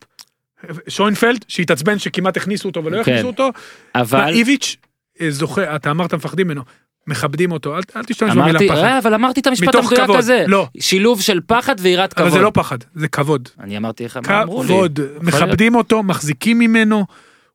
שוינפלד 0.87 1.45
שהתעצבן 1.47 1.99
שכמעט 1.99 2.37
הכניסו 2.37 2.69
אותו 2.69 2.85
ולא 2.85 3.03
כן. 3.03 3.11
הכניסו 3.11 3.27
אותו. 3.27 3.49
אבל 3.95 4.33
איביץ' 4.33 4.75
אה, 5.21 5.31
זוכה, 5.31 5.75
אתה 5.75 5.91
אמרת 5.91 6.13
מפחדים 6.13 6.47
ממנו, 6.47 6.61
מכבדים 7.07 7.51
אותו, 7.51 7.75
אל, 7.75 7.81
אל 7.95 8.03
תשתמש 8.03 8.35
במילה 8.35 8.59
פחד. 8.69 8.77
אה, 8.77 8.99
אבל 8.99 9.13
אמרתי 9.13 9.39
את 9.39 9.47
המשפט 9.47 9.75
המדויק. 9.75 10.09
הזה 10.09 10.45
לא. 10.47 10.67
שילוב 10.79 11.21
של 11.21 11.39
פחד 11.47 11.75
ויראת 11.79 12.13
אבל 12.13 12.27
כבוד 12.27 12.39
זה 12.39 12.45
לא 12.45 12.51
פחד, 12.53 12.77
זה 12.95 13.07
כבוד. 13.07 13.49
אני 13.59 13.77
אמרתי 13.77 14.05
לך 14.05 14.19
מה 14.27 14.41
אמרו 14.41 14.63
לי 14.63 14.67
כבוד. 14.67 14.99
מכבדים 15.21 15.75
אותו, 15.75 16.03
מחזיקים 16.03 16.59
ממנו, 16.59 17.05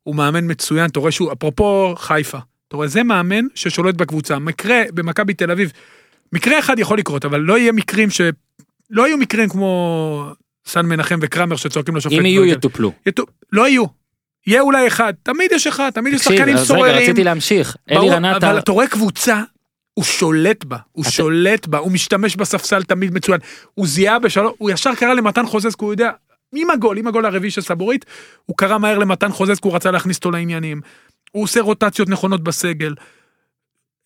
הוא 0.03 0.15
מאמן 0.15 0.51
מצוין, 0.51 0.89
אתה 0.89 0.99
רואה 0.99 1.11
שהוא, 1.11 1.31
אפרופו 1.33 1.95
חיפה, 1.97 2.37
אתה 2.67 2.75
רואה, 2.75 2.87
זה 2.87 3.03
מאמן 3.03 3.45
ששולט 3.55 3.95
בקבוצה. 3.95 4.39
מקרה 4.39 4.81
במכבי 4.93 5.33
תל 5.33 5.51
אביב, 5.51 5.71
מקרה 6.33 6.59
אחד 6.59 6.79
יכול 6.79 6.97
לקרות, 6.97 7.25
אבל 7.25 7.39
לא 7.39 7.57
יהיה 7.57 7.71
מקרים 7.71 8.09
ש... 8.09 8.21
לא 8.89 9.07
יהיו 9.07 9.17
מקרים 9.17 9.49
כמו 9.49 10.25
סן 10.67 10.85
מנחם 10.85 11.19
וקרמר 11.21 11.55
שצועקים 11.55 11.95
לשופט. 11.95 12.15
אם 12.19 12.25
יהיו 12.25 12.41
דברים 12.41 12.57
יטופלו 12.57 12.89
כאלה. 12.91 12.99
יטו- 13.09 13.25
לא 13.51 13.67
יהיו. 13.67 13.83
יהיה 14.47 14.61
אולי 14.61 14.87
אחד, 14.87 15.13
תמיד 15.23 15.51
יש 15.51 15.67
אחד, 15.67 15.89
תמיד 15.89 16.13
יש 16.13 16.21
תקשיב 16.21 16.37
שחקנים 16.37 16.55
אז 16.55 16.61
רגע 16.61 16.67
סוררים. 16.79 16.95
רציתי 17.03 17.23
להמשיך 17.23 17.75
אלירן 17.91 18.25
עטר 18.25 18.49
אבל 18.49 18.57
אתה 18.59 18.71
רואה 18.71 18.87
קבוצה, 18.87 19.41
הוא 19.93 20.03
שולט 20.05 20.63
בה, 20.65 20.77
הוא 20.91 21.03
אתה- 21.03 21.11
שולט 21.11 21.67
בה, 21.67 21.77
הוא 21.77 21.91
משתמש 21.91 22.35
בספסל 22.35 22.83
תמיד 22.83 23.13
מצוין. 23.13 23.39
הוא 23.73 23.87
זיהה 23.87 24.19
בשלוש, 24.19 24.53
הוא 24.57 24.71
ישר 24.71 24.95
קרא 24.95 25.13
למתן 25.13 25.45
חוזז, 25.45 25.75
כי 25.75 25.85
הוא 25.85 25.93
יודע, 25.93 26.11
עם 26.55 26.69
הגול, 26.69 26.97
עם 26.97 27.07
הגול 27.07 27.25
הרביעי 27.25 27.51
של 27.51 27.61
סבורית, 27.61 28.05
הוא 28.45 28.57
קרא 28.57 28.77
מהר 28.77 28.97
למתן 28.97 29.31
חוזז, 29.31 29.59
כי 29.59 29.67
הוא 29.67 29.75
רצה 29.75 29.91
להכניס 29.91 30.17
אותו 30.17 30.31
לעניינים. 30.31 30.81
הוא 31.31 31.43
עושה 31.43 31.61
רוטציות 31.61 32.09
נכונות 32.09 32.43
בסגל. 32.43 32.93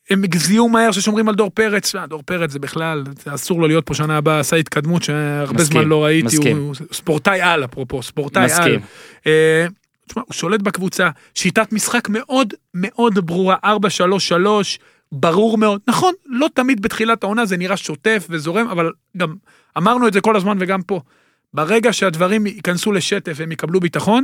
הם 0.09 0.21
זיהו 0.35 0.69
מהר 0.69 0.91
ששומרים 0.91 1.29
על 1.29 1.35
דור 1.35 1.49
פרץ, 1.53 1.95
אה, 1.95 2.07
דור 2.07 2.23
פרץ 2.25 2.51
זה 2.51 2.59
בכלל, 2.59 3.03
זה 3.23 3.33
אסור 3.33 3.61
לו 3.61 3.67
להיות 3.67 3.85
פה 3.85 3.93
שנה 3.93 4.17
הבאה, 4.17 4.39
עשה 4.39 4.55
התקדמות 4.55 5.03
שהרבה 5.03 5.63
זמן 5.63 5.85
לא 5.85 6.03
ראיתי, 6.03 6.35
הוא, 6.35 6.43
מסכים. 6.43 6.57
הוא 6.57 6.75
ספורטאי 6.91 7.41
על 7.41 7.65
אפרופו, 7.65 8.03
ספורטאי 8.03 8.41
על. 8.41 8.47
מסכים 8.49 8.79
אה, 9.27 9.67
תשמע, 10.07 10.23
הוא 10.25 10.33
שולט 10.33 10.61
בקבוצה, 10.61 11.09
שיטת 11.35 11.73
משחק 11.73 12.09
מאוד 12.09 12.53
מאוד 12.73 13.25
ברורה, 13.25 13.55
4-3-3, 13.63 13.67
ברור 15.11 15.57
מאוד. 15.57 15.81
נכון, 15.87 16.13
לא 16.25 16.47
תמיד 16.53 16.81
בתחילת 16.81 17.23
העונה 17.23 17.45
זה 17.45 17.57
נראה 17.57 17.77
שוטף 17.77 18.27
וזורם, 18.29 18.67
אבל 18.67 18.91
גם 19.17 19.35
אמרנו 19.77 20.07
את 20.07 20.13
זה 20.13 20.21
כל 20.21 20.35
הזמן 20.35 20.57
וגם 20.59 20.81
פה. 20.81 21.01
ברגע 21.57 21.93
שהדברים 21.93 22.45
ייכנסו 22.47 22.91
לשטף 22.91 23.33
והם 23.35 23.51
יקבלו 23.51 23.79
ביטחון, 23.79 24.23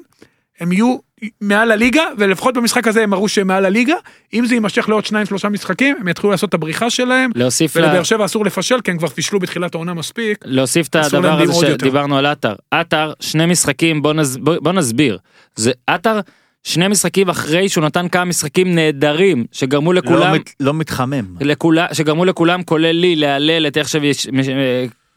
הם 0.60 0.72
יהיו 0.72 0.98
מעל 1.42 1.72
הליגה, 1.72 2.04
ולפחות 2.18 2.54
במשחק 2.58 2.88
הזה 2.88 3.04
הם 3.04 3.14
הראו 3.14 3.28
שהם 3.30 3.48
מעל 3.48 3.66
הליגה. 3.66 3.96
אם 4.34 4.46
זה 4.46 4.54
יימשך 4.56 4.90
לעוד 4.90 5.06
שניים 5.06 5.26
שלושה 5.26 5.50
משחקים, 5.50 5.96
הם 6.00 6.08
יתחילו 6.08 6.32
לעשות 6.32 6.50
את 6.50 6.54
הבריחה 6.54 6.90
שלהם, 6.90 7.32
להוסיף 7.36 7.76
לה- 7.76 7.88
ולבאר 7.88 8.04
שבע 8.04 8.26
אסור 8.26 8.46
לפשל, 8.46 8.82
כי 8.82 8.92
הם 8.92 8.98
כבר 8.98 9.08
פישלו 9.08 9.40
בתחילת 9.40 9.76
העונה 9.76 9.94
מספיק. 9.94 10.38
להוסיף 10.46 10.88
את 10.88 10.96
הדבר 10.96 11.42
הזה. 11.42 11.54
שדיברנו 11.68 12.18
על 12.18 12.26
עטר. 12.26 12.54
עטר, 12.72 13.14
שני 13.20 13.46
משחקים, 13.46 14.02
בוא, 14.02 14.14
נס... 14.14 14.36
בוא, 14.38 14.56
בוא 14.62 14.72
נסביר. 14.72 15.18
זה 15.56 15.72
עטר, 15.88 16.20
שני 16.64 16.88
משחקים 16.88 17.30
אחרי 17.30 17.70
שהוא 17.70 17.84
נתן 17.86 18.08
כמה 18.08 18.26
משחקים 18.26 18.76
נהדרים, 18.76 19.46
שגרמו 19.52 19.94
לא 19.94 20.02
לכולם, 20.02 20.34
מת- 20.36 20.54
לא 20.60 20.74
מתחמם. 20.74 21.26
לכולם, 21.42 21.86
שגרמו 21.94 22.26
לכולם, 22.26 22.64
כולל 22.64 22.92
לי, 22.92 23.16
להלל 23.16 23.68
את 23.68 23.78
איך 23.78 23.90
ש... 23.90 23.96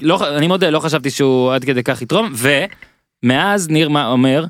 לא, 0.03 0.37
אני 0.37 0.47
מודה, 0.47 0.71
לא 0.71 0.81
חשבתי 0.81 1.11
שהוא 1.11 1.55
עד 1.55 1.65
כדי 1.65 1.83
כך 1.83 2.03
יתרום, 2.03 2.33
ומאז 2.35 3.69
ניר 3.69 3.89
מה 3.89 4.07
אומר, 4.07 4.45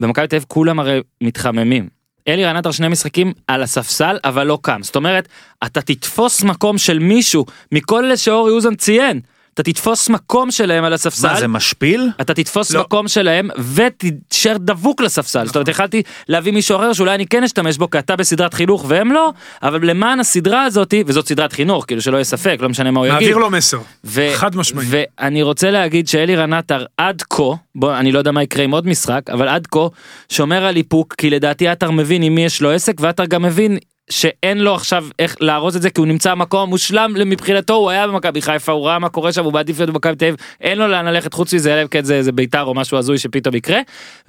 במכבי 0.00 0.26
תל 0.26 0.36
אביב 0.36 0.46
כולם 0.48 0.80
הרי 0.80 1.00
מתחממים. 1.20 1.88
אלירן 2.28 2.56
עטר 2.56 2.70
שני 2.70 2.88
משחקים 2.88 3.32
על 3.46 3.62
הספסל 3.62 4.18
אבל 4.24 4.46
לא 4.46 4.58
קם 4.62 4.82
זאת 4.82 4.96
אומרת 4.96 5.28
אתה 5.66 5.80
תתפוס 5.82 6.42
מקום 6.42 6.78
של 6.78 6.98
מישהו 6.98 7.46
מכל 7.72 8.04
אלה 8.04 8.16
שאורי 8.16 8.52
אוזן 8.52 8.74
ציין 8.74 9.20
אתה 9.54 9.62
תתפוס 9.62 10.08
מקום 10.08 10.50
שלהם 10.50 10.84
על 10.84 10.92
הספסל 10.92 11.28
מה 11.28 11.40
זה 11.40 11.48
משפיל? 11.48 12.10
אתה 12.20 12.34
תתפוס 12.34 12.70
לא. 12.70 12.80
מקום 12.80 13.08
שלהם 13.08 13.48
ותישאר 13.74 14.56
דבוק 14.58 15.00
לספסל 15.00 15.46
זאת 15.46 15.56
אומרת 15.56 15.68
יכלתי 15.68 16.02
להביא 16.28 16.52
מישהו 16.52 16.76
אחר 16.76 16.92
שאולי 16.92 17.14
אני 17.14 17.26
כן 17.26 17.44
אשתמש 17.44 17.78
בו 17.78 17.90
כי 17.90 17.98
אתה 17.98 18.16
בסדרת 18.16 18.54
חינוך 18.54 18.84
והם 18.88 19.12
לא 19.12 19.32
אבל 19.62 19.90
למען 19.90 20.20
הסדרה 20.20 20.64
הזאתי 20.64 21.04
וזאת 21.06 21.28
סדרת 21.28 21.52
חינוך 21.52 21.84
כאילו 21.86 22.02
שלא 22.02 22.16
יהיה 22.16 22.24
ספק 22.24 22.56
לא 22.60 22.68
משנה 22.68 22.90
מה 22.90 23.00
הוא 23.00 23.06
יגיד. 23.06 23.18
מעביר 23.18 23.36
לו 23.36 23.50
מסר. 23.50 23.78
ו- 24.04 24.32
חד 24.34 24.56
משמעי. 24.56 24.86
ואני 24.88 25.42
רוצה 25.42 25.70
להגיד 25.70 26.08
שאלירן 26.08 26.52
עטר 26.52 26.84
עד 26.96 27.22
כה, 27.30 27.42
בוא 27.74 27.96
אני 27.96 28.12
לא 28.12 28.18
יודע 28.18 28.30
מה 28.32 28.42
יקרה 28.42 28.64
עם 28.64 28.70
עוד 28.70 28.86
משחק, 28.86 29.22
אבל 29.32 29.48
עד 29.48 29.66
כה 29.70 29.86
שומר 30.28 30.64
על 30.64 30.76
איפוק, 30.76 31.14
כי 31.18 31.30
לדעתי 31.30 31.68
עטר 31.68 31.90
מבין 31.90 32.22
עם 32.22 32.34
מי 32.34 32.44
יש 32.44 32.62
לו 32.62 32.70
עסק, 32.70 32.94
ועטר 33.00 33.24
גם 33.24 33.42
מבין 33.42 33.78
שאין 34.10 34.58
לו 34.58 34.74
עכשיו 34.74 35.06
איך 35.18 35.36
לארוז 35.40 35.76
את 35.76 35.82
זה 35.82 35.90
כי 35.90 36.00
הוא 36.00 36.06
נמצא 36.06 36.30
במקום 36.30 36.60
המושלם 36.60 37.14
מבחינתו 37.26 37.74
הוא 37.74 37.90
היה 37.90 38.06
במכבי 38.06 38.42
חיפה 38.42 38.72
הוא 38.72 38.86
ראה 38.86 38.98
מה 38.98 39.08
קורה 39.08 39.32
שם 39.32 39.44
הוא 39.44 39.52
מעדיף 39.52 39.78
להיות 39.78 39.90
במכבי 39.90 40.16
תל 40.16 40.24
אביב. 40.24 40.36
אין 40.60 40.78
לו 40.78 40.88
לאן 40.88 41.04
ללכת 41.04 41.34
חוץ 41.34 41.54
מזה 41.54 41.74
אלא 41.74 41.82
אם 41.82 41.88
כן 41.88 42.04
זה 42.04 42.14
איזה 42.14 42.32
ביתר 42.32 42.62
או 42.62 42.74
משהו 42.74 42.98
הזוי 42.98 43.18
שפתאום 43.18 43.54
יקרה. 43.54 43.80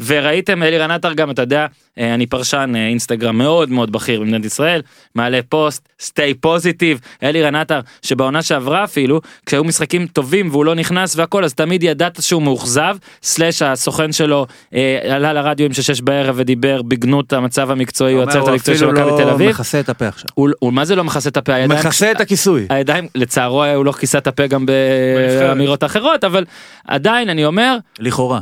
וראיתם 0.05 0.63
אלירן 0.63 0.91
עטר 0.91 1.13
גם 1.13 1.32
אתה 1.32 1.41
יודע 1.41 1.65
אה, 1.99 2.13
אני 2.13 2.26
פרשן 2.26 2.73
אה, 2.76 2.88
אינסטגרם 2.88 3.38
מאוד 3.38 3.69
מאוד 3.69 3.91
בכיר 3.91 4.19
במדינת 4.19 4.45
ישראל 4.45 4.82
מעלה 5.15 5.39
פוסט 5.49 5.89
stay 5.99 6.34
positive 6.34 6.99
אלירן 7.23 7.55
עטר 7.55 7.80
שבעונה 8.01 8.41
שעברה 8.41 8.84
אפילו 8.84 9.21
כשהיו 9.45 9.63
משחקים 9.63 10.07
טובים 10.07 10.49
והוא 10.51 10.65
לא 10.65 10.76
נכנס 10.76 11.15
והכל 11.15 11.43
אז 11.43 11.53
תמיד 11.53 11.84
ידעת 11.84 12.21
שהוא 12.21 12.41
מאוכזב 12.41 12.97
סלאש 13.23 13.61
הסוכן 13.61 14.11
שלו 14.11 14.45
אה, 14.73 14.99
עלה 15.15 15.34
לרדיו 15.34 15.65
עם 15.65 15.73
שש 15.73 16.01
בערב 16.01 16.36
ודיבר 16.38 16.82
בגנות 16.82 17.34
המצב 17.34 17.71
המקצועי 17.71 18.13
או 18.13 18.19
אומר, 18.19 18.30
הצוות 18.30 18.43
הוא 18.43 18.51
המקצועי 18.51 18.78
של 18.78 18.86
מכבי 18.86 19.11
תל 19.17 19.23
לא 19.23 19.32
אביב. 19.32 19.64
מכסה 19.66 19.80
את 19.80 19.89
הפה 19.89 20.07
עכשיו. 20.07 20.30
הוא, 20.34 20.49
הוא 20.59 20.74
מה 20.74 20.86
זה 20.86 20.95
לא 20.95 21.03
מכסה 21.03 21.30
את 21.30 21.38
הפה 21.38 21.53
הידיים 21.53 21.80
מכסה 21.80 22.11
את 22.11 22.22
הכיסוי. 22.22 22.68
הידיים 22.70 23.07
לצערו 23.16 23.66
הוא 23.66 23.86
לא 23.86 23.91
כיסה 23.91 24.18
את 24.18 24.28
הפה 24.28 24.47
גם. 24.47 24.66
באמירות 24.66 25.84
אחרות 25.84 26.24
אבל 26.24 26.45
עדיין 26.88 27.30
אני 27.30 27.45
אומר 27.45 27.78
לכאורה. 27.99 28.39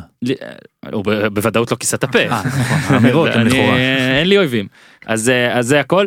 הוא 0.94 1.04
בוודאות 1.34 1.72
לא 1.72 1.78
כיסה 1.78 1.98
את 1.98 2.04
הפה. 2.04 2.20
אה, 2.20 2.42
נכון, 2.46 2.78
האמירות 2.96 3.30
הן 3.32 3.40
אני- 3.42 3.50
לכאורה. 3.50 3.78
אין 4.20 4.28
לי 4.28 4.38
אויבים 4.38 4.68
אז 5.06 5.30
אה, 5.30 5.58
אז 5.60 5.68
זה 5.68 5.80
הכל. 5.80 6.06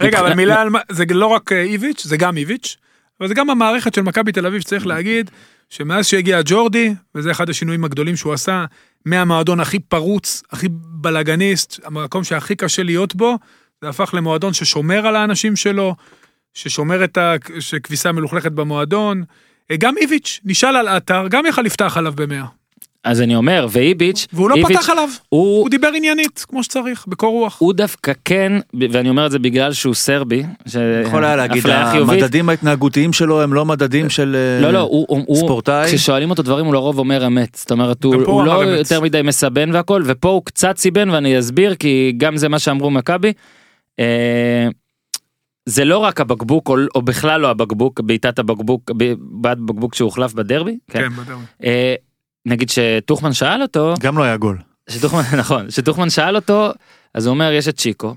רגע, 0.00 0.20
אבל 0.20 0.34
מילה 0.34 0.60
על 0.60 0.70
מה, 0.70 0.78
זה 0.90 1.04
לא 1.10 1.26
רק 1.26 1.52
אה, 1.52 1.62
איביץ', 1.62 2.04
זה 2.06 2.16
גם 2.16 2.36
איביץ', 2.36 2.76
אבל 3.20 3.28
זה 3.28 3.34
גם 3.34 3.50
המערכת 3.50 3.94
של 3.94 4.02
מכבי 4.02 4.32
תל 4.32 4.46
אביב 4.46 4.60
שצריך 4.60 4.86
להגיד, 4.86 5.30
שמאז 5.70 6.06
שהגיע 6.06 6.40
ג'ורדי, 6.44 6.94
וזה 7.14 7.30
אחד 7.30 7.50
השינויים 7.50 7.84
הגדולים 7.84 8.16
שהוא 8.16 8.32
עשה, 8.32 8.64
מהמועדון 9.06 9.60
הכי 9.60 9.78
פרוץ, 9.78 10.42
הכי 10.50 10.66
בלאגניסט, 10.72 11.80
המקום 11.84 12.24
שהכי 12.24 12.54
קשה 12.56 12.82
להיות 12.82 13.14
בו, 13.14 13.38
זה 13.82 13.88
הפך 13.88 14.14
למועדון 14.14 14.52
ששומר 14.52 15.06
על 15.06 15.16
האנשים 15.16 15.56
שלו, 15.56 15.94
ששומר 16.54 17.04
את 17.04 17.18
הכביסה 17.76 18.08
המלוכלכת 18.08 18.52
במועדון, 18.52 19.22
אה, 19.70 19.76
גם 19.76 19.94
איביץ', 19.98 20.40
נשאל 20.44 20.76
על 20.76 20.88
עטר, 20.88 21.26
גם 21.30 21.46
יכל 21.46 21.62
לפתח 21.62 21.96
עליו 21.96 22.12
במאה. 22.16 22.44
אז 23.04 23.20
אני 23.20 23.36
אומר, 23.36 23.66
ואיביץ', 23.70 24.26
והוא 24.32 24.50
לא 24.50 24.54
איביץ', 24.54 24.76
פתח 24.76 24.90
עליו, 24.90 25.08
הוא, 25.28 25.60
הוא 25.60 25.68
דיבר 25.70 25.88
עניינית, 25.96 26.44
כמו 26.48 26.62
שצריך, 26.62 27.04
בקור 27.08 27.30
רוח. 27.32 27.56
הוא 27.58 27.72
דווקא 27.72 28.12
כן, 28.24 28.52
ואני 28.90 29.08
אומר 29.08 29.26
את 29.26 29.30
זה 29.30 29.38
בגלל 29.38 29.72
שהוא 29.72 29.94
סרבי, 29.94 30.42
יכול 31.04 31.24
היה 31.24 31.36
להגיד. 31.36 31.66
המדדים 31.66 32.48
ההתנהגותיים 32.48 33.12
שלו 33.12 33.42
הם 33.42 33.54
לא 33.54 33.64
מדדים 33.64 34.10
של 34.10 34.36
אה, 34.36 34.62
לא, 34.62 34.70
לא, 34.72 34.78
הוא, 34.78 35.06
הוא, 35.08 35.24
הוא- 35.26 35.36
ספורטאי. 35.36 35.86
כששואלים 35.86 36.30
אותו 36.30 36.42
דברים 36.42 36.66
הוא 36.66 36.74
לרוב 36.74 36.98
אומר 36.98 37.26
אמת, 37.26 37.54
זאת 37.54 37.70
אומרת 37.70 38.04
הוא, 38.04 38.14
הוא 38.14 38.24
הוא 38.24 38.44
לא 38.44 38.62
אמת. 38.64 38.78
יותר 38.78 39.00
מדי 39.00 39.22
מסבן 39.22 39.70
והכל, 39.74 40.02
ופה 40.06 40.28
הוא 40.28 40.42
קצת 40.44 40.78
סיבן 40.78 41.10
ואני 41.10 41.38
אסביר 41.38 41.74
כי 41.74 42.12
גם 42.16 42.36
זה 42.36 42.48
מה 42.48 42.58
שאמרו 42.58 42.90
מכבי. 42.90 43.32
אה, 44.00 44.68
זה 45.66 45.84
לא 45.84 45.98
רק 45.98 46.20
הבקבוק 46.20 46.68
או, 46.68 46.76
או 46.94 47.02
בכלל 47.02 47.40
לא 47.40 47.50
הבקבוק, 47.50 48.00
בעיטת 48.00 48.38
הבקבוק, 48.38 48.90
ב- 48.96 49.12
בעט 49.18 49.58
בקבוק 49.58 49.94
שהוחלף 49.94 50.32
בדרבי, 50.32 50.78
כן. 50.90 50.98
כן, 51.00 51.08
בדיוק. 51.08 51.40
אה, 51.64 51.94
נגיד 52.46 52.70
שטוחמן 52.70 53.32
שאל 53.32 53.62
אותו, 53.62 53.94
גם 54.00 54.18
לא 54.18 54.22
היה 54.22 54.36
גול. 54.36 54.58
שטוחמן, 54.90 55.22
נכון, 55.38 55.70
שטוחמן 55.70 56.10
שאל 56.10 56.36
אותו, 56.36 56.70
אז 57.14 57.26
הוא 57.26 57.34
אומר, 57.34 57.52
יש 57.52 57.68
את 57.68 57.76
צ'יקו, 57.76 58.14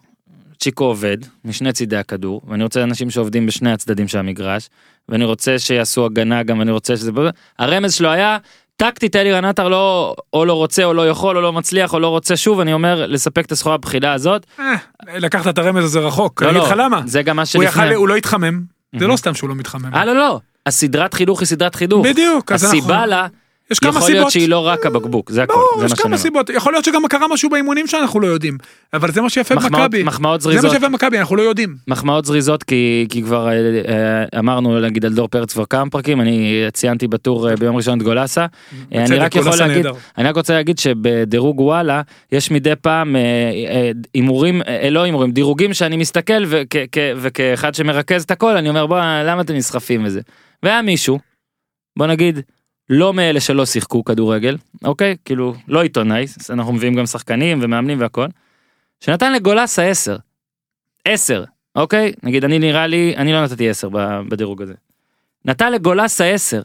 צ'יקו 0.60 0.84
עובד 0.84 1.18
משני 1.46 1.74
צידי 1.74 1.98
הכדור, 1.98 2.42
ואני 2.48 2.64
רוצה 2.64 2.84
אנשים 2.84 3.10
שעובדים 3.10 3.46
בשני 3.46 3.72
הצדדים 3.72 4.08
של 4.08 4.18
המגרש, 4.18 4.70
ואני 5.10 5.26
רוצה 5.26 5.60
שיעשו 5.60 6.06
הגנה 6.06 6.44
גם, 6.44 6.60
ואני 6.60 6.72
רוצה 6.72 6.98
שזה... 6.98 7.12
הרמז 7.60 7.94
שלו 7.94 8.10
היה, 8.10 8.38
טקטית 8.82 9.16
אלירן 9.16 9.46
עטר 9.46 9.68
לא, 9.68 10.16
או 10.34 10.46
לא 10.46 10.54
רוצה, 10.54 10.84
או 10.84 10.94
לא 10.94 11.10
יכול, 11.10 11.38
או 11.38 11.42
לא 11.42 11.54
מצליח, 11.54 11.94
או 11.94 12.00
לא 12.00 12.08
רוצה, 12.08 12.36
שוב, 12.38 12.60
אני 12.60 12.74
אומר, 12.74 13.06
לספק 13.08 13.46
את 13.46 13.52
הסחורה 13.52 13.78
בבחילה 13.78 14.14
הזאת. 14.14 14.46
אה, 14.60 14.74
לקחת 15.18 15.48
את 15.48 15.58
הרמז 15.58 15.84
הזה 15.84 16.00
רחוק, 16.00 16.44
לא, 16.44 16.50
אני 16.50 16.60
אגיד 16.60 16.70
לא, 16.78 16.84
למה. 16.84 17.02
זה 17.06 17.22
גם 17.24 17.36
מה 17.36 17.46
שלפני. 17.46 17.94
הוא 17.94 18.08
לא 18.08 18.16
התחמם, 18.16 18.62
זה 19.00 19.06
Mhm. 19.06 19.08
לא 19.08 19.16
סתם 19.16 19.34
שהוא 19.34 19.50
לא 19.50 19.56
מתחמם. 19.56 19.94
אה, 19.96 20.06
לא, 20.06 20.16
לא, 20.16 20.40
הסדרת 20.66 21.14
חינוך 21.14 21.40
היא 21.40 21.48
סדרת 21.48 21.76
חינוך. 21.76 22.06
בדיוק. 22.06 22.52
הסיבה 22.52 23.06
לה, 23.06 23.28
יש 23.72 23.80
כמה 23.80 23.90
יכול 23.90 24.02
להיות 24.02 24.18
סיבות. 24.18 24.32
שהיא 24.32 24.50
לא 24.50 24.68
רק 24.68 24.86
הבקבוק, 24.86 25.32
זה 25.32 25.44
הכל, 25.44 25.54
זה 25.80 25.86
יש 25.86 25.92
מה 25.92 25.96
שאני 25.96 26.04
כמה 26.04 26.06
אומר. 26.06 26.18
סיבות. 26.18 26.50
יכול 26.50 26.74
להיות 26.74 26.86
שגם 26.86 27.08
קרה 27.08 27.28
משהו 27.28 27.50
באימונים 27.50 27.88
שאנחנו 27.88 28.20
לא 28.20 28.28
יודעים. 28.28 28.58
אבל 28.94 29.12
זה 29.12 29.22
מה 29.22 29.30
שיפה 29.30 29.56
במכבי. 29.56 30.04
מחמאות 30.04 30.42
זה 30.42 30.50
מה 30.50 30.54
זריזות. 30.54 30.72
שיפה 30.72 30.90
במכבי, 30.90 31.20
אנחנו 31.20 31.36
לא 31.36 31.42
יודעים. 31.42 31.76
מחמאות 31.88 32.26
זריזות 32.26 32.64
כי, 32.64 33.06
כי 33.10 33.24
כבר 33.24 33.48
אה, 33.48 33.54
אה, 33.54 34.40
אמרנו 34.40 34.80
נגיד 34.80 35.06
על 35.06 35.14
דור 35.14 35.28
פרץ 35.28 35.54
כבר 35.54 35.66
כמה 35.66 35.90
פרקים 35.90 36.22
אני 36.22 36.66
ציינתי 36.74 37.08
בטור 37.08 37.50
אה, 37.50 37.56
ביום 37.56 37.76
ראשון 37.76 37.98
את 37.98 38.04
גולסה. 38.04 38.46
אני 38.92 39.18
רק 39.18 39.36
יכול 39.36 39.52
להגיד, 39.60 39.86
נהדר. 39.86 39.94
אני 40.18 40.28
רק 40.28 40.36
רוצה 40.36 40.54
להגיד 40.54 40.80
שבדירוג 40.80 41.60
וואלה 41.60 42.02
יש 42.32 42.52
מדי 42.52 42.74
פעם 42.82 43.16
הימורים, 44.14 44.62
אה, 44.62 44.90
לא 44.90 45.04
הימורים, 45.04 45.32
דירוגים 45.32 45.74
שאני 45.74 45.98
מסתכל 45.98 46.44
וכ, 46.48 46.76
כ, 46.92 46.98
וכאחד 47.16 47.76
שמרכז 47.76 48.24
את 48.24 48.32
הכל 48.32 48.58
אני 48.58 48.70
אומר 48.70 48.86
בוא 48.86 48.98
למה 49.00 49.42
אתם 49.42 49.54
נסחפים 49.54 50.06
וזה. 50.06 50.22
והיה 50.64 50.82
מישהו, 50.82 51.20
בוא 51.98 52.08
נגיד, 52.08 52.40
לא 52.90 53.14
מאלה 53.14 53.40
שלא 53.40 53.66
שיחקו 53.66 54.04
כדורגל, 54.04 54.58
אוקיי? 54.84 55.16
כאילו 55.26 55.54
לא 55.68 55.82
עיתונאי, 55.84 56.26
אנחנו 56.50 56.74
מביאים 56.74 56.96
גם 56.96 57.06
שחקנים 57.06 57.60
ומאמנים 57.62 58.00
והכל, 58.00 58.28
שנתן 59.00 59.34
לגולסה 59.34 59.84
10. 59.84 60.18
10, 61.06 61.44
אוקיי? 61.76 62.12
נגיד 62.24 62.44
אני 62.44 62.60
נראה 62.60 62.88
לי, 62.88 63.14
אני 63.18 63.34
לא 63.34 63.44
נתתי 63.44 63.70
10 63.70 63.90
ב- 63.90 64.22
בדירוג 64.30 64.62
הזה. 64.62 64.74
נתן 65.46 65.74
לגולסה 65.74 66.26
10. 66.26 66.62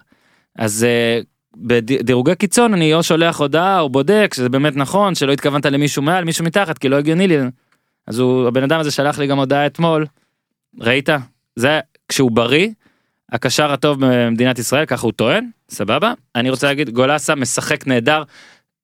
אז 0.58 0.84
אה, 0.84 1.20
בדירוגי 1.56 2.34
קיצון 2.34 2.74
אני 2.74 2.94
או 2.94 3.02
שולח 3.02 3.40
הודעה 3.40 3.80
או 3.80 3.88
בודק 3.88 4.32
שזה 4.34 4.48
באמת 4.48 4.76
נכון 4.76 5.14
שלא 5.14 5.32
התכוונת 5.32 5.66
למישהו 5.66 6.02
מעל 6.02 6.24
מישהו 6.24 6.44
מתחת 6.44 6.78
כי 6.78 6.88
לא 6.88 6.96
הגיוני 6.96 7.28
לי. 7.28 7.36
אז 8.06 8.18
הוא 8.18 8.48
הבן 8.48 8.62
אדם 8.62 8.80
הזה 8.80 8.90
שלח 8.90 9.18
לי 9.18 9.26
גם 9.26 9.38
הודעה 9.38 9.66
אתמול. 9.66 10.06
ראית? 10.80 11.08
זה 11.56 11.80
כשהוא 12.08 12.30
בריא. 12.30 12.68
הקשר 13.32 13.72
הטוב 13.72 13.98
במדינת 14.00 14.58
ישראל 14.58 14.86
ככה 14.86 15.06
הוא 15.06 15.12
טוען 15.12 15.48
סבבה 15.70 16.12
אני 16.34 16.50
רוצה 16.50 16.66
להגיד 16.66 16.90
גולסה 16.90 17.34
משחק 17.34 17.86
נהדר. 17.86 18.22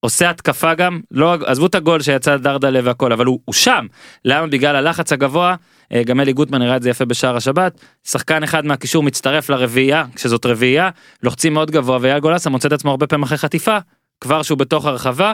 עושה 0.05 0.31
התקפה 0.31 0.75
גם 0.75 1.01
לא 1.11 1.35
עזבו 1.47 1.67
את 1.67 1.75
הגול 1.75 2.03
שיצא 2.03 2.37
דרדלה 2.37 2.81
והכל 2.85 3.13
אבל 3.13 3.27
הוא, 3.27 3.41
הוא 3.45 3.55
שם 3.55 3.87
למה 4.25 4.47
בגלל 4.47 4.77
הלחץ 4.77 5.13
הגבוה 5.13 5.55
אה, 5.93 6.03
גם 6.03 6.21
אלי 6.21 6.33
גוטמן 6.33 6.63
הראה 6.63 6.77
את 6.77 6.83
זה 6.83 6.91
יפה 6.91 7.05
בשער 7.05 7.37
השבת 7.37 7.81
שחקן 8.05 8.43
אחד 8.43 8.65
מהקישור 8.65 9.03
מצטרף 9.03 9.51
לרביעייה 9.51 10.05
כשזאת 10.15 10.47
רביעייה 10.47 10.91
לוחצים 11.23 11.55
מאוד 11.55 11.71
גבוה 11.71 11.99
ואייל 12.01 12.19
גולסה 12.19 12.51
מוצא 12.51 12.69
את 12.69 12.73
עצמו 12.73 12.91
הרבה 12.91 13.07
פעמים 13.07 13.23
אחרי 13.23 13.39
חטיפה 13.39 13.79
כבר 14.21 14.43
שהוא 14.43 14.59
בתוך 14.59 14.87
הרחבה 14.87 15.33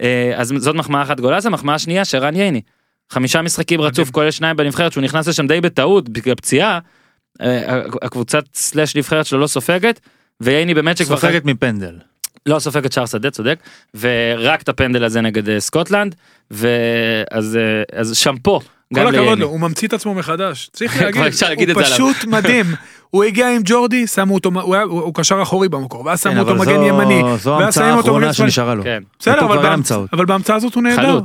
אה, 0.00 0.32
אז 0.36 0.54
זאת 0.56 0.74
מחמאה 0.74 1.02
אחת 1.02 1.20
גולסה 1.20 1.50
מחמאה 1.50 1.78
שנייה 1.78 2.04
שרן 2.04 2.36
ייני. 2.36 2.60
חמישה 3.10 3.42
משחקים 3.42 3.80
רצוף. 3.80 4.10
כולל 4.10 4.30
שניים 4.30 4.56
בנבחרת 4.56 4.92
שהוא 4.92 5.04
נכנס 5.04 5.28
לשם 5.28 5.46
די 5.46 5.60
בטעות 5.60 6.08
בגלל 6.08 6.34
פציעה. 6.34 6.78
אה, 7.42 7.80
הקבוצת 8.02 8.44
slash 8.54 8.96
נבחרת 8.96 9.26
שלו 9.26 9.38
לא 9.38 9.46
סופגת 9.46 10.00
וייני 10.40 10.74
באמת 10.74 10.96
שכבר 10.96 11.16
סופגת 11.16 11.44
מפנדל. 11.44 11.94
לא 12.46 12.58
סופגת 12.58 12.92
שער 12.92 13.06
שדה 13.06 13.30
צודק 13.30 13.58
ורק 14.00 14.62
את 14.62 14.68
הפנדל 14.68 15.04
הזה 15.04 15.20
נגד 15.20 15.48
אה, 15.48 15.60
סקוטלנד 15.60 16.14
ואז 16.50 17.56
אה, 17.56 18.00
אז 18.00 18.16
שאפו 18.16 18.60
כל 18.60 18.66
גם 19.00 19.06
הכבוד. 19.06 19.38
לו, 19.38 19.46
הוא 19.46 19.60
ממציא 19.60 19.88
את 19.88 19.92
עצמו 19.92 20.14
מחדש. 20.14 20.70
צריך 20.72 20.96
להגיד, 21.42 21.70
הוא. 21.70 21.82
פשוט 21.82 22.24
מדהים. 22.24 22.66
הוא 23.10 23.24
הגיע 23.24 23.54
עם 23.54 23.62
ג'ורדי, 23.64 24.06
שמו 24.06 24.34
אותו, 24.34 24.50
הוא 24.62 24.74
היה- 24.74 24.84
הוא 24.84 25.00
הוא 25.02 25.14
קשר 25.14 25.42
אחורי 25.42 25.68
במקור, 25.68 26.06
ואז 26.06 26.22
כן, 26.22 26.30
שמו 26.30 26.40
אותו 26.40 26.54
מגן 26.54 26.82
ימני. 26.82 27.22
זו 27.38 27.58
ההמצאה 27.60 27.94
האחרונה. 27.94 28.32
שנשארה 28.32 28.74
לו. 28.74 28.82
כן. 28.84 29.02
בסדר, 29.18 29.40
אבל 30.12 30.24
בהמצאה 30.26 30.56
הזאת 30.56 30.74
הוא 30.74 30.82
נהדר. 30.82 31.20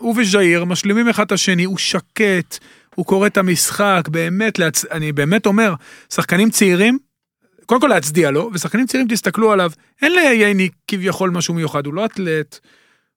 הוא 0.00 0.14
וז'איר 0.20 0.64
משלימים 0.64 1.08
אחד 1.08 1.24
את 1.26 1.32
השני, 1.32 1.64
הוא 1.64 1.78
שקט, 1.78 2.58
הוא 2.94 3.06
קורא 3.06 3.26
את 3.26 3.36
המשחק, 3.36 4.08
באמת, 4.10 4.58
להצ... 4.58 4.84
אני 4.84 5.12
באמת 5.12 5.46
אומר, 5.46 5.74
שחקנים 6.10 6.50
צעירים, 6.50 6.98
קודם 7.66 7.80
כל 7.80 7.86
להצדיע 7.86 8.30
לו, 8.30 8.50
ושחקנים 8.54 8.86
צעירים 8.86 9.08
תסתכלו 9.08 9.52
עליו, 9.52 9.70
אין 10.02 10.12
לייני 10.12 10.68
כביכול 10.88 11.30
משהו 11.30 11.54
מיוחד, 11.54 11.86
הוא 11.86 11.94
לא 11.94 12.04
אתלט, 12.04 12.58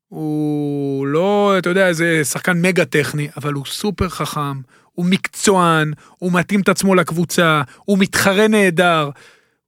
הוא 0.07 1.07
לא, 1.07 1.55
אתה 1.57 1.69
יודע, 1.69 1.87
איזה 1.87 2.21
שחקן 2.23 2.61
מגה 2.61 2.85
טכני, 2.85 3.27
אבל 3.37 3.53
הוא 3.53 3.65
סופר 3.65 4.09
חכם, 4.09 4.61
הוא 4.91 5.05
מקצוען, 5.05 5.93
הוא 6.17 6.31
מתאים 6.33 6.61
את 6.61 6.69
עצמו 6.69 6.95
לקבוצה, 6.95 7.61
הוא 7.85 7.97
מתחרה 7.97 8.47
נהדר, 8.47 9.09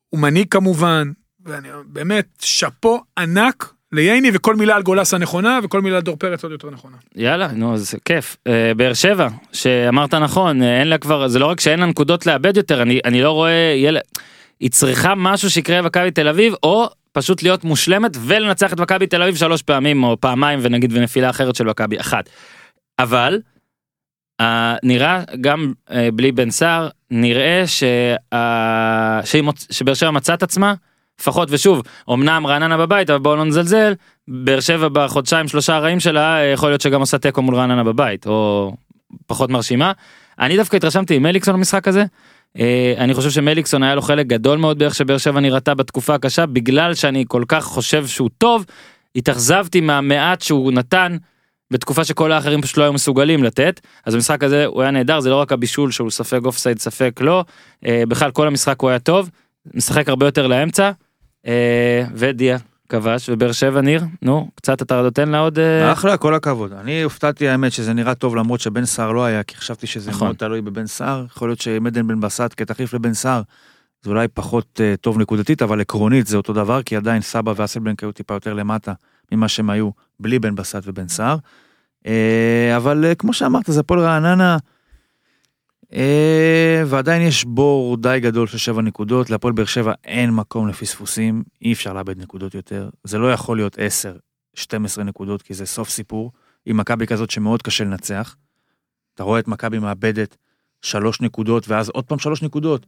הוא 0.09 0.19
מנהיג 0.19 0.47
כמובן, 0.51 1.11
ואני 1.45 1.67
באמת, 1.85 2.25
שאפו 2.41 3.01
ענק 3.17 3.73
לייני, 3.91 4.29
וכל 4.33 4.55
מילה 4.55 4.75
על 4.75 4.81
גולסה 4.83 5.17
נכונה, 5.17 5.59
וכל 5.63 5.81
מילה 5.81 5.95
על 5.95 6.01
דור 6.01 6.15
פרץ 6.17 6.43
עוד 6.43 6.51
יותר 6.51 6.69
נכונה. 6.69 6.97
יאללה 7.15 7.47
נו 7.47 7.73
אז 7.73 7.95
כיף 8.05 8.37
אה, 8.47 8.71
באר 8.77 8.93
שבע 8.93 9.27
שאמרת 9.53 10.13
נכון 10.13 10.61
אה, 10.61 10.79
אין 10.79 10.87
לה 10.87 10.97
כבר 10.97 11.27
זה 11.27 11.39
לא 11.39 11.45
רק 11.45 11.59
שאין 11.59 11.79
לה 11.79 11.85
נקודות 11.85 12.25
לאבד 12.25 12.57
יותר 12.57 12.81
אני 12.81 12.99
אני 13.05 13.21
לא 13.21 13.31
רואה 13.31 13.73
ילד 13.77 14.01
היא 14.59 14.69
צריכה 14.71 15.13
משהו 15.15 15.49
שיקרה 15.49 15.81
במכבי 15.81 16.11
תל 16.11 16.27
אביב 16.27 16.53
או 16.63 16.89
פשוט 17.11 17.43
להיות 17.43 17.63
מושלמת 17.63 18.11
ולנצח 18.25 18.73
את 18.73 18.79
מכבי 18.79 19.07
תל 19.07 19.21
אביב 19.21 19.35
שלוש 19.35 19.61
פעמים 19.61 20.03
או 20.03 20.17
פעמיים 20.21 20.59
ונגיד 20.61 20.91
ונפילה 20.93 21.29
אחרת 21.29 21.55
של 21.55 21.63
מכבי 21.63 21.99
אחת. 21.99 22.29
אבל 22.99 23.39
אה, 24.41 24.75
נראה 24.83 25.23
גם 25.41 25.73
אה, 25.91 26.09
בלי 26.13 26.31
בן 26.31 26.49
סער 26.51 26.89
נראה 27.11 27.63
שה- 27.67 28.15
שבאר 29.71 29.93
שבע 29.93 30.11
מצאה 30.11 30.35
עצמה 30.41 30.73
לפחות 31.19 31.47
ושוב 31.51 31.81
אמנם 32.13 32.47
רעננה 32.47 32.77
בבית 32.77 33.09
אבל 33.09 33.19
בואו 33.19 33.35
לא 33.35 33.45
נזלזל 33.45 33.93
באר 34.27 34.59
שבע 34.59 34.87
בחודשיים 34.87 35.47
שלושה 35.47 35.75
הרעים 35.75 35.99
שלה 35.99 36.39
יכול 36.53 36.69
להיות 36.69 36.81
שגם 36.81 36.99
עושה 36.99 37.17
תיקו 37.17 37.41
מול 37.41 37.55
רעננה 37.55 37.83
בבית 37.83 38.27
או 38.27 38.71
פחות 39.27 39.49
מרשימה. 39.49 39.91
אני 40.39 40.57
דווקא 40.57 40.75
התרשמתי 40.75 41.15
עם 41.15 41.23
מליקסון 41.23 41.55
במשחק 41.55 41.87
הזה. 41.87 42.05
אה, 42.59 42.93
אני 42.97 43.13
חושב 43.13 43.29
שמליקסון 43.29 43.83
היה 43.83 43.95
לו 43.95 44.01
חלק 44.01 44.27
גדול 44.27 44.57
מאוד 44.57 44.79
באיך 44.79 44.95
שבאר 44.95 45.17
שבע 45.17 45.39
נראתה 45.39 45.73
בתקופה 45.73 46.15
הקשה 46.15 46.45
בגלל 46.45 46.93
שאני 46.93 47.25
כל 47.27 47.43
כך 47.47 47.63
חושב 47.63 48.07
שהוא 48.07 48.29
טוב. 48.37 48.65
התאכזבתי 49.15 49.81
מהמעט 49.81 50.41
שהוא 50.41 50.71
נתן 50.71 51.17
בתקופה 51.71 52.03
שכל 52.03 52.31
האחרים 52.31 52.61
פשוט 52.61 52.77
לא 52.77 52.83
היו 52.83 52.93
מסוגלים 52.93 53.43
לתת 53.43 53.81
אז 54.05 54.15
במשחק 54.15 54.43
הזה 54.43 54.65
הוא 54.65 54.81
היה 54.81 54.91
נהדר 54.91 55.19
זה 55.19 55.29
לא 55.29 55.35
רק 55.35 55.51
הבישול 55.51 55.91
שהוא 55.91 56.09
ספק 56.09 56.39
offside 56.45 56.79
ספק 56.79 57.21
לא 57.21 57.45
אה, 57.85 58.03
בכלל 58.07 58.31
כל 58.31 58.47
המשחק 58.47 58.81
הוא 58.81 58.89
היה 58.89 58.99
טוב 58.99 59.29
משחק 59.73 60.09
הרבה 60.09 60.25
יותר 60.25 60.47
לאמצע 60.47 60.83
אה, 60.83 60.91
ודיה 62.15 62.57
כבש 62.89 63.29
ובאר 63.29 63.51
שבע 63.51 63.81
ניר 63.81 64.03
נו 64.21 64.49
קצת 64.55 64.81
אתה 64.81 65.01
נותן 65.01 65.29
לה 65.29 65.39
עוד 65.39 65.59
אה, 65.59 65.91
אחלה, 65.91 66.17
כל 66.17 66.33
הכבוד. 66.33 66.73
אני 66.73 67.03
הופתעתי 67.03 67.47
האמת 67.47 67.71
שזה 67.71 67.93
נראה 67.93 68.15
טוב 68.15 68.35
למרות 68.35 68.59
שבן 68.59 68.85
סער 68.85 69.11
לא 69.11 69.25
היה, 69.25 69.43
כי 69.43 69.57
חשבתי 69.57 69.87
שזה 69.87 70.11
נכון. 70.11 70.27
מאוד 70.27 70.35
תלוי 70.35 70.61
בבן 70.61 70.87
סער. 70.87 71.25
יכול 71.25 71.49
להיות 71.49 71.61
שעם 71.61 71.87
עדן 71.87 72.07
בן 72.07 72.19
בסט 72.19 72.53
כתחליף 72.57 72.93
לבן 72.93 73.13
סער, 73.13 73.41
זה 74.01 74.09
אולי 74.09 74.27
פחות 74.27 74.81
אה, 74.83 74.93
טוב 75.01 75.17
נקודתית, 75.17 75.61
אבל 75.61 75.81
עקרונית 75.81 76.27
זה 76.27 76.37
אותו 76.37 76.53
דבר, 76.53 76.83
כי 76.83 76.95
עדיין 76.95 77.21
סבא 77.21 77.53
ואסלבנק 77.55 78.03
היו 78.03 78.11
טיפה 78.11 78.33
יותר 78.33 78.53
למטה 78.53 78.93
ממה 79.31 79.47
שהם 79.47 79.69
היו 79.69 79.89
בלי 80.19 80.39
בן 80.39 80.55
בסט 80.55 80.81
ובן 80.85 81.07
סער. 81.07 81.37
אה, 82.07 82.77
אבל 82.77 83.05
אה, 83.05 83.15
כמו 83.15 83.33
שאמרת, 83.33 83.63
זה 83.67 83.79
הפועל 83.79 83.99
רעננה, 83.99 84.53
אה, 84.53 84.57
ועדיין 86.85 87.21
יש 87.21 87.45
בור 87.45 87.97
די 87.97 88.17
גדול 88.21 88.47
של 88.47 88.57
שבע 88.57 88.81
נקודות, 88.81 89.29
להפועל 89.29 89.53
באר 89.53 89.65
שבע 89.65 89.93
אין 90.03 90.31
מקום 90.31 90.67
לפספוסים, 90.67 91.43
אי 91.61 91.73
אפשר 91.73 91.93
לאבד 91.93 92.17
נקודות 92.17 92.55
יותר, 92.55 92.89
זה 93.03 93.17
לא 93.17 93.33
יכול 93.33 93.57
להיות 93.57 93.75
10, 93.79 94.15
12 94.53 95.03
נקודות, 95.03 95.41
כי 95.41 95.53
זה 95.53 95.65
סוף 95.65 95.89
סיפור, 95.89 96.31
עם 96.65 96.77
מכבי 96.77 97.07
כזאת 97.07 97.29
שמאוד 97.29 97.61
קשה 97.61 97.83
לנצח. 97.83 98.35
אתה 99.15 99.23
רואה 99.23 99.39
את 99.39 99.47
מכבי 99.47 99.79
מאבדת 99.79 100.37
שלוש 100.81 101.21
נקודות, 101.21 101.69
ואז 101.69 101.89
עוד 101.89 102.05
פעם 102.05 102.19
שלוש 102.19 102.41
נקודות. 102.41 102.85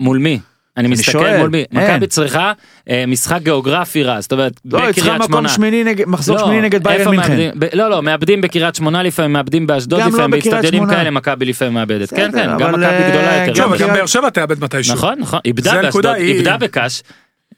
מול 0.00 0.18
מי 0.18 0.40
אני 0.76 0.88
מסתכל 0.88 1.12
שואל, 1.12 1.38
מול 1.38 1.48
מי. 1.50 1.64
מכבי 1.72 2.06
צריכה 2.06 2.52
אה, 2.90 3.04
משחק 3.06 3.42
גיאוגרפי 3.42 4.02
רע, 4.02 4.20
זאת 4.20 4.32
אומרת, 4.32 4.60
לא, 4.64 4.78
היא 4.78 4.92
צריכה 4.92 5.00
בקריית 5.00 5.20
מקום 5.20 5.28
שמונה. 5.32 5.48
שמיני 5.48 5.84
נגד, 5.84 6.08
מחזור 6.08 6.36
לא, 6.36 6.44
שמיני 6.44 6.60
נגד 6.62 6.84
ביירן 6.84 7.10
מינכן. 7.10 7.50
לא 7.72 7.90
לא 7.90 8.02
מאבדים 8.02 8.40
בקריית 8.40 8.74
שמונה 8.74 9.02
לפעמים 9.02 9.32
מאבדים 9.32 9.66
באשדוד 9.66 10.00
לא 10.00 10.06
לפעמים 10.06 10.30
באיצטדיונים. 10.30 10.86
כאלה 10.88 11.10
מכבי 11.10 11.44
לפעמים 11.44 11.74
מאבדת 11.74 12.10
כן 12.10 12.30
כן 12.32 12.48
אבל, 12.48 12.58
גם 12.64 12.72
מכבי 12.72 12.84
אה, 12.84 13.08
גדולה 13.10 13.46
יותר 13.46 13.86
גם 13.86 13.92
באר 13.94 14.06
שבע 14.06 14.30
תאבד 14.30 14.60
מתישהו. 14.64 14.94
נכון 14.94 15.18
נכון 15.18 15.40
איבדה 15.44 15.82
באשדוד 15.82 16.06
היא- 16.06 16.34
איבדה 16.34 16.56
בקאש 16.56 17.02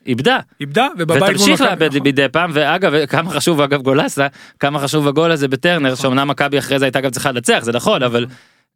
איבדה 0.07 0.37
איבדה, 0.61 0.87
ובבית 0.97 1.21
מול 1.21 1.29
ותמשיך 1.31 1.61
לאבד 1.61 1.89
מדי 2.03 2.25
פעם 2.31 2.49
ואגב 2.53 3.05
כמה 3.05 3.29
חשוב 3.31 3.61
אגב 3.61 3.81
גולסה 3.81 4.27
כמה 4.59 4.79
חשוב 4.79 5.07
הגול 5.07 5.31
הזה 5.31 5.47
בטרנר 5.47 5.91
נכון. 5.91 6.01
שאומנם 6.01 6.27
מכבי 6.27 6.59
אחרי 6.59 6.79
זה 6.79 6.85
הייתה 6.85 7.01
גם 7.01 7.09
צריכה 7.09 7.31
לנצח 7.31 7.59
זה 7.61 7.71
נכון 7.71 8.03
אבל 8.03 8.25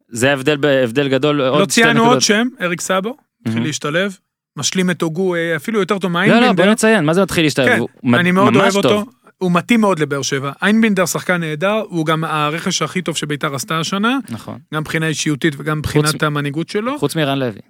זה 0.08 0.32
הבדל 0.32 0.56
הבדל 0.84 1.08
גדול 1.08 1.36
לא 1.36 1.66
ציינו 1.68 2.06
עוד. 2.06 2.20
שם, 2.20 2.46
אריק 2.62 2.80
סאבו, 2.80 3.16
התחיל. 3.46 3.62
להשתלב, 3.62 4.16
משלים 4.60 4.90
את 4.90 5.02
הוגו 5.02 5.34
אה, 5.34 5.56
אפילו 5.56 5.80
יותר 5.80 5.98
טוב 5.98 6.16
לא 6.16 6.40
לא 6.40 6.52
בוא. 6.52 6.64
נציין 6.64 7.04
מה 7.04 7.14
זה 7.14 7.22
מתחיל 7.22 7.44
להשתלב 7.44 7.66
כן, 7.66 7.78
הוא 7.78 7.88
אני 8.14 8.30
מאוד 8.30 8.56
אוהב 8.56 8.72
טוב. 8.72 8.84
אותו, 8.84 9.04
הוא 9.38 9.52
מתאים 9.52 9.80
מאוד 9.80 9.98
לבאר 9.98 10.22
שבע. 10.22 10.52
איינבינדר 10.62 11.06
שחקן 11.06 11.40
נהדר, 11.40 11.82
הוא 11.88 12.06
גם 12.06 12.24
הרכש 12.24 12.82
הכי 12.82 13.02
טוב 13.02 13.16
שביתר 13.16 13.54
עשתה 13.54 13.80
השנה, 13.80 14.18
נכון 14.28 14.58
גם 14.74 14.80
מבחינה 14.80 15.06
אישיותית 15.06 15.54
וגם 15.58 15.78
מבחינת 15.78 16.22
המנהיגות 16.22 16.68
שלו. 16.68 16.98
חוץ 16.98 17.16
מרן 17.16 17.38
לוי 17.38 17.60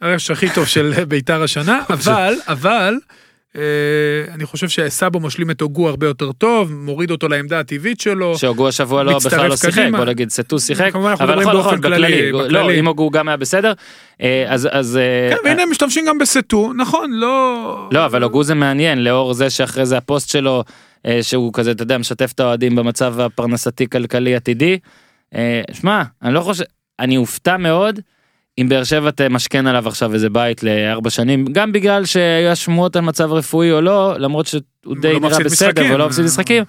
הרכש 0.00 0.30
הכי 0.30 0.46
טוב 0.54 0.66
של 0.66 1.04
ביתר 1.08 1.42
השנה, 1.42 1.80
אבל, 1.90 2.34
אבל, 2.48 2.94
אה, 3.10 3.21
אני 4.34 4.44
חושב 4.44 4.68
שסאבו 4.68 5.20
משלים 5.20 5.50
את 5.50 5.60
הוגו 5.60 5.88
הרבה 5.88 6.06
יותר 6.06 6.32
טוב, 6.32 6.72
מוריד 6.72 7.10
אותו 7.10 7.28
לעמדה 7.28 7.60
הטבעית 7.60 8.00
שלו. 8.00 8.38
שהוגו 8.38 8.68
השבוע 8.68 9.02
לא 9.02 9.18
בכלל 9.24 9.48
לא 9.48 9.56
שיחק. 9.56 9.88
בוא 9.96 10.04
נגיד 10.04 10.30
סטו 10.30 10.58
שיחק 10.58 10.92
אבל 10.96 11.40
נכון 11.40 11.56
נכון 11.56 11.80
כללי, 11.80 11.96
בכללי 11.96 12.32
לא 12.32 12.44
בכללי. 12.44 12.78
אם 12.78 12.86
הוגו 12.86 13.10
גם 13.10 13.28
היה 13.28 13.36
בסדר 13.36 13.72
אה, 14.22 14.44
אז 14.48 14.68
אז 14.72 14.96
אה, 14.96 15.36
כן, 15.36 15.48
והנה 15.48 15.62
הם 15.62 15.70
משתמשים 15.70 16.04
גם 16.08 16.18
בסטו, 16.18 16.72
נכון, 16.72 17.10
לא... 17.12 17.88
לא 17.92 18.06
אבל 18.06 18.22
הוגו 18.22 18.42
זה 18.42 18.54
מעניין 18.54 19.04
לאור 19.04 19.34
זה 19.34 19.50
שאחרי 19.50 19.86
זה 19.86 19.96
הפוסט 19.96 20.28
שלו 20.28 20.64
אה, 21.06 21.18
שהוא 21.22 21.52
כזה 21.52 21.70
אתה 21.70 21.82
יודע 21.82 21.98
משתף 21.98 22.32
את 22.34 22.40
האוהדים 22.40 22.76
במצב 22.76 23.20
הפרנסתי 23.20 23.88
כלכלי 23.88 24.34
עתידי. 24.34 24.78
אה, 25.34 25.62
שמע 25.72 26.02
אני 26.22 26.34
לא 26.34 26.40
חושב 26.40 26.64
אני 27.00 27.16
אופתע 27.16 27.56
מאוד. 27.56 28.00
אם 28.58 28.68
באר 28.68 28.84
שבע 28.84 29.10
תמשכן 29.10 29.66
עליו 29.66 29.88
עכשיו 29.88 30.14
איזה 30.14 30.30
בית 30.30 30.62
לארבע 30.62 31.10
שנים 31.10 31.44
גם 31.52 31.72
בגלל 31.72 32.04
שהיו 32.04 32.56
שמועות 32.56 32.96
על 32.96 33.02
מצב 33.02 33.32
רפואי 33.32 33.72
או 33.72 33.80
לא 33.80 34.14
למרות 34.18 34.46
שהוא 34.46 34.96
די 35.00 35.12
לא 35.12 35.20
נראה 35.20 35.38
בסדר. 35.38 35.94
ולא 35.94 36.06
מפסיד 36.06 36.24
משחקים. 36.24 36.64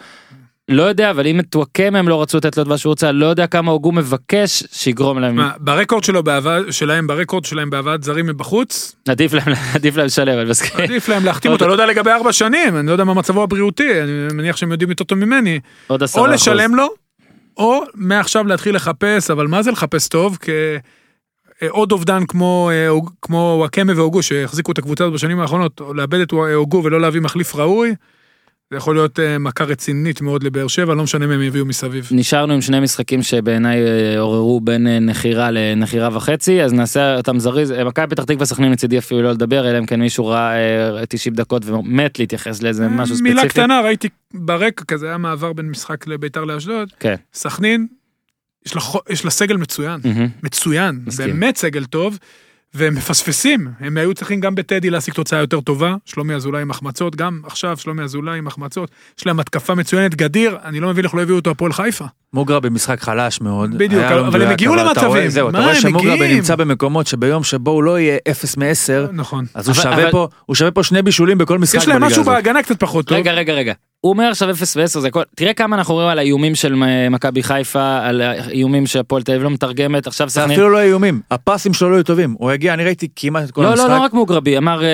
לא 0.69 0.84
יודע 0.84 1.11
אבל 1.11 1.27
אם 1.27 1.39
את 1.39 1.55
וואקמה 1.55 1.99
הם 1.99 2.07
לא 2.07 2.21
רצו 2.21 2.38
לתת 2.38 2.57
לו 2.57 2.63
את 2.63 2.67
מה 2.67 2.77
שהוא 2.77 2.91
רוצה 2.91 3.11
לא 3.11 3.25
יודע 3.25 3.47
כמה 3.47 3.71
הוגו 3.71 3.91
מבקש 3.91 4.63
שיגרום 4.71 5.19
להם 5.19 5.36
מה, 5.36 5.51
ברקורד 5.59 6.03
שלו 6.03 6.23
בעבד, 6.23 6.61
שלהם, 6.71 7.07
ברקורד 7.07 7.45
שלהם 7.45 7.69
בהבאת 7.69 8.03
זרים 8.03 8.27
מבחוץ, 8.27 8.95
עדיף 9.07 9.34
להם 9.34 9.53
עדיף 9.75 9.97
להם 9.97 10.05
לשלם 10.05 10.39
אני 10.39 10.49
מסכים. 10.49 10.81
עדיף 10.81 11.09
להם 11.09 11.25
להחתים 11.25 11.51
אותו, 11.51 11.67
לא 11.67 11.71
יודע 11.71 11.86
לגבי 11.86 12.11
ארבע 12.11 12.34
שנים, 12.34 12.77
אני 12.77 12.88
לא 12.88 12.91
יודע 12.91 13.03
מה 13.03 13.13
מצבו 13.13 13.43
הבריאותי, 13.43 14.01
אני 14.01 14.11
מניח 14.34 14.57
שהם 14.57 14.71
יודעים 14.71 14.89
יותר 14.89 15.03
טוב 15.03 15.17
ממני. 15.17 15.59
עוד 15.88 16.03
עשרה 16.03 16.21
או 16.21 16.25
אחוז. 16.25 16.36
לשלם 16.36 16.75
לו, 16.75 16.88
או 17.57 17.84
מעכשיו 17.95 18.47
להתחיל 18.47 18.75
לחפש, 18.75 19.31
אבל 19.31 19.47
מה 19.47 19.63
זה 19.63 19.71
לחפש 19.71 20.07
טוב? 20.07 20.38
כ... 20.41 20.49
אה, 21.64 21.70
עוד 21.70 21.91
אובדן 21.91 22.26
כמו, 22.26 22.70
אה, 22.74 22.89
כמו 23.22 23.55
וואקמה 23.59 23.93
והוגו 23.95 24.24
שהחזיקו 24.24 24.72
את 24.72 24.78
הקבוצה 24.78 25.03
הזאת 25.03 25.14
בשנים 25.14 25.39
האחרונות, 25.39 25.82
לאבד 25.95 26.20
את 26.20 26.32
הוגו 26.32 26.82
ולא 26.84 27.01
להביא 27.01 27.22
מחליף 27.22 27.55
ראוי, 27.55 27.93
זה 28.74 28.78
יכול 28.78 28.95
להיות 28.95 29.20
אה, 29.20 29.38
מכה 29.38 29.64
רצינית 29.64 30.22
מאוד 30.22 30.43
לבאר 30.43 30.68
שבע, 30.68 30.93
לא 30.93 31.03
משנה 31.03 31.28
מה 31.28 31.34
הם 31.34 31.41
יביאו 31.41 31.66
מסביב. 31.66 32.09
נשארנו 32.11 32.53
עם 32.53 32.61
שני 32.61 32.80
משחקים 32.80 33.22
שבעיניי 33.22 33.84
אה, 33.84 34.20
עוררו 34.20 34.61
בין 34.61 34.88
אה, 34.88 34.99
נחירה 34.99 35.51
לנחירה 35.51 36.09
וחצי 36.14 36.64
אז 36.64 36.74
נעשה 36.74 37.18
אותם 37.18 37.39
זריז 37.39 37.72
אה, 37.72 37.84
מכבי 37.84 38.07
פתח 38.07 38.24
תקווה 38.24 38.45
סכנין 38.45 38.72
מצידי 38.72 38.97
אפילו 38.97 39.22
לא 39.22 39.32
לדבר 39.32 39.70
אלא 39.70 39.80
אם 39.80 39.86
כן 39.86 40.01
מישהו 40.01 40.26
ראה 40.26 40.55
אה, 40.99 41.05
90 41.05 41.36
דקות 41.36 41.66
ומת 41.66 42.20
להתייחס 42.20 42.61
לאיזה 42.61 42.88
משהו 42.88 43.16
ספציפי. 43.16 43.30
מילה 43.30 43.49
קטנה, 43.49 43.82
ראיתי 43.82 44.09
ברקע 44.34 44.84
כזה, 44.84 45.07
היה 45.07 45.18
מעבר 45.18 45.53
בין 45.53 45.70
משחק 45.70 46.07
לביתר 46.07 46.43
לאשדוד, 46.43 46.89
כן. 46.99 47.16
סכנין, 47.34 47.88
יש 48.66 48.76
לה, 48.76 48.82
יש 49.09 49.26
לה 49.26 49.32
סגל 49.32 49.57
מצוין, 49.57 49.99
מהמם. 50.03 50.28
מצוין, 50.43 51.01
מסכים. 51.05 51.28
באמת 51.28 51.57
סגל 51.57 51.86
טוב, 51.86 52.18
והם 52.74 52.95
מפספסים, 52.95 53.68
הם 53.80 53.97
היו 53.97 54.14
צריכים 54.14 54.39
גם 54.39 54.55
בטדי 54.55 54.89
להשיג 54.89 55.14
תוצאה 55.14 55.39
יותר 55.39 55.61
טובה, 55.61 55.95
שלומי 56.05 56.34
אזולאי 56.34 56.61
עם 56.61 56.72
החמצות, 56.72 57.16
גם 57.16 57.41
עכשיו 57.45 57.78
שלומי 57.78 58.03
אזולאי 58.03 58.38
עם 58.38 58.47
החמצות, 58.47 58.91
יש 59.20 59.26
להם 59.26 59.39
התקפה 59.39 59.76
מצוינת, 59.76 60.16
גדיר, 60.16 60.57
אני 60.64 60.80
לא 60.80 60.89
מבין 60.89 61.05
איך 61.05 61.16
לא 61.16 61.22
הביאו 61.22 61.36
אותו 61.36 61.51
הפועל 61.51 61.74
חיפה. 61.74 62.05
מוגרה 62.34 62.59
במשחק 62.59 63.01
חלש 63.01 63.41
מאוד. 63.41 63.77
בדיוק, 63.77 64.03
לא 64.03 64.27
אבל 64.27 64.41
הם 64.41 64.49
הגיעו 64.49 64.75
למצבים. 64.75 65.29
זהו, 65.29 65.49
אתה 65.49 65.57
מה, 65.57 65.63
רואה 65.63 65.75
הם 65.75 65.81
שמוגרה 65.81 66.15
מגיעים? 66.15 66.36
נמצא 66.36 66.55
במקומות 66.55 67.07
שביום 67.07 67.43
שבו 67.43 67.71
הוא 67.71 67.84
לא 67.84 67.99
יהיה 67.99 68.17
0 68.31 68.57
מ-10, 68.57 68.65
נכון. 69.13 69.45
אז 69.53 69.67
הוא 69.67 69.73
אבל- 69.73 69.84
שווה 69.84 69.95
אבל- 70.03 70.11
פה, 70.11 70.27
הוא 70.45 70.55
שווה 70.55 70.71
פה 70.71 70.84
שני 70.84 71.01
בישולים 71.01 71.38
בכל 71.38 71.59
משחק 71.59 71.75
יש 71.81 71.88
להם 71.88 72.03
משהו 72.03 72.21
הזאת. 72.21 72.34
בהגנה 72.34 72.63
קצת 72.63 72.79
פחות 72.79 73.05
טוב. 73.07 73.17
רגע 73.17 73.31
רגע 73.31 73.53
רגע 73.53 73.73
הוא 74.01 74.11
אומר 74.11 74.23
עכשיו 74.23 74.51
0 74.51 74.77
ו-10 74.77 74.99
זה 74.99 75.07
הכל 75.07 75.21
תראה 75.36 75.53
כמה 75.53 75.75
אנחנו 75.75 75.93
רואים 75.93 76.09
על 76.09 76.19
האיומים 76.19 76.55
של 76.55 76.73
מכבי 77.11 77.43
חיפה 77.43 77.97
על 78.03 78.21
האיומים 78.21 78.88
שהפועל 78.88 79.21
תל 79.23 79.31
אביב 79.31 79.43
לא 79.43 79.49
מתרגמת 79.49 80.07
עכשיו 80.07 80.29
זה 80.29 80.34
סכנין. 80.34 80.51
אפילו 80.51 80.69
לא 80.69 80.81
איומים, 80.81 81.21
הפסים 81.31 81.73
שלו 81.73 81.89
לא 81.89 81.95
היו 81.95 82.03
טובים, 82.03 82.36
הוא 82.39 82.51
הגיע, 82.51 82.73
אני 82.73 82.84
ראיתי 82.84 83.07
כמעט 83.15 83.43
את 83.43 83.51
כל 83.51 83.61
לא 83.61 83.69
המשחק. 83.69 83.88
לא 83.89 83.95
לא 83.97 84.01
רק 84.01 84.13
מוגרבי 84.13 84.57
אמר 84.57 84.84
אה, 84.84 84.89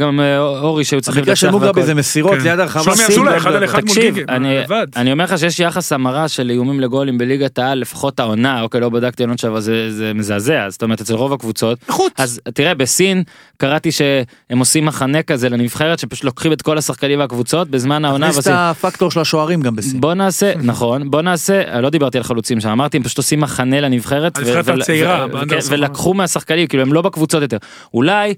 גם 0.00 0.20
אה, 0.20 0.38
אורי 0.38 0.84
שהיו 0.84 1.00
צריכים 1.00 1.20
המקרה 1.20 1.36
של 1.36 1.46
לנצח 1.46 1.58
מוגרבי. 1.58 1.82
זה 1.82 1.94
מסירות 1.94 2.32
כן. 2.38 2.40
ליד 2.44 2.60
הרחבה. 2.60 2.82
שלומי 2.82 3.02
אזולאי, 3.08 3.36
אחד 3.36 3.52
על. 3.52 3.64
אחד 3.64 3.78
מול 3.84 3.88
תקשיב, 3.94 4.14
גיגי, 4.14 4.26
אני, 4.28 4.58
לבד. 4.58 4.86
אני 4.96 5.12
אומר 5.12 5.24
לך 5.24 5.38
שיש 5.38 5.60
יחס 5.60 5.92
המרה 5.92 6.28
של 6.28 6.50
איומים 6.62 6.80
לגולים 6.80 7.18
בליגת 7.18 7.58
העל 7.58 7.78
לפחות 7.78 8.20
העונה 8.20 8.62
אוקיי 8.62 8.80
לא 8.80 8.88
בדקתי 8.88 9.22
עונות 9.22 9.38
שעבר 9.38 9.60
זה, 9.60 9.92
זה 9.92 10.12
מזעזע 10.14 10.66
זאת 10.70 10.82
אומרת 10.82 11.00
אצל 11.00 11.14
רוב 11.14 11.32
הקבוצות 11.32 11.78
איכות. 11.88 12.12
אז 12.18 12.40
תראה 12.54 12.74
בסין 12.74 13.22
קראתי 13.56 13.92
שהם 13.92 14.58
עושים 14.58 14.84
מחנה 14.84 15.22
כזה 15.22 15.48
לנבחרת 15.48 15.98
שפשוט 15.98 16.24
לוקחים 16.24 16.52
את 16.52 16.62
כל 16.62 16.78
השחקנים 16.78 17.18
והקבוצות 17.18 17.68
בזמן 17.68 18.04
העונה 18.04 18.30
תכניס 18.30 18.46
את 18.46 18.52
הפקטור 18.54 19.10
של 19.10 19.20
השוערים 19.20 19.60
גם 19.62 19.76
בסין. 19.76 20.00
בוא 20.00 20.14
נעשה 20.14 20.52
נכון 20.72 21.10
בוא 21.10 21.22
נעשה 21.22 21.80
לא 21.80 21.90
דיברתי 21.90 22.18
על 22.18 22.24
חלוצים 22.24 22.60
שם 22.60 22.68
אמרתי 22.68 22.96
הם 22.96 23.02
פשוט 23.02 23.18
עושים 23.18 23.40
מחנה 23.40 23.80
לנבחרת 23.80 24.38
הנבחרת 24.38 24.68
ו- 24.68 24.72
ו- 24.72 24.80
הצעירה, 24.80 25.26
ו- 25.28 25.32
באנדר 25.32 25.60
כן. 25.60 25.66
ולקחו 25.70 26.14
מהשחקנים 26.14 26.66
כאילו 26.66 26.82
הם 26.82 26.92
לא 26.92 27.02
בקבוצות 27.02 27.42
יותר 27.42 27.56
אולי 27.94 28.34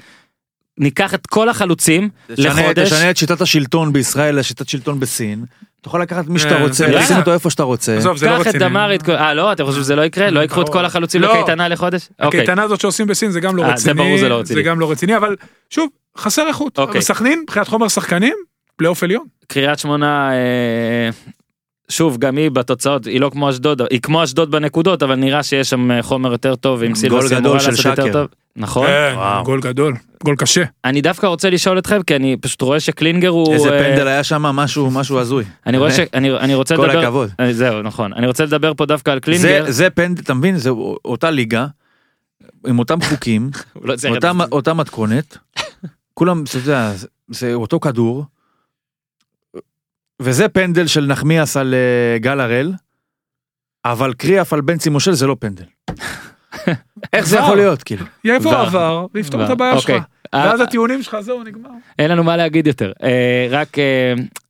ניקח 0.78 1.14
את 1.14 1.26
כל 1.26 1.48
החלוצים 1.48 2.08
תשנה- 2.34 2.48
לחודש 2.62 2.92
תשנה 2.92 3.10
את 3.10 3.16
שיטת 3.16 3.40
השלטון 3.40 3.92
בישראל 3.92 4.38
לשיטת 4.38 4.68
שלטון 4.68 5.00
בסין. 5.00 5.44
אתה 5.84 5.90
יכול 5.90 6.02
לקחת 6.02 6.26
מי 6.28 6.38
שאתה 6.38 6.54
אה, 6.56 6.62
רוצה, 6.62 6.74
זה 6.74 6.88
לא- 6.92 6.98
לשים 6.98 7.16
אותו 7.16 7.32
איפה 7.32 7.50
שאתה 7.50 7.62
רוצה. 7.62 7.96
עזוב, 7.96 8.16
זה 8.16 8.26
לא 8.26 8.34
קח 8.34 8.40
את 8.40 8.46
רציני. 8.46 8.64
דמרי, 8.64 8.96
את 8.96 9.02
כל- 9.02 9.12
אה 9.12 9.34
לא, 9.34 9.52
אתם 9.52 9.64
חושבים 9.64 9.82
שזה 9.84 9.96
לא 9.96 10.02
יקרה? 10.02 10.30
לא 10.30 10.40
ייקחו 10.40 10.62
את 10.62 10.68
כל 10.68 10.84
החלוצים 10.84 11.22
לא. 11.22 11.32
לקייטנה 11.32 11.68
לחודש? 11.68 12.08
אוקיי. 12.22 12.40
הקייטנה 12.40 12.62
הזאת 12.62 12.80
שעושים 12.80 13.06
בסין 13.06 13.30
זה 13.30 13.40
גם 13.40 13.56
לא 13.56 13.62
אה, 13.62 13.68
זה 13.68 13.72
רציני, 13.72 13.94
ברור, 13.94 14.18
זה 14.18 14.28
לא 14.28 14.34
רציני. 14.40 14.54
זה 14.62 14.68
גם 14.68 14.80
לא 14.80 14.90
רציני, 14.90 15.16
אבל 15.16 15.36
שוב, 15.70 15.88
חסר 16.18 16.46
איכות. 16.48 16.78
אוקיי. 16.78 16.92
אבל 16.92 17.00
סכנין, 17.00 17.38
מבחינת 17.42 17.68
חומר 17.68 17.88
שחקנים, 17.88 18.34
פלייאוף 18.76 19.02
עליון. 19.02 19.24
קריית 19.48 19.78
שמונה, 19.78 20.30
אה, 20.32 21.10
שוב, 21.88 22.18
גם 22.18 22.36
היא 22.36 22.50
בתוצאות, 22.50 23.06
היא 23.06 23.20
לא 23.20 23.30
כמו 23.30 23.50
אשדוד, 23.50 23.82
היא 23.90 24.00
כמו 24.00 24.24
אשדוד 24.24 24.50
בנקודות, 24.50 25.02
אבל 25.02 25.14
נראה 25.14 25.42
שיש 25.42 25.70
שם 25.70 25.90
אה, 25.90 26.02
חומר 26.02 26.32
יותר 26.32 26.54
טוב, 26.54 26.82
עם 26.82 26.94
סילבס 26.94 27.32
גדול 27.32 27.58
של 27.58 27.74
שקר. 27.74 28.26
נכון. 28.56 28.86
כן. 28.86 29.14
גול 29.44 29.60
גדול, 29.60 29.94
גול 30.24 30.36
קשה. 30.36 30.62
אני 30.84 31.00
דווקא 31.00 31.26
רוצה 31.26 31.50
לשאול 31.50 31.78
אתכם, 31.78 32.02
כי 32.02 32.16
אני 32.16 32.36
פשוט 32.36 32.62
רואה 32.62 32.80
שקלינגר 32.80 33.28
הוא... 33.28 33.52
איזה 33.52 33.70
אה, 33.72 33.78
פנדל 33.84 34.08
היה 34.08 34.24
שם, 34.24 34.42
משהו 34.42 34.90
משהו 34.90 35.18
הזוי. 35.18 35.44
אני 35.66 35.78
רואה 35.78 35.90
ש... 35.90 35.96
באמת. 35.96 36.14
אני 36.14 36.30
אני 36.30 36.54
רוצה 36.54 36.76
כל 36.76 36.86
לדבר... 36.86 36.98
הכבוד. 36.98 37.30
אה, 37.40 37.52
זהו, 37.52 37.82
נכון. 37.82 38.12
אני 38.12 38.26
רוצה 38.26 38.44
לדבר 38.44 38.72
פה 38.74 38.86
דווקא 38.86 39.10
על 39.10 39.20
קלינגר. 39.20 39.64
זה 39.68 39.90
פנדל, 39.90 40.22
אתה 40.22 40.34
מבין? 40.34 40.56
זה 40.56 40.70
אותה 41.04 41.30
ליגה, 41.30 41.66
עם 42.66 42.78
אותם 42.78 43.00
חוקים, 43.00 43.50
לא 43.82 43.94
אותה 44.52 44.74
מתכונת, 44.74 45.38
כולם, 46.14 46.44
זה 47.28 47.54
אותו 47.54 47.80
כדור, 47.80 48.24
וזה 50.22 50.48
פנדל 50.48 50.86
של 50.86 51.06
נחמיאס 51.06 51.56
על 51.56 51.74
אה, 51.74 52.18
גל 52.18 52.40
הראל, 52.40 52.72
אבל 53.84 54.12
קריאף 54.14 54.52
על 54.52 54.60
בנצי 54.60 54.90
מושל 54.90 55.12
זה 55.12 55.26
לא 55.26 55.36
פנדל. 55.40 55.64
איך 57.12 57.26
זה. 57.26 57.36
יכול 57.36 57.56
להיות 57.56 57.82
כאילו? 57.82 58.04
יבוא 58.24 58.50
כבר. 58.52 58.60
עבר, 58.60 59.06
ויפתור 59.14 59.44
את. 59.44 59.50
הבעיה 59.50 59.72
שלך. 59.72 59.90
אוקיי. 59.90 60.00
ואז 60.34 60.60
אה, 60.60 60.64
הטיעונים 60.64 61.02
שלך, 61.02 61.16
זהו, 61.20 61.42
נגמר. 61.44 61.70
אין 61.98 62.10
לנו 62.10 62.24
מה 62.24 62.36
להגיד 62.36 62.66
יותר. 62.66 62.92
אה, 63.02 63.46
רק, 63.50 63.76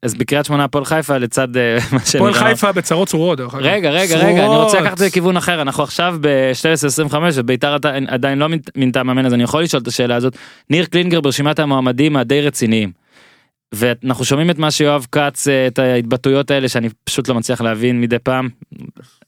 אז 0.02 0.14
בקריית 0.14 0.46
שמונה 0.46 0.64
הפועל 0.64 0.84
חיפה 0.84 1.18
לצד 1.18 1.48
מה 1.92 2.00
שנראה... 2.00 2.28
הפועל 2.30 2.48
חיפה 2.48 2.72
בצרות 2.72 3.08
צרורות. 3.08 3.40
רגע 3.54 3.90
רגע 3.90 4.16
רגע 4.16 4.46
אני 4.46 4.56
רוצה. 4.56 4.80
לקחת 4.80 4.92
את 4.92 4.98
זה 4.98 5.06
לכיוון 5.06 5.36
אחר 5.36 5.62
אנחנו 5.62 5.82
עכשיו 5.82 6.16
ב-12:25 6.20 7.14
וביתר 7.34 7.76
עדיין- 8.08 8.38
לא 8.38 8.48
מינ- 8.48 8.70
מינתה 8.76 9.02
מאמן 9.02 9.26
אז 9.26 9.34
אני 9.34 9.42
יכול 9.42 9.62
לשאול 9.62 9.82
את 9.82 9.88
השאלה 9.88 10.14
הזאת 10.16 10.36
ניר 10.70 10.84
קלינגר 10.84 11.20
ברשימת 11.20 11.58
המועמדים 11.58 12.16
הדי 12.16 12.40
רציניים. 12.40 13.03
ואנחנו 13.72 14.24
שומעים 14.24 14.50
את 14.50 14.58
מה 14.58 14.70
שיואב 14.70 15.06
כץ 15.12 15.48
אה, 15.48 15.66
את 15.66 15.78
ההתבטאויות 15.78 16.50
האלה 16.50 16.68
שאני 16.68 16.88
פשוט 17.04 17.28
לא 17.28 17.34
מצליח 17.34 17.60
להבין 17.60 18.00
מדי 18.00 18.18
פעם 18.18 18.48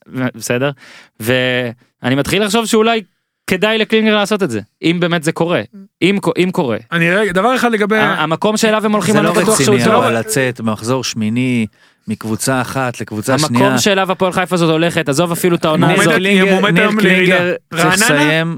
בסדר 0.07 0.71
ואני 1.19 2.15
מתחיל 2.15 2.43
לחשוב 2.43 2.65
שאולי 2.65 3.01
כדאי 3.47 3.77
לקלינגר 3.77 4.15
לעשות 4.15 4.43
את 4.43 4.49
זה 4.49 4.61
אם 4.81 4.97
באמת 4.99 5.23
זה 5.23 5.31
קורה 5.31 5.61
אם 6.01 6.17
אם 6.37 6.49
קורה 6.51 6.77
אני 6.91 7.11
רגע, 7.11 7.31
דבר 7.31 7.55
אחד 7.55 7.71
לגבי... 7.71 7.97
המקום 7.97 8.57
שאליו 8.57 8.85
הם 8.85 8.91
הולכים 8.91 9.15
זה 9.15 9.21
לא 9.21 9.33
רציני. 9.35 9.85
אבל 9.85 10.19
לצאת 10.19 10.61
במחזור 10.61 11.03
שמיני 11.03 11.67
מקבוצה 12.07 12.61
אחת 12.61 13.01
לקבוצה 13.01 13.39
שנייה. 13.39 13.65
המקום 13.65 13.79
שאליו 13.79 14.11
הפועל 14.11 14.31
חיפה 14.31 14.55
הזאת 14.55 14.69
הולכת 14.69 15.09
עזוב 15.09 15.31
אפילו 15.31 15.55
את 15.55 15.65
העונה 15.65 15.93
הזאת. 15.93 16.13
ניר. 16.19 16.91
קלינגר 16.99 17.53
צריך? 17.71 17.85
לסיים 17.93 18.57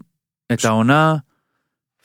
את 0.53 0.65
העונה 0.65 1.15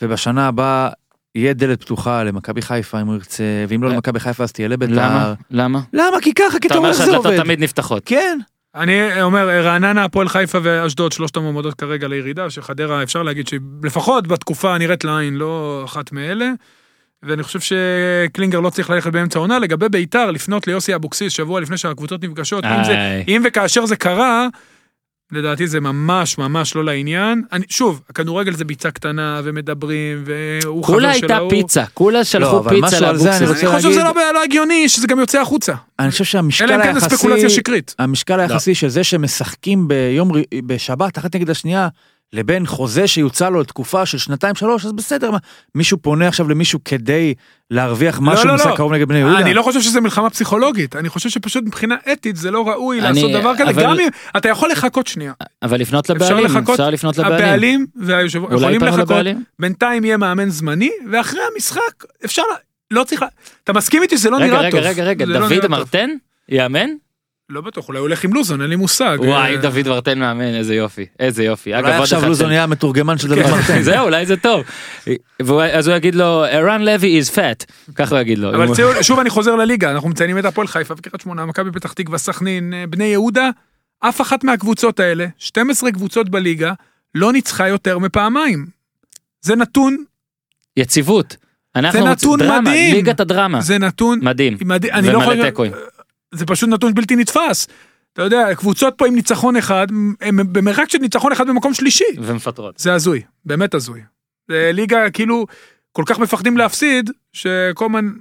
ובשנה 0.02 0.48
הבאה 0.48 0.88
יהיה 1.34 1.52
דלת 1.52 1.80
פתוחה 1.80 2.24
למכבי 2.24 2.62
חיפה 2.62 3.00
אם 3.00 3.06
הוא 3.06 3.14
ירצה, 3.14 3.44
ואם 3.68 3.82
לא 3.82 3.88
אה, 3.88 3.94
למכבי 3.94 4.20
חיפה 4.20 4.44
אז 4.44 4.52
תהיה 4.52 4.68
לביתר. 4.68 4.92
למה? 4.92 5.34
למה? 5.50 5.80
למה? 5.92 6.20
כי 6.22 6.34
ככה, 6.34 6.50
כי 6.50 6.56
אתה 6.56 6.66
אתה 6.66 6.74
רואה 6.74 6.78
אומר 6.78 6.88
איך 6.88 6.96
זה 6.96 7.04
שהדלתות 7.04 7.26
עובד. 7.26 7.42
תמיד 7.42 7.60
נפתחות. 7.60 8.02
כן. 8.06 8.38
אני 8.74 9.22
אומר, 9.22 9.48
רעננה, 9.48 10.04
הפועל 10.04 10.28
חיפה 10.28 10.58
ואשדוד, 10.62 11.12
שלושת 11.12 11.36
המועמדות 11.36 11.74
כרגע 11.74 12.08
לירידה, 12.08 12.50
שחדרה, 12.50 13.02
אפשר 13.02 13.22
להגיד 13.22 13.48
שהיא 13.48 13.60
לפחות 13.82 14.26
בתקופה 14.26 14.74
הנראית 14.74 15.04
לעין, 15.04 15.34
לא 15.34 15.82
אחת 15.84 16.12
מאלה. 16.12 16.50
ואני 17.22 17.42
חושב 17.42 17.60
שקלינגר 17.60 18.60
לא 18.60 18.70
צריך 18.70 18.90
ללכת 18.90 19.12
באמצע 19.12 19.38
העונה. 19.38 19.58
לגבי 19.58 19.88
ביתר, 19.88 20.30
לפנות 20.30 20.66
ליוסי 20.66 20.94
אבוקסיס 20.94 21.32
שבוע 21.32 21.60
לפני 21.60 21.76
שהקבוצות 21.76 22.24
נפגשות, 22.24 22.64
אם, 22.64 22.84
זה. 22.84 23.22
אם 23.28 23.42
וכאשר 23.44 23.86
זה 23.86 23.96
קרה, 23.96 24.48
לדעתי 25.34 25.66
זה 25.66 25.80
ממש 25.80 26.38
ממש 26.38 26.74
לא 26.76 26.84
לעניין. 26.84 27.42
אני, 27.52 27.64
שוב, 27.68 28.00
הכדורגל 28.10 28.52
זה 28.52 28.64
ביצה 28.64 28.90
קטנה, 28.90 29.40
ומדברים, 29.44 30.24
והוא 30.26 30.84
חבר 30.84 30.92
של 30.94 30.94
כולה 30.94 31.08
ההוא. 31.08 31.22
הייתה 31.22 31.38
פיצה, 31.50 31.84
כולה 31.94 32.18
לא, 32.18 32.24
שלחו 32.24 32.58
אבל 32.58 32.70
פיצה 32.70 32.86
משהו 32.86 33.06
על 33.06 33.16
זה 33.18 33.36
אני 33.36 33.40
לאבוקסיס. 33.40 33.48
רוצה 33.64 33.70
אני 33.70 33.76
חושב 33.76 33.90
שזה 33.90 34.02
להגיד- 34.02 34.16
לא, 34.16 34.34
לא 34.34 34.42
הגיוני 34.42 34.88
שזה 34.88 35.06
גם 35.06 35.18
יוצא 35.18 35.40
החוצה. 35.40 35.74
אני 35.98 36.10
חושב 36.10 36.24
שהמשקל 36.24 36.64
אלא 36.64 36.74
אם 36.74 36.82
כן 36.82 36.92
זה 36.92 36.98
היחסי, 36.98 37.16
ספקולציה 37.16 37.50
שקרית. 37.50 37.94
המשקל 37.98 38.40
היחסי 38.40 38.74
של 38.74 38.88
זה 38.88 39.04
שמשחקים 39.04 39.88
ביום, 39.88 40.30
בשבת 40.66 41.18
אחת 41.18 41.34
נגד 41.36 41.50
השנייה, 41.50 41.88
לבין 42.34 42.66
חוזה 42.66 43.06
שיוצא 43.06 43.48
לו 43.48 43.60
לתקופה 43.60 44.06
של 44.06 44.18
שנתיים 44.18 44.54
שלוש, 44.54 44.84
אז 44.84 44.92
בסדר, 44.92 45.30
מה, 45.30 45.38
מישהו 45.74 45.98
פונה 45.98 46.28
עכשיו 46.28 46.48
למישהו 46.48 46.78
כדי 46.84 47.34
להרוויח 47.70 48.18
משהו 48.22 48.46
לא, 48.46 48.52
במשחק 48.52 48.66
לא. 48.70 48.76
קרוב 48.76 48.92
נגד 48.92 49.08
בני 49.08 49.18
יהודה. 49.18 49.38
אני 49.38 49.54
לא 49.54 49.62
חושב 49.62 49.80
שזה 49.80 50.00
מלחמה 50.00 50.30
פסיכולוגית, 50.30 50.96
אני 50.96 51.08
חושב 51.08 51.28
שפשוט 51.28 51.64
מבחינה 51.64 51.94
אתית 52.12 52.36
זה 52.36 52.50
לא 52.50 52.68
ראוי 52.68 53.00
אני- 53.00 53.22
לעשות 53.22 53.40
דבר 53.40 53.52
כזה, 53.54 53.70
אבל- 53.70 53.82
גם 53.82 54.00
אם 54.00 54.08
אתה 54.36 54.48
יכול 54.48 54.70
לחכות 54.70 55.06
שנייה. 55.06 55.32
אבל 55.62 55.80
לפנות 55.80 56.10
אפשר 56.10 56.24
לבעלים, 56.34 56.44
לחכות, 56.44 56.70
אפשר 56.70 56.90
לפנות 56.90 57.18
לבעלים. 57.18 57.36
הבעלים 57.44 57.86
והיושב 57.96 58.42
יכולים 58.52 58.80
לחכות, 58.84 58.98
לבעלים? 59.00 59.44
בינתיים 59.58 60.04
יהיה 60.04 60.16
מאמן 60.16 60.50
זמני, 60.50 60.90
ואחרי 61.12 61.40
המשחק 61.54 61.80
אפשר, 62.24 62.42
ל- 62.42 62.94
לא 62.94 63.04
צריך, 63.04 63.22
ל- 63.22 63.26
אתה 63.64 63.72
מסכים 63.72 64.02
איתי 64.02 64.18
שזה 64.18 64.30
לא 64.30 64.36
רגע, 64.36 64.46
נראה 64.46 64.58
רגע, 64.60 64.70
טוב. 64.70 64.80
רגע, 64.80 65.04
רגע, 65.04 65.26
זה 65.26 65.32
לא 65.32 65.48
דוד 65.48 65.60
טוב. 65.62 65.70
מרטן? 65.70 66.10
יאמן? 66.48 66.88
לא 67.48 67.60
בטוח, 67.60 67.88
אולי 67.88 67.98
הוא 67.98 68.06
הולך 68.06 68.24
עם 68.24 68.34
לוזון, 68.34 68.60
אין 68.60 68.70
לי 68.70 68.76
מושג. 68.76 69.16
וואי, 69.20 69.56
אה, 69.56 69.62
דוד 69.62 69.88
מרטן 69.88 70.18
מאמן, 70.18 70.54
איזה 70.54 70.74
יופי, 70.74 71.06
איזה 71.20 71.44
יופי. 71.44 71.74
אולי 71.74 71.92
עכשיו 71.92 72.28
לוזון 72.28 72.48
נהיה 72.48 72.62
המתורגמן 72.62 73.18
של 73.18 73.28
דוד 73.28 73.38
כן. 73.38 73.50
מרטן. 73.50 73.82
זהו, 73.90 74.04
אולי 74.04 74.26
זה 74.26 74.36
טוב. 74.36 74.62
אז 75.72 75.88
הוא 75.88 75.96
יגיד 75.96 76.14
לו, 76.14 76.44
ערן 76.44 76.82
לוי 76.82 77.20
is 77.20 77.34
fat, 77.34 77.92
ככה 77.94 78.14
הוא 78.14 78.20
יגיד 78.20 78.38
לו. 78.38 78.54
אבל 78.54 78.66
שוב 79.02 79.18
אני 79.18 79.30
חוזר 79.30 79.56
לליגה, 79.56 79.90
אנחנו 79.90 80.08
מציינים 80.08 80.38
את 80.38 80.44
הפועל 80.44 80.66
חיפה 80.66 80.94
וקריית 80.98 81.20
שמונה, 81.20 81.46
מכבי 81.46 81.70
פתח 81.72 81.92
תקווה, 81.92 82.18
סכנין, 82.18 82.74
אה, 82.74 82.86
בני 82.86 83.04
יהודה, 83.04 83.50
אף 84.00 84.20
אחת 84.20 84.44
מהקבוצות 84.44 85.00
האלה, 85.00 85.26
12 85.38 85.92
קבוצות 85.92 86.28
בליגה, 86.28 86.72
לא 87.14 87.32
ניצחה 87.32 87.68
יותר 87.68 87.98
מפעמיים. 87.98 88.66
זה 89.40 89.56
נתון, 89.56 89.96
יציבות. 90.76 91.36
אנחנו 91.76 92.00
זה 92.00 92.04
נתון 92.04 92.38
דרמה, 92.38 92.60
מדהים. 92.60 92.94
ליגת 92.94 93.20
הדרמה. 93.20 93.60
זה 93.60 93.78
נתון, 93.78 94.18
מדהים. 94.22 94.56
מדהים, 94.60 94.92
אני 94.94 95.06
לא 95.06 95.18
ומלא 95.18 95.32
יכול, 95.32 95.44
תיקואים. 95.44 95.72
זה 96.34 96.46
פשוט 96.46 96.68
נתון 96.68 96.94
בלתי 96.94 97.16
נתפס. 97.16 97.66
אתה 98.12 98.22
יודע, 98.22 98.54
קבוצות 98.54 98.94
פה 98.96 99.06
עם 99.06 99.14
ניצחון 99.14 99.56
אחד, 99.56 99.86
הם 100.20 100.52
במרחק 100.52 100.84
של 100.88 100.98
ניצחון 100.98 101.32
אחד 101.32 101.48
במקום 101.48 101.74
שלישי. 101.74 102.04
ומפטרות. 102.18 102.78
זה 102.78 102.94
הזוי, 102.94 103.22
באמת 103.44 103.74
הזוי. 103.74 104.00
זה 104.48 104.70
ליגה 104.72 105.10
כאילו, 105.10 105.46
כל 105.92 106.02
כך 106.06 106.18
מפחדים 106.18 106.56
להפסיד, 106.56 107.10
שכל 107.32 107.84
הזמן, 107.84 108.12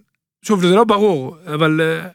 שוב, 0.46 0.62
זה 0.62 0.76
לא 0.76 0.84
ברור, 0.84 1.38
אבל 1.54 1.82
אה, 1.82 2.08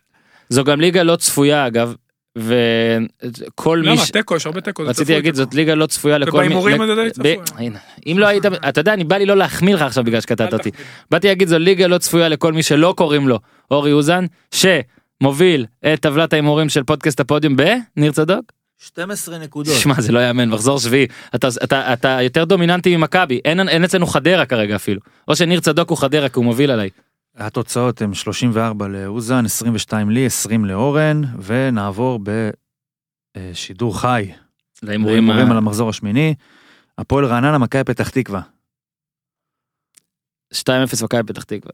זו 0.48 0.64
גם 0.64 0.80
ליגה 0.80 1.02
לא 1.02 1.16
צפויה 1.16 1.66
אגב, 1.66 1.94
וכל 2.38 3.78
מי 3.78 3.86
למה? 3.86 3.96
ש... 3.96 4.10
תיקו, 4.10 4.36
יש 4.36 4.46
הרבה 4.46 4.60
תיקו. 4.60 4.82
רציתי 4.82 5.12
להגיד. 5.12 5.34
זאת 5.34 5.54
ליגה 5.54 5.74
לא 5.74 5.86
צפויה 5.86 6.18
לכל 6.18 6.30
מי... 6.30 6.46
ובהימורים 6.46 6.86
זה 6.86 6.94
די 6.94 7.10
צפוי. 7.10 7.70
אם 8.06 8.18
לא 8.18 8.26
היית, 8.26 8.46
אתה 8.68 8.80
יודע, 8.80 8.94
אני 8.94 9.04
בא 9.04 9.16
לי 9.16 9.26
לא 9.26 9.36
להחמיא 9.36 9.74
לך 9.74 9.82
עכשיו 9.82 10.04
בגלל 10.04 10.20
שקטעת 10.20 10.52
אותי. 10.52 10.70
באתי 11.10 11.26
להגיד 11.26 11.48
זו 11.48 11.58
ליגה 11.58 11.86
לא 11.86 11.98
צפויה 11.98 12.28
לכל 12.28 12.52
מי 12.52 12.62
שלא 12.62 12.94
קוראים 12.96 13.28
לו 13.28 13.38
אורי 13.70 13.92
אוזן, 13.92 14.24
שמוביל 15.22 15.66
את 15.94 16.00
טבלת 16.00 16.32
ההימורים 16.32 16.68
של 16.68 16.82
פודקאסט 16.84 17.20
הפודיום 17.20 17.56
בניר 17.56 18.12
צדוק. 18.12 18.52
12 18.78 19.38
נקודות. 19.38 19.74
שמע 19.74 20.00
זה 20.00 20.12
לא 20.12 20.18
יאמן 20.28 20.48
מחזור 20.48 20.78
שביעי 20.78 21.06
אתה 21.34 21.48
אתה 21.64 21.92
אתה 21.92 22.08
יותר 22.22 22.44
דומיננטי 22.44 22.96
ממכבי 22.96 23.40
אין 23.44 23.68
אין 23.68 23.84
אצלנו 23.84 24.06
חדרה 24.06 24.46
כרגע 24.46 24.76
אפילו 24.76 25.00
או 25.28 25.36
שניר 25.36 25.60
צדוק 25.60 25.90
הוא 25.90 25.98
חדרה 25.98 26.28
כי 26.28 26.34
הוא 26.36 26.44
מוביל 26.44 26.70
עליי. 26.70 26.90
התוצאות 27.36 28.02
הן 28.02 28.14
34 28.14 28.88
לאוזן, 28.88 29.44
22 29.44 30.10
לי, 30.10 30.26
20 30.26 30.64
לאורן, 30.64 31.20
ונעבור 31.42 32.20
בשידור 33.36 34.00
חי. 34.00 34.32
להימורים 34.82 35.14
להימורים 35.16 35.48
ה- 35.48 35.50
על 35.50 35.56
המחזור 35.56 35.88
השמיני. 35.88 36.34
הפועל 36.98 37.24
רעננה, 37.24 37.58
מכבי 37.58 37.84
פתח 37.84 38.08
תקווה. 38.10 38.40
2-0 40.54 41.02
מכבי 41.04 41.22
פתח 41.26 41.42
תקווה. 41.42 41.72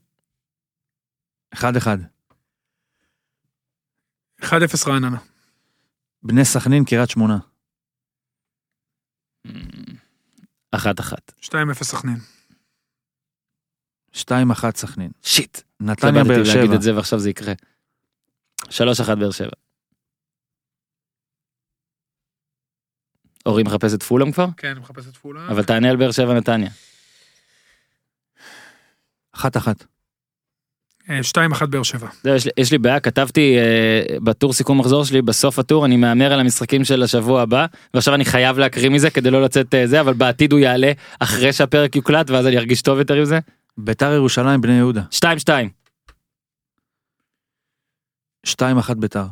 1-1. 1.55 1.61
1-0 4.45 4.89
רעננה. 4.89 5.19
בני 6.23 6.45
סכנין, 6.45 6.85
קריית 6.85 7.11
שמונה. 7.11 7.39
אחת 10.71 11.01
אחת. 11.01 11.33
2-0 11.41 11.85
סכנין. 11.85 12.17
2-1 14.15 14.17
סכנין. 14.77 15.11
שיט. 15.23 15.61
נתניה, 15.81 16.23
התלבטתי 16.23 16.29
באר 16.29 16.55
להגיד 16.57 16.67
שבע. 16.67 16.77
את 16.77 16.83
זה 16.83 16.97
ועכשיו 16.97 17.19
זה 17.19 17.31
יקרה. 17.31 17.53
3-1 18.69 19.15
באר 19.19 19.31
שבע. 19.31 19.51
אורי 23.47 23.63
מחפש 23.63 23.95
את 23.95 24.03
פולאם 24.03 24.33
כבר? 24.33 24.47
כן, 24.57 24.69
אני 24.71 24.81
מחפש 24.81 25.09
את 25.09 25.17
פולה. 25.17 25.49
אבל 25.49 25.65
תענה 25.65 25.91
על 25.91 25.97
באר 25.97 26.13
שבע 26.13 26.35
נתניה. 26.35 26.71
1-1. 29.37 29.41
אה, 31.11 31.21
2-1 31.23 31.67
באר 31.67 31.83
שבע. 31.83 32.09
זהו, 32.23 32.35
יש 32.35 32.45
לי- 32.45 32.51
יש 32.59 32.73
לי 32.73 32.79
בעיה 32.79 33.01
כתבתי 33.01 33.57
אה, 33.59 34.19
בטור 34.19 34.53
סיכום 34.53 34.81
מחזור 34.81 35.05
שלי 35.05 35.23
בסוף 35.23 35.59
הטור 35.59 35.87
אני 35.87 35.97
מהמר 35.97 36.33
על 36.33 36.41
המשחקים 36.41 36.85
של 36.85 37.03
השבוע 37.03 37.43
הבא 37.43 37.67
ועכשיו 37.95 38.15
אני 38.15 38.25
חייב 38.25 38.59
להקריא 38.59 38.91
מזה 38.91 39.11
כדי 39.11 39.31
לא 39.31 39.43
לצאת 39.43 39.75
אה, 39.75 39.87
זה 39.87 40.01
אבל 40.01 40.13
בעתיד 40.15 40.53
הוא 40.53 40.61
יעלה 40.61 40.93
אחרי 41.21 41.53
שהפרק 41.53 41.97
יוקלט 41.97 42.31
ואז 42.31 42.47
אני 42.47 42.59
ארגיש 42.59 42.83
טוב 42.83 42.99
יותר 42.99 43.15
עם 43.15 43.25
זה. 43.25 43.39
ביתר 43.79 44.13
ירושלים, 44.13 44.61
בני 44.61 44.73
יהודה. 44.77 45.03
2-2. 45.11 45.25
2-1 48.47 48.51
ביתר. 48.99 49.25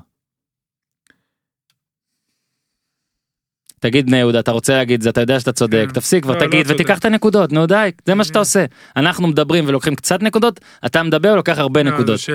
תגיד 3.82 4.06
בני 4.06 4.16
יהודה 4.16 4.40
אתה 4.40 4.50
רוצה 4.50 4.74
להגיד 4.74 5.02
זה 5.02 5.10
אתה 5.10 5.20
יודע 5.20 5.40
שאתה 5.40 5.52
צודק 5.52 5.84
כן. 5.88 5.92
תפסיק 5.94 6.22
כבר 6.22 6.34
לא, 6.34 6.40
לא 6.40 6.46
תגיד 6.46 6.66
צודק. 6.66 6.80
ותיקח 6.80 6.98
את 6.98 7.04
הנקודות 7.04 7.52
נו 7.52 7.66
די 7.66 7.90
זה 8.06 8.14
מה 8.14 8.24
שאתה 8.24 8.38
עושה 8.38 8.64
אנחנו 8.96 9.28
מדברים 9.28 9.64
ולוקחים 9.68 9.94
קצת 9.94 10.22
נקודות 10.22 10.60
אתה 10.86 11.02
מדבר 11.02 11.34
לוקח 11.36 11.58
הרבה 11.58 11.82
לא, 11.82 11.90
נקודות. 11.90 12.18
ש- 12.18 12.30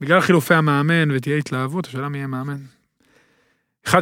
בגלל 0.00 0.20
חילופי 0.20 0.54
המאמן 0.54 1.10
ותהיה 1.10 1.36
התלהבות, 1.36 1.86
השאלה 1.86 2.08
מי 2.08 2.18
יהיה 2.18 2.26
מאמן. 2.26 2.56
1-1. 3.88 3.94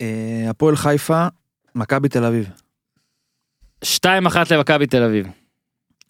אה, 0.00 0.46
הפועל 0.50 0.76
חיפה, 0.76 1.26
מכבי 1.74 2.08
תל 2.08 2.24
אביב. 2.24 2.50
2-1 3.84 3.88
למכבי 4.50 4.86
תל 4.86 5.02
אביב. 5.02 5.26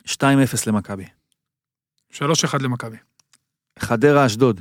2-0 0.09 0.17
למכבי. 0.67 1.05
3-1 2.13 2.19
למכבי. 2.61 2.97
חדרה, 3.79 4.27
אשדוד. 4.27 4.61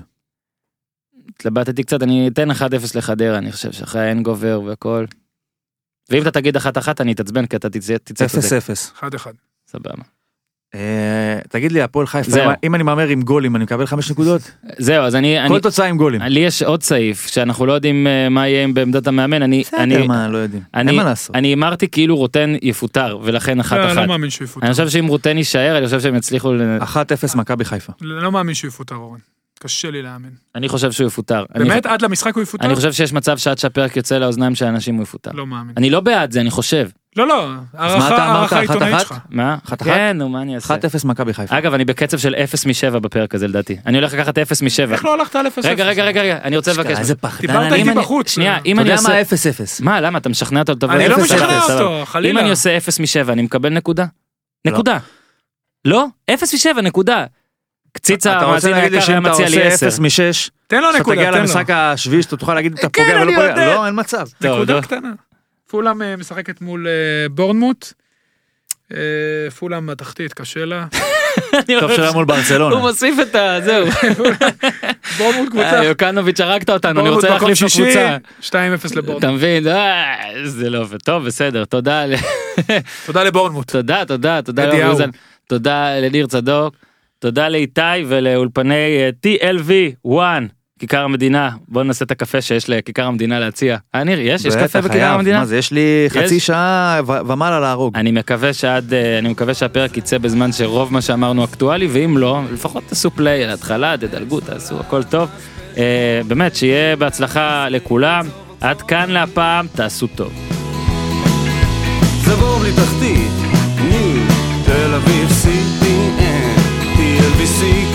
התלבטתי 1.36 1.84
קצת 1.84 2.04
אני 2.04 2.28
אתן 2.28 2.52
1-0 2.52 2.56
לחדרה 2.96 3.38
אני 3.38 3.52
חושב 3.52 3.72
שאחרי 3.72 4.02
האין 4.02 4.24
גובר 4.24 4.62
והכל. 4.66 5.06
ואם 6.10 6.22
אתה 6.22 6.32
תגיד 6.32 6.58
1-1 6.58 6.62
אני 7.00 7.12
אתעצבן 7.12 7.46
כי 7.46 7.56
אתה 7.56 7.70
תצא 7.70 7.98
צודק. 8.28 8.46
0-0. 8.46 9.00
1-1. 9.04 9.04
סבבה. 9.68 9.92
אה, 10.76 11.40
תגיד 11.50 11.72
לי, 11.72 11.82
הפועל 11.82 12.08
חיפה. 12.08 12.54
אם- 12.64 12.76
אני 12.76 12.84
מהמר 12.84 13.08
עם 13.08 13.22
גולים, 13.22 13.56
אני 13.56 13.64
מקבל 13.64 13.86
5 13.86 14.12
נקודות? 14.12 14.42
זהו 14.78 15.04
אז 15.04 15.16
אני 15.16 15.38
כל 15.48 15.60
תוצאה 15.60 15.86
עם 15.88 15.98
גולים. 15.98 16.22
לי 16.22 16.40
יש 16.40 16.64
עוד 16.64 16.84
סעיף 16.84 17.28
שאנחנו 17.28 17.66
לא 17.66 17.74
יודעים 17.74 18.08
אה, 18.08 18.30
מה 18.30 18.48
יהיה 18.48 18.68
בעמדת 18.74 19.08
המאמן 19.08 19.42
אני 19.42 19.64
אני 19.80 19.94
בסדר, 19.96 20.08
מה, 20.08 20.28
לא 20.28 20.38
יודעים. 20.38 20.64
אני- 20.74 20.90
אין 20.92 20.98
מה 20.98 21.04
לעשות. 21.04 21.36
אני 21.36 21.48
הימרתי 21.48 21.88
כאילו 21.88 22.16
רוטן 22.18 22.54
יפוטר 22.62 23.20
ולכן 23.24 23.60
אחת 23.60 23.78
לא, 23.78 23.88
אחת. 23.88 23.96
לא 23.96 24.06
מאמין 24.08 24.30
שהוא 24.30 24.46
יפוטר. 24.46 24.66
אני 24.66 24.72
חושב 24.74 24.90
שאם 24.90 25.08
רוטן 25.08 25.38
יישאר 25.38 25.78
אני 25.78 25.86
חושב 25.86 26.00
שהם 26.00 26.16
יצליחו 26.16 26.54
ל- 26.54 26.78
1-0 26.84 26.96
מכבי 27.36 27.66
חיפה. 27.66 27.94
לא 28.02 28.32
מאמין 28.32 28.56
שהוא 28.56 28.68
יפוטר, 28.68 28.96
אורן. 28.96 29.20
קשה 29.60 29.92
לי 29.92 30.02
להאמין. 30.02 30.32
אני 30.56 30.70
חושב 30.70 30.92
שהוא 30.92 31.08
יפוטר. 31.08 31.46
אני- 31.56 31.70
באמת? 31.70 31.86
עד 31.86 32.02
למשחק 32.02 32.36
הוא 32.36 32.44
יפוטר? 32.44 32.66
אני 32.66 32.76
חושב 32.76 32.92
שיש 32.92 33.14
מצב 33.14 33.38
שעד 33.38 33.58
שהפרק 33.58 33.98
יוצא 33.98 34.18
לאוזניים 34.18 34.56
של 34.56 34.66
אנשים 34.66 34.96
הוא 34.96 35.04
יפוטר. 35.04 35.32
לא 35.34 35.48
מאמין. 35.48 35.74
אני 35.78 35.90
לא 35.90 36.00
בעד 36.00 36.32
זה 36.32 36.42
אני 36.42 36.50
חושב. 36.52 36.90
לא, 37.16 37.28
לא. 37.28 37.50
אתה 37.76 37.84
הערכה 37.84 38.08
אמרת? 38.08 38.20
הערכה 38.20 38.56
אחת 38.60 38.70
עיתונאית 38.70 38.96
אחת? 38.96 39.08
שלך. 39.08 39.18
מה? 39.30 39.58
אחת 39.66 39.82
אחת? 39.82 39.90
כן 39.92 40.18
נו 40.18 40.30
מה 40.30 40.42
אני 40.42 40.56
אעשה. 40.56 40.76
1-0 40.76 40.78
מכבי 41.06 41.34
חיפה. 41.34 41.58
אגב 41.58 41.74
אני 41.74 41.86
בקצב 41.86 42.18
של 42.18 42.36
0 42.36 42.66
מ-7 42.66 43.00
בפרק 43.00 43.36
הזה 43.36 43.48
לדעתי. 43.48 43.78
אני 43.86 43.98
הולך 43.98 44.14
לקחת 44.14 44.38
0 44.38 44.62
מ-7. 44.62 44.92
איך 44.92 45.06
לא 45.06 45.14
הלכת 45.14 45.36
על 45.36 45.48
0-0? 45.48 45.52
רגע 45.64 45.86
רגע 45.86 46.04
רגע 46.04 46.22
רגע 46.22 46.38
אני 46.44 46.58
רוצה 46.58 46.72
לבקש. 46.72 46.98
איזה. 46.98 47.16
פחדן 47.16 47.48
דיברת 47.48 47.58
אני. 47.72 47.76
איתי 47.76 47.90
אני- 47.92 48.00
בחוץ. 48.00 48.30
שנייה 48.32 48.58
אתה 48.58 48.66
אם 48.66 48.76
אתה 48.76 48.82
אני 48.82 48.90
יודע 48.90 49.02
עושה... 49.02 49.10
מה 49.10 49.22
0-0? 49.22 49.84
מה 49.84 50.02
למה 50.02 50.18
אתה 50.18 50.30
משכנע 50.30 50.60
אותו 50.60 50.74
לבוא 50.84 50.96
אני 50.96 51.08
לא 51.10 51.16
אפס, 51.16 51.24
משכנע 51.24 51.58
אפס. 51.58 51.70
אותו, 51.70 52.02
חלילה. 52.06 52.32
אם 52.40 52.46
אני 52.46 52.50
עושה 52.50 52.78
0 52.78 53.00
מ-7 53.00 53.32
אני 53.32 53.42
מקבל 53.42 53.70
נקודה? 53.70 54.06
לא. 54.66 54.72
נקודה. 54.72 54.98
לא? 55.86 56.06
0 56.34 56.54
מ-7 56.68 56.82
נקודה. 56.82 57.26
קציצה 58.00 58.38
אתה 58.38 58.46
רוצה 58.46 58.50
המאזין 58.50 58.72
להגיד 58.72 58.92
לי 58.92 58.98
היקר 58.98 59.12
היה 59.12 59.22
שאם 59.22 59.26
אתה 59.26 59.34
מציע 59.34 59.50
לי 59.50 59.72
עושה 59.72 59.88
10. 59.88 59.88
0 59.88 60.00
מ-6, 60.00 60.50
תן 60.68 60.82
לו 60.82 60.88
שאתה 60.88 61.00
נקודה, 61.00 61.16
תגיע 61.16 61.32
תן 61.32 61.38
לו. 61.38 61.42
למשחק 61.42 61.70
השביעי 61.70 62.24
שאתה 62.24 62.38
תוכל 62.38 62.54
להגיד 62.54 62.72
אם 62.72 62.78
אתה 62.78 62.90
כן, 62.90 63.04
פוגע 63.04 63.22
ולא 63.22 63.32
פוגע. 63.32 63.66
לא, 63.66 63.86
אין 63.86 64.00
מצב. 64.00 64.28
נקודה 64.42 64.74
נו. 64.76 64.82
קטנה. 64.82 65.12
פולאם 65.68 66.02
אה, 66.02 66.16
משחקת 66.16 66.62
מול 66.62 66.88
אה, 66.88 67.30
בורנמוט. 67.30 67.94
אה, 68.94 68.98
פולאם 69.60 69.88
בתחתית, 69.88 70.34
קשה 70.34 70.66
לה. 70.66 70.86
טוב 71.80 71.94
שלה 71.96 72.12
מול 72.12 72.24
הוא 72.24 72.28
ברצלונה. 72.28 72.76
מוסיף 72.76 73.16
את 73.22 73.36
ה... 73.36 73.58
זהו. 73.64 73.86
בורמוט 75.18 75.50
קבוצה. 75.50 75.84
יוקנוביץ' 75.84 76.40
הרגת 76.40 76.70
אותנו, 76.70 77.02
אני 77.02 77.10
רוצה 77.10 77.30
להחליף 77.30 77.58
את 77.58 77.64
הקבוצה. 77.68 78.18
2-0 78.94 78.96
לבורמוט. 78.96 79.24
אתה 79.24 79.32
מבין? 79.32 79.64
זה 80.44 80.70
לא 80.70 80.82
עובד. 80.82 81.02
טוב, 81.02 81.26
בסדר, 81.26 81.66
תודה. 81.66 82.04
תודה 83.06 83.24
לבורנמוט. 83.24 83.72
תודה, 83.72 84.06
תודה, 84.06 84.42
תודה. 84.42 84.66
תודה 85.48 86.00
לניר 86.00 86.28
צדוק. 86.28 86.76
תודה 87.20 87.50
לאיתי 87.50 87.82
ולאולפני 88.08 88.74
אה, 88.74 89.10
TLV 89.26 89.72
1, 90.20 90.44
כיכר 90.80 91.04
המדינה. 91.04 91.50
בוא 91.68 91.84
נעשה 91.84 92.06
את 92.06 92.12
הקפה 92.12 92.42
שיש 92.42 92.70
לכיכר 92.70 93.06
המדינה 93.06 93.40
להציע. 93.40 93.78
אה, 93.96 94.04
ניר, 94.04 94.20
יש? 94.22 94.46
יש 94.46 94.56
קפה 94.56 94.82
בכיכר. 94.82 95.06
המדינה? 95.06 95.40
מה 95.40 95.46
זה, 95.46 95.58
יש 95.58 95.72
לי 95.72 96.06
חצי 96.10 96.36
יש? 96.36 96.46
שעה 96.46 97.00
ו- 97.08 97.32
ומעלה 97.32 97.60
להרוג. 97.60 97.96
אני 97.96 98.12
מקווה 98.12 98.54
שעד, 98.54 98.94
אה, 98.94 99.20
אני 99.20 99.30
מקווה 99.30 99.54
שהפרק 99.54 99.98
יצא 99.98 100.18
בזמן 100.18 100.52
שרוב 100.52 100.94
מה 100.94 101.02
שאמרנו 101.02 101.44
אקטואלי, 101.44 101.88
ואם 101.92 102.18
לא, 102.18 102.42
לפחות 102.54 102.84
תעשו 102.88 103.12
פליי 103.12 103.44
על 103.44 103.50
ההתחלה, 103.50 103.96
תדלגו, 103.98 104.40
תעשו, 104.40 104.80
הכל 104.80 105.04
טוב. 105.04 105.30
אה, 105.78 106.22
באמת, 106.28 106.56
שיהיה 106.56 106.96
בהצלחה 106.96 107.70
לכולם. 107.70 108.26
עד 108.62 108.82
כאן 108.82 109.10
להפעם, 109.10 109.68
תעשו 109.76 110.08
טוב. 110.08 110.34
זה 112.26 112.36
בור 112.36 112.60
בלי 112.60 112.72
תחתית, 112.72 113.19
be 117.40 117.46
seen. 117.46 117.89